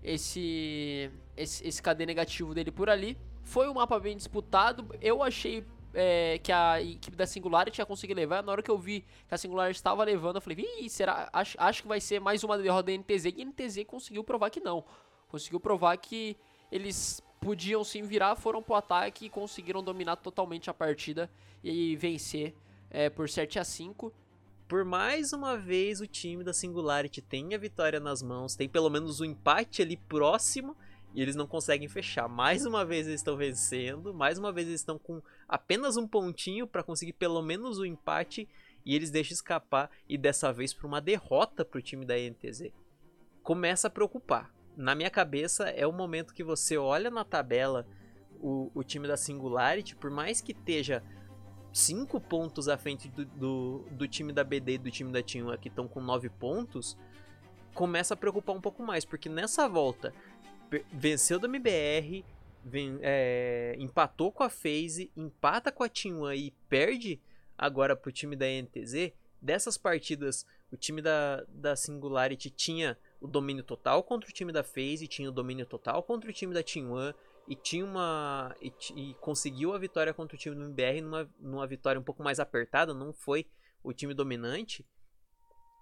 esse, 0.04 1.12
esse, 1.38 1.68
esse 1.68 1.80
KD 1.80 2.08
negativo 2.08 2.56
dele 2.56 2.72
por 2.72 2.90
ali. 2.90 3.16
Foi 3.44 3.70
um 3.70 3.76
mapa 3.76 4.00
bem 4.00 4.18
disputado. 4.18 4.84
Eu 5.00 5.22
achei 5.22 5.64
é, 5.94 6.40
que 6.40 6.52
a 6.52 6.82
equipe 6.82 7.16
da 7.16 7.28
Singularity 7.28 7.80
ia 7.80 7.86
conseguir 7.86 8.16
levar. 8.16 8.42
Na 8.42 8.52
hora 8.52 8.64
que 8.64 8.72
eu 8.72 8.80
vi 8.80 9.06
que 9.28 9.36
a 9.36 9.38
Singularity 9.38 9.78
estava 9.78 10.04
levando, 10.04 10.38
eu 10.38 10.42
falei, 10.42 10.68
Ih, 10.80 10.90
será? 10.90 11.30
Acho, 11.32 11.56
acho 11.60 11.84
que 11.84 11.88
vai 11.88 12.02
ser 12.02 12.20
mais 12.20 12.44
uma 12.44 12.58
derrota 12.58 12.92
da 12.92 12.98
NTZ. 12.98 13.26
E 13.26 13.42
a 13.44 13.46
NTZ 13.46 13.84
conseguiu 13.86 14.24
provar 14.24 14.50
que 14.50 14.60
não. 14.60 14.84
Conseguiu 15.28 15.60
provar 15.60 15.96
que 15.98 16.36
eles 16.72 17.22
podiam 17.40 17.84
sim 17.84 18.02
virar, 18.02 18.36
foram 18.36 18.64
pro 18.64 18.74
ataque 18.74 19.28
e 19.28 19.30
conseguiram 19.30 19.84
dominar 19.84 20.16
totalmente 20.16 20.68
a 20.68 20.74
partida 20.74 21.30
e 21.64 21.96
vencer 21.96 22.56
é, 22.90 23.08
por 23.08 23.30
7 23.30 23.60
a 23.60 23.64
5 23.64 24.12
por 24.68 24.84
mais 24.84 25.32
uma 25.32 25.58
vez 25.58 26.02
o 26.02 26.08
time 26.08 26.44
da 26.44 26.54
Singularity 26.54 27.22
tem 27.22 27.54
a 27.54 27.58
vitória 27.58 28.00
nas 28.00 28.22
mãos, 28.22 28.56
tem 28.56 28.68
pelo 28.68 28.90
menos 28.90 29.22
um 29.22 29.26
empate 29.26 29.82
ali 29.82 29.96
próximo 29.96 30.76
e 31.14 31.22
eles 31.22 31.36
não 31.36 31.46
conseguem 31.48 31.88
fechar. 31.88 32.28
Mais 32.28 32.66
uma 32.66 32.84
vez 32.84 33.08
eles 33.08 33.20
estão 33.20 33.38
vencendo, 33.38 34.14
mais 34.14 34.40
uma 34.40 34.52
vez 34.52 34.68
eles 34.68 34.82
estão 34.82 34.98
com 34.98 35.22
apenas 35.48 35.98
um 35.98 36.08
pontinho 36.08 36.68
para 36.68 36.84
conseguir 36.84 37.14
pelo 37.14 37.42
menos 37.42 37.78
o 37.78 37.86
empate 37.86 38.50
e 38.86 38.96
eles 38.96 39.12
deixam 39.12 39.34
escapar 39.34 39.90
e 40.10 40.18
dessa 40.18 40.52
vez 40.52 40.74
para 40.74 40.88
uma 40.88 41.00
derrota 41.00 41.64
para 41.64 41.80
o 41.80 41.82
time 41.82 42.06
da 42.06 42.16
NTZ. 42.16 42.72
Começa 43.44 43.88
a 43.88 43.92
preocupar. 43.92 44.52
Na 44.76 44.96
minha 44.96 45.10
cabeça 45.10 45.70
é 45.70 45.86
o 45.86 45.94
momento 45.94 46.34
que 46.34 46.44
você 46.44 46.76
olha 46.76 47.10
na 47.10 47.24
tabela 47.24 47.88
o, 48.42 48.72
o 48.74 48.84
time 48.84 49.08
da 49.08 49.16
Singularity, 49.16 49.96
por 49.96 50.12
mais 50.12 50.42
que 50.42 50.52
esteja 50.52 51.02
cinco 51.76 52.22
pontos 52.22 52.70
à 52.70 52.78
frente 52.78 53.10
do, 53.10 53.26
do, 53.26 53.86
do 53.92 54.08
time 54.08 54.32
da 54.32 54.46
BD 54.46 54.76
e 54.76 54.78
do 54.78 54.90
time 54.90 55.12
da 55.12 55.22
Team 55.22 55.46
que 55.58 55.68
estão 55.68 55.90
com 55.90 56.00
nove 56.00 56.30
pontos, 56.30 56.98
começa 57.74 58.14
a 58.14 58.18
preocupar 58.18 58.56
um 58.56 58.62
pouco 58.62 58.82
mais, 58.82 59.04
porque 59.04 59.28
nessa 59.28 59.68
volta 59.68 60.14
venceu 60.94 61.38
da 61.38 61.50
MBR, 61.50 62.24
vem, 62.64 62.98
é, 63.02 63.76
empatou 63.78 64.32
com 64.32 64.42
a 64.42 64.50
FaZe, 64.50 65.12
empata 65.18 65.70
com 65.70 65.84
a 65.84 65.90
Team 65.90 66.32
e 66.34 66.52
perde 66.70 67.20
agora 67.58 67.94
pro 67.94 68.10
time 68.10 68.38
da 68.38 68.46
NTZ. 68.46 69.12
Dessas 69.42 69.78
partidas, 69.78 70.46
o 70.72 70.78
time 70.78 71.02
da, 71.02 71.44
da 71.50 71.76
Singularity 71.76 72.50
tinha 72.50 72.98
o 73.20 73.28
domínio 73.28 73.64
total 73.66 74.02
contra 74.02 74.30
o 74.30 74.34
time 74.34 74.54
da 74.54 74.64
FaZe, 74.64 75.10
tinha 75.10 75.28
o 75.28 75.32
domínio 75.32 75.66
total 75.66 76.02
contra 76.02 76.30
o 76.30 76.34
time 76.34 76.54
da 76.54 76.64
Team 76.64 76.90
One 76.90 77.14
e 77.48 77.56
tinha 77.56 77.86
uma 77.86 78.56
e, 78.62 78.74
e, 78.96 79.14
conseguiu 79.16 79.74
a 79.74 79.78
vitória 79.78 80.14
contra 80.14 80.36
o 80.36 80.40
time 80.40 80.56
do 80.56 80.64
MBR 80.64 81.02
numa, 81.02 81.30
numa 81.40 81.68
vitória 81.68 82.00
um 82.00 82.04
pouco 82.04 82.24
mais 82.24 82.40
apertada, 82.40 82.94
não 82.94 83.14
foi 83.14 83.46
o 83.84 83.94
time 83.94 84.14
dominante. 84.14 84.86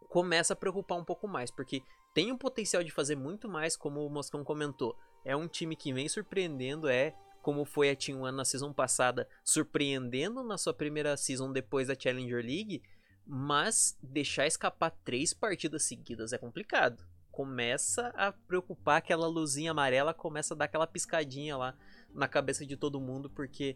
Começa 0.10 0.54
a 0.54 0.56
preocupar 0.56 0.98
um 0.98 1.06
pouco 1.06 1.28
mais, 1.28 1.50
porque 1.50 1.82
tem 2.14 2.32
o 2.32 2.38
potencial 2.38 2.84
de 2.84 2.92
fazer 2.92 3.16
muito 3.16 3.50
mais, 3.50 3.76
como 3.76 4.06
o 4.06 4.10
Moscão 4.10 4.44
comentou. 4.44 4.96
É 5.26 5.36
um 5.36 5.48
time 5.48 5.76
que 5.76 5.94
vem 5.94 6.08
surpreendendo, 6.08 6.88
é 6.88 7.16
como 7.42 7.66
foi 7.66 7.90
a 7.90 7.96
Team 7.96 8.22
One 8.22 8.38
na 8.38 8.46
season 8.46 8.72
passada, 8.72 9.28
surpreendendo 9.44 10.44
na 10.44 10.58
sua 10.58 10.74
primeira 10.74 11.18
season 11.18 11.52
depois 11.52 11.88
da 11.88 11.96
Challenger 11.96 12.44
League, 12.44 12.84
mas 13.26 13.98
deixar 14.02 14.46
escapar 14.46 14.92
três 15.04 15.34
partidas 15.34 15.84
seguidas 15.84 16.34
é 16.34 16.38
complicado. 16.38 17.04
Começa 17.34 18.14
a 18.16 18.32
preocupar 18.32 19.00
aquela 19.00 19.28
luzinha 19.28 19.72
amarela, 19.72 20.14
começa 20.14 20.54
a 20.54 20.58
dar 20.58 20.66
aquela 20.66 20.88
piscadinha 20.88 21.58
lá 21.58 21.76
na 22.14 22.30
cabeça 22.30 22.66
de 22.66 22.78
todo 22.78 23.02
mundo, 23.02 23.30
porque 23.30 23.76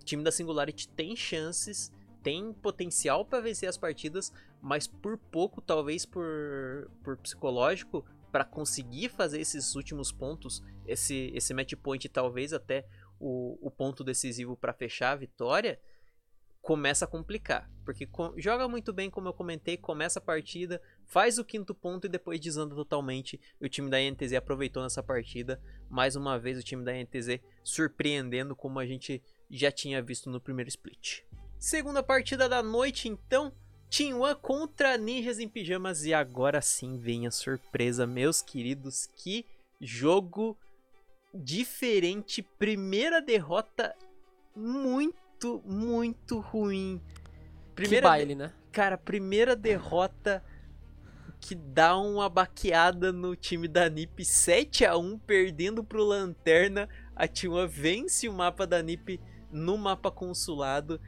o 0.00 0.04
time 0.04 0.24
da 0.24 0.32
Singularity 0.32 0.88
tem 0.88 1.14
chances 1.14 1.92
tem 2.26 2.52
potencial 2.52 3.24
para 3.24 3.38
vencer 3.40 3.68
as 3.68 3.78
partidas, 3.78 4.32
mas 4.60 4.88
por 4.88 5.16
pouco, 5.16 5.60
talvez 5.60 6.04
por, 6.04 6.90
por 7.04 7.16
psicológico, 7.18 8.04
para 8.32 8.44
conseguir 8.44 9.10
fazer 9.10 9.40
esses 9.40 9.76
últimos 9.76 10.10
pontos, 10.10 10.60
esse, 10.88 11.30
esse 11.32 11.54
match 11.54 11.74
point, 11.74 12.08
talvez 12.08 12.52
até 12.52 12.84
o, 13.20 13.56
o 13.64 13.70
ponto 13.70 14.02
decisivo 14.02 14.56
para 14.56 14.72
fechar 14.72 15.12
a 15.12 15.14
vitória, 15.14 15.80
começa 16.60 17.04
a 17.04 17.08
complicar. 17.08 17.70
Porque 17.84 18.08
joga 18.38 18.66
muito 18.66 18.92
bem, 18.92 19.08
como 19.08 19.28
eu 19.28 19.32
comentei, 19.32 19.76
começa 19.76 20.18
a 20.18 20.22
partida, 20.22 20.82
faz 21.06 21.38
o 21.38 21.44
quinto 21.44 21.74
ponto 21.74 22.06
e 22.06 22.10
depois 22.10 22.40
desanda 22.40 22.74
totalmente. 22.74 23.40
o 23.60 23.68
time 23.68 23.88
da 23.88 23.98
NTZ 23.98 24.34
aproveitou 24.34 24.82
nessa 24.82 25.02
partida. 25.02 25.60
Mais 25.88 26.16
uma 26.16 26.38
vez, 26.38 26.58
o 26.58 26.62
time 26.62 26.84
da 26.84 26.92
NTZ 26.92 27.40
surpreendendo, 27.62 28.54
como 28.54 28.78
a 28.78 28.86
gente 28.86 29.22
já 29.50 29.70
tinha 29.70 30.02
visto 30.02 30.28
no 30.28 30.40
primeiro 30.40 30.68
split. 30.68 31.22
Segunda 31.58 32.02
partida 32.02 32.48
da 32.48 32.62
noite, 32.62 33.08
então. 33.08 33.52
Team 33.88 34.20
One 34.20 34.34
contra 34.34 34.98
Ninjas 34.98 35.38
em 35.38 35.48
Pijamas. 35.48 36.04
E 36.04 36.12
agora 36.12 36.60
sim 36.60 36.98
vem 36.98 37.26
a 37.26 37.30
surpresa, 37.30 38.06
meus 38.06 38.42
queridos. 38.42 39.06
Que 39.06 39.46
jogo 39.80 40.58
diferente. 41.32 42.42
Primeira 42.42 43.22
derrota 43.22 43.94
muito, 44.54 45.62
muito 45.64 46.40
ruim. 46.40 47.00
Primeira 47.74 48.06
que 48.06 48.08
baile, 48.08 48.34
né? 48.34 48.52
Cara, 48.72 48.98
primeira 48.98 49.54
derrota 49.54 50.42
que 51.40 51.54
dá 51.54 51.96
uma 51.96 52.28
baqueada 52.28 53.12
no 53.12 53.36
time 53.36 53.68
da 53.68 53.88
NiP 53.88 54.24
7 54.24 54.84
a 54.84 54.96
1 54.96 55.18
perdendo 55.20 55.84
pro 55.84 56.04
Lanterna. 56.04 56.88
A 57.14 57.26
T1 57.26 57.66
vence 57.68 58.28
o 58.28 58.32
mapa 58.32 58.66
da 58.66 58.82
NiP 58.82 59.20
no 59.50 59.78
mapa 59.78 60.10
consulado 60.10 61.00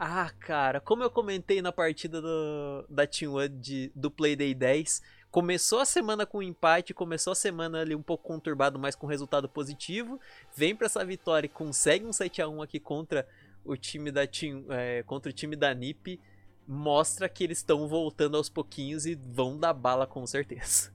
Ah, 0.00 0.30
cara, 0.38 0.80
como 0.80 1.02
eu 1.02 1.10
comentei 1.10 1.60
na 1.60 1.72
partida 1.72 2.22
do, 2.22 2.86
da 2.88 3.04
Team 3.04 3.34
One 3.34 3.48
de, 3.48 3.90
do 3.96 4.08
Playday 4.08 4.54
10, 4.54 5.02
começou 5.28 5.80
a 5.80 5.84
semana 5.84 6.24
com 6.24 6.38
um 6.38 6.42
empate, 6.42 6.94
começou 6.94 7.32
a 7.32 7.34
semana 7.34 7.80
ali 7.80 7.96
um 7.96 8.02
pouco 8.02 8.22
conturbado, 8.22 8.78
mas 8.78 8.94
com 8.94 9.08
resultado 9.08 9.48
positivo. 9.48 10.20
Vem 10.54 10.76
para 10.76 10.86
essa 10.86 11.04
vitória 11.04 11.46
e 11.46 11.48
consegue 11.50 12.06
um 12.06 12.12
7 12.12 12.40
a 12.40 12.48
1 12.48 12.62
aqui 12.62 12.78
contra 12.78 13.26
o 13.64 13.76
time 13.76 14.12
da 14.12 14.24
Team, 14.24 14.66
é, 14.70 15.02
contra 15.02 15.30
o 15.30 15.34
time 15.34 15.56
da 15.56 15.74
NiP. 15.74 16.20
Mostra 16.68 17.28
que 17.28 17.42
eles 17.42 17.58
estão 17.58 17.88
voltando 17.88 18.36
aos 18.36 18.50
pouquinhos 18.50 19.06
e 19.06 19.14
vão 19.14 19.58
dar 19.58 19.72
bala 19.72 20.06
com 20.06 20.26
certeza. 20.26 20.92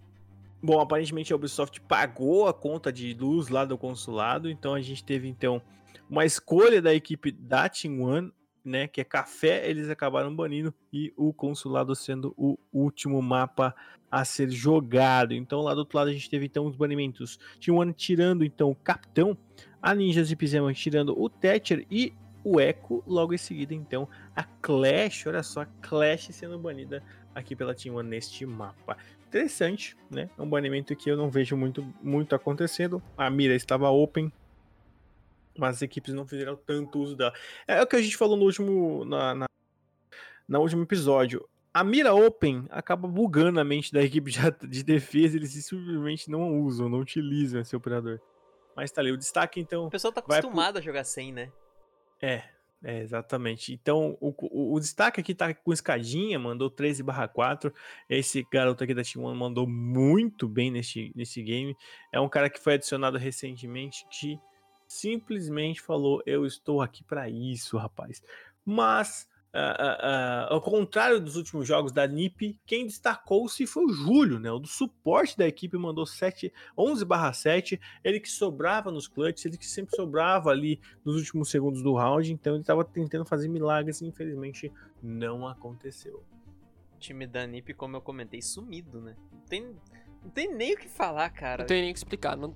Bom, 0.61 0.79
aparentemente 0.79 1.33
a 1.33 1.35
Ubisoft 1.35 1.81
pagou 1.81 2.47
a 2.47 2.53
conta 2.53 2.93
de 2.93 3.13
luz 3.13 3.49
lá 3.49 3.65
do 3.65 3.77
consulado, 3.77 4.49
então 4.49 4.73
a 4.73 4.81
gente 4.81 5.03
teve 5.03 5.27
então 5.27 5.61
uma 6.09 6.25
escolha 6.25 6.81
da 6.81 6.93
equipe 6.93 7.31
da 7.31 7.67
Team 7.67 8.01
One 8.01 8.31
né, 8.63 8.87
que 8.87 9.01
é 9.01 9.03
café, 9.03 9.69
eles 9.69 9.89
acabaram 9.89 10.33
banindo 10.33 10.73
e 10.91 11.11
o 11.17 11.33
consulado 11.33 11.93
sendo 11.95 12.33
o 12.37 12.57
último 12.71 13.21
mapa 13.21 13.75
a 14.09 14.23
ser 14.23 14.49
jogado. 14.49 15.33
Então 15.33 15.61
lá 15.61 15.73
do 15.73 15.79
outro 15.79 15.97
lado 15.97 16.09
a 16.09 16.13
gente 16.13 16.29
teve 16.29 16.45
então 16.45 16.65
os 16.65 16.75
banimentos. 16.75 17.37
Um 17.67 17.81
ano 17.81 17.91
tirando 17.91 18.45
então 18.45 18.71
o 18.71 18.75
capitão, 18.75 19.37
a 19.81 19.93
Ninjas 19.93 20.29
de 20.29 20.35
Pizema 20.35 20.73
tirando 20.73 21.19
o 21.19 21.29
Thatcher 21.29 21.85
e 21.91 22.13
o 22.43 22.59
Echo, 22.59 23.03
logo 23.07 23.33
em 23.33 23.37
seguida 23.37 23.73
então 23.73 24.07
a 24.35 24.43
Clash, 24.43 25.25
olha 25.27 25.43
só, 25.43 25.61
a 25.61 25.65
Clash 25.81 26.29
sendo 26.31 26.59
banida 26.59 27.03
aqui 27.33 27.55
pela 27.55 27.73
Team 27.73 27.95
One 27.95 28.09
neste 28.09 28.45
mapa. 28.45 28.97
Interessante, 29.27 29.97
né? 30.11 30.29
É 30.37 30.41
um 30.41 30.47
banimento 30.47 30.95
que 30.95 31.09
eu 31.09 31.17
não 31.17 31.29
vejo 31.29 31.57
muito, 31.57 31.81
muito 32.01 32.35
acontecendo. 32.35 33.01
A 33.17 33.29
mira 33.31 33.55
estava 33.55 33.89
open, 33.89 34.31
mas 35.57 35.77
as 35.77 35.81
equipes 35.81 36.13
não 36.13 36.27
fizeram 36.27 36.55
tanto 36.55 36.99
uso 36.99 37.15
dela. 37.15 37.33
É, 37.67 37.79
é 37.79 37.81
o 37.81 37.87
que 37.87 37.95
a 37.95 38.01
gente 38.01 38.15
falou 38.15 38.37
no 38.37 38.43
último, 38.43 39.03
na, 39.05 39.33
na, 39.33 39.45
na 40.47 40.59
último 40.59 40.83
episódio. 40.83 41.47
A 41.73 41.83
mira 41.83 42.13
open 42.13 42.67
acaba 42.69 43.07
bugando 43.07 43.59
a 43.59 43.63
mente 43.63 43.91
da 43.91 44.03
equipe 44.03 44.29
de, 44.29 44.39
de 44.67 44.83
defesa, 44.83 45.35
eles 45.35 45.51
simplesmente 45.51 46.29
não 46.29 46.59
usam, 46.61 46.87
não 46.87 46.99
utilizam 46.99 47.61
esse 47.61 47.75
operador. 47.75 48.19
Mas 48.75 48.91
tá 48.91 49.01
ali, 49.01 49.11
o 49.11 49.17
destaque 49.17 49.59
então. 49.59 49.87
O 49.87 49.89
pessoal 49.89 50.13
tá 50.13 50.19
acostumado 50.19 50.73
pro... 50.73 50.79
a 50.79 50.83
jogar 50.83 51.03
sem, 51.03 51.31
né? 51.31 51.51
É, 52.23 52.41
é, 52.81 53.01
exatamente. 53.01 53.73
Então, 53.73 54.17
o, 54.21 54.29
o, 54.29 54.75
o, 54.75 54.79
destaque 54.79 55.19
aqui 55.19 55.35
tá 55.35 55.53
com 55.53 55.73
escadinha, 55.73 56.39
mandou 56.39 56.69
13 56.69 57.03
4. 57.33 57.73
Esse 58.09 58.47
garoto 58.49 58.81
aqui 58.81 58.93
da 58.93 59.03
Team 59.03 59.25
One 59.25 59.37
mandou 59.37 59.67
muito 59.67 60.47
bem 60.47 60.71
nesse, 60.71 61.11
nesse 61.13 61.43
game. 61.43 61.75
É 62.13 62.21
um 62.21 62.29
cara 62.29 62.49
que 62.49 62.61
foi 62.61 62.75
adicionado 62.75 63.17
recentemente 63.17 64.07
que 64.09 64.39
simplesmente 64.87 65.81
falou: 65.81 66.23
Eu 66.25 66.45
estou 66.45 66.81
aqui 66.81 67.03
para 67.03 67.29
isso, 67.29 67.77
rapaz. 67.77 68.23
Mas, 68.65 69.27
uh, 69.53 70.49
uh, 70.49 70.53
ao 70.53 70.61
contrário 70.61 71.19
dos 71.19 71.35
últimos 71.35 71.67
jogos 71.67 71.91
da 71.91 72.07
NiP, 72.07 72.59
quem 72.65 72.85
destacou-se 72.85 73.65
foi 73.67 73.85
o 73.85 73.93
Júlio, 73.93 74.39
né? 74.39 74.51
O 74.51 74.59
do 74.59 74.67
suporte 74.67 75.37
da 75.37 75.47
equipe 75.47 75.77
mandou 75.77 76.05
7, 76.05 76.51
11/7. 76.77 77.79
Ele 78.03 78.19
que 78.19 78.29
sobrava 78.29 78.91
nos 78.91 79.07
clutches, 79.07 79.45
ele 79.45 79.57
que 79.57 79.67
sempre 79.67 79.95
sobrava 79.95 80.49
ali 80.49 80.79
nos 81.05 81.15
últimos 81.15 81.49
segundos 81.49 81.81
do 81.81 81.93
round. 81.93 82.31
Então 82.31 82.53
ele 82.53 82.61
estava 82.61 82.83
tentando 82.83 83.25
fazer 83.25 83.47
milagres 83.47 84.01
e 84.01 84.07
infelizmente 84.07 84.71
não 85.01 85.47
aconteceu. 85.47 86.23
O 86.95 86.99
time 86.99 87.27
da 87.27 87.45
NiP, 87.45 87.73
como 87.73 87.97
eu 87.97 88.01
comentei, 88.01 88.41
sumido, 88.41 89.01
né? 89.01 89.15
Tem 89.47 89.75
não 90.23 90.31
tem 90.31 90.53
nem 90.53 90.73
o 90.73 90.77
que 90.77 90.87
falar, 90.87 91.29
cara. 91.29 91.63
Não 91.63 91.67
tem 91.67 91.81
nem 91.81 91.91
o 91.91 91.93
que 91.93 91.99
explicar. 91.99 92.37
Não, 92.37 92.53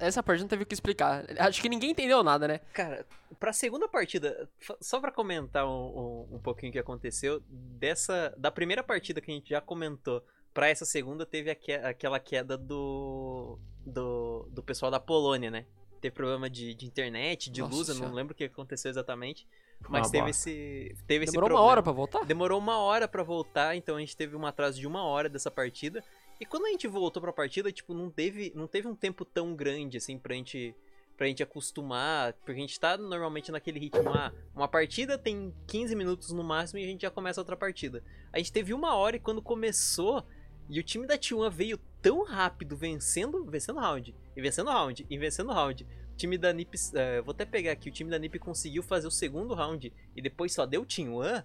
essa 0.00 0.22
parte 0.22 0.40
não 0.40 0.48
teve 0.48 0.62
o 0.62 0.66
que 0.66 0.74
explicar. 0.74 1.24
Acho 1.38 1.60
que 1.60 1.68
ninguém 1.68 1.90
entendeu 1.90 2.22
nada, 2.22 2.46
né? 2.46 2.60
Cara, 2.72 3.04
pra 3.40 3.52
segunda 3.52 3.88
partida, 3.88 4.48
só 4.80 5.00
pra 5.00 5.10
comentar 5.10 5.66
um, 5.66 5.70
um, 5.70 6.36
um 6.36 6.38
pouquinho 6.38 6.70
o 6.70 6.72
que 6.72 6.78
aconteceu, 6.78 7.42
dessa. 7.48 8.34
Da 8.38 8.50
primeira 8.50 8.82
partida 8.82 9.20
que 9.20 9.30
a 9.30 9.34
gente 9.34 9.50
já 9.50 9.60
comentou 9.60 10.24
pra 10.54 10.68
essa 10.68 10.84
segunda, 10.84 11.26
teve 11.26 11.52
que, 11.56 11.72
aquela 11.72 12.20
queda 12.20 12.56
do, 12.56 13.58
do. 13.84 14.48
do 14.50 14.62
pessoal 14.62 14.90
da 14.90 15.00
Polônia, 15.00 15.50
né? 15.50 15.66
Teve 16.00 16.14
problema 16.14 16.48
de, 16.48 16.74
de 16.74 16.86
internet, 16.86 17.50
de 17.50 17.60
Nossa 17.60 17.74
luz, 17.74 17.86
senhora. 17.88 18.04
eu 18.04 18.08
não 18.08 18.14
lembro 18.14 18.32
o 18.32 18.36
que 18.36 18.44
aconteceu 18.44 18.90
exatamente. 18.90 19.48
Mas 19.88 20.08
ah, 20.08 20.10
teve 20.10 20.30
esse. 20.30 20.96
Teve 21.06 21.26
Demorou 21.26 21.48
esse 21.48 21.56
uma 21.56 21.62
hora 21.62 21.82
pra 21.82 21.92
voltar? 21.92 22.24
Demorou 22.24 22.58
uma 22.58 22.78
hora 22.78 23.06
pra 23.06 23.22
voltar, 23.22 23.76
então 23.76 23.96
a 23.96 24.00
gente 24.00 24.16
teve 24.16 24.36
um 24.36 24.46
atraso 24.46 24.78
de 24.78 24.86
uma 24.86 25.04
hora 25.04 25.28
dessa 25.28 25.50
partida. 25.50 26.02
E 26.40 26.46
quando 26.46 26.66
a 26.66 26.70
gente 26.70 26.86
voltou 26.86 27.20
pra 27.20 27.32
partida, 27.32 27.72
tipo, 27.72 27.92
não 27.92 28.10
teve, 28.10 28.52
não 28.54 28.68
teve 28.68 28.86
um 28.86 28.94
tempo 28.94 29.24
tão 29.24 29.56
grande, 29.56 29.96
assim, 29.96 30.16
pra 30.16 30.34
gente, 30.34 30.72
pra 31.16 31.26
gente 31.26 31.42
acostumar. 31.42 32.32
Porque 32.34 32.52
a 32.52 32.54
gente 32.54 32.78
tá 32.78 32.96
normalmente 32.96 33.50
naquele 33.50 33.80
ritmo, 33.80 34.08
ah, 34.10 34.32
uma 34.54 34.68
partida 34.68 35.18
tem 35.18 35.52
15 35.66 35.96
minutos 35.96 36.30
no 36.30 36.44
máximo 36.44 36.78
e 36.78 36.84
a 36.84 36.86
gente 36.86 37.02
já 37.02 37.10
começa 37.10 37.40
outra 37.40 37.56
partida. 37.56 38.04
A 38.32 38.38
gente 38.38 38.52
teve 38.52 38.72
uma 38.72 38.94
hora 38.94 39.16
e 39.16 39.20
quando 39.20 39.42
começou, 39.42 40.24
e 40.70 40.78
o 40.78 40.82
time 40.82 41.08
da 41.08 41.18
T1 41.18 41.50
veio 41.50 41.78
tão 42.00 42.22
rápido, 42.22 42.76
vencendo, 42.76 43.44
vencendo 43.44 43.80
round, 43.80 44.14
e 44.36 44.40
vencendo 44.40 44.70
round, 44.70 45.06
e 45.10 45.18
vencendo 45.18 45.52
round. 45.52 45.84
O 46.12 46.16
time 46.16 46.38
da 46.38 46.52
NiP, 46.52 46.76
uh, 46.76 47.22
vou 47.24 47.32
até 47.32 47.44
pegar 47.44 47.72
aqui, 47.72 47.88
o 47.88 47.92
time 47.92 48.10
da 48.10 48.18
NiP 48.18 48.38
conseguiu 48.38 48.82
fazer 48.82 49.08
o 49.08 49.10
segundo 49.10 49.54
round 49.54 49.92
e 50.14 50.22
depois 50.22 50.52
só 50.52 50.64
deu 50.64 50.84
T1. 50.84 51.44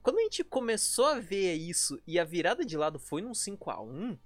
Quando 0.00 0.18
a 0.18 0.22
gente 0.22 0.44
começou 0.44 1.06
a 1.06 1.18
ver 1.18 1.54
isso 1.54 2.00
e 2.06 2.20
a 2.20 2.24
virada 2.24 2.64
de 2.64 2.76
lado 2.76 3.00
foi 3.00 3.20
num 3.20 3.34
5 3.34 3.70
a 3.70 3.82
1 3.82 4.16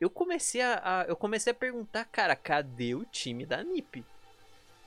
eu 0.00 0.08
comecei 0.08 0.62
a, 0.62 0.80
a, 0.82 1.04
eu 1.04 1.14
comecei 1.14 1.52
a 1.52 1.54
perguntar, 1.54 2.04
cara, 2.06 2.34
cadê 2.34 2.94
o 2.94 3.04
time 3.04 3.44
da 3.44 3.62
NiP? 3.62 4.04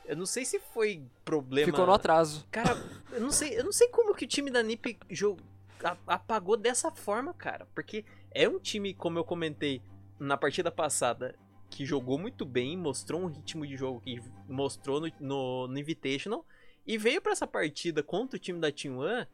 Eu 0.05 0.17
não 0.17 0.25
sei 0.25 0.43
se 0.43 0.59
foi 0.59 1.03
problema. 1.23 1.71
Ficou 1.71 1.85
no 1.85 1.93
atraso. 1.93 2.45
Cara, 2.51 2.75
eu 3.11 3.21
não 3.21 3.31
sei, 3.31 3.57
eu 3.57 3.63
não 3.63 3.71
sei 3.71 3.87
como 3.89 4.15
que 4.15 4.25
o 4.25 4.27
time 4.27 4.51
da 4.51 4.61
NiP 4.61 4.97
jog... 5.09 5.41
apagou 6.07 6.57
dessa 6.57 6.91
forma, 6.91 7.33
cara, 7.33 7.67
porque 7.73 8.03
é 8.31 8.49
um 8.49 8.59
time, 8.59 8.93
como 8.93 9.19
eu 9.19 9.23
comentei 9.23 9.81
na 10.19 10.35
partida 10.35 10.71
passada, 10.71 11.35
que 11.69 11.85
jogou 11.85 12.17
muito 12.17 12.45
bem, 12.45 12.77
mostrou 12.77 13.21
um 13.21 13.27
ritmo 13.27 13.65
de 13.65 13.77
jogo 13.77 14.01
que 14.01 14.21
mostrou 14.47 14.99
no, 14.99 15.11
no, 15.19 15.67
no 15.67 15.79
Invitational 15.79 16.45
e 16.85 16.97
veio 16.97 17.21
para 17.21 17.31
essa 17.31 17.47
partida 17.47 18.03
contra 18.03 18.35
o 18.35 18.39
time 18.39 18.59
da 18.59 18.71
Team 18.71 18.97
One 18.97 19.27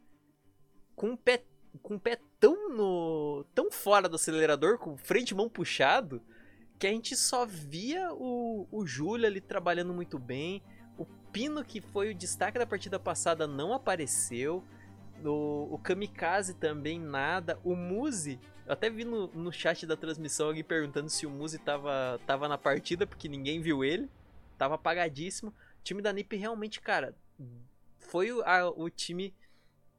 com 0.94 1.10
um 1.10 1.16
pé 1.16 1.44
com 1.82 1.96
o 1.96 2.00
pé 2.00 2.18
tão 2.38 2.74
no 2.74 3.44
tão 3.54 3.70
fora 3.70 4.08
do 4.08 4.16
acelerador, 4.16 4.78
com 4.78 4.94
o 4.94 4.96
freio 4.96 5.24
de 5.24 5.34
mão 5.34 5.48
puxado, 5.48 6.22
que 6.78 6.86
a 6.86 6.90
gente 6.90 7.14
só 7.14 7.44
via 7.44 8.12
o, 8.12 8.66
o 8.70 8.86
Júlio 8.86 9.26
ali 9.26 9.40
trabalhando 9.40 9.92
muito 9.92 10.18
bem. 10.18 10.62
O 10.96 11.04
Pino, 11.32 11.64
que 11.64 11.80
foi 11.80 12.10
o 12.10 12.14
destaque 12.14 12.58
da 12.58 12.66
partida 12.66 12.98
passada, 12.98 13.46
não 13.46 13.72
apareceu. 13.72 14.64
O, 15.22 15.74
o 15.74 15.78
Kamikaze 15.78 16.54
também 16.54 16.98
nada. 16.98 17.58
O 17.62 17.76
Muzi, 17.76 18.40
eu 18.66 18.72
até 18.72 18.88
vi 18.88 19.04
no, 19.04 19.26
no 19.28 19.52
chat 19.52 19.86
da 19.86 19.96
transmissão 19.96 20.48
alguém 20.48 20.64
perguntando 20.64 21.10
se 21.10 21.26
o 21.26 21.30
Muzi 21.30 21.58
tava, 21.58 22.18
tava 22.26 22.48
na 22.48 22.56
partida, 22.56 23.06
porque 23.06 23.28
ninguém 23.28 23.60
viu 23.60 23.84
ele. 23.84 24.08
Tava 24.56 24.76
apagadíssimo. 24.76 25.50
O 25.50 25.82
time 25.82 26.00
da 26.00 26.12
NiP 26.12 26.36
realmente, 26.36 26.80
cara, 26.80 27.14
foi 27.98 28.32
o, 28.32 28.42
a, 28.42 28.70
o 28.70 28.88
time 28.88 29.34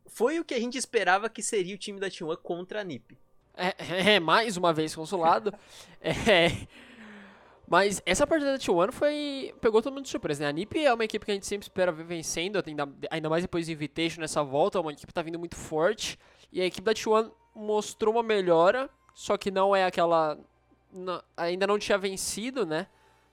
foi 0.07 0.39
o 0.39 0.45
que 0.45 0.53
a 0.53 0.59
gente 0.59 0.77
esperava 0.77 1.29
que 1.29 1.41
seria 1.41 1.75
o 1.75 1.77
time 1.77 1.99
da 1.99 2.07
T1 2.07 2.37
contra 2.37 2.81
a 2.81 2.83
NiP. 2.83 3.17
É, 3.55 4.15
é, 4.15 4.19
mais 4.19 4.57
uma 4.57 4.73
vez 4.73 4.95
consolado. 4.95 5.53
é, 6.01 6.67
mas 7.67 8.01
essa 8.05 8.27
partida 8.27 8.51
da 8.53 8.57
T1 8.57 8.91
foi. 8.91 9.55
pegou 9.61 9.81
todo 9.81 9.93
mundo 9.93 10.03
de 10.03 10.09
surpresa, 10.09 10.43
né? 10.43 10.49
A 10.49 10.51
NiP 10.51 10.83
é 10.83 10.93
uma 10.93 11.05
equipe 11.05 11.25
que 11.25 11.31
a 11.31 11.33
gente 11.33 11.47
sempre 11.47 11.65
espera 11.65 11.91
ver 11.91 12.03
vencendo, 12.03 12.61
ainda, 12.65 12.89
ainda 13.09 13.29
mais 13.29 13.43
depois 13.43 13.67
do 13.67 13.71
Invitation 13.71 14.19
nessa 14.19 14.43
volta, 14.43 14.79
uma 14.79 14.91
equipe 14.91 15.07
que 15.07 15.13
tá 15.13 15.21
vindo 15.21 15.39
muito 15.39 15.55
forte. 15.55 16.19
E 16.51 16.59
a 16.61 16.65
equipe 16.65 16.83
da 16.83 16.93
T1 16.93 17.31
mostrou 17.55 18.15
uma 18.15 18.23
melhora, 18.23 18.89
só 19.13 19.37
que 19.37 19.49
não 19.49 19.75
é 19.75 19.85
aquela. 19.85 20.37
Não, 20.91 21.23
ainda 21.37 21.65
não 21.65 21.79
tinha 21.79 21.97
vencido, 21.97 22.65
né? 22.65 22.87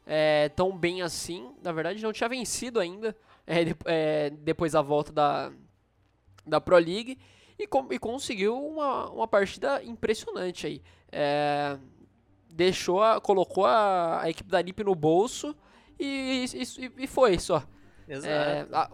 É, 0.06 0.48
tão 0.50 0.76
bem 0.76 1.02
assim. 1.02 1.52
Na 1.62 1.72
verdade, 1.72 2.02
não 2.02 2.12
tinha 2.12 2.28
vencido 2.28 2.78
ainda. 2.78 3.16
É, 3.46 3.74
é, 3.86 4.30
depois 4.30 4.72
da 4.72 4.82
volta 4.82 5.10
da, 5.10 5.50
da 6.48 6.60
Pro 6.60 6.76
League 6.76 7.18
e, 7.58 7.66
com, 7.66 7.86
e 7.92 7.98
conseguiu 7.98 8.56
uma, 8.56 9.10
uma 9.10 9.28
partida 9.28 9.82
impressionante 9.82 10.66
aí. 10.66 10.82
É, 11.10 11.78
deixou, 12.50 13.02
a, 13.02 13.20
colocou 13.20 13.66
a, 13.66 14.22
a, 14.22 14.30
equipe 14.30 14.48
da 14.48 14.62
NiP 14.62 14.84
no 14.84 14.94
bolso 14.94 15.54
e, 15.98 16.44
e, 16.54 17.04
e 17.04 17.06
foi 17.06 17.38
só. 17.38 17.62
Exato. 18.08 18.28
É, 18.28 18.66
a, 18.72 18.90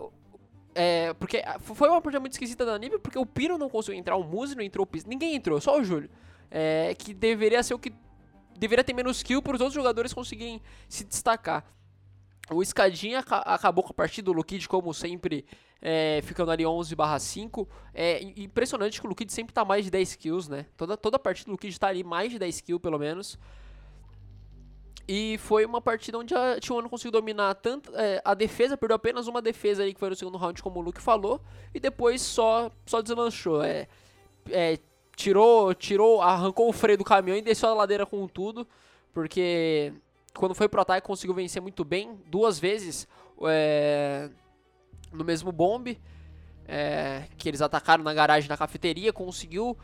é, 0.74 1.14
porque 1.14 1.43
foi 1.60 1.89
uma 1.89 2.01
partida 2.02 2.20
muito 2.20 2.32
esquisita 2.32 2.64
da 2.64 2.76
NiP, 2.78 2.98
porque 2.98 3.18
o 3.18 3.24
Piro 3.24 3.56
não 3.56 3.70
conseguiu 3.70 3.98
entrar, 3.98 4.16
o 4.16 4.24
Muzi 4.24 4.56
não 4.56 4.62
entrou, 4.62 4.89
ninguém 5.06 5.36
entrou, 5.36 5.60
só 5.60 5.78
o 5.78 5.85
Júlio. 5.85 6.10
É, 6.51 6.94
que 6.94 7.14
deveria 7.14 7.62
ser 7.62 7.74
o 7.74 7.78
que. 7.78 7.93
Deveria 8.56 8.85
ter 8.85 8.93
menos 8.93 9.22
kill 9.22 9.43
para 9.43 9.55
os 9.56 9.60
outros 9.60 9.74
jogadores 9.74 10.12
conseguirem 10.12 10.62
se 10.89 11.05
destacar. 11.05 11.64
O 12.51 12.62
Escadinha 12.62 13.20
acabou 13.20 13.82
com 13.82 13.90
a 13.90 13.94
partida, 13.94 14.31
o 14.31 14.35
Lukid, 14.35 14.68
como 14.68 14.93
sempre, 14.93 15.44
é, 15.86 16.23
ficando 16.23 16.51
ali 16.51 16.65
11 16.65 16.97
barra 16.97 17.19
5. 17.19 17.69
É 17.93 18.23
impressionante 18.39 18.98
que 18.98 19.06
o 19.06 19.11
Lukid 19.11 19.31
sempre 19.31 19.52
tá 19.52 19.66
mais 19.66 19.85
de 19.85 19.90
10 19.90 20.16
kills, 20.16 20.51
né? 20.51 20.65
Toda, 20.78 20.97
toda 20.97 21.19
partida 21.19 21.47
do 21.47 21.52
Lukid 21.52 21.78
tá 21.78 21.89
ali 21.89 22.02
mais 22.02 22.32
de 22.32 22.39
10 22.39 22.62
kills, 22.62 22.81
pelo 22.81 22.98
menos. 22.98 23.39
E 25.06 25.36
foi 25.39 25.66
uma 25.66 25.82
partida 25.82 26.16
onde 26.19 26.35
a 26.35 26.56
T1 26.56 26.81
não 26.81 26.89
conseguiu 26.89 27.12
dominar 27.12 27.55
tanto 27.56 27.94
é, 27.94 28.23
a 28.24 28.32
defesa, 28.32 28.74
perdeu 28.74 28.97
apenas 28.97 29.27
uma 29.27 29.43
defesa 29.43 29.82
aí 29.82 29.93
que 29.93 30.01
foi 30.01 30.09
no 30.09 30.16
segundo 30.16 30.39
round, 30.39 30.62
como 30.62 30.81
o 30.81 30.82
Luke 30.82 31.02
falou, 31.02 31.43
e 31.74 31.78
depois 31.78 32.23
só, 32.23 32.70
só 32.86 33.02
deslanchou. 33.02 33.62
É, 33.62 33.86
é, 34.48 34.78
tirou, 35.15 35.74
tirou, 35.74 36.23
arrancou 36.23 36.70
o 36.70 36.73
freio 36.73 36.97
do 36.97 37.05
caminhão 37.05 37.36
e 37.36 37.43
desceu 37.43 37.69
a 37.69 37.74
ladeira 37.74 38.06
com 38.06 38.27
tudo, 38.27 38.66
porque 39.12 39.93
quando 40.35 40.55
foi 40.55 40.66
pro 40.66 40.81
ataque 40.81 41.06
conseguiu 41.06 41.35
vencer 41.35 41.61
muito 41.61 41.85
bem, 41.85 42.19
duas 42.27 42.59
vezes 42.59 43.06
é, 43.43 44.31
no 45.14 45.24
mesmo 45.24 45.52
bombe, 45.52 46.00
é, 46.66 47.24
que 47.36 47.48
eles 47.48 47.62
atacaram 47.62 48.02
na 48.02 48.12
garagem 48.12 48.48
da 48.48 48.56
cafeteria, 48.56 49.12
conseguiu 49.12 49.76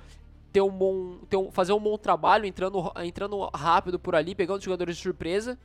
ter 0.52 0.60
um 0.60 0.70
bom, 0.70 1.18
ter 1.28 1.36
um, 1.36 1.50
fazer 1.50 1.72
um 1.72 1.80
bom 1.80 1.96
trabalho, 1.96 2.44
entrando, 2.44 2.92
entrando 3.02 3.48
rápido 3.54 3.98
por 3.98 4.14
ali, 4.14 4.34
pegando 4.34 4.58
os 4.58 4.64
jogadores 4.64 4.96
de 4.96 5.02
surpresa. 5.02 5.58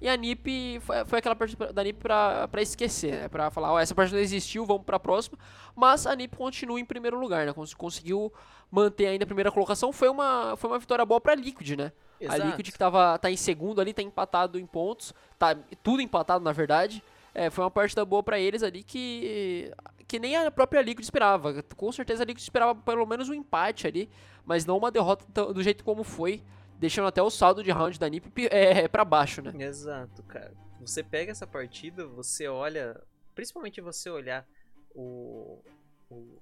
E 0.00 0.08
a 0.08 0.16
NiP 0.16 0.78
foi, 0.80 1.04
foi 1.06 1.18
aquela 1.18 1.34
partida 1.34 1.72
da 1.72 1.82
NiP 1.82 1.98
pra, 1.98 2.46
pra 2.46 2.62
esquecer, 2.62 3.12
né? 3.22 3.28
Pra 3.28 3.50
falar, 3.50 3.72
ó, 3.72 3.80
essa 3.80 3.94
partida 3.94 4.16
não 4.16 4.22
existiu, 4.22 4.64
vamos 4.64 4.84
pra 4.84 5.00
próxima. 5.00 5.36
Mas 5.74 6.06
a 6.06 6.14
NiP 6.14 6.36
continua 6.36 6.78
em 6.78 6.84
primeiro 6.84 7.18
lugar, 7.18 7.46
né? 7.46 7.52
Conseguiu 7.76 8.32
manter 8.70 9.06
ainda 9.06 9.24
a 9.24 9.26
primeira 9.26 9.50
colocação. 9.50 9.92
Foi 9.92 10.08
uma, 10.08 10.56
foi 10.56 10.70
uma 10.70 10.78
vitória 10.78 11.04
boa 11.04 11.20
pra 11.20 11.34
Liquid, 11.34 11.70
né? 11.70 11.90
Exato. 12.20 12.42
A 12.42 12.44
Liquid 12.44 12.70
que 12.70 12.78
tava, 12.78 13.18
tá 13.18 13.28
em 13.28 13.36
segundo 13.36 13.80
ali, 13.80 13.92
tá 13.92 14.00
empatado 14.00 14.56
em 14.58 14.66
pontos. 14.66 15.12
Tá 15.36 15.56
tudo 15.82 16.00
empatado, 16.00 16.44
na 16.44 16.52
verdade. 16.52 17.02
É, 17.38 17.50
foi 17.50 17.62
uma 17.62 17.70
partida 17.70 18.04
boa 18.04 18.20
para 18.20 18.40
eles 18.40 18.64
ali 18.64 18.82
que 18.82 19.72
que 20.08 20.18
nem 20.18 20.34
a 20.34 20.50
própria 20.50 20.82
Liquid 20.82 21.04
esperava. 21.04 21.62
Com 21.62 21.92
certeza 21.92 22.24
a 22.24 22.26
Liquid 22.26 22.42
esperava 22.42 22.74
pelo 22.74 23.06
menos 23.06 23.28
um 23.28 23.34
empate 23.34 23.86
ali, 23.86 24.10
mas 24.44 24.66
não 24.66 24.76
uma 24.76 24.90
derrota 24.90 25.52
do 25.52 25.62
jeito 25.62 25.84
como 25.84 26.02
foi, 26.02 26.42
deixando 26.80 27.06
até 27.06 27.22
o 27.22 27.30
saldo 27.30 27.62
de 27.62 27.70
round 27.70 27.96
da 27.96 28.08
NiP 28.08 28.48
é, 28.50 28.88
para 28.88 29.04
baixo, 29.04 29.40
né? 29.40 29.52
Exato, 29.64 30.20
cara. 30.24 30.52
Você 30.80 31.04
pega 31.04 31.30
essa 31.30 31.46
partida, 31.46 32.08
você 32.08 32.48
olha, 32.48 33.00
principalmente 33.36 33.80
você 33.80 34.10
olhar 34.10 34.44
o, 34.92 35.62
o, 36.10 36.40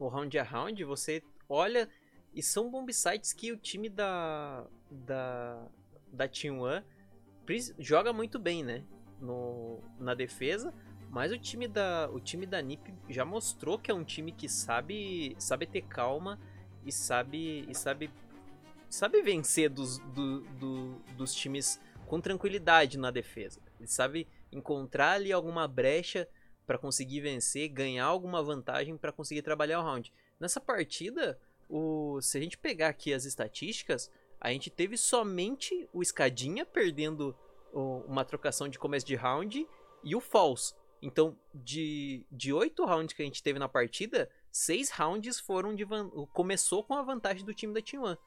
o 0.00 0.08
round 0.08 0.36
a 0.38 0.42
round, 0.42 0.82
você 0.82 1.22
olha 1.48 1.88
e 2.34 2.42
são 2.42 2.68
bomb 2.68 2.92
sites 2.92 3.32
que 3.32 3.52
o 3.52 3.56
time 3.56 3.88
da 3.88 4.66
da 4.90 5.68
da 6.12 6.26
Team 6.26 6.58
One 6.58 6.84
joga 7.78 8.12
muito 8.12 8.40
bem, 8.40 8.64
né? 8.64 8.82
No, 9.20 9.80
na 9.98 10.14
defesa, 10.14 10.74
mas 11.08 11.32
o 11.32 11.38
time 11.38 11.66
da 11.66 12.10
o 12.12 12.20
time 12.20 12.44
da 12.44 12.60
NiP 12.60 12.92
já 13.08 13.24
mostrou 13.24 13.78
que 13.78 13.90
é 13.90 13.94
um 13.94 14.04
time 14.04 14.30
que 14.30 14.46
sabe 14.46 15.34
sabe 15.38 15.66
ter 15.66 15.82
calma 15.82 16.38
e 16.84 16.92
sabe 16.92 17.64
e 17.66 17.74
sabe 17.74 18.10
sabe 18.88 19.22
vencer 19.22 19.70
dos, 19.70 19.98
do, 19.98 20.40
do, 20.40 20.94
dos 21.16 21.34
times 21.34 21.80
com 22.06 22.20
tranquilidade 22.20 22.98
na 22.98 23.10
defesa. 23.10 23.60
Ele 23.78 23.88
sabe 23.88 24.28
encontrar 24.52 25.12
ali 25.12 25.32
alguma 25.32 25.66
brecha 25.66 26.28
para 26.66 26.78
conseguir 26.78 27.20
vencer, 27.20 27.68
ganhar 27.68 28.04
alguma 28.04 28.42
vantagem 28.42 28.96
para 28.96 29.12
conseguir 29.12 29.42
trabalhar 29.42 29.80
o 29.80 29.82
round. 29.82 30.12
Nessa 30.38 30.60
partida, 30.60 31.38
o, 31.68 32.20
se 32.20 32.38
a 32.38 32.40
gente 32.40 32.58
pegar 32.58 32.88
aqui 32.88 33.12
as 33.12 33.24
estatísticas, 33.24 34.10
a 34.40 34.50
gente 34.50 34.70
teve 34.70 34.96
somente 34.96 35.88
o 35.92 36.02
Escadinha 36.02 36.64
perdendo 36.64 37.36
uma 37.76 38.24
trocação 38.24 38.68
de 38.68 38.78
começo 38.78 39.06
de 39.06 39.14
round 39.14 39.66
e 40.02 40.16
o 40.16 40.20
False. 40.20 40.74
Então, 41.02 41.38
de, 41.54 42.26
de 42.30 42.52
oito 42.52 42.84
rounds 42.84 43.14
que 43.14 43.22
a 43.22 43.24
gente 43.24 43.42
teve 43.42 43.58
na 43.58 43.68
partida, 43.68 44.30
seis 44.50 44.90
rounds 44.90 45.38
foram 45.38 45.74
de 45.74 45.84
van... 45.84 46.08
começou 46.32 46.82
com 46.82 46.94
a 46.94 47.02
vantagem 47.02 47.44
do 47.44 47.54
time 47.54 47.74
da 47.74 47.82
Team 47.82 48.02
One. 48.02 48.18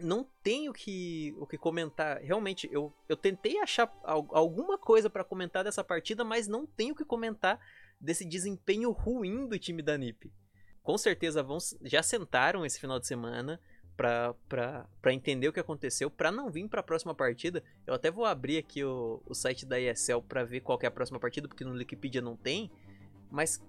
Não 0.00 0.24
tenho 0.42 0.72
que, 0.72 1.34
o 1.38 1.46
que 1.46 1.58
comentar. 1.58 2.20
Realmente, 2.22 2.68
eu, 2.72 2.94
eu 3.08 3.16
tentei 3.16 3.58
achar 3.58 3.92
alguma 4.04 4.78
coisa 4.78 5.10
para 5.10 5.24
comentar 5.24 5.64
dessa 5.64 5.84
partida, 5.84 6.24
mas 6.24 6.46
não 6.46 6.64
tenho 6.64 6.94
o 6.94 6.96
que 6.96 7.04
comentar 7.04 7.60
desse 8.00 8.24
desempenho 8.24 8.90
ruim 8.92 9.46
do 9.46 9.58
time 9.58 9.82
da 9.82 9.98
NiP. 9.98 10.32
Com 10.82 10.96
certeza 10.96 11.42
vão, 11.42 11.58
já 11.82 12.02
sentaram 12.02 12.64
esse 12.64 12.80
final 12.80 12.98
de 12.98 13.06
semana, 13.06 13.60
para 13.98 15.12
entender 15.12 15.48
o 15.48 15.52
que 15.52 15.58
aconteceu, 15.58 16.08
para 16.08 16.30
não 16.30 16.48
vir 16.48 16.68
para 16.68 16.78
a 16.78 16.84
próxima 16.84 17.12
partida. 17.12 17.64
Eu 17.84 17.94
até 17.94 18.12
vou 18.12 18.24
abrir 18.24 18.56
aqui 18.56 18.84
o, 18.84 19.20
o 19.26 19.34
site 19.34 19.66
da 19.66 19.80
ESL 19.80 20.22
para 20.22 20.44
ver 20.44 20.60
qual 20.60 20.78
é 20.80 20.86
a 20.86 20.90
próxima 20.90 21.18
partida, 21.18 21.48
porque 21.48 21.64
no 21.64 21.72
Wikipedia 21.72 22.22
não 22.22 22.36
tem. 22.36 22.70
Mas 23.28 23.60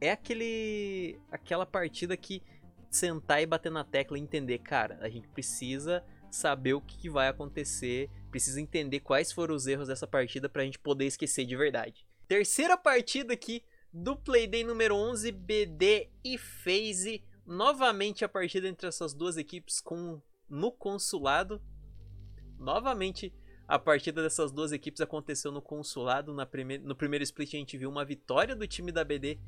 é 0.00 0.10
aquele 0.10 1.20
aquela 1.30 1.64
partida 1.64 2.16
que 2.16 2.42
sentar 2.90 3.40
e 3.40 3.46
bater 3.46 3.70
na 3.70 3.84
tecla 3.84 4.18
e 4.18 4.20
entender, 4.20 4.58
cara, 4.58 4.98
a 5.00 5.08
gente 5.08 5.28
precisa 5.28 6.04
saber 6.32 6.74
o 6.74 6.80
que, 6.80 6.98
que 6.98 7.08
vai 7.08 7.28
acontecer, 7.28 8.10
precisa 8.28 8.60
entender 8.60 9.00
quais 9.00 9.30
foram 9.30 9.54
os 9.54 9.68
erros 9.68 9.86
dessa 9.86 10.06
partida 10.06 10.48
para 10.48 10.62
a 10.62 10.64
gente 10.64 10.80
poder 10.80 11.06
esquecer 11.06 11.46
de 11.46 11.56
verdade. 11.56 12.04
Terceira 12.26 12.76
partida 12.76 13.34
aqui 13.34 13.62
do 13.92 14.16
Playday 14.16 14.64
número 14.64 14.96
11, 14.96 15.30
BD 15.30 16.10
e 16.24 16.36
FaZe 16.36 17.22
Novamente 17.46 18.24
a 18.24 18.28
partida 18.28 18.66
entre 18.66 18.88
essas 18.88 19.14
duas 19.14 19.36
equipes 19.36 19.80
com 19.80 20.20
no 20.48 20.72
consulado. 20.72 21.62
Novamente 22.58 23.32
a 23.68 23.78
partida 23.78 24.22
dessas 24.22 24.50
duas 24.52 24.72
equipes 24.72 25.00
aconteceu 25.00 25.52
no 25.52 25.62
consulado. 25.62 26.34
Na 26.34 26.44
prime 26.44 26.78
no 26.78 26.94
primeiro 26.94 27.22
split 27.22 27.54
a 27.54 27.58
gente 27.58 27.78
viu 27.78 27.88
uma 27.88 28.04
vitória 28.04 28.56
do 28.56 28.66
time 28.66 28.90
da 28.90 29.04
BD 29.04 29.38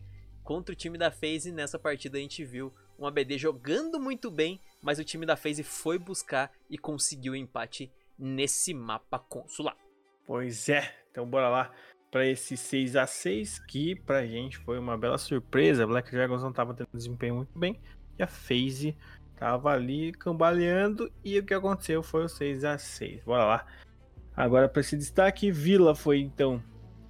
contra 0.44 0.72
o 0.72 0.76
time 0.76 0.96
da 0.96 1.10
FaZe. 1.10 1.52
Nessa 1.52 1.78
partida 1.78 2.18
a 2.18 2.20
gente 2.20 2.44
viu 2.44 2.72
uma 2.98 3.10
BD 3.10 3.36
jogando 3.36 3.98
muito 3.98 4.30
bem, 4.30 4.60
mas 4.80 4.98
o 4.98 5.04
time 5.04 5.26
da 5.26 5.36
FaZe 5.36 5.62
foi 5.62 5.98
buscar 5.98 6.52
e 6.70 6.78
conseguiu 6.78 7.32
o 7.32 7.36
empate 7.36 7.92
nesse 8.18 8.74
mapa 8.74 9.18
consular. 9.18 9.76
Pois 10.26 10.68
é, 10.68 10.94
então 11.10 11.28
bora 11.28 11.48
lá 11.48 11.74
para 12.10 12.26
esse 12.26 12.56
6 12.56 12.96
a 12.96 13.06
6 13.06 13.58
que 13.60 13.94
pra 13.94 14.26
gente 14.26 14.58
foi 14.58 14.78
uma 14.78 14.96
bela 14.96 15.18
surpresa. 15.18 15.86
Black 15.86 16.10
Dragons 16.10 16.42
não 16.42 16.50
estava 16.50 16.74
tendo 16.74 16.88
desempenho 16.92 17.36
muito 17.36 17.58
bem 17.58 17.80
e 18.18 18.22
a 18.22 18.26
FaZe 18.26 18.96
tava 19.36 19.70
ali 19.70 20.12
cambaleando 20.12 21.10
e 21.24 21.38
o 21.38 21.44
que 21.44 21.54
aconteceu 21.54 22.02
foi 22.02 22.24
o 22.24 22.28
6 22.28 22.64
a 22.64 22.78
6. 22.78 23.24
Bora 23.24 23.44
lá. 23.44 23.66
Agora 24.36 24.68
para 24.68 24.80
esse 24.80 24.96
destaque, 24.96 25.50
Vila 25.50 25.94
foi 25.94 26.20
então 26.20 26.62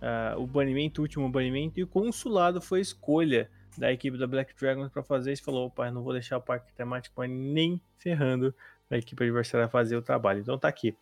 uh, 0.03 0.41
o 0.41 0.47
banimento, 0.47 1.01
o 1.01 1.03
último 1.03 1.29
banimento 1.29 1.79
e 1.79 1.83
o 1.83 1.87
consulado 1.87 2.61
foi 2.61 2.81
a 2.81 2.83
escolha 2.83 3.51
da 3.77 3.93
equipe 3.93 4.19
da 4.19 4.27
Black 4.27 4.55
Dragons 4.59 4.91
para 4.91 5.03
fazer 5.03 5.33
isso. 5.33 5.45
Falou, 5.45 5.67
opa, 5.67 5.91
não 5.91 6.03
vou 6.03 6.13
deixar 6.13 6.39
o 6.39 6.43
parque 6.43 6.73
temático 6.73 7.23
nem 7.25 7.81
ferrando 7.97 8.55
a 8.91 8.97
equipe 8.97 9.23
adversária 9.23 9.69
fazer 9.69 9.97
o 9.97 10.03
trabalho. 10.03 10.41
Então 10.41 10.59
tá 10.59 10.69
aqui. 10.69 10.97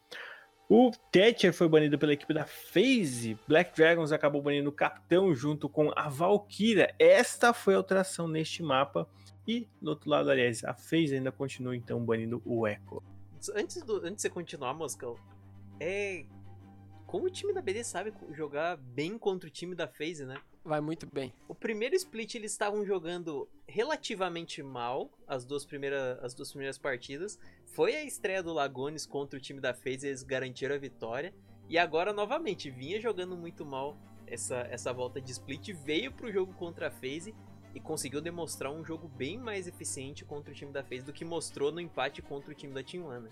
O 0.68 0.90
Thatcher 1.12 1.52
foi 1.52 1.68
banido 1.68 1.96
pela 1.96 2.12
equipe 2.12 2.34
da 2.34 2.44
FaZe. 2.44 3.38
Black 3.46 3.76
Dragons 3.76 4.10
acabou 4.10 4.42
banindo 4.42 4.68
o 4.68 4.72
capitão 4.72 5.32
junto 5.32 5.68
com 5.68 5.92
a 5.94 6.08
Valkyria. 6.08 6.92
Esta 6.98 7.52
foi 7.52 7.74
a 7.74 7.76
alteração 7.76 8.26
neste 8.26 8.64
mapa. 8.64 9.08
E 9.46 9.68
do 9.80 9.90
outro 9.90 10.10
lado, 10.10 10.28
aliás, 10.28 10.64
a 10.64 10.74
FaZe 10.74 11.14
ainda 11.14 11.30
continua 11.30 11.76
então 11.76 12.04
banindo 12.04 12.42
o 12.44 12.66
Echo. 12.66 13.00
Antes, 13.54 13.80
do, 13.82 13.98
antes 13.98 14.16
de 14.16 14.22
você 14.22 14.30
continuar, 14.30 14.74
Moscão, 14.74 15.16
é. 15.78 16.24
Como 17.06 17.26
o 17.26 17.30
time 17.30 17.52
da 17.52 17.62
BD 17.62 17.84
sabe 17.84 18.12
jogar 18.32 18.76
bem 18.76 19.16
contra 19.16 19.48
o 19.48 19.50
time 19.50 19.74
da 19.74 19.86
FaZe, 19.86 20.24
né? 20.24 20.40
Vai 20.64 20.80
muito 20.80 21.06
bem. 21.06 21.32
O 21.46 21.54
primeiro 21.54 21.94
split 21.94 22.34
eles 22.34 22.50
estavam 22.50 22.84
jogando 22.84 23.48
relativamente 23.68 24.60
mal 24.60 25.08
as 25.26 25.44
duas, 25.44 25.64
primeiras, 25.64 26.18
as 26.22 26.34
duas 26.34 26.50
primeiras 26.50 26.76
partidas. 26.76 27.38
Foi 27.66 27.94
a 27.94 28.02
estreia 28.02 28.42
do 28.42 28.52
Lagones 28.52 29.06
contra 29.06 29.38
o 29.38 29.40
time 29.40 29.60
da 29.60 29.72
FaZe, 29.72 30.08
eles 30.08 30.24
garantiram 30.24 30.74
a 30.74 30.78
vitória. 30.78 31.32
E 31.68 31.78
agora, 31.78 32.12
novamente, 32.12 32.70
vinha 32.70 33.00
jogando 33.00 33.36
muito 33.36 33.64
mal 33.64 33.96
essa, 34.26 34.66
essa 34.70 34.92
volta 34.92 35.20
de 35.20 35.30
split, 35.30 35.72
veio 35.72 36.10
pro 36.10 36.32
jogo 36.32 36.52
contra 36.54 36.88
a 36.88 36.90
FaZe 36.90 37.32
e 37.72 37.80
conseguiu 37.80 38.20
demonstrar 38.20 38.72
um 38.72 38.84
jogo 38.84 39.06
bem 39.06 39.38
mais 39.38 39.68
eficiente 39.68 40.24
contra 40.24 40.50
o 40.50 40.54
time 40.54 40.72
da 40.72 40.82
FaZe 40.82 41.04
do 41.04 41.12
que 41.12 41.24
mostrou 41.24 41.70
no 41.70 41.80
empate 41.80 42.22
contra 42.22 42.50
o 42.50 42.54
time 42.54 42.72
da 42.72 42.82
Team 42.82 43.06
One. 43.06 43.24
Né? 43.24 43.30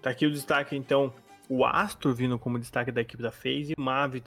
Tá 0.00 0.10
aqui 0.10 0.26
o 0.26 0.32
destaque, 0.32 0.74
então, 0.74 1.14
o 1.48 1.64
Astro 1.64 2.14
vindo 2.14 2.38
como 2.38 2.58
destaque 2.58 2.90
da 2.90 3.00
equipe 3.00 3.22
da 3.22 3.30
FaZe 3.30 3.74
e 3.76 3.80
Mavi 3.80 4.22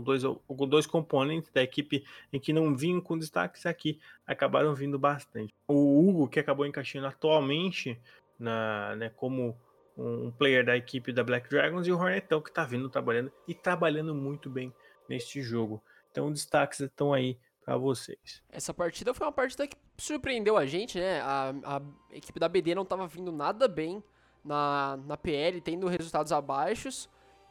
dois, 0.00 0.22
dois 0.68 0.86
componentes 0.86 1.50
da 1.52 1.62
equipe 1.62 2.04
em 2.32 2.40
que 2.40 2.52
não 2.52 2.74
vinham 2.74 3.00
com 3.00 3.18
destaques 3.18 3.66
aqui, 3.66 4.00
acabaram 4.26 4.74
vindo 4.74 4.98
bastante. 4.98 5.52
O 5.68 6.08
Hugo, 6.08 6.28
que 6.28 6.40
acabou 6.40 6.66
encaixando 6.66 7.06
atualmente 7.06 8.00
na, 8.38 8.96
né, 8.96 9.10
como 9.10 9.56
um 9.96 10.30
player 10.30 10.64
da 10.64 10.76
equipe 10.76 11.12
da 11.12 11.22
Black 11.22 11.48
Dragons, 11.50 11.86
e 11.86 11.92
o 11.92 11.98
Hornetão, 11.98 12.40
que 12.40 12.48
está 12.48 12.64
vindo 12.64 12.88
trabalhando 12.88 13.30
e 13.46 13.54
trabalhando 13.54 14.14
muito 14.14 14.48
bem 14.48 14.72
neste 15.08 15.42
jogo. 15.42 15.82
Então, 16.10 16.32
destaques 16.32 16.80
estão 16.80 17.12
aí 17.12 17.38
para 17.64 17.76
vocês. 17.76 18.42
Essa 18.48 18.72
partida 18.72 19.12
foi 19.12 19.26
uma 19.26 19.32
partida 19.32 19.66
que 19.66 19.76
surpreendeu 19.98 20.56
a 20.56 20.64
gente, 20.64 20.98
né? 20.98 21.20
A, 21.20 21.52
a 21.64 21.82
equipe 22.12 22.40
da 22.40 22.48
BD 22.48 22.74
não 22.74 22.82
estava 22.82 23.06
vindo 23.06 23.30
nada 23.30 23.68
bem 23.68 24.02
na, 24.44 24.98
na 25.06 25.16
PL, 25.16 25.60
tendo 25.60 25.86
resultados 25.88 26.32
abaixos 26.32 27.08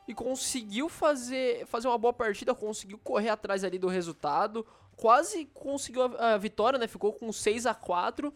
e 0.07 0.13
conseguiu 0.13 0.89
fazer, 0.89 1.65
fazer 1.67 1.87
uma 1.87 1.97
boa 1.97 2.13
partida, 2.13 2.55
conseguiu 2.55 2.97
correr 2.97 3.29
atrás 3.29 3.63
ali 3.63 3.77
do 3.77 3.87
resultado, 3.87 4.65
quase 4.95 5.45
conseguiu 5.53 6.03
a, 6.03 6.33
a 6.33 6.37
vitória, 6.37 6.79
né? 6.79 6.87
Ficou 6.87 7.13
com 7.13 7.31
6 7.31 7.65
a 7.65 7.73
4 7.73 8.33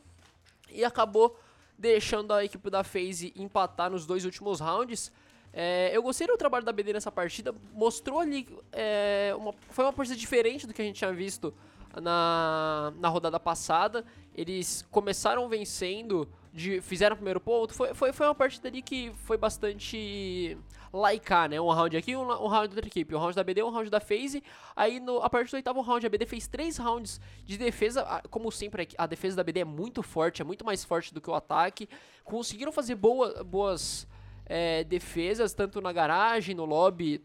e 0.71 0.85
acabou 0.85 1.37
deixando 1.77 2.33
a 2.33 2.45
equipe 2.45 2.69
da 2.69 2.83
FaZe 2.83 3.33
empatar 3.35 3.89
nos 3.89 4.05
dois 4.05 4.23
últimos 4.23 4.59
rounds. 4.59 5.11
É, 5.51 5.91
eu 5.93 6.01
gostei 6.01 6.25
do 6.25 6.37
trabalho 6.37 6.65
da 6.65 6.71
BD 6.71 6.93
nessa 6.93 7.11
partida, 7.11 7.53
mostrou 7.73 8.19
ali. 8.19 8.47
É, 8.71 9.33
uma, 9.37 9.53
foi 9.69 9.85
uma 9.85 9.93
partida 9.93 10.17
diferente 10.17 10.65
do 10.65 10.73
que 10.73 10.81
a 10.81 10.85
gente 10.85 10.97
tinha 10.97 11.13
visto 11.13 11.53
na, 12.01 12.93
na 12.97 13.07
rodada 13.09 13.39
passada. 13.39 14.05
Eles 14.35 14.83
começaram 14.89 15.47
vencendo, 15.47 16.27
de, 16.53 16.79
fizeram 16.81 17.15
o 17.15 17.17
primeiro 17.17 17.39
ponto. 17.39 17.73
Foi, 17.73 17.93
foi, 17.95 18.13
foi 18.13 18.27
uma 18.27 18.35
partida 18.35 18.67
ali 18.67 18.81
que 18.81 19.11
foi 19.23 19.37
bastante 19.37 20.55
laicar, 20.93 21.49
né? 21.49 21.59
Um 21.59 21.69
round 21.71 21.97
aqui, 21.97 22.15
um, 22.15 22.21
um 22.21 22.47
round 22.47 22.69
da 22.69 22.75
outra 22.75 22.87
equipe. 22.87 23.15
Um 23.15 23.17
round 23.17 23.35
da 23.35 23.43
BD, 23.43 23.63
um 23.63 23.71
round 23.71 23.89
da 23.89 23.99
FaZe. 23.99 24.43
Aí, 24.75 24.99
no, 24.99 25.17
a 25.17 25.29
partir 25.29 25.49
do 25.49 25.55
oitavo 25.55 25.81
round, 25.81 26.05
a 26.05 26.09
BD 26.09 26.27
fez 26.27 26.47
três 26.47 26.77
rounds 26.77 27.19
de 27.43 27.57
defesa. 27.57 28.03
Como 28.29 28.51
sempre, 28.51 28.87
a 28.95 29.07
defesa 29.07 29.35
da 29.35 29.43
BD 29.43 29.61
é 29.61 29.65
muito 29.65 30.03
forte, 30.03 30.43
é 30.43 30.45
muito 30.45 30.63
mais 30.63 30.83
forte 30.83 31.11
do 31.11 31.19
que 31.19 31.29
o 31.29 31.33
ataque. 31.33 31.89
Conseguiram 32.23 32.71
fazer 32.71 32.93
boa, 32.93 33.43
boas 33.43 34.07
é, 34.45 34.83
defesas, 34.83 35.53
tanto 35.53 35.81
na 35.81 35.91
garagem, 35.91 36.53
no 36.53 36.65
lobby 36.65 37.19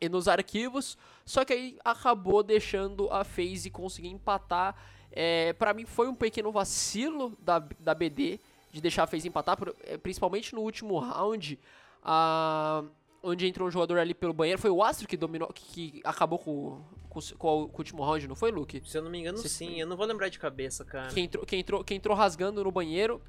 e 0.00 0.08
nos 0.08 0.28
arquivos. 0.28 0.96
Só 1.24 1.44
que 1.44 1.52
aí 1.52 1.78
acabou 1.84 2.44
deixando 2.44 3.10
a 3.10 3.24
FaZe 3.24 3.68
conseguir 3.68 4.08
empatar. 4.08 4.76
É, 5.16 5.52
para 5.52 5.72
mim 5.72 5.86
foi 5.86 6.08
um 6.08 6.14
pequeno 6.14 6.50
vacilo 6.50 7.38
da, 7.40 7.60
da 7.78 7.94
BD 7.94 8.40
de 8.72 8.80
deixar 8.80 9.04
a 9.04 9.06
FaZe 9.06 9.28
empatar, 9.28 9.56
é, 9.84 9.96
principalmente 9.96 10.52
no 10.52 10.60
último 10.60 10.98
round, 10.98 11.56
a, 12.02 12.82
onde 13.22 13.46
entrou 13.46 13.68
um 13.68 13.70
jogador 13.70 13.98
ali 13.98 14.12
pelo 14.12 14.32
banheiro. 14.32 14.60
Foi 14.60 14.70
o 14.70 14.82
Astro 14.82 15.06
que 15.06 15.16
dominou, 15.16 15.48
que, 15.52 15.64
que 15.64 16.00
acabou 16.02 16.40
com, 16.40 16.82
com, 17.08 17.20
com, 17.38 17.62
o, 17.62 17.68
com, 17.68 17.76
o, 17.76 17.78
último 17.78 18.02
round, 18.02 18.26
não 18.26 18.34
foi, 18.34 18.50
Luke? 18.50 18.82
Se 18.84 18.98
eu 18.98 19.02
não 19.02 19.10
me 19.10 19.20
engano, 19.20 19.38
Você 19.38 19.48
sim. 19.48 19.78
Eu 19.78 19.86
não 19.86 19.96
vou 19.96 20.04
lembrar 20.04 20.28
de 20.28 20.38
cabeça, 20.40 20.84
cara. 20.84 21.08
Quem 21.14 21.26
entrou, 21.26 21.46
quem 21.46 21.60
entrou, 21.60 21.84
quem 21.84 21.96
entrou 21.96 22.16
rasgando 22.16 22.64
no 22.64 22.72
banheiro 22.72 23.22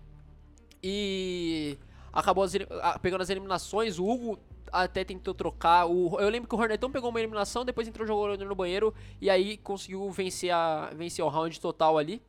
e 0.81 1.77
acabou 2.11 2.43
as, 2.43 2.53
pegando 2.99 3.21
as 3.21 3.29
eliminações. 3.29 3.99
O 3.99 4.09
Hugo 4.09 4.39
até 4.71 5.03
tentou 5.03 5.33
trocar. 5.33 5.85
O, 5.85 6.19
eu 6.19 6.29
lembro 6.29 6.47
que 6.49 6.55
o 6.55 6.57
Hornetão 6.57 6.91
pegou 6.91 7.09
uma 7.09 7.19
eliminação, 7.19 7.65
depois 7.65 7.87
entrou 7.87 8.05
jogando 8.07 8.45
no 8.45 8.55
banheiro 8.55 8.93
e 9.21 9.29
aí 9.29 9.57
conseguiu 9.57 10.09
vencer, 10.11 10.51
a, 10.51 10.91
vencer 10.95 11.23
o 11.23 11.29
round 11.29 11.59
total 11.59 11.97
ali. 11.97 12.21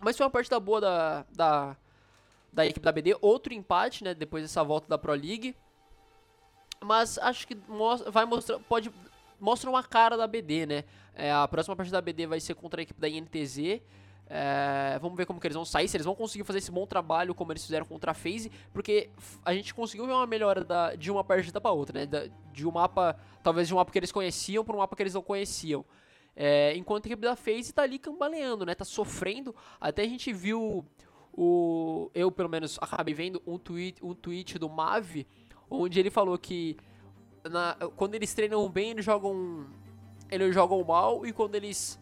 Mas 0.00 0.16
foi 0.16 0.24
uma 0.24 0.30
partida 0.30 0.58
boa 0.60 0.80
da, 0.80 1.26
da, 1.34 1.76
da 2.52 2.66
equipe 2.66 2.84
da 2.84 2.92
BD. 2.92 3.16
Outro 3.20 3.52
empate, 3.52 4.04
né? 4.04 4.14
Depois 4.14 4.42
dessa 4.42 4.62
volta 4.62 4.88
da 4.88 4.96
Pro 4.96 5.12
League. 5.12 5.56
Mas 6.80 7.18
acho 7.18 7.46
que 7.46 7.56
mostra, 7.68 8.10
vai 8.10 8.24
mostrar. 8.24 8.58
Pode. 8.60 8.92
Mostra 9.40 9.70
uma 9.70 9.82
cara 9.82 10.16
da 10.16 10.26
BD, 10.26 10.66
né? 10.66 10.84
É, 11.14 11.32
a 11.32 11.46
próxima 11.46 11.76
partida 11.76 11.96
da 11.96 12.00
BD 12.00 12.26
vai 12.26 12.40
ser 12.40 12.54
contra 12.54 12.80
a 12.80 12.82
equipe 12.82 13.00
da 13.00 13.08
INTZ. 13.08 13.80
É, 14.30 14.98
vamos 15.00 15.16
ver 15.16 15.24
como 15.24 15.40
que 15.40 15.46
eles 15.46 15.54
vão 15.54 15.64
sair, 15.64 15.88
se 15.88 15.96
eles 15.96 16.04
vão 16.04 16.14
conseguir 16.14 16.44
fazer 16.44 16.58
esse 16.58 16.70
bom 16.70 16.86
trabalho 16.86 17.34
como 17.34 17.50
eles 17.50 17.64
fizeram 17.64 17.86
contra 17.86 18.10
a 18.10 18.14
FaZe, 18.14 18.52
porque 18.74 19.08
a 19.42 19.54
gente 19.54 19.72
conseguiu 19.72 20.06
ver 20.06 20.12
uma 20.12 20.26
melhora 20.26 20.62
da, 20.62 20.94
de 20.94 21.10
uma 21.10 21.24
partida 21.24 21.60
para 21.60 21.70
outra, 21.70 22.00
né? 22.00 22.06
Da, 22.06 22.26
de 22.52 22.66
um 22.66 22.70
mapa, 22.70 23.18
talvez 23.42 23.68
de 23.68 23.74
um 23.74 23.78
mapa 23.78 23.90
que 23.90 23.98
eles 23.98 24.12
conheciam 24.12 24.64
para 24.64 24.74
um 24.74 24.78
mapa 24.78 24.94
que 24.94 25.02
eles 25.02 25.14
não 25.14 25.22
conheciam. 25.22 25.84
É, 26.36 26.76
enquanto 26.76 27.06
a 27.06 27.08
equipe 27.08 27.22
da 27.22 27.34
FaZe 27.34 27.72
tá 27.72 27.82
ali 27.82 27.98
cambaleando, 27.98 28.66
né? 28.66 28.74
Tá 28.74 28.84
sofrendo. 28.84 29.54
Até 29.80 30.02
a 30.02 30.06
gente 30.06 30.32
viu 30.32 30.84
o 31.32 32.10
eu 32.14 32.30
pelo 32.30 32.48
menos 32.48 32.78
acabei 32.80 33.14
vendo 33.14 33.42
um 33.46 33.58
tweet, 33.58 34.04
um 34.04 34.14
tweet 34.14 34.58
do 34.58 34.68
Mavi, 34.68 35.26
onde 35.70 35.98
ele 35.98 36.10
falou 36.10 36.36
que 36.36 36.76
na, 37.48 37.76
quando 37.96 38.14
eles 38.14 38.34
treinam 38.34 38.68
bem, 38.68 38.90
eles 38.90 39.04
jogam 39.04 39.66
eles 40.30 40.54
jogam 40.54 40.84
mal 40.84 41.24
e 41.24 41.32
quando 41.32 41.54
eles 41.54 41.98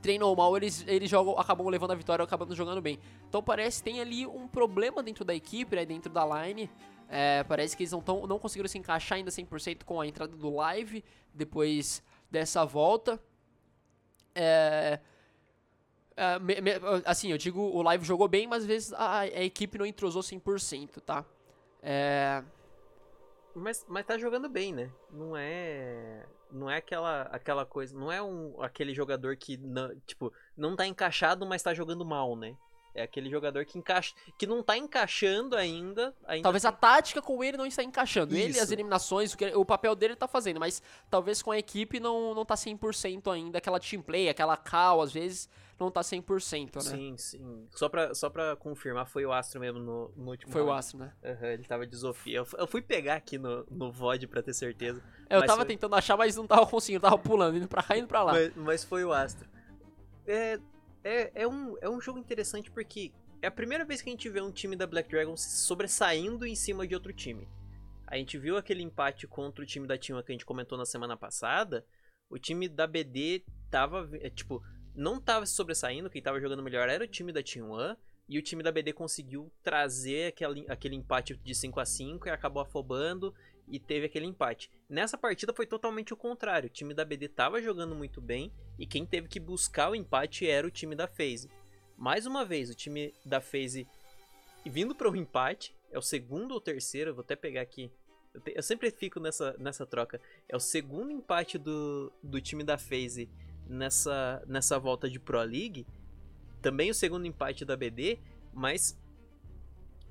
treinam 0.00 0.34
mal, 0.34 0.56
eles, 0.56 0.84
eles 0.86 1.10
jogam, 1.10 1.38
acabam 1.38 1.68
levando 1.68 1.92
a 1.92 1.94
vitória, 1.94 2.24
acabando 2.24 2.54
jogando 2.54 2.80
bem. 2.80 2.98
Então 3.28 3.42
parece 3.42 3.82
que 3.82 3.90
tem 3.90 4.00
ali 4.00 4.26
um 4.26 4.46
problema 4.46 5.02
dentro 5.02 5.24
da 5.24 5.34
equipe, 5.34 5.76
né, 5.76 5.84
dentro 5.84 6.12
da 6.12 6.24
line. 6.24 6.70
É, 7.08 7.42
parece 7.44 7.76
que 7.76 7.82
eles 7.82 7.92
não, 7.92 8.00
tão, 8.00 8.26
não 8.26 8.38
conseguiram 8.38 8.68
se 8.68 8.78
encaixar 8.78 9.16
ainda 9.16 9.30
100% 9.30 9.84
com 9.84 10.00
a 10.00 10.06
entrada 10.06 10.36
do 10.36 10.54
live 10.54 11.04
depois 11.32 12.02
dessa 12.30 12.64
volta. 12.64 13.20
É, 14.34 15.00
é, 16.16 16.38
me, 16.38 16.60
me, 16.60 16.72
assim, 17.04 17.30
eu 17.30 17.38
digo, 17.38 17.60
o 17.60 17.82
live 17.82 18.04
jogou 18.04 18.28
bem, 18.28 18.46
mas 18.46 18.62
às 18.62 18.66
vezes 18.66 18.92
a, 18.92 19.20
a 19.20 19.42
equipe 19.42 19.78
não 19.78 19.86
entrosou 19.86 20.22
100%, 20.22 21.00
tá? 21.00 21.24
É... 21.82 22.42
Mas, 23.54 23.84
mas 23.88 24.06
tá 24.06 24.18
jogando 24.18 24.48
bem, 24.48 24.72
né? 24.72 24.90
Não 25.10 25.36
é 25.36 26.24
não 26.50 26.70
é 26.70 26.76
aquela, 26.76 27.22
aquela 27.22 27.66
coisa, 27.66 27.96
não 27.98 28.10
é 28.10 28.22
um, 28.22 28.60
aquele 28.62 28.94
jogador 28.94 29.36
que, 29.36 29.56
não, 29.56 29.94
tipo, 30.06 30.32
não 30.56 30.76
tá 30.76 30.86
encaixado, 30.86 31.46
mas 31.46 31.62
tá 31.62 31.74
jogando 31.74 32.04
mal, 32.04 32.36
né? 32.36 32.56
É 32.94 33.02
aquele 33.02 33.30
jogador 33.30 33.64
que 33.64 33.78
encaixa, 33.78 34.14
que 34.36 34.46
não 34.46 34.62
tá 34.62 34.76
encaixando 34.76 35.54
ainda. 35.54 36.14
ainda 36.26 36.42
talvez 36.42 36.64
a 36.64 36.72
tática 36.72 37.22
com 37.22 37.44
ele 37.44 37.56
não 37.56 37.66
está 37.66 37.82
encaixando. 37.82 38.34
Isso. 38.36 38.48
Ele, 38.48 38.60
as 38.60 38.70
eliminações, 38.72 39.34
o, 39.34 39.38
que, 39.38 39.46
o 39.54 39.64
papel 39.64 39.94
dele 39.94 40.16
tá 40.16 40.26
fazendo, 40.26 40.58
mas 40.58 40.82
talvez 41.08 41.40
com 41.40 41.52
a 41.52 41.58
equipe 41.58 42.00
não, 42.00 42.34
não 42.34 42.44
tá 42.44 42.54
100% 42.54 43.32
ainda. 43.32 43.58
Aquela 43.58 43.78
team 43.78 44.02
play, 44.02 44.28
aquela 44.28 44.56
call, 44.56 45.00
às 45.00 45.12
vezes 45.12 45.48
não 45.78 45.90
tá 45.90 46.00
100%, 46.00 46.76
né? 46.76 46.80
Sim, 46.80 47.16
sim. 47.16 47.68
Só 47.70 47.88
pra, 47.88 48.14
só 48.14 48.28
pra 48.28 48.56
confirmar, 48.56 49.06
foi 49.06 49.24
o 49.24 49.32
Astro 49.32 49.60
mesmo 49.60 49.78
no, 49.78 50.12
no 50.16 50.30
último 50.30 50.50
Foi 50.50 50.62
round. 50.62 50.74
o 50.74 50.76
Astro, 50.76 50.98
né? 50.98 51.12
Uhum, 51.22 51.46
ele 51.46 51.64
tava 51.64 51.86
de 51.86 51.96
Zofia. 51.96 52.38
Eu, 52.38 52.46
eu, 52.58 52.66
fui 52.66 52.82
pegar 52.82 53.14
aqui 53.14 53.38
no, 53.38 53.64
no 53.70 53.92
VOD 53.92 54.26
pra 54.26 54.42
ter 54.42 54.52
certeza. 54.52 55.02
É, 55.30 55.36
eu 55.36 55.46
tava 55.46 55.60
foi... 55.60 55.66
tentando 55.66 55.94
achar, 55.94 56.16
mas 56.16 56.36
não 56.36 56.46
tava 56.46 56.66
conseguindo. 56.66 57.02
Tava 57.02 57.18
pulando, 57.18 57.56
indo 57.56 57.68
pra 57.68 57.82
cá, 57.82 57.96
indo 57.96 58.08
pra 58.08 58.24
lá. 58.24 58.32
Mas, 58.32 58.56
mas 58.56 58.84
foi 58.84 59.04
o 59.04 59.12
Astro. 59.12 59.48
É, 60.26 60.58
é, 61.04 61.42
é, 61.42 61.48
um, 61.48 61.76
é 61.80 61.88
um 61.88 62.00
jogo 62.00 62.18
interessante 62.18 62.70
porque 62.70 63.12
é 63.40 63.46
a 63.46 63.50
primeira 63.50 63.84
vez 63.84 64.02
que 64.02 64.08
a 64.08 64.12
gente 64.12 64.28
vê 64.28 64.40
um 64.40 64.50
time 64.50 64.74
da 64.74 64.86
Black 64.86 65.08
Dragon 65.08 65.36
sobressaindo 65.36 66.44
em 66.44 66.56
cima 66.56 66.86
de 66.86 66.94
outro 66.94 67.12
time. 67.12 67.48
A 68.06 68.16
gente 68.16 68.36
viu 68.36 68.56
aquele 68.56 68.82
empate 68.82 69.26
contra 69.26 69.62
o 69.62 69.66
time 69.66 69.86
da 69.86 69.96
Team 69.96 70.20
que 70.22 70.32
a 70.32 70.34
gente 70.34 70.46
comentou 70.46 70.76
na 70.76 70.84
semana 70.84 71.16
passada. 71.16 71.86
O 72.28 72.38
time 72.38 72.68
da 72.68 72.86
BD 72.86 73.44
tava, 73.70 74.08
é, 74.14 74.28
tipo, 74.28 74.62
não 74.98 75.20
tava 75.20 75.46
se 75.46 75.54
sobressaindo, 75.54 76.10
quem 76.10 76.20
tava 76.20 76.40
jogando 76.40 76.62
melhor 76.62 76.88
era 76.88 77.04
o 77.04 77.08
time 77.08 77.32
da 77.32 77.40
Team 77.40 77.70
One, 77.70 77.96
e 78.28 78.36
o 78.36 78.42
time 78.42 78.64
da 78.64 78.72
BD 78.72 78.92
conseguiu 78.92 79.50
trazer 79.62 80.26
aquele, 80.26 80.66
aquele 80.68 80.96
empate 80.96 81.36
de 81.36 81.54
5 81.54 81.78
a 81.80 81.86
5 81.86 82.26
e 82.26 82.30
acabou 82.30 82.60
afobando 82.60 83.32
e 83.68 83.78
teve 83.78 84.06
aquele 84.06 84.26
empate. 84.26 84.70
Nessa 84.88 85.16
partida 85.16 85.54
foi 85.54 85.66
totalmente 85.66 86.12
o 86.12 86.16
contrário. 86.16 86.66
O 86.66 86.72
time 86.72 86.92
da 86.92 87.04
BD 87.04 87.28
tava 87.28 87.62
jogando 87.62 87.94
muito 87.94 88.20
bem 88.20 88.52
e 88.78 88.86
quem 88.86 89.06
teve 89.06 89.28
que 89.28 89.40
buscar 89.40 89.90
o 89.90 89.94
empate 89.94 90.46
era 90.46 90.66
o 90.66 90.70
time 90.70 90.94
da 90.94 91.06
FaZe. 91.06 91.48
Mais 91.96 92.26
uma 92.26 92.44
vez, 92.44 92.68
o 92.68 92.74
time 92.74 93.14
da 93.24 93.40
FaZe 93.40 93.86
vindo 94.66 94.94
para 94.94 95.10
o 95.10 95.16
empate, 95.16 95.74
é 95.90 95.98
o 95.98 96.02
segundo 96.02 96.52
ou 96.52 96.60
terceiro, 96.60 97.14
vou 97.14 97.22
até 97.22 97.36
pegar 97.36 97.62
aqui. 97.62 97.90
Eu, 98.34 98.40
te, 98.40 98.52
eu, 98.54 98.62
sempre 98.62 98.90
fico 98.90 99.20
nessa, 99.20 99.54
nessa 99.58 99.86
troca. 99.86 100.20
É 100.48 100.56
o 100.56 100.60
segundo 100.60 101.10
empate 101.10 101.56
do, 101.56 102.12
do 102.22 102.40
time 102.40 102.62
da 102.62 102.76
FaZe 102.76 103.30
nessa, 103.68 104.42
nessa 104.46 104.78
volta 104.78 105.08
de 105.08 105.18
Pro 105.18 105.40
League. 105.42 105.86
Também 106.62 106.90
o 106.90 106.94
segundo 106.94 107.26
empate 107.26 107.64
da 107.64 107.76
BD, 107.76 108.18
mas 108.52 108.98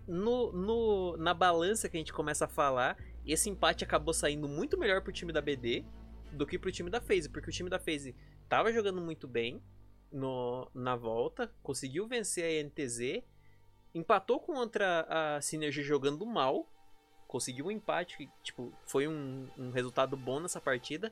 no, 0.07 0.51
no, 0.53 1.17
na 1.17 1.33
balança 1.33 1.89
que 1.89 1.97
a 1.97 1.99
gente 1.99 2.13
começa 2.13 2.45
a 2.45 2.47
falar, 2.47 2.97
esse 3.25 3.49
empate 3.49 3.83
acabou 3.83 4.13
saindo 4.13 4.47
muito 4.47 4.77
melhor 4.77 5.01
pro 5.01 5.11
time 5.11 5.33
da 5.33 5.41
BD 5.41 5.83
do 6.31 6.45
que 6.45 6.57
pro 6.57 6.71
time 6.71 6.89
da 6.89 7.01
FaZe, 7.01 7.29
porque 7.29 7.49
o 7.49 7.53
time 7.53 7.69
da 7.69 7.79
FaZe 7.79 8.15
tava 8.47 8.71
jogando 8.71 9.01
muito 9.01 9.27
bem 9.27 9.61
no, 10.11 10.69
na 10.73 10.95
volta, 10.95 11.51
conseguiu 11.61 12.07
vencer 12.07 12.43
a 12.45 12.63
NTZ, 12.63 13.23
empatou 13.93 14.39
contra 14.39 15.05
a 15.09 15.41
Synergy 15.41 15.81
jogando 15.81 16.25
mal, 16.25 16.69
conseguiu 17.27 17.65
um 17.65 17.71
empate, 17.71 18.29
tipo, 18.41 18.73
foi 18.85 19.07
um, 19.07 19.49
um 19.57 19.71
resultado 19.71 20.15
bom 20.15 20.39
nessa 20.39 20.61
partida, 20.61 21.11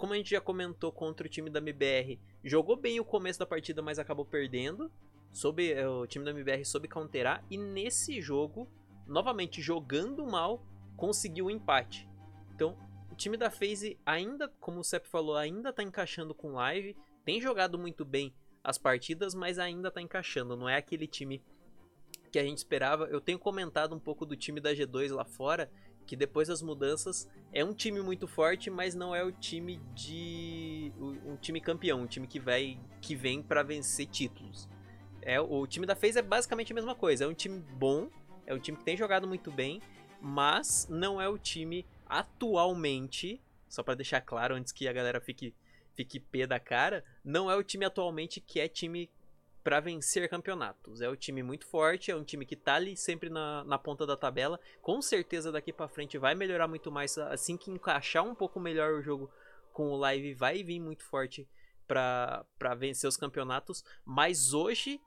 como 0.00 0.14
a 0.14 0.16
gente 0.16 0.30
já 0.30 0.40
comentou 0.40 0.90
contra 0.90 1.26
o 1.26 1.28
time 1.28 1.50
da 1.50 1.58
MBR, 1.58 2.18
jogou 2.42 2.74
bem 2.74 2.98
o 2.98 3.04
começo 3.04 3.38
da 3.38 3.44
partida, 3.44 3.82
mas 3.82 3.98
acabou 3.98 4.24
perdendo. 4.24 4.90
Soube, 5.30 5.74
é, 5.74 5.86
o 5.86 6.06
time 6.06 6.24
da 6.24 6.30
MBR 6.30 6.64
soube 6.64 6.88
counterar. 6.88 7.44
E 7.50 7.58
nesse 7.58 8.18
jogo, 8.18 8.66
novamente 9.06 9.60
jogando 9.60 10.26
mal, 10.26 10.64
conseguiu 10.96 11.44
o 11.44 11.48
um 11.48 11.50
empate. 11.50 12.08
Então, 12.54 12.78
o 13.12 13.14
time 13.14 13.36
da 13.36 13.50
FaZe 13.50 13.98
ainda, 14.06 14.48
como 14.58 14.80
o 14.80 14.82
Sep 14.82 15.06
falou, 15.06 15.36
ainda 15.36 15.70
tá 15.70 15.82
encaixando 15.82 16.34
com 16.34 16.52
live. 16.52 16.96
Tem 17.22 17.38
jogado 17.38 17.78
muito 17.78 18.02
bem 18.02 18.32
as 18.64 18.78
partidas, 18.78 19.34
mas 19.34 19.58
ainda 19.58 19.90
tá 19.90 20.00
encaixando. 20.00 20.56
Não 20.56 20.66
é 20.66 20.78
aquele 20.78 21.06
time 21.06 21.44
que 22.32 22.38
a 22.38 22.42
gente 22.42 22.56
esperava. 22.56 23.04
Eu 23.04 23.20
tenho 23.20 23.38
comentado 23.38 23.94
um 23.94 24.00
pouco 24.00 24.24
do 24.24 24.34
time 24.34 24.62
da 24.62 24.72
G2 24.72 25.14
lá 25.14 25.26
fora 25.26 25.70
que 26.10 26.16
depois 26.16 26.48
das 26.48 26.60
mudanças 26.60 27.30
é 27.52 27.64
um 27.64 27.72
time 27.72 28.02
muito 28.02 28.26
forte, 28.26 28.68
mas 28.68 28.96
não 28.96 29.14
é 29.14 29.22
o 29.22 29.30
time 29.30 29.80
de 29.94 30.92
um 30.98 31.36
time 31.36 31.60
campeão, 31.60 32.00
um 32.00 32.06
time 32.08 32.26
que 32.26 32.40
vai 32.40 32.80
que 33.00 33.14
vem 33.14 33.40
para 33.40 33.62
vencer 33.62 34.06
títulos. 34.06 34.68
É 35.22 35.40
o 35.40 35.64
time 35.68 35.86
da 35.86 35.94
FaZe 35.94 36.18
é 36.18 36.22
basicamente 36.22 36.72
a 36.72 36.74
mesma 36.74 36.96
coisa, 36.96 37.22
é 37.22 37.28
um 37.28 37.32
time 37.32 37.60
bom, 37.74 38.10
é 38.44 38.52
um 38.52 38.58
time 38.58 38.76
que 38.76 38.82
tem 38.82 38.96
jogado 38.96 39.28
muito 39.28 39.52
bem, 39.52 39.80
mas 40.20 40.88
não 40.90 41.22
é 41.22 41.28
o 41.28 41.38
time 41.38 41.86
atualmente, 42.04 43.40
só 43.68 43.84
para 43.84 43.94
deixar 43.94 44.20
claro 44.20 44.56
antes 44.56 44.72
que 44.72 44.88
a 44.88 44.92
galera 44.92 45.20
fique 45.20 45.54
fique 45.94 46.18
pé 46.18 46.44
da 46.44 46.58
cara, 46.58 47.04
não 47.24 47.48
é 47.48 47.54
o 47.54 47.62
time 47.62 47.84
atualmente 47.84 48.40
que 48.40 48.58
é 48.58 48.66
time 48.66 49.08
para 49.62 49.80
vencer 49.80 50.28
campeonatos. 50.28 51.00
É 51.00 51.08
um 51.08 51.16
time 51.16 51.42
muito 51.42 51.66
forte, 51.66 52.10
é 52.10 52.16
um 52.16 52.24
time 52.24 52.46
que 52.46 52.56
tá 52.56 52.74
ali 52.74 52.96
sempre 52.96 53.28
na, 53.28 53.64
na 53.64 53.78
ponta 53.78 54.06
da 54.06 54.16
tabela. 54.16 54.58
Com 54.80 55.00
certeza 55.02 55.52
daqui 55.52 55.72
para 55.72 55.88
frente 55.88 56.18
vai 56.18 56.34
melhorar 56.34 56.68
muito 56.68 56.90
mais 56.90 57.16
assim 57.18 57.56
que 57.56 57.70
encaixar 57.70 58.24
um 58.24 58.34
pouco 58.34 58.58
melhor 58.58 58.94
o 58.94 59.02
jogo 59.02 59.30
com 59.72 59.90
o 59.90 59.96
live 59.96 60.34
vai 60.34 60.62
vir 60.62 60.80
muito 60.80 61.04
forte 61.04 61.48
para 61.86 62.74
vencer 62.76 63.08
os 63.08 63.16
campeonatos, 63.16 63.84
mas 64.04 64.52
hoje 64.52 65.00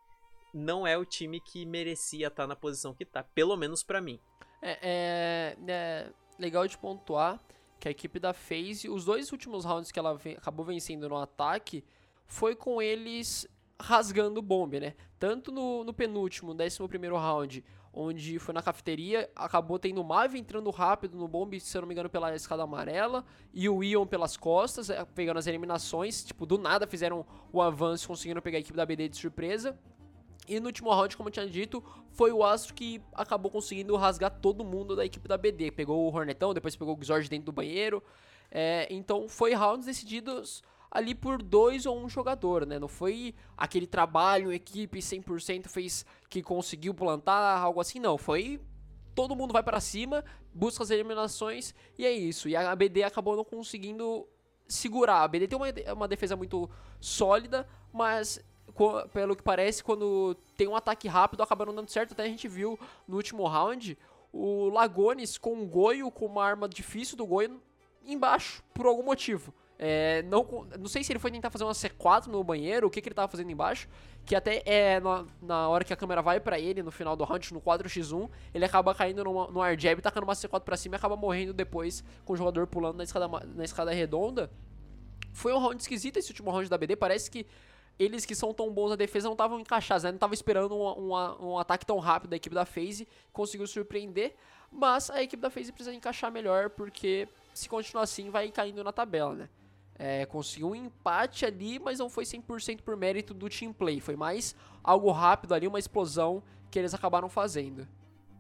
não 0.54 0.86
é 0.86 0.98
o 0.98 1.06
time 1.06 1.40
que 1.40 1.66
merecia 1.66 2.28
estar 2.28 2.44
tá 2.44 2.48
na 2.48 2.56
posição 2.56 2.94
que 2.94 3.06
tá, 3.06 3.24
pelo 3.24 3.56
menos 3.56 3.84
para 3.84 4.02
mim. 4.02 4.20
É, 4.62 4.78
é, 4.82 5.58
é, 5.68 6.14
legal 6.38 6.68
de 6.68 6.78
pontuar 6.78 7.42
que 7.80 7.88
a 7.88 7.92
equipe 7.92 8.20
da 8.20 8.34
FaZe, 8.34 8.90
os 8.90 9.06
dois 9.06 9.32
últimos 9.32 9.66
rounds 9.66 9.92
que 9.92 10.00
ela 10.00 10.18
acabou 10.38 10.66
vencendo 10.66 11.10
no 11.10 11.18
ataque, 11.18 11.84
foi 12.26 12.56
com 12.56 12.82
eles 12.82 13.48
rasgando 13.84 14.42
bombe, 14.42 14.80
né? 14.80 14.94
Tanto 15.20 15.52
no, 15.52 15.84
no 15.84 15.94
penúltimo, 15.94 16.54
décimo 16.54 16.88
primeiro 16.88 17.18
round, 17.18 17.62
onde 17.92 18.40
foi 18.40 18.54
na 18.54 18.62
cafeteria, 18.62 19.30
acabou 19.36 19.78
tendo 19.78 20.00
o 20.00 20.06
Mavi 20.06 20.40
entrando 20.40 20.70
rápido 20.70 21.18
no 21.18 21.28
bombe, 21.28 21.60
se 21.60 21.78
eu 21.78 21.82
não 21.82 21.88
me 21.90 21.94
engano, 21.94 22.10
pela 22.10 22.34
escada 22.34 22.64
amarela, 22.64 23.26
e 23.54 23.68
o 23.68 23.84
Ion 23.84 24.08
pelas 24.08 24.38
costas, 24.38 24.90
é, 24.90 25.04
pegando 25.04 25.38
as 25.38 25.48
eliminações, 25.48 26.24
tipo, 26.24 26.46
do 26.46 26.58
nada 26.58 26.88
fizeram 26.88 27.26
o 27.52 27.62
avanço, 27.62 28.08
conseguindo 28.08 28.42
pegar 28.42 28.58
a 28.58 28.62
equipe 28.62 28.78
da 28.78 28.86
BD 28.86 29.10
de 29.10 29.18
surpresa. 29.18 29.78
E 30.48 30.62
no 30.62 30.68
último 30.68 30.90
round, 30.90 31.18
como 31.18 31.28
eu 31.28 31.34
tinha 31.34 31.48
dito, 31.48 31.84
foi 32.12 32.32
o 32.32 32.42
Astro 32.42 32.74
que 32.74 33.02
acabou 33.14 33.52
conseguindo 33.52 33.96
rasgar 33.98 34.32
todo 34.32 34.64
mundo 34.64 34.96
da 34.96 35.06
equipe 35.06 35.28
da 35.28 35.38
BD. 35.38 35.72
Pegou 35.72 36.10
o 36.10 36.16
Hornetão, 36.16 36.54
depois 36.54 36.76
pegou 36.76 36.98
o 36.98 37.06
Xord 37.06 37.30
dentro 37.30 37.46
do 37.46 37.52
banheiro. 37.52 38.02
É, 38.50 38.88
então 38.90 39.28
foi 39.28 39.54
rounds 39.54 39.86
decididos 39.86 40.64
ali 40.94 41.16
por 41.16 41.42
dois 41.42 41.88
ou 41.88 42.00
um 42.00 42.08
jogador, 42.08 42.68
né? 42.68 42.78
Não 42.78 42.88
foi 42.88 43.34
aquele 43.58 43.88
trabalho, 43.88 44.54
equipe 44.54 45.00
100% 45.00 45.68
fez 45.68 46.06
que 46.30 46.44
conseguiu 46.44 46.94
plantar, 46.94 47.58
algo 47.58 47.82
assim, 47.82 48.00
não. 48.00 48.16
Foi 48.16 48.62
todo 49.16 49.36
mundo 49.36 49.52
vai 49.52 49.64
para 49.64 49.80
cima, 49.80 50.24
busca 50.54 50.84
as 50.84 50.92
eliminações 50.92 51.74
e 51.98 52.06
é 52.06 52.12
isso. 52.12 52.48
E 52.48 52.56
a 52.56 52.76
BD 52.76 53.04
acabou 53.04 53.36
não 53.36 53.44
conseguindo 53.44 54.28
segurar. 54.68 55.24
A 55.24 55.28
BD 55.28 55.48
tem 55.48 55.58
uma, 55.58 55.68
uma 55.94 56.08
defesa 56.08 56.36
muito 56.36 56.70
sólida, 57.00 57.68
mas 57.92 58.40
pelo 59.12 59.36
que 59.36 59.44
parece, 59.44 59.84
quando 59.84 60.36
tem 60.56 60.68
um 60.68 60.76
ataque 60.76 61.08
rápido, 61.08 61.42
acaba 61.42 61.66
não 61.66 61.74
dando 61.74 61.90
certo. 61.90 62.12
Até 62.12 62.24
a 62.24 62.28
gente 62.28 62.48
viu 62.48 62.80
no 63.08 63.16
último 63.16 63.48
round 63.48 63.98
o 64.32 64.70
Lagones 64.70 65.40
com 65.40 65.54
um 65.54 65.68
Goio, 65.68 66.12
com 66.12 66.28
uma 66.28 66.44
arma 66.44 66.70
difícil 66.70 67.18
do 67.18 67.26
Goio, 67.26 67.60
embaixo, 68.04 68.64
por 68.74 68.86
algum 68.86 69.04
motivo. 69.04 69.54
É, 69.86 70.24
não, 70.24 70.48
não 70.80 70.88
sei 70.88 71.04
se 71.04 71.12
ele 71.12 71.20
foi 71.20 71.30
tentar 71.30 71.50
fazer 71.50 71.66
uma 71.66 71.74
C4 71.74 72.28
no 72.28 72.42
banheiro, 72.42 72.88
o 72.88 72.90
que, 72.90 73.02
que 73.02 73.10
ele 73.10 73.14
tava 73.14 73.28
fazendo 73.28 73.52
embaixo. 73.52 73.90
Que 74.26 74.34
até 74.34 74.64
é 74.66 74.98
na, 75.02 75.26
na 75.42 75.68
hora 75.68 75.84
que 75.84 75.92
a 75.92 75.96
câmera 75.98 76.22
vai 76.22 76.40
para 76.40 76.58
ele 76.58 76.82
no 76.82 76.90
final 76.90 77.18
do 77.18 77.26
round, 77.26 77.54
no 77.54 77.60
4x1, 77.60 78.30
ele 78.54 78.64
acaba 78.64 78.96
caindo 78.96 79.22
no, 79.26 79.62
air 79.62 79.78
jab, 79.78 80.02
tacando 80.02 80.26
uma 80.26 80.36
C4 80.36 80.62
pra 80.62 80.78
cima 80.78 80.96
e 80.96 80.98
acaba 80.98 81.18
morrendo 81.18 81.54
depois 81.54 82.02
com 82.24 82.32
o 82.32 82.36
jogador 82.38 82.66
pulando 82.66 82.96
na 82.96 83.04
escada, 83.04 83.28
na 83.28 83.66
escada 83.66 83.92
redonda. 83.92 84.50
Foi 85.34 85.52
um 85.52 85.60
round 85.60 85.82
esquisito 85.82 86.16
esse 86.16 86.32
último 86.32 86.50
round 86.50 86.70
da 86.70 86.78
BD. 86.78 86.96
Parece 86.96 87.30
que 87.30 87.46
eles 88.00 88.26
que 88.26 88.36
são 88.36 88.54
tão 88.54 88.72
bons 88.72 88.92
na 88.92 88.96
defesa 88.96 89.28
não 89.28 89.34
estavam 89.34 89.60
encaixados, 89.60 90.04
né? 90.06 90.12
Não 90.12 90.16
estavam 90.16 90.34
esperando 90.34 90.74
um, 90.78 91.14
um, 91.14 91.50
um, 91.50 91.58
ataque 91.60 91.86
tão 91.86 92.00
rápido 92.00 92.30
da 92.30 92.38
equipe 92.38 92.56
da 92.56 92.66
FaZe. 92.66 93.06
Conseguiu 93.34 93.68
surpreender, 93.68 94.34
mas 94.72 95.10
a 95.10 95.22
equipe 95.22 95.42
da 95.42 95.50
FaZe 95.50 95.74
precisa 95.74 95.94
encaixar 95.94 96.32
melhor, 96.32 96.70
porque 96.70 97.28
se 97.54 97.68
continuar 97.68 98.04
assim 98.04 98.30
vai 98.30 98.50
caindo 98.50 98.82
na 98.82 98.94
tabela, 98.94 99.36
né? 99.36 99.50
É, 99.96 100.26
conseguiu 100.26 100.70
um 100.70 100.76
empate 100.76 101.46
ali, 101.46 101.80
mas 101.80 102.00
não 102.00 102.10
foi 102.10 102.24
100% 102.24 102.82
por 102.82 102.98
mérito 102.98 103.34
do 103.34 103.50
team 103.50 103.72
play. 103.72 104.00
Foi 104.00 104.16
mais 104.16 104.56
algo 104.84 105.12
rápido 105.12 105.54
ali, 105.54 105.68
uma 105.68 105.80
explosão 105.80 106.44
que 106.72 106.80
eles 106.80 106.94
acabaram 106.94 107.30
fazendo. 107.30 107.88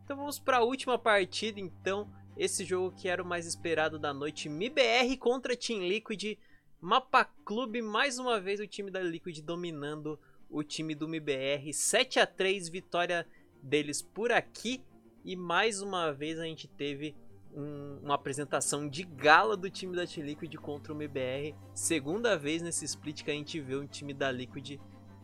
Então 0.04 0.18
vamos 0.18 0.40
para 0.40 0.58
a 0.58 0.64
última 0.64 0.98
partida, 0.98 1.60
então. 1.60 2.10
Esse 2.36 2.66
jogo 2.66 2.96
que 2.96 3.08
era 3.08 3.22
o 3.22 3.26
mais 3.26 3.46
esperado 3.46 4.00
da 4.00 4.12
noite. 4.12 4.50
MIBR 4.50 5.18
contra 5.20 5.56
Team 5.56 5.88
Liquid. 5.88 6.38
Mapa 6.82 7.26
Clube, 7.46 7.82
mais 7.82 8.18
uma 8.18 8.40
vez 8.40 8.60
o 8.60 8.68
time 8.68 8.90
da 8.90 9.00
Liquid 9.00 9.40
dominando 9.40 10.20
o 10.50 10.64
time 10.64 10.96
do 10.96 11.08
MIBR. 11.08 11.72
7 11.72 12.20
a 12.20 12.26
3 12.26 12.70
vitória 12.70 13.28
deles 13.62 14.02
por 14.02 14.32
aqui. 14.32 14.84
E 15.24 15.36
mais 15.36 15.82
uma 15.82 16.12
vez 16.12 16.40
a 16.40 16.44
gente 16.44 16.68
teve 16.68 17.16
um, 17.56 18.00
uma 18.04 18.16
apresentação 18.16 18.88
de 18.88 19.04
gala 19.04 19.56
do 19.56 19.70
time 19.70 19.96
da 19.96 20.06
T-Liquid 20.06 20.54
contra 20.56 20.94
o 20.94 20.96
MBR. 20.96 21.56
Segunda 21.74 22.38
vez 22.38 22.62
nesse 22.62 22.86
split 22.86 23.24
que 23.24 23.32
a 23.32 23.34
gente 23.34 23.60
vê 23.60 23.76
um 23.76 23.86
time 23.86 24.14
da 24.14 24.32
Liquid 24.32 24.80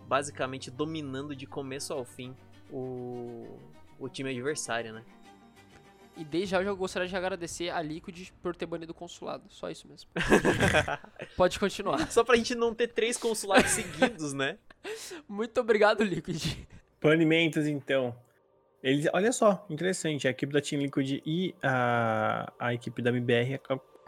basicamente 0.08 0.72
dominando 0.72 1.36
de 1.36 1.46
começo 1.46 1.94
ao 1.94 2.04
fim 2.04 2.36
o, 2.72 3.60
o 4.00 4.10
time 4.10 4.30
adversário, 4.32 4.94
né? 4.94 5.04
E 6.18 6.24
desde 6.24 6.52
já 6.52 6.62
eu 6.62 6.76
gostaria 6.76 7.08
de 7.08 7.16
agradecer 7.16 7.70
a 7.70 7.82
Liquid 7.82 8.30
por 8.42 8.54
ter 8.54 8.66
banido 8.66 8.92
o 8.92 8.96
consulado. 8.96 9.46
Só 9.50 9.70
isso 9.70 9.88
mesmo. 9.88 10.10
Pode 11.38 11.58
continuar. 11.58 12.12
Só 12.12 12.26
pra 12.26 12.36
gente 12.36 12.54
não 12.56 12.76
ter 12.76 12.90
três 12.90 13.16
consulados 13.16 13.72
seguidos, 13.72 14.34
né? 14.34 14.58
Muito 15.30 15.62
obrigado, 15.62 16.04
Liquid. 16.04 16.68
Banimentos, 17.02 17.66
então. 17.68 18.14
Eles, 18.82 19.08
olha 19.14 19.32
só, 19.32 19.66
interessante, 19.70 20.28
a 20.28 20.32
equipe 20.32 20.54
da 20.54 20.62
Team 20.62 20.82
Liquid 20.82 21.22
e 21.26 21.56
a, 21.62 22.52
a 22.58 22.74
equipe 22.74 23.02
da 23.02 23.10
MBR 23.10 23.60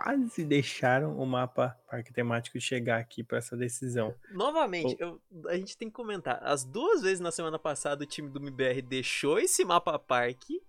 quase 0.02 0.44
deixaram 0.46 1.18
o 1.18 1.26
mapa 1.26 1.78
parque 1.90 2.14
temático 2.14 2.60
chegar 2.60 3.00
aqui 3.00 3.24
para 3.24 3.38
essa 3.38 3.56
decisão. 3.56 4.16
Novamente, 4.32 4.96
eu, 5.00 5.22
a 5.48 5.56
gente 5.58 5.78
tem 5.78 5.90
que 5.90 5.94
comentar. 5.94 6.40
As 6.42 6.64
duas 6.64 7.02
vezes 7.02 7.20
na 7.20 7.32
semana 7.32 7.60
passada 7.60 8.04
o 8.04 8.08
time 8.08 8.30
do 8.30 8.40
MBR 8.40 8.82
deixou 8.82 9.38
esse 9.38 9.64
mapa 9.64 10.00
parque 10.00 10.62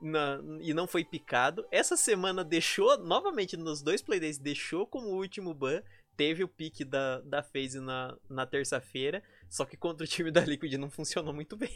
na, 0.00 0.40
e 0.60 0.74
não 0.74 0.86
foi 0.86 1.04
picado. 1.04 1.66
Essa 1.70 1.96
semana 1.96 2.44
deixou, 2.44 2.98
novamente 2.98 3.56
nos 3.56 3.82
dois 3.82 4.02
playdays, 4.02 4.38
deixou 4.38 4.86
como 4.86 5.08
último 5.08 5.54
ban. 5.54 5.82
Teve 6.16 6.44
o 6.44 6.48
pique 6.48 6.84
da, 6.84 7.20
da 7.20 7.42
FaZe 7.42 7.80
na, 7.80 8.16
na 8.28 8.44
terça-feira. 8.44 9.22
Só 9.48 9.64
que 9.64 9.76
contra 9.76 10.04
o 10.04 10.08
time 10.08 10.30
da 10.30 10.40
Liquid 10.42 10.74
não 10.74 10.90
funcionou 10.90 11.32
muito 11.32 11.56
bem. 11.56 11.70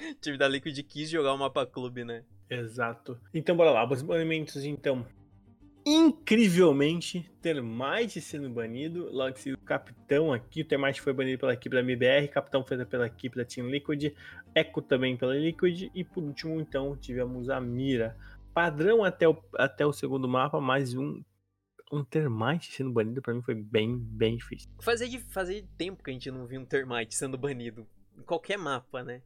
O 0.00 0.14
time 0.20 0.36
da 0.36 0.48
Liquid 0.48 0.78
quis 0.82 1.10
jogar 1.10 1.32
o 1.32 1.38
mapa 1.38 1.66
clube, 1.66 2.04
né? 2.04 2.24
Exato. 2.48 3.18
Então 3.32 3.56
bora 3.56 3.70
lá, 3.70 3.90
os 3.90 4.02
banimentos 4.02 4.64
então. 4.64 5.06
Incrivelmente, 5.86 7.30
Termite 7.40 8.20
sendo 8.20 8.50
banido, 8.50 9.10
logo 9.10 9.38
se 9.38 9.52
o 9.52 9.58
capitão 9.58 10.32
aqui, 10.32 10.60
o 10.60 10.64
Termite 10.64 11.00
foi 11.00 11.12
banido 11.12 11.38
pela 11.38 11.54
equipe 11.54 11.74
da 11.74 11.80
MBR, 11.80 12.28
capitão 12.28 12.64
foi 12.64 12.84
pela 12.84 13.06
equipe 13.06 13.36
da 13.36 13.44
Team 13.44 13.70
Liquid, 13.70 14.12
Echo 14.54 14.82
também 14.82 15.16
pela 15.16 15.34
Liquid, 15.34 15.90
e 15.94 16.04
por 16.04 16.22
último 16.22 16.60
então 16.60 16.94
tivemos 16.96 17.48
a 17.48 17.60
Mira. 17.60 18.16
Padrão 18.52 19.02
até 19.02 19.26
o, 19.28 19.42
até 19.54 19.86
o 19.86 19.92
segundo 19.92 20.28
mapa, 20.28 20.60
mais 20.60 20.94
um 20.94 21.22
um 21.90 22.04
Termite 22.04 22.72
sendo 22.72 22.92
banido 22.92 23.22
para 23.22 23.32
mim 23.32 23.42
foi 23.42 23.54
bem, 23.54 23.96
bem 23.98 24.36
difícil. 24.36 24.68
Fazia, 24.80 25.08
de, 25.08 25.18
fazia 25.18 25.64
tempo 25.76 26.02
que 26.02 26.10
a 26.10 26.12
gente 26.12 26.30
não 26.30 26.46
viu 26.46 26.60
um 26.60 26.64
Termite 26.64 27.14
sendo 27.14 27.38
banido. 27.38 27.86
Em 28.16 28.22
qualquer 28.22 28.58
mapa, 28.58 29.02
né? 29.02 29.22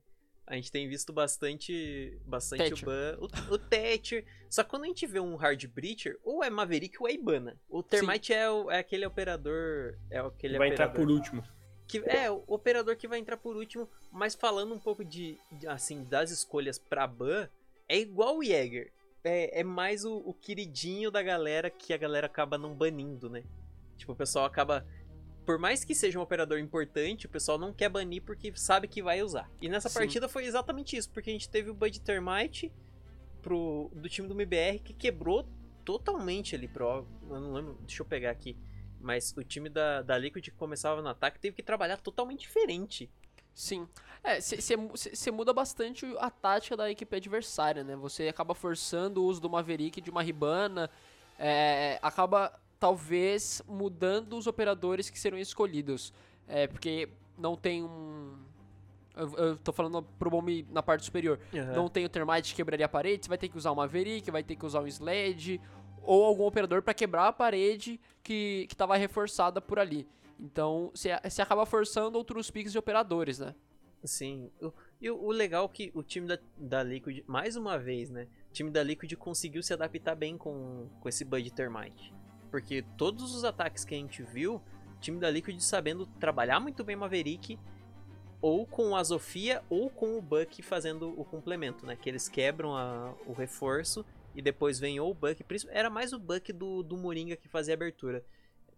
A 0.47 0.55
gente 0.57 0.73
tem 0.73 0.89
visto 0.89 1.13
bastante, 1.13 2.19
bastante 2.27 2.83
o 2.83 2.87
ban, 2.87 3.17
o, 3.19 3.55
o 3.55 3.59
Thatcher. 3.59 4.25
Só 4.51 4.63
que 4.63 4.71
quando 4.71 4.85
a 4.85 4.87
gente 4.87 5.07
vê 5.07 5.21
um 5.21 5.37
Hard 5.37 5.65
Breacher, 5.69 6.19
ou 6.25 6.43
é 6.43 6.51
Maverick 6.51 6.97
ou 7.01 7.09
é 7.09 7.13
Ibana. 7.13 7.57
O 7.69 7.83
Termite 7.83 8.33
é, 8.33 8.51
o, 8.51 8.71
é, 8.71 8.79
aquele 8.79 9.07
operador. 9.07 9.97
É 10.11 10.19
aquele 10.19 10.59
vai 10.59 10.69
operador, 10.69 10.73
entrar 10.73 10.89
por 10.89 11.11
último. 11.11 11.43
Que, 11.87 11.99
é, 12.07 12.31
o 12.31 12.43
operador 12.47 12.97
que 12.97 13.07
vai 13.07 13.19
entrar 13.19 13.37
por 13.37 13.57
último. 13.57 13.89
Mas 14.11 14.35
falando 14.35 14.75
um 14.75 14.79
pouco 14.79 15.05
de, 15.05 15.39
de 15.53 15.67
assim, 15.69 16.05
das 16.05 16.31
escolhas 16.31 16.79
pra 16.79 17.07
ban, 17.07 17.49
é 17.89 17.99
igual 17.99 18.39
o 18.39 18.45
Jäger. 18.45 18.93
É, 19.25 19.61
é 19.61 19.65
mais 19.65 20.05
o, 20.05 20.17
o 20.17 20.35
queridinho 20.35 21.11
da 21.11 21.23
galera 21.23 21.71
que 21.71 21.93
a 21.93 21.97
galera 21.97 22.27
acaba 22.27 22.59
não 22.59 22.75
banindo, 22.75 23.31
né? 23.31 23.45
Tipo, 23.97 24.13
o 24.13 24.17
pessoal 24.17 24.45
acaba 24.45 24.85
por 25.45 25.59
mais 25.59 25.85
que 25.85 25.95
seja 25.95 26.19
um 26.19 26.23
operador 26.23 26.59
importante, 26.59 27.27
o 27.27 27.29
pessoal 27.29 27.59
não 27.59 27.73
quer 27.73 27.89
banir 27.89 28.23
porque 28.23 28.53
sabe 28.55 28.87
que 28.87 29.03
vai 29.03 29.23
usar. 29.23 29.51
E 29.61 29.69
nessa 29.69 29.89
Sim. 29.89 29.95
partida 29.95 30.29
foi 30.29 30.45
exatamente 30.45 30.97
isso, 30.97 31.11
porque 31.11 31.31
a 31.31 31.33
gente 31.33 31.49
teve 31.49 31.71
o 31.71 31.75
Bud 31.75 32.01
Termite 32.01 32.73
pro, 33.41 33.91
do 33.95 34.09
time 34.09 34.29
do 34.29 34.35
MBR 34.35 34.79
que 34.79 34.93
quebrou 34.93 35.47
totalmente 35.85 36.55
ali 36.55 36.69
pro. 36.69 37.07
Eu 37.29 37.41
não 37.41 37.53
lembro, 37.53 37.77
deixa 37.81 38.03
eu 38.03 38.07
pegar 38.07 38.31
aqui. 38.31 38.57
Mas 39.01 39.35
o 39.37 39.43
time 39.43 39.69
da, 39.69 40.01
da 40.01 40.17
Liquid 40.17 40.45
que 40.45 40.51
começava 40.53 41.03
no 41.03 41.09
ataque 41.09 41.41
teve 41.41 41.57
que 41.57 41.63
trabalhar 41.63 41.97
totalmente 41.97 42.43
diferente. 42.43 43.11
Sim. 43.53 43.89
É, 44.23 44.41
você 44.41 45.31
muda 45.33 45.53
bastante 45.53 46.07
a 46.19 46.31
tática 46.31 46.77
da 46.77 46.89
equipe 46.89 47.17
adversária, 47.17 47.83
né? 47.83 47.97
Você 47.97 48.29
acaba 48.29 48.55
forçando 48.55 49.21
o 49.21 49.27
uso 49.27 49.41
do 49.41 49.51
Maverick 49.51 50.01
de 50.01 50.11
uma 50.11 50.23
Ribana, 50.23 50.89
é, 51.37 51.99
acaba 52.01 52.57
talvez 52.83 53.63
mudando 53.69 54.37
os 54.37 54.49
operadores 54.49 55.09
que 55.09 55.17
serão 55.17 55.39
escolhidos. 55.39 56.13
É, 56.49 56.67
porque 56.67 57.09
não 57.39 57.55
tem 57.55 57.85
um. 57.85 58.37
Eu, 59.15 59.33
eu 59.37 59.57
tô 59.57 59.73
falando 59.73 60.03
pro 60.19 60.29
bombe 60.29 60.67
na 60.69 60.83
parte 60.83 61.05
superior. 61.05 61.39
Uhum. 61.53 61.75
Não 61.77 61.89
tem 61.89 62.05
o 62.05 62.09
Termite 62.09 62.51
que 62.51 62.57
quebraria 62.57 62.87
a 62.87 62.89
parede, 62.89 63.25
você 63.25 63.29
vai 63.29 63.39
ter 63.39 63.49
que 63.49 63.57
usar 63.57 63.71
uma 63.71 63.85
Maverick, 63.85 64.29
vai 64.33 64.43
ter 64.43 64.57
que 64.57 64.67
usar 64.67 64.81
um 64.81 64.89
Sled, 64.89 65.61
ou 66.03 66.25
algum 66.25 66.45
operador 66.45 66.83
para 66.83 66.93
quebrar 66.93 67.29
a 67.29 67.33
parede 67.33 68.01
que, 68.21 68.67
que 68.69 68.75
tava 68.75 68.97
reforçada 68.97 69.61
por 69.61 69.79
ali. 69.79 70.09
Então, 70.41 70.91
você, 70.93 71.13
acaba 71.41 71.65
forçando 71.65 72.19
outros 72.19 72.51
picks 72.51 72.73
de 72.73 72.79
operadores, 72.79 73.39
né? 73.39 73.55
Sim. 74.03 74.51
E 75.01 75.09
o, 75.09 75.23
o 75.23 75.31
legal 75.31 75.67
é 75.67 75.69
que 75.69 75.93
o 75.95 76.03
time 76.03 76.27
da, 76.27 76.37
da 76.59 76.83
Liquid, 76.83 77.23
mais 77.29 77.55
uma 77.55 77.79
vez, 77.79 78.11
né? 78.11 78.27
O 78.51 78.53
time 78.53 78.73
da 78.73 78.83
Liquid 78.83 79.13
conseguiu 79.15 79.63
se 79.63 79.73
adaptar 79.73 80.17
bem 80.17 80.37
com, 80.37 80.89
com 81.01 81.09
esse 81.09 81.25
Bud 81.25 81.49
Termite. 81.53 82.13
Porque 82.53 82.85
todos 82.99 83.35
os 83.35 83.45
ataques 83.45 83.83
que 83.83 83.95
a 83.95 83.99
gente 83.99 84.23
viu, 84.23 84.57
o 84.57 85.01
time 85.01 85.19
da 85.19 85.31
Liquid 85.31 85.59
sabendo 85.59 86.05
trabalhar 86.21 86.61
muito 86.61 86.85
bem 86.85 86.95
Maverick, 86.95 87.59
ou 88.43 88.67
com 88.67 88.95
a 88.95 89.03
Zofia, 89.03 89.65
ou 89.71 89.89
com 89.89 90.19
o 90.19 90.21
Buck 90.21 90.61
fazendo 90.61 91.19
o 91.19 91.25
complemento, 91.25 91.87
né? 91.87 91.97
Que 91.97 92.11
eles 92.11 92.29
quebram 92.29 92.77
a, 92.77 93.15
o 93.27 93.33
reforço 93.33 94.05
e 94.35 94.43
depois 94.43 94.79
vem 94.79 95.01
ou 95.01 95.11
o 95.11 95.15
Buck. 95.15 95.43
Era 95.71 95.89
mais 95.89 96.13
o 96.13 96.19
Buck 96.19 96.53
do, 96.53 96.83
do 96.83 96.99
Moringa 96.99 97.37
que 97.37 97.49
fazia 97.49 97.73
a 97.73 97.77
abertura. 97.77 98.23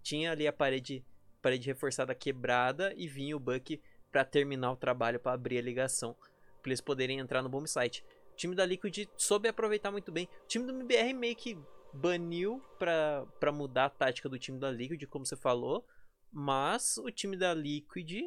Tinha 0.03 0.31
ali 0.31 0.47
a 0.47 0.53
parede, 0.53 1.05
parede 1.43 1.67
reforçada 1.67 2.15
quebrada 2.15 2.95
e 2.97 3.09
vinha 3.09 3.37
o 3.37 3.41
Buck 3.41 3.83
para 4.13 4.25
terminar 4.25 4.71
o 4.71 4.77
trabalho, 4.77 5.19
para 5.19 5.33
abrir 5.33 5.59
a 5.59 5.63
ligação, 5.63 6.15
para 6.63 6.71
eles 6.71 6.81
poderem 6.81 7.19
entrar 7.19 7.43
no 7.43 7.49
bomb 7.49 7.67
site. 7.67 8.05
O 8.33 8.37
time 8.37 8.55
da 8.55 8.65
Liquid 8.65 9.09
soube 9.17 9.49
aproveitar 9.49 9.91
muito 9.91 10.13
bem. 10.13 10.29
O 10.45 10.47
time 10.47 10.65
do 10.65 10.73
MBR 10.73 11.13
meio 11.13 11.35
que 11.35 11.59
baniu 11.95 12.61
para 12.79 13.53
mudar 13.53 13.87
a 13.87 13.91
tática 13.91 14.29
do 14.29 14.39
time 14.39 14.59
da 14.59 14.71
Liquid, 14.71 15.07
como 15.07 15.25
você 15.25 15.37
falou, 15.37 15.87
mas 16.33 16.99
o 16.99 17.11
time 17.11 17.37
da 17.37 17.55
Liquid, 17.55 18.25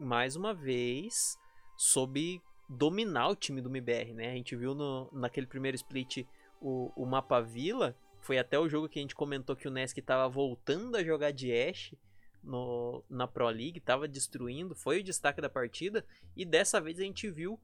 mais 0.00 0.36
uma 0.36 0.54
vez, 0.54 1.36
soube 1.76 2.40
dominar 2.68 3.28
o 3.28 3.36
time 3.36 3.60
do 3.60 3.68
MBR, 3.68 4.14
né? 4.14 4.30
A 4.30 4.34
gente 4.34 4.56
viu 4.56 4.74
no, 4.74 5.10
naquele 5.12 5.46
primeiro 5.46 5.74
split 5.76 6.26
o, 6.60 6.90
o 6.96 7.04
mapa 7.04 7.40
Vila, 7.40 7.96
foi 8.20 8.38
até 8.38 8.58
o 8.58 8.68
jogo 8.68 8.88
que 8.88 8.98
a 8.98 9.02
gente 9.02 9.14
comentou 9.14 9.54
que 9.54 9.68
o 9.68 9.70
Nesk 9.70 9.98
estava 9.98 10.26
voltando 10.28 10.96
a 10.96 11.04
jogar 11.04 11.30
de 11.30 11.52
Ashe, 11.52 11.98
no, 12.42 13.04
na 13.08 13.26
Pro 13.26 13.48
League, 13.48 13.78
estava 13.78 14.08
destruindo, 14.08 14.74
foi 14.74 15.00
o 15.00 15.04
destaque 15.04 15.40
da 15.40 15.48
partida. 15.48 16.04
E 16.36 16.44
dessa 16.44 16.80
vez 16.80 16.98
a 16.98 17.02
gente 17.02 17.30
viu 17.30 17.60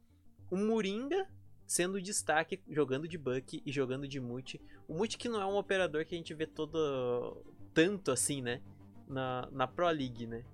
o 0.50 0.56
Moringa 0.56 1.28
sendo 1.70 2.02
destaque, 2.02 2.60
jogando 2.68 3.06
de 3.06 3.16
Buck 3.16 3.62
e 3.64 3.70
jogando 3.70 4.08
de 4.08 4.18
Mute. 4.18 4.60
O 4.88 4.94
Mute 4.94 5.16
que 5.16 5.28
não 5.28 5.40
é 5.40 5.46
um 5.46 5.56
operador 5.56 6.04
que 6.04 6.16
a 6.16 6.18
gente 6.18 6.34
vê 6.34 6.44
todo 6.44 7.44
tanto 7.72 8.10
assim, 8.10 8.42
né? 8.42 8.60
Na, 9.06 9.48
na 9.52 9.68
Pro 9.68 9.86
League, 9.86 10.26
né? 10.26 10.44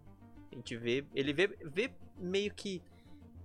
A 0.52 0.56
gente 0.56 0.76
vê, 0.76 1.06
ele 1.14 1.32
vê, 1.32 1.46
vê 1.46 1.90
meio 2.18 2.52
que 2.52 2.82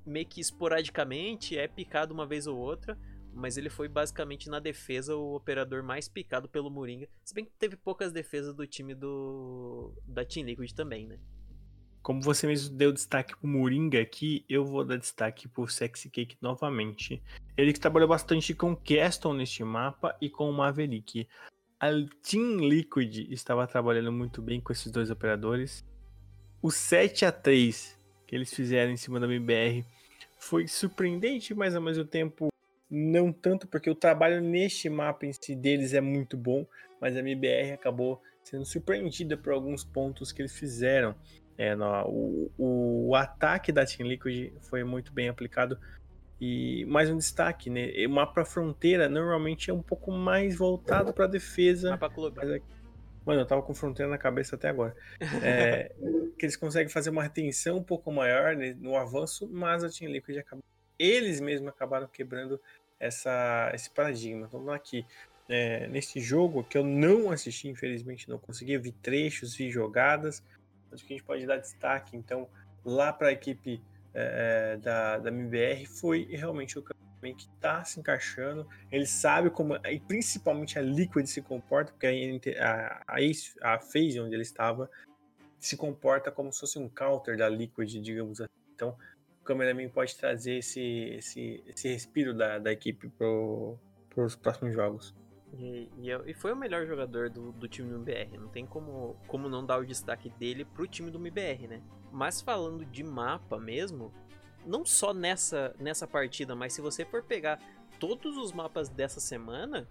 meio 0.05 0.25
que 0.25 0.41
esporadicamente, 0.41 1.57
é 1.57 1.65
picado 1.65 2.13
uma 2.13 2.25
vez 2.25 2.45
ou 2.45 2.57
outra, 2.57 2.99
mas 3.33 3.55
ele 3.55 3.69
foi 3.69 3.87
basicamente 3.87 4.49
na 4.49 4.59
defesa 4.59 5.15
o 5.15 5.33
operador 5.33 5.81
mais 5.81 6.09
picado 6.09 6.49
pelo 6.49 6.69
Moringa. 6.69 7.07
Se 7.23 7.33
bem 7.33 7.45
que 7.45 7.51
teve 7.57 7.77
poucas 7.77 8.11
defesas 8.11 8.53
do 8.53 8.67
time 8.67 8.93
do 8.93 9.93
da 10.05 10.25
Team 10.25 10.45
Liquid 10.45 10.73
também, 10.73 11.07
né? 11.07 11.17
Como 12.01 12.21
você 12.21 12.47
mesmo 12.47 12.75
deu 12.75 12.91
destaque 12.91 13.35
pro 13.37 13.47
Moringa 13.47 14.01
aqui, 14.01 14.43
eu 14.49 14.65
vou 14.65 14.83
dar 14.83 14.97
destaque 14.97 15.47
pro 15.47 15.67
Sexy 15.67 16.09
Cake 16.09 16.35
novamente. 16.41 17.21
Ele 17.55 17.71
que 17.71 17.79
trabalhou 17.79 18.09
bastante 18.09 18.55
com 18.55 18.75
Caston 18.75 19.33
neste 19.33 19.63
mapa 19.63 20.17
e 20.19 20.29
com 20.29 20.49
o 20.49 20.53
Maverick. 20.53 21.27
A 21.79 21.89
Team 22.23 22.57
Liquid 22.57 23.31
estava 23.31 23.67
trabalhando 23.67 24.11
muito 24.11 24.41
bem 24.41 24.59
com 24.59 24.71
esses 24.73 24.91
dois 24.91 25.11
operadores. 25.11 25.85
O 26.61 26.71
7 26.71 27.25
a 27.25 27.31
3 27.31 27.99
que 28.25 28.35
eles 28.35 28.53
fizeram 28.53 28.91
em 28.91 28.97
cima 28.97 29.19
da 29.19 29.27
MBR 29.27 29.85
foi 30.37 30.65
surpreendente, 30.67 31.53
mas 31.53 31.75
ao 31.75 31.81
mesmo 31.81 32.05
tempo 32.05 32.47
não 32.89 33.31
tanto 33.31 33.67
porque 33.67 33.89
o 33.89 33.95
trabalho 33.95 34.41
neste 34.41 34.89
mapa 34.89 35.25
em 35.25 35.33
si 35.33 35.53
deles 35.53 35.93
é 35.93 35.99
muito 35.99 36.37
bom, 36.37 36.65
mas 36.99 37.15
a 37.15 37.19
MBR 37.19 37.73
acabou 37.73 38.21
sendo 38.43 38.65
surpreendida 38.65 39.35
por 39.35 39.53
alguns 39.53 39.83
pontos 39.83 40.31
que 40.31 40.41
eles 40.41 40.57
fizeram. 40.57 41.13
É, 41.61 41.75
o, 42.07 42.49
o, 42.57 43.15
ataque 43.15 43.71
da 43.71 43.85
Team 43.85 44.09
Liquid 44.09 44.51
foi 44.61 44.83
muito 44.83 45.13
bem 45.13 45.29
aplicado. 45.29 45.77
E 46.39 46.83
mais 46.85 47.07
um 47.07 47.17
destaque, 47.17 47.69
né? 47.69 47.91
O 48.07 48.09
mapa 48.09 48.43
fronteira 48.43 49.07
normalmente 49.07 49.69
é 49.69 49.73
um 49.73 49.81
pouco 49.81 50.11
mais 50.11 50.55
voltado 50.55 51.13
para 51.13 51.27
defesa. 51.27 51.91
Mapa 51.91 52.09
clube. 52.09 52.35
Mas, 52.35 52.49
é, 52.49 52.61
mano, 53.23 53.41
eu 53.41 53.45
tava 53.45 53.61
com 53.61 53.75
fronteira 53.75 54.09
na 54.09 54.17
cabeça 54.17 54.55
até 54.55 54.69
agora. 54.69 54.95
É, 55.43 55.91
que 56.35 56.47
eles 56.47 56.55
conseguem 56.55 56.89
fazer 56.89 57.11
uma 57.11 57.21
retenção 57.21 57.77
um 57.77 57.83
pouco 57.83 58.11
maior 58.11 58.55
né, 58.55 58.75
no 58.79 58.97
avanço, 58.97 59.47
mas 59.47 59.83
a 59.83 59.89
Team 59.89 60.11
Liquid 60.11 60.39
acabou. 60.39 60.63
Eles 60.97 61.39
mesmos 61.39 61.69
acabaram 61.69 62.07
quebrando 62.07 62.59
essa, 62.99 63.71
esse 63.75 63.91
paradigma. 63.91 64.47
Então, 64.47 64.61
vamos 64.61 64.73
aqui. 64.73 65.05
É, 65.47 65.87
nesse 65.89 66.19
jogo 66.19 66.63
que 66.63 66.75
eu 66.75 66.83
não 66.83 67.29
assisti, 67.29 67.67
infelizmente 67.67 68.27
não 68.27 68.39
consegui, 68.39 68.79
vi 68.79 68.91
trechos, 68.93 69.53
vi 69.53 69.69
jogadas, 69.69 70.41
acho 70.93 71.05
que 71.05 71.13
a 71.13 71.17
gente 71.17 71.25
pode 71.25 71.45
dar 71.45 71.57
destaque, 71.57 72.15
então, 72.15 72.47
lá 72.83 73.11
para 73.11 73.29
a 73.29 73.31
equipe 73.31 73.81
é, 74.13 74.77
da, 74.77 75.17
da 75.17 75.29
MBR 75.29 75.85
foi 75.85 76.27
realmente 76.29 76.77
o 76.77 76.83
que 76.83 76.93
está 77.37 77.83
se 77.83 77.99
encaixando, 77.99 78.67
ele 78.91 79.05
sabe 79.05 79.49
como, 79.49 79.75
e 79.87 79.99
principalmente 79.99 80.79
a 80.79 80.81
Liquid 80.81 81.25
se 81.27 81.41
comporta, 81.41 81.91
porque 81.91 82.07
a, 82.59 83.03
a, 83.07 83.73
a 83.75 83.79
phase 83.79 84.19
onde 84.19 84.33
ele 84.33 84.41
estava 84.41 84.89
se 85.59 85.77
comporta 85.77 86.31
como 86.31 86.51
se 86.51 86.59
fosse 86.61 86.79
um 86.79 86.89
counter 86.89 87.37
da 87.37 87.47
Liquid, 87.47 88.01
digamos 88.01 88.41
assim. 88.41 88.51
Então, 88.73 88.97
o 89.39 89.43
cameraman 89.43 89.87
pode 89.89 90.15
trazer 90.15 90.57
esse, 90.57 90.81
esse, 90.81 91.63
esse 91.67 91.87
respiro 91.87 92.33
da, 92.33 92.57
da 92.57 92.71
equipe 92.71 93.09
para 93.09 94.23
os 94.23 94.35
próximos 94.35 94.73
jogos. 94.73 95.13
E, 95.57 95.89
e, 95.97 96.09
e, 96.27 96.33
foi 96.33 96.53
o 96.53 96.55
melhor 96.55 96.85
jogador 96.85 97.29
do, 97.29 97.51
do 97.51 97.67
time 97.67 97.89
do 97.89 97.95
MBR. 97.95 98.37
Não 98.37 98.47
tem 98.47 98.65
como, 98.65 99.17
como 99.27 99.49
não 99.49 99.65
dar 99.65 99.79
o 99.79 99.85
destaque 99.85 100.29
dele 100.29 100.63
pro 100.63 100.87
time 100.87 101.11
do 101.11 101.19
MBR, 101.19 101.67
né? 101.67 101.81
Mas 102.11 102.41
falando 102.41 102.85
de 102.85 103.03
mapa 103.03 103.59
mesmo, 103.59 104.13
não 104.65 104.85
só 104.85 105.13
nessa, 105.13 105.75
nessa 105.79 106.07
partida, 106.07 106.55
mas 106.55 106.73
se 106.73 106.81
você 106.81 107.03
for 107.03 107.23
pegar 107.23 107.59
todos 107.99 108.37
os 108.37 108.51
mapas 108.51 108.89
dessa 108.89 109.19
semana, 109.19 109.87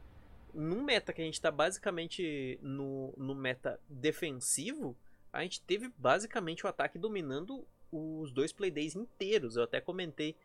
num 0.54 0.82
meta 0.82 1.12
que 1.12 1.20
a 1.20 1.24
gente 1.24 1.40
tá 1.40 1.50
basicamente 1.50 2.58
no, 2.62 3.12
no 3.16 3.34
meta 3.34 3.78
defensivo, 3.88 4.96
a 5.32 5.42
gente 5.42 5.60
teve 5.60 5.92
basicamente 5.96 6.64
o 6.64 6.68
ataque 6.68 6.98
dominando 6.98 7.66
os 7.92 8.32
dois 8.32 8.52
playdays 8.52 8.96
inteiros. 8.96 9.56
Eu 9.56 9.64
até 9.64 9.80
comentei 9.80 10.36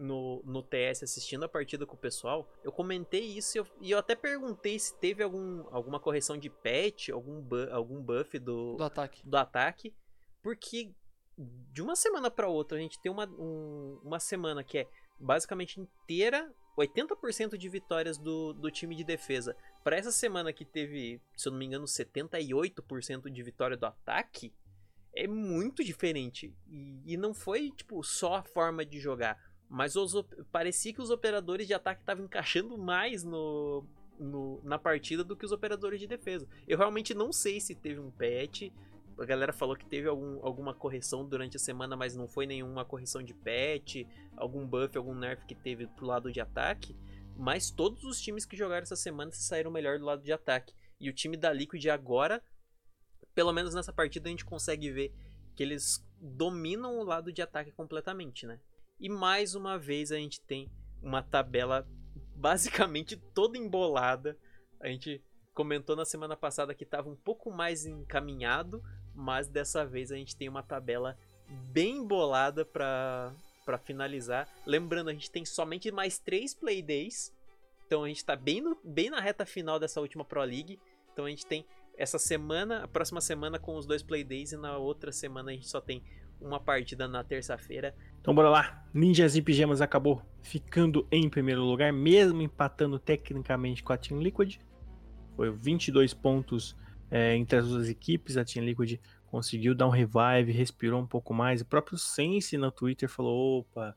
no, 0.00 0.42
no 0.44 0.62
TS 0.62 1.02
assistindo 1.02 1.44
a 1.44 1.48
partida 1.48 1.86
com 1.86 1.94
o 1.94 1.98
pessoal. 1.98 2.48
Eu 2.64 2.72
comentei 2.72 3.20
isso 3.20 3.56
e 3.56 3.60
eu, 3.60 3.66
e 3.80 3.90
eu 3.90 3.98
até 3.98 4.16
perguntei 4.16 4.78
se 4.78 4.98
teve 4.98 5.22
algum, 5.22 5.64
alguma 5.70 6.00
correção 6.00 6.38
de 6.38 6.48
patch, 6.48 7.10
algum, 7.10 7.40
bu 7.40 7.68
algum 7.70 8.02
buff 8.02 8.38
do, 8.38 8.76
do 8.76 8.84
ataque. 8.84 9.22
do 9.24 9.36
ataque. 9.36 9.94
Porque 10.42 10.92
de 11.36 11.82
uma 11.82 11.94
semana 11.94 12.30
para 12.30 12.48
outra 12.48 12.78
a 12.78 12.80
gente 12.80 13.00
tem 13.00 13.12
uma, 13.12 13.26
um, 13.26 14.00
uma 14.02 14.18
semana 14.18 14.64
que 14.64 14.78
é 14.78 14.88
basicamente 15.18 15.78
inteira 15.78 16.50
80% 16.78 17.58
de 17.58 17.68
vitórias 17.68 18.16
do, 18.16 18.54
do 18.54 18.70
time 18.70 18.96
de 18.96 19.04
defesa. 19.04 19.54
Para 19.84 19.96
essa 19.96 20.10
semana 20.10 20.52
que 20.52 20.64
teve, 20.64 21.20
se 21.36 21.48
eu 21.48 21.52
não 21.52 21.58
me 21.58 21.66
engano, 21.66 21.84
78% 21.84 23.30
de 23.30 23.42
vitória 23.42 23.76
do 23.76 23.84
ataque, 23.84 24.52
é 25.14 25.26
muito 25.26 25.84
diferente. 25.84 26.54
E, 26.66 27.02
e, 27.04 27.16
não 27.16 27.34
foi, 27.34 27.70
tipo, 27.70 28.02
só 28.02 28.36
a 28.36 28.42
forma 28.42 28.84
de 28.84 28.98
jogar. 28.98 29.36
Mas 29.70 29.94
os, 29.94 30.12
parecia 30.50 30.92
que 30.92 31.00
os 31.00 31.10
operadores 31.10 31.66
de 31.66 31.72
ataque 31.72 32.02
estavam 32.02 32.24
encaixando 32.24 32.76
mais 32.76 33.22
no, 33.22 33.86
no, 34.18 34.60
na 34.64 34.78
partida 34.78 35.22
do 35.22 35.36
que 35.36 35.46
os 35.46 35.52
operadores 35.52 36.00
de 36.00 36.08
defesa. 36.08 36.46
Eu 36.66 36.76
realmente 36.76 37.14
não 37.14 37.32
sei 37.32 37.60
se 37.60 37.74
teve 37.74 38.00
um 38.00 38.10
patch. 38.10 38.72
A 39.16 39.24
galera 39.24 39.52
falou 39.52 39.76
que 39.76 39.86
teve 39.86 40.08
algum, 40.08 40.44
alguma 40.44 40.74
correção 40.74 41.24
durante 41.24 41.56
a 41.56 41.60
semana, 41.60 41.96
mas 41.96 42.16
não 42.16 42.26
foi 42.26 42.46
nenhuma 42.46 42.84
correção 42.84 43.22
de 43.22 43.32
patch, 43.32 44.06
algum 44.36 44.66
buff, 44.66 44.96
algum 44.98 45.14
nerf 45.14 45.46
que 45.46 45.54
teve 45.54 45.86
pro 45.86 46.06
lado 46.06 46.32
de 46.32 46.40
ataque. 46.40 46.96
Mas 47.36 47.70
todos 47.70 48.02
os 48.02 48.20
times 48.20 48.44
que 48.44 48.56
jogaram 48.56 48.82
essa 48.82 48.96
semana 48.96 49.30
se 49.30 49.42
saíram 49.44 49.70
melhor 49.70 49.98
do 49.98 50.04
lado 50.04 50.22
de 50.22 50.32
ataque. 50.32 50.74
E 50.98 51.08
o 51.08 51.12
time 51.12 51.36
da 51.36 51.52
Liquid 51.52 51.86
agora 51.86 52.42
pelo 53.34 53.52
menos 53.52 53.74
nessa 53.74 53.92
partida 53.92 54.28
a 54.28 54.30
gente 54.30 54.44
consegue 54.44 54.90
ver 54.90 55.14
que 55.54 55.62
eles 55.62 56.04
dominam 56.20 56.98
o 56.98 57.04
lado 57.04 57.32
de 57.32 57.42
ataque 57.42 57.72
completamente, 57.72 58.46
né? 58.46 58.60
E 59.00 59.08
mais 59.08 59.54
uma 59.54 59.78
vez 59.78 60.12
a 60.12 60.16
gente 60.16 60.40
tem 60.42 60.70
uma 61.02 61.22
tabela 61.22 61.88
basicamente 62.36 63.16
toda 63.34 63.56
embolada. 63.56 64.36
A 64.78 64.88
gente 64.88 65.22
comentou 65.54 65.96
na 65.96 66.04
semana 66.04 66.36
passada 66.36 66.74
que 66.74 66.84
estava 66.84 67.08
um 67.08 67.16
pouco 67.16 67.50
mais 67.50 67.86
encaminhado, 67.86 68.82
mas 69.14 69.48
dessa 69.48 69.84
vez 69.84 70.12
a 70.12 70.16
gente 70.16 70.36
tem 70.36 70.48
uma 70.48 70.62
tabela 70.62 71.18
bem 71.48 71.98
embolada 71.98 72.64
para 72.64 73.34
para 73.64 73.78
finalizar. 73.78 74.48
Lembrando, 74.66 75.10
a 75.10 75.12
gente 75.12 75.30
tem 75.30 75.44
somente 75.44 75.92
mais 75.92 76.18
três 76.18 76.54
playdays. 76.54 77.32
Então 77.86 78.04
a 78.04 78.08
gente 78.08 78.16
está 78.16 78.34
bem, 78.34 78.64
bem 78.82 79.10
na 79.10 79.20
reta 79.20 79.46
final 79.46 79.78
dessa 79.78 80.00
última 80.00 80.24
Pro 80.24 80.42
League. 80.42 80.80
Então 81.12 81.24
a 81.24 81.30
gente 81.30 81.46
tem 81.46 81.64
essa 81.96 82.18
semana, 82.18 82.84
a 82.84 82.88
próxima 82.88 83.20
semana 83.20 83.58
com 83.58 83.76
os 83.76 83.84
dois 83.84 84.02
Playdays 84.02 84.52
e 84.52 84.56
na 84.56 84.78
outra 84.78 85.12
semana 85.12 85.50
a 85.50 85.54
gente 85.54 85.68
só 85.68 85.80
tem 85.80 86.02
uma 86.40 86.58
partida 86.58 87.06
na 87.06 87.22
terça-feira. 87.22 87.94
Então 88.20 88.34
bora 88.34 88.48
lá. 88.48 88.84
Ninjas 88.92 89.36
e 89.36 89.42
Pijamas 89.42 89.80
acabou 89.80 90.22
ficando 90.42 91.06
em 91.10 91.28
primeiro 91.28 91.62
lugar, 91.62 91.92
mesmo 91.92 92.42
empatando 92.42 92.98
tecnicamente 92.98 93.82
com 93.82 93.92
a 93.92 93.96
Team 93.96 94.20
Liquid. 94.20 94.56
Foi 95.36 95.50
22 95.50 96.12
pontos 96.12 96.76
é, 97.10 97.36
entre 97.36 97.58
as 97.58 97.68
duas 97.68 97.88
equipes, 97.88 98.36
a 98.36 98.44
Team 98.44 98.64
Liquid 98.64 98.98
conseguiu 99.26 99.74
dar 99.74 99.86
um 99.86 99.90
revive, 99.90 100.52
respirou 100.52 101.00
um 101.00 101.06
pouco 101.06 101.32
mais. 101.32 101.60
O 101.60 101.64
próprio 101.64 101.96
Sense 101.96 102.56
no 102.56 102.70
Twitter 102.70 103.08
falou: 103.08 103.60
opa, 103.60 103.96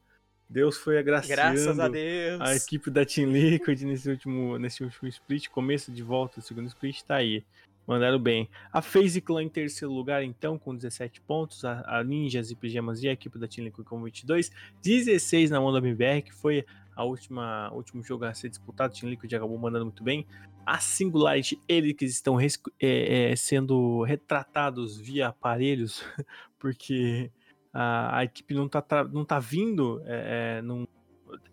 Deus 0.50 0.78
foi 0.78 0.98
agraciando 0.98 1.42
Graças 1.42 1.80
a 1.80 1.88
Deus. 1.88 2.42
a 2.42 2.56
equipe 2.56 2.90
da 2.90 3.06
Team 3.06 3.32
Liquid 3.32 3.82
nesse 3.82 4.10
último, 4.10 4.58
nesse 4.58 4.84
último 4.84 5.10
split, 5.10 5.50
começo 5.50 5.92
de 5.92 6.04
volta 6.04 6.40
do 6.40 6.44
segundo 6.46 6.68
split, 6.68 7.02
tá 7.02 7.16
aí. 7.16 7.44
Mandaram 7.86 8.18
bem. 8.18 8.50
A 8.72 8.82
FaZe 8.82 9.20
Clan 9.20 9.44
em 9.44 9.50
terceiro 9.50 9.94
lugar, 9.94 10.24
então, 10.24 10.58
com 10.58 10.76
17 10.76 11.20
pontos. 11.22 11.66
A, 11.66 12.00
a 12.00 12.04
Ninjas 12.04 12.50
e 12.50 12.56
Pijamas 12.56 13.04
e 13.04 13.10
a 13.10 13.12
equipe 13.12 13.38
da 13.38 13.48
Team 13.48 13.66
Liquid 13.66 13.86
com 13.86 14.02
22. 14.02 14.52
16 14.82 15.52
na 15.52 15.60
mão 15.60 15.72
da 15.72 15.80
MBR, 15.80 16.22
que 16.22 16.34
foi 16.34 16.66
a 16.96 17.04
última 17.04 17.72
último 17.74 18.02
jogo 18.04 18.24
a 18.26 18.34
ser 18.34 18.50
disputado. 18.50 18.94
A 18.94 19.00
Team 19.00 19.10
Liquid 19.10 19.34
acabou 19.34 19.58
mandando 19.58 19.86
muito 19.86 20.04
bem. 20.04 20.26
A 20.66 20.80
Singularity, 20.80 21.60
eles 21.68 22.14
estão 22.14 22.40
é, 22.40 22.52
é, 22.80 23.36
sendo 23.36 24.04
retratados 24.04 24.98
via 24.98 25.28
aparelhos, 25.28 26.06
porque 26.58 27.30
a, 27.74 28.20
a 28.20 28.24
equipe 28.24 28.54
não 28.54 28.70
tá, 28.70 28.84
não 29.12 29.26
tá 29.26 29.40
vindo 29.40 30.02
é, 30.06 30.62
num, 30.62 30.88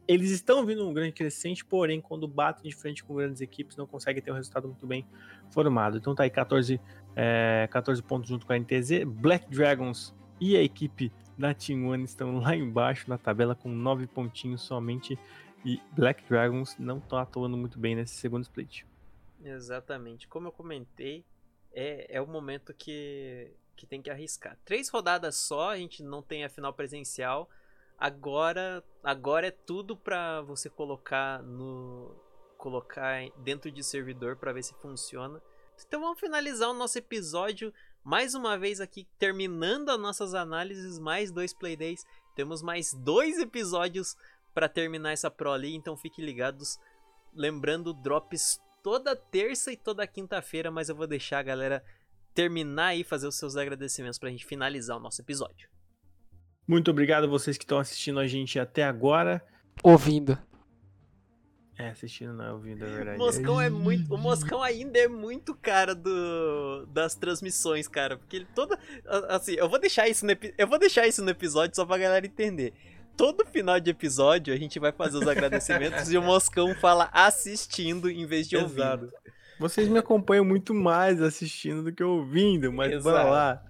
eles 0.07 0.31
estão 0.31 0.66
vindo 0.66 0.86
um 0.89 0.93
grande 0.93 1.12
crescente, 1.12 1.65
porém, 1.65 2.01
quando 2.01 2.27
batem 2.27 2.69
de 2.69 2.77
frente 2.77 3.05
com 3.05 3.15
grandes 3.15 3.40
equipes, 3.40 3.77
não 3.77 3.86
conseguem 3.86 4.23
ter 4.23 4.31
um 4.32 4.35
resultado 4.35 4.66
muito 4.66 4.86
bem 4.86 5.07
formado. 5.52 5.98
Então 5.98 6.14
tá 6.14 6.22
aí 6.22 6.31
14, 6.31 6.81
é, 7.16 7.68
14 7.70 8.02
pontos 8.02 8.28
junto 8.28 8.47
com 8.47 8.52
a 8.52 8.59
NTZ. 8.59 9.05
Black 9.06 9.48
Dragons 9.51 10.14
e 10.40 10.56
a 10.56 10.62
equipe 10.62 11.12
da 11.36 11.55
Team 11.55 11.86
One 11.86 12.05
estão 12.05 12.39
lá 12.39 12.55
embaixo 12.55 13.09
na 13.09 13.18
tabela 13.18 13.55
com 13.55 13.68
9 13.68 14.06
pontinhos 14.06 14.62
somente. 14.62 15.18
E 15.64 15.81
Black 15.93 16.24
Dragons 16.28 16.77
não 16.78 16.98
está 16.98 17.22
atuando 17.22 17.56
muito 17.56 17.78
bem 17.78 17.94
nesse 17.94 18.14
segundo 18.14 18.43
split. 18.43 18.85
Exatamente. 19.43 20.27
Como 20.27 20.48
eu 20.48 20.52
comentei, 20.52 21.24
é, 21.72 22.16
é 22.16 22.20
o 22.20 22.27
momento 22.27 22.72
que, 22.72 23.51
que 23.77 23.86
tem 23.86 24.01
que 24.01 24.10
arriscar. 24.10 24.56
Três 24.64 24.89
rodadas 24.89 25.36
só, 25.36 25.70
a 25.70 25.77
gente 25.77 26.02
não 26.02 26.22
tem 26.22 26.44
a 26.44 26.48
final 26.48 26.72
presencial 26.72 27.51
Agora, 28.01 28.82
agora 29.05 29.48
é 29.48 29.51
tudo 29.51 29.94
para 29.94 30.40
você 30.40 30.70
colocar 30.70 31.43
no 31.43 32.16
colocar 32.61 33.23
dentro 33.39 33.70
de 33.70 33.82
servidor 33.82 34.37
para 34.37 34.53
ver 34.53 34.62
se 34.62 34.74
funciona. 34.74 35.41
Então 35.87 36.01
vamos 36.01 36.20
finalizar 36.20 36.69
o 36.69 36.74
nosso 36.74 36.99
episódio 36.99 37.73
mais 38.05 38.35
uma 38.35 38.59
vez 38.59 38.81
aqui 38.81 39.07
terminando 39.19 39.89
as 39.89 39.99
nossas 39.99 40.35
análises, 40.35 40.99
mais 40.99 41.32
dois 41.32 41.55
playdays. 41.55 42.05
Temos 42.37 42.62
mais 42.62 42.93
dois 42.93 43.39
episódios 43.39 44.15
para 44.55 44.69
terminar 44.69 45.12
essa 45.12 45.31
Pro 45.31 45.53
ali, 45.53 45.74
então 45.74 45.97
fiquem 45.97 46.24
ligados. 46.24 46.78
Lembrando 47.35 47.95
drops 47.95 48.61
toda 48.82 49.16
terça 49.16 49.73
e 49.73 49.77
toda 49.77 50.07
quinta-feira, 50.07 50.70
mas 50.70 50.89
eu 50.89 50.95
vou 50.95 51.07
deixar 51.07 51.39
a 51.39 51.43
galera 51.43 51.85
terminar 52.35 52.95
e 52.95 53.03
fazer 53.03 53.27
os 53.27 53.37
seus 53.37 53.57
agradecimentos 53.57 54.19
para 54.19 54.28
a 54.28 54.32
gente 54.32 54.45
finalizar 54.45 54.97
o 54.97 55.01
nosso 55.01 55.20
episódio. 55.20 55.69
Muito 56.69 56.91
obrigado 56.91 57.24
a 57.24 57.28
vocês 57.28 57.57
que 57.57 57.65
estão 57.65 57.78
assistindo 57.78 58.20
a 58.20 58.27
gente 58.27 58.59
até 58.59 58.85
agora. 58.85 59.45
Ouvindo. 59.82 60.39
É, 61.81 61.89
assistindo 61.89 62.35
não 62.35 62.44
é 62.44 62.52
ouvindo, 62.52 62.85
é 62.85 62.89
verdade. 62.89 63.19
Moscão 63.19 63.61
é 63.61 63.70
muito. 63.70 64.15
O 64.15 64.19
Moscão 64.19 64.62
ainda 64.62 64.98
é 64.98 65.09
muito 65.09 65.55
cara 65.55 65.94
do, 65.94 66.86
das 66.86 67.15
transmissões, 67.15 67.89
cara. 67.89 68.19
Porque 68.19 68.36
ele 68.36 68.47
toda. 68.55 68.78
Assim, 69.28 69.55
eu 69.55 69.69
vou 69.69 69.78
deixar 69.78 70.07
isso 70.09 70.27
no, 70.27 70.32
eu 70.59 70.66
vou 70.66 70.78
deixar 70.78 71.07
isso 71.07 71.24
no 71.24 71.31
episódio 71.31 71.74
só 71.74 71.86
pra 71.86 71.97
galera 71.97 72.27
entender. 72.27 72.74
Todo 73.16 73.47
final 73.47 73.81
de 73.81 73.90
episódio 73.90 74.52
a 74.52 74.57
gente 74.57 74.78
vai 74.78 74.93
fazer 74.93 75.16
os 75.19 75.27
agradecimentos 75.27 76.12
e 76.12 76.19
o 76.19 76.23
Moscão 76.23 76.74
fala 76.74 77.09
assistindo 77.12 78.11
em 78.11 78.27
vez 78.27 78.48
de 78.48 78.57
Exato. 78.57 79.05
ouvindo. 79.05 79.12
Vocês 79.59 79.89
me 79.89 79.98
acompanham 79.98 80.44
muito 80.44 80.74
mais 80.74 81.20
assistindo 81.20 81.82
do 81.82 81.93
que 81.93 82.02
ouvindo, 82.02 82.73
mas 82.73 82.93
Exato. 82.93 83.05
bora 83.05 83.24
lá. 83.24 83.65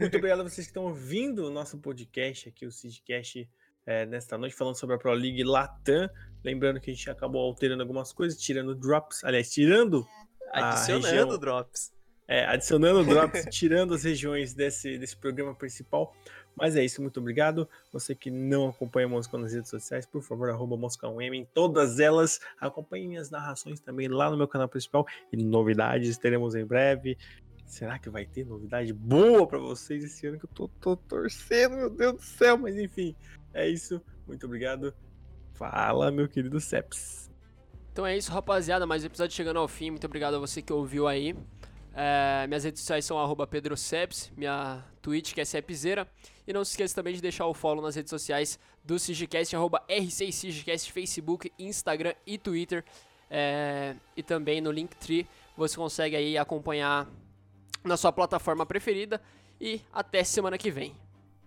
Muito 0.00 0.16
obrigado 0.16 0.40
a 0.40 0.42
vocês 0.42 0.66
que 0.66 0.70
estão 0.70 0.84
ouvindo 0.84 1.46
o 1.46 1.50
nosso 1.50 1.78
podcast 1.78 2.48
aqui, 2.48 2.66
o 2.66 2.70
Sidcast, 2.70 3.48
é, 3.86 4.06
nesta 4.06 4.36
noite, 4.36 4.54
falando 4.54 4.76
sobre 4.76 4.96
a 4.96 4.98
Pro 4.98 5.12
League 5.12 5.42
Latam. 5.44 6.08
Lembrando 6.44 6.80
que 6.80 6.90
a 6.90 6.94
gente 6.94 7.10
acabou 7.10 7.42
alterando 7.42 7.82
algumas 7.82 8.12
coisas, 8.12 8.40
tirando 8.40 8.74
drops, 8.74 9.24
aliás, 9.24 9.50
tirando. 9.50 10.06
Adicionando 10.52 11.06
região, 11.06 11.38
drops. 11.38 11.92
É, 12.26 12.44
adicionando 12.46 13.04
drops, 13.04 13.44
tirando 13.50 13.94
as 13.94 14.04
regiões 14.04 14.54
desse, 14.54 14.98
desse 14.98 15.16
programa 15.16 15.54
principal. 15.54 16.14
Mas 16.54 16.74
é 16.74 16.84
isso, 16.84 17.00
muito 17.00 17.20
obrigado. 17.20 17.68
Você 17.92 18.14
que 18.14 18.30
não 18.30 18.68
acompanha 18.68 19.06
o 19.06 19.10
Moscão 19.10 19.38
nas 19.38 19.52
redes 19.52 19.70
sociais, 19.70 20.04
por 20.04 20.22
favor, 20.22 20.50
arroba 20.50 20.76
Moscão 20.76 21.22
M 21.22 21.38
em 21.38 21.44
todas 21.44 22.00
elas. 22.00 22.40
Acompanhe 22.60 23.06
minhas 23.06 23.30
narrações 23.30 23.78
também 23.80 24.08
lá 24.08 24.28
no 24.30 24.36
meu 24.36 24.48
canal 24.48 24.68
principal. 24.68 25.06
E 25.32 25.36
novidades 25.36 26.18
teremos 26.18 26.56
em 26.56 26.64
breve. 26.64 27.16
Será 27.64 27.98
que 27.98 28.10
vai 28.10 28.24
ter 28.24 28.44
novidade 28.44 28.92
boa 28.92 29.46
para 29.46 29.58
vocês 29.58 30.02
esse 30.02 30.26
ano 30.26 30.38
que 30.38 30.46
eu 30.46 30.50
tô, 30.52 30.68
tô, 30.80 30.96
torcendo, 30.96 31.76
meu 31.76 31.90
Deus 31.90 32.14
do 32.14 32.22
céu? 32.22 32.58
Mas 32.58 32.76
enfim, 32.76 33.14
é 33.54 33.68
isso. 33.68 34.02
Muito 34.26 34.46
obrigado. 34.46 34.92
Fala, 35.58 36.12
meu 36.12 36.28
querido 36.28 36.60
Seps. 36.60 37.28
Então 37.92 38.06
é 38.06 38.16
isso, 38.16 38.30
rapaziada. 38.30 38.86
Mais 38.86 39.02
um 39.02 39.06
episódio 39.06 39.34
chegando 39.34 39.58
ao 39.58 39.66
fim. 39.66 39.90
Muito 39.90 40.06
obrigado 40.06 40.34
a 40.34 40.38
você 40.38 40.62
que 40.62 40.72
ouviu 40.72 41.08
aí. 41.08 41.34
É, 41.92 42.46
minhas 42.46 42.62
redes 42.62 42.80
sociais 42.80 43.04
são 43.04 43.18
PedroSeps, 43.44 44.30
minha 44.36 44.84
Twitch 45.02 45.34
que 45.34 45.40
é 45.40 45.44
Sepzera. 45.44 46.06
E 46.46 46.52
não 46.52 46.64
se 46.64 46.70
esqueça 46.70 46.94
também 46.94 47.12
de 47.12 47.20
deixar 47.20 47.44
o 47.46 47.52
follow 47.52 47.82
nas 47.82 47.96
redes 47.96 48.08
sociais 48.08 48.56
do 48.84 49.00
Sigicast, 49.00 49.56
arroba 49.56 49.82
R6Sigicast, 49.88 50.92
Facebook, 50.92 51.52
Instagram 51.58 52.14
e 52.24 52.38
Twitter. 52.38 52.84
É, 53.28 53.96
e 54.16 54.22
também 54.22 54.60
no 54.60 54.70
Linktree 54.70 55.26
você 55.56 55.74
consegue 55.74 56.14
aí 56.14 56.38
acompanhar 56.38 57.08
na 57.82 57.96
sua 57.96 58.12
plataforma 58.12 58.64
preferida 58.64 59.20
e 59.60 59.80
até 59.92 60.22
semana 60.22 60.56
que 60.56 60.70
vem. 60.70 60.94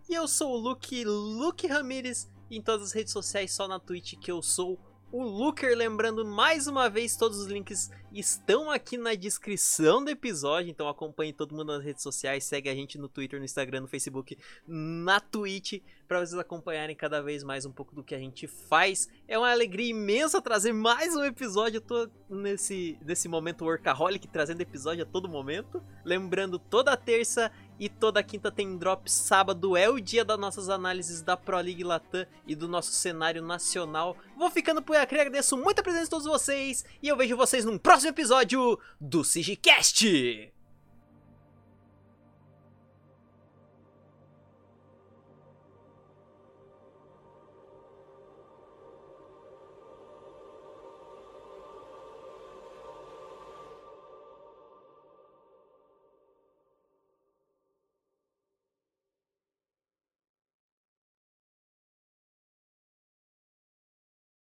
E 0.10 0.14
eu 0.14 0.28
sou 0.28 0.52
o 0.52 0.58
Luke, 0.58 1.06
Luke 1.06 1.66
Ramirez, 1.66 2.30
em 2.58 2.62
todas 2.62 2.88
as 2.88 2.92
redes 2.92 3.14
sociais, 3.14 3.54
só 3.54 3.68
na 3.68 3.80
Twitch 3.80 4.16
que 4.20 4.32
eu 4.32 4.42
sou 4.42 4.80
o 5.12 5.24
Looker. 5.24 5.76
Lembrando 5.76 6.26
mais 6.26 6.68
uma 6.68 6.90
vez, 6.90 7.16
todos 7.16 7.40
os 7.40 7.48
links 7.48 7.90
estão 8.14 8.70
aqui 8.70 8.98
na 8.98 9.14
descrição 9.16 10.04
do 10.04 10.10
episódio. 10.10 10.70
Então 10.70 10.88
acompanhe 10.88 11.34
todo 11.34 11.56
mundo 11.56 11.74
nas 11.74 11.84
redes 11.84 12.04
sociais, 12.04 12.44
segue 12.44 12.70
a 12.70 12.76
gente 12.76 12.98
no 12.98 13.08
Twitter, 13.08 13.40
no 13.40 13.46
Instagram, 13.46 13.82
no 13.82 13.88
Facebook, 13.88 14.38
na 14.68 15.20
Twitch, 15.20 15.82
para 16.08 16.20
vocês 16.20 16.38
acompanharem 16.38 16.96
cada 16.96 17.22
vez 17.22 17.44
mais 17.44 17.66
um 17.66 17.72
pouco 17.72 17.96
do 17.96 18.04
que 18.04 18.14
a 18.14 18.20
gente 18.20 18.46
faz. 18.46 19.08
É 19.28 19.38
uma 19.38 19.50
alegria 19.50 19.90
imensa 19.90 20.42
trazer 20.42 20.74
mais 20.74 21.16
um 21.16 21.24
episódio. 21.24 21.78
Eu 21.78 21.82
tô 21.82 22.10
nesse, 22.30 22.98
nesse 23.02 23.30
momento 23.30 23.64
workaholic, 23.64 24.28
trazendo 24.28 24.62
episódio 24.62 25.04
a 25.04 25.06
todo 25.06 25.30
momento. 25.30 25.82
Lembrando, 26.04 26.60
toda 26.60 26.98
terça 26.98 27.50
e 27.80 27.88
toda 27.90 28.22
quinta 28.22 28.52
tem 28.52 28.78
drop. 28.78 29.10
Sábado 29.10 29.76
é 29.78 29.90
o 29.90 30.00
dia 30.00 30.26
das 30.26 30.38
nossas 30.38 30.70
análises 30.70 31.22
da 31.22 31.38
Pro 31.38 31.58
League 31.58 31.84
Latam 31.84 32.28
e 32.46 32.56
do 32.56 32.68
nosso 32.68 32.92
cenário 32.92 33.42
nacional. 33.42 34.18
Vou 34.38 34.52
ficando 34.52 34.82
por 34.82 34.96
aqui, 34.96 35.16
agradeço 35.16 35.58
muito 35.58 35.80
a 35.80 35.84
presença 35.84 36.04
de 36.04 36.10
todos 36.10 36.28
vocês 36.28 36.84
e 37.02 37.08
eu 37.08 37.18
vejo 37.18 37.38
vocês 37.38 37.64
num 37.64 37.78
próximo 37.78 38.01
episódio 38.08 38.80
do 39.00 39.24
Sigicast! 39.24 40.06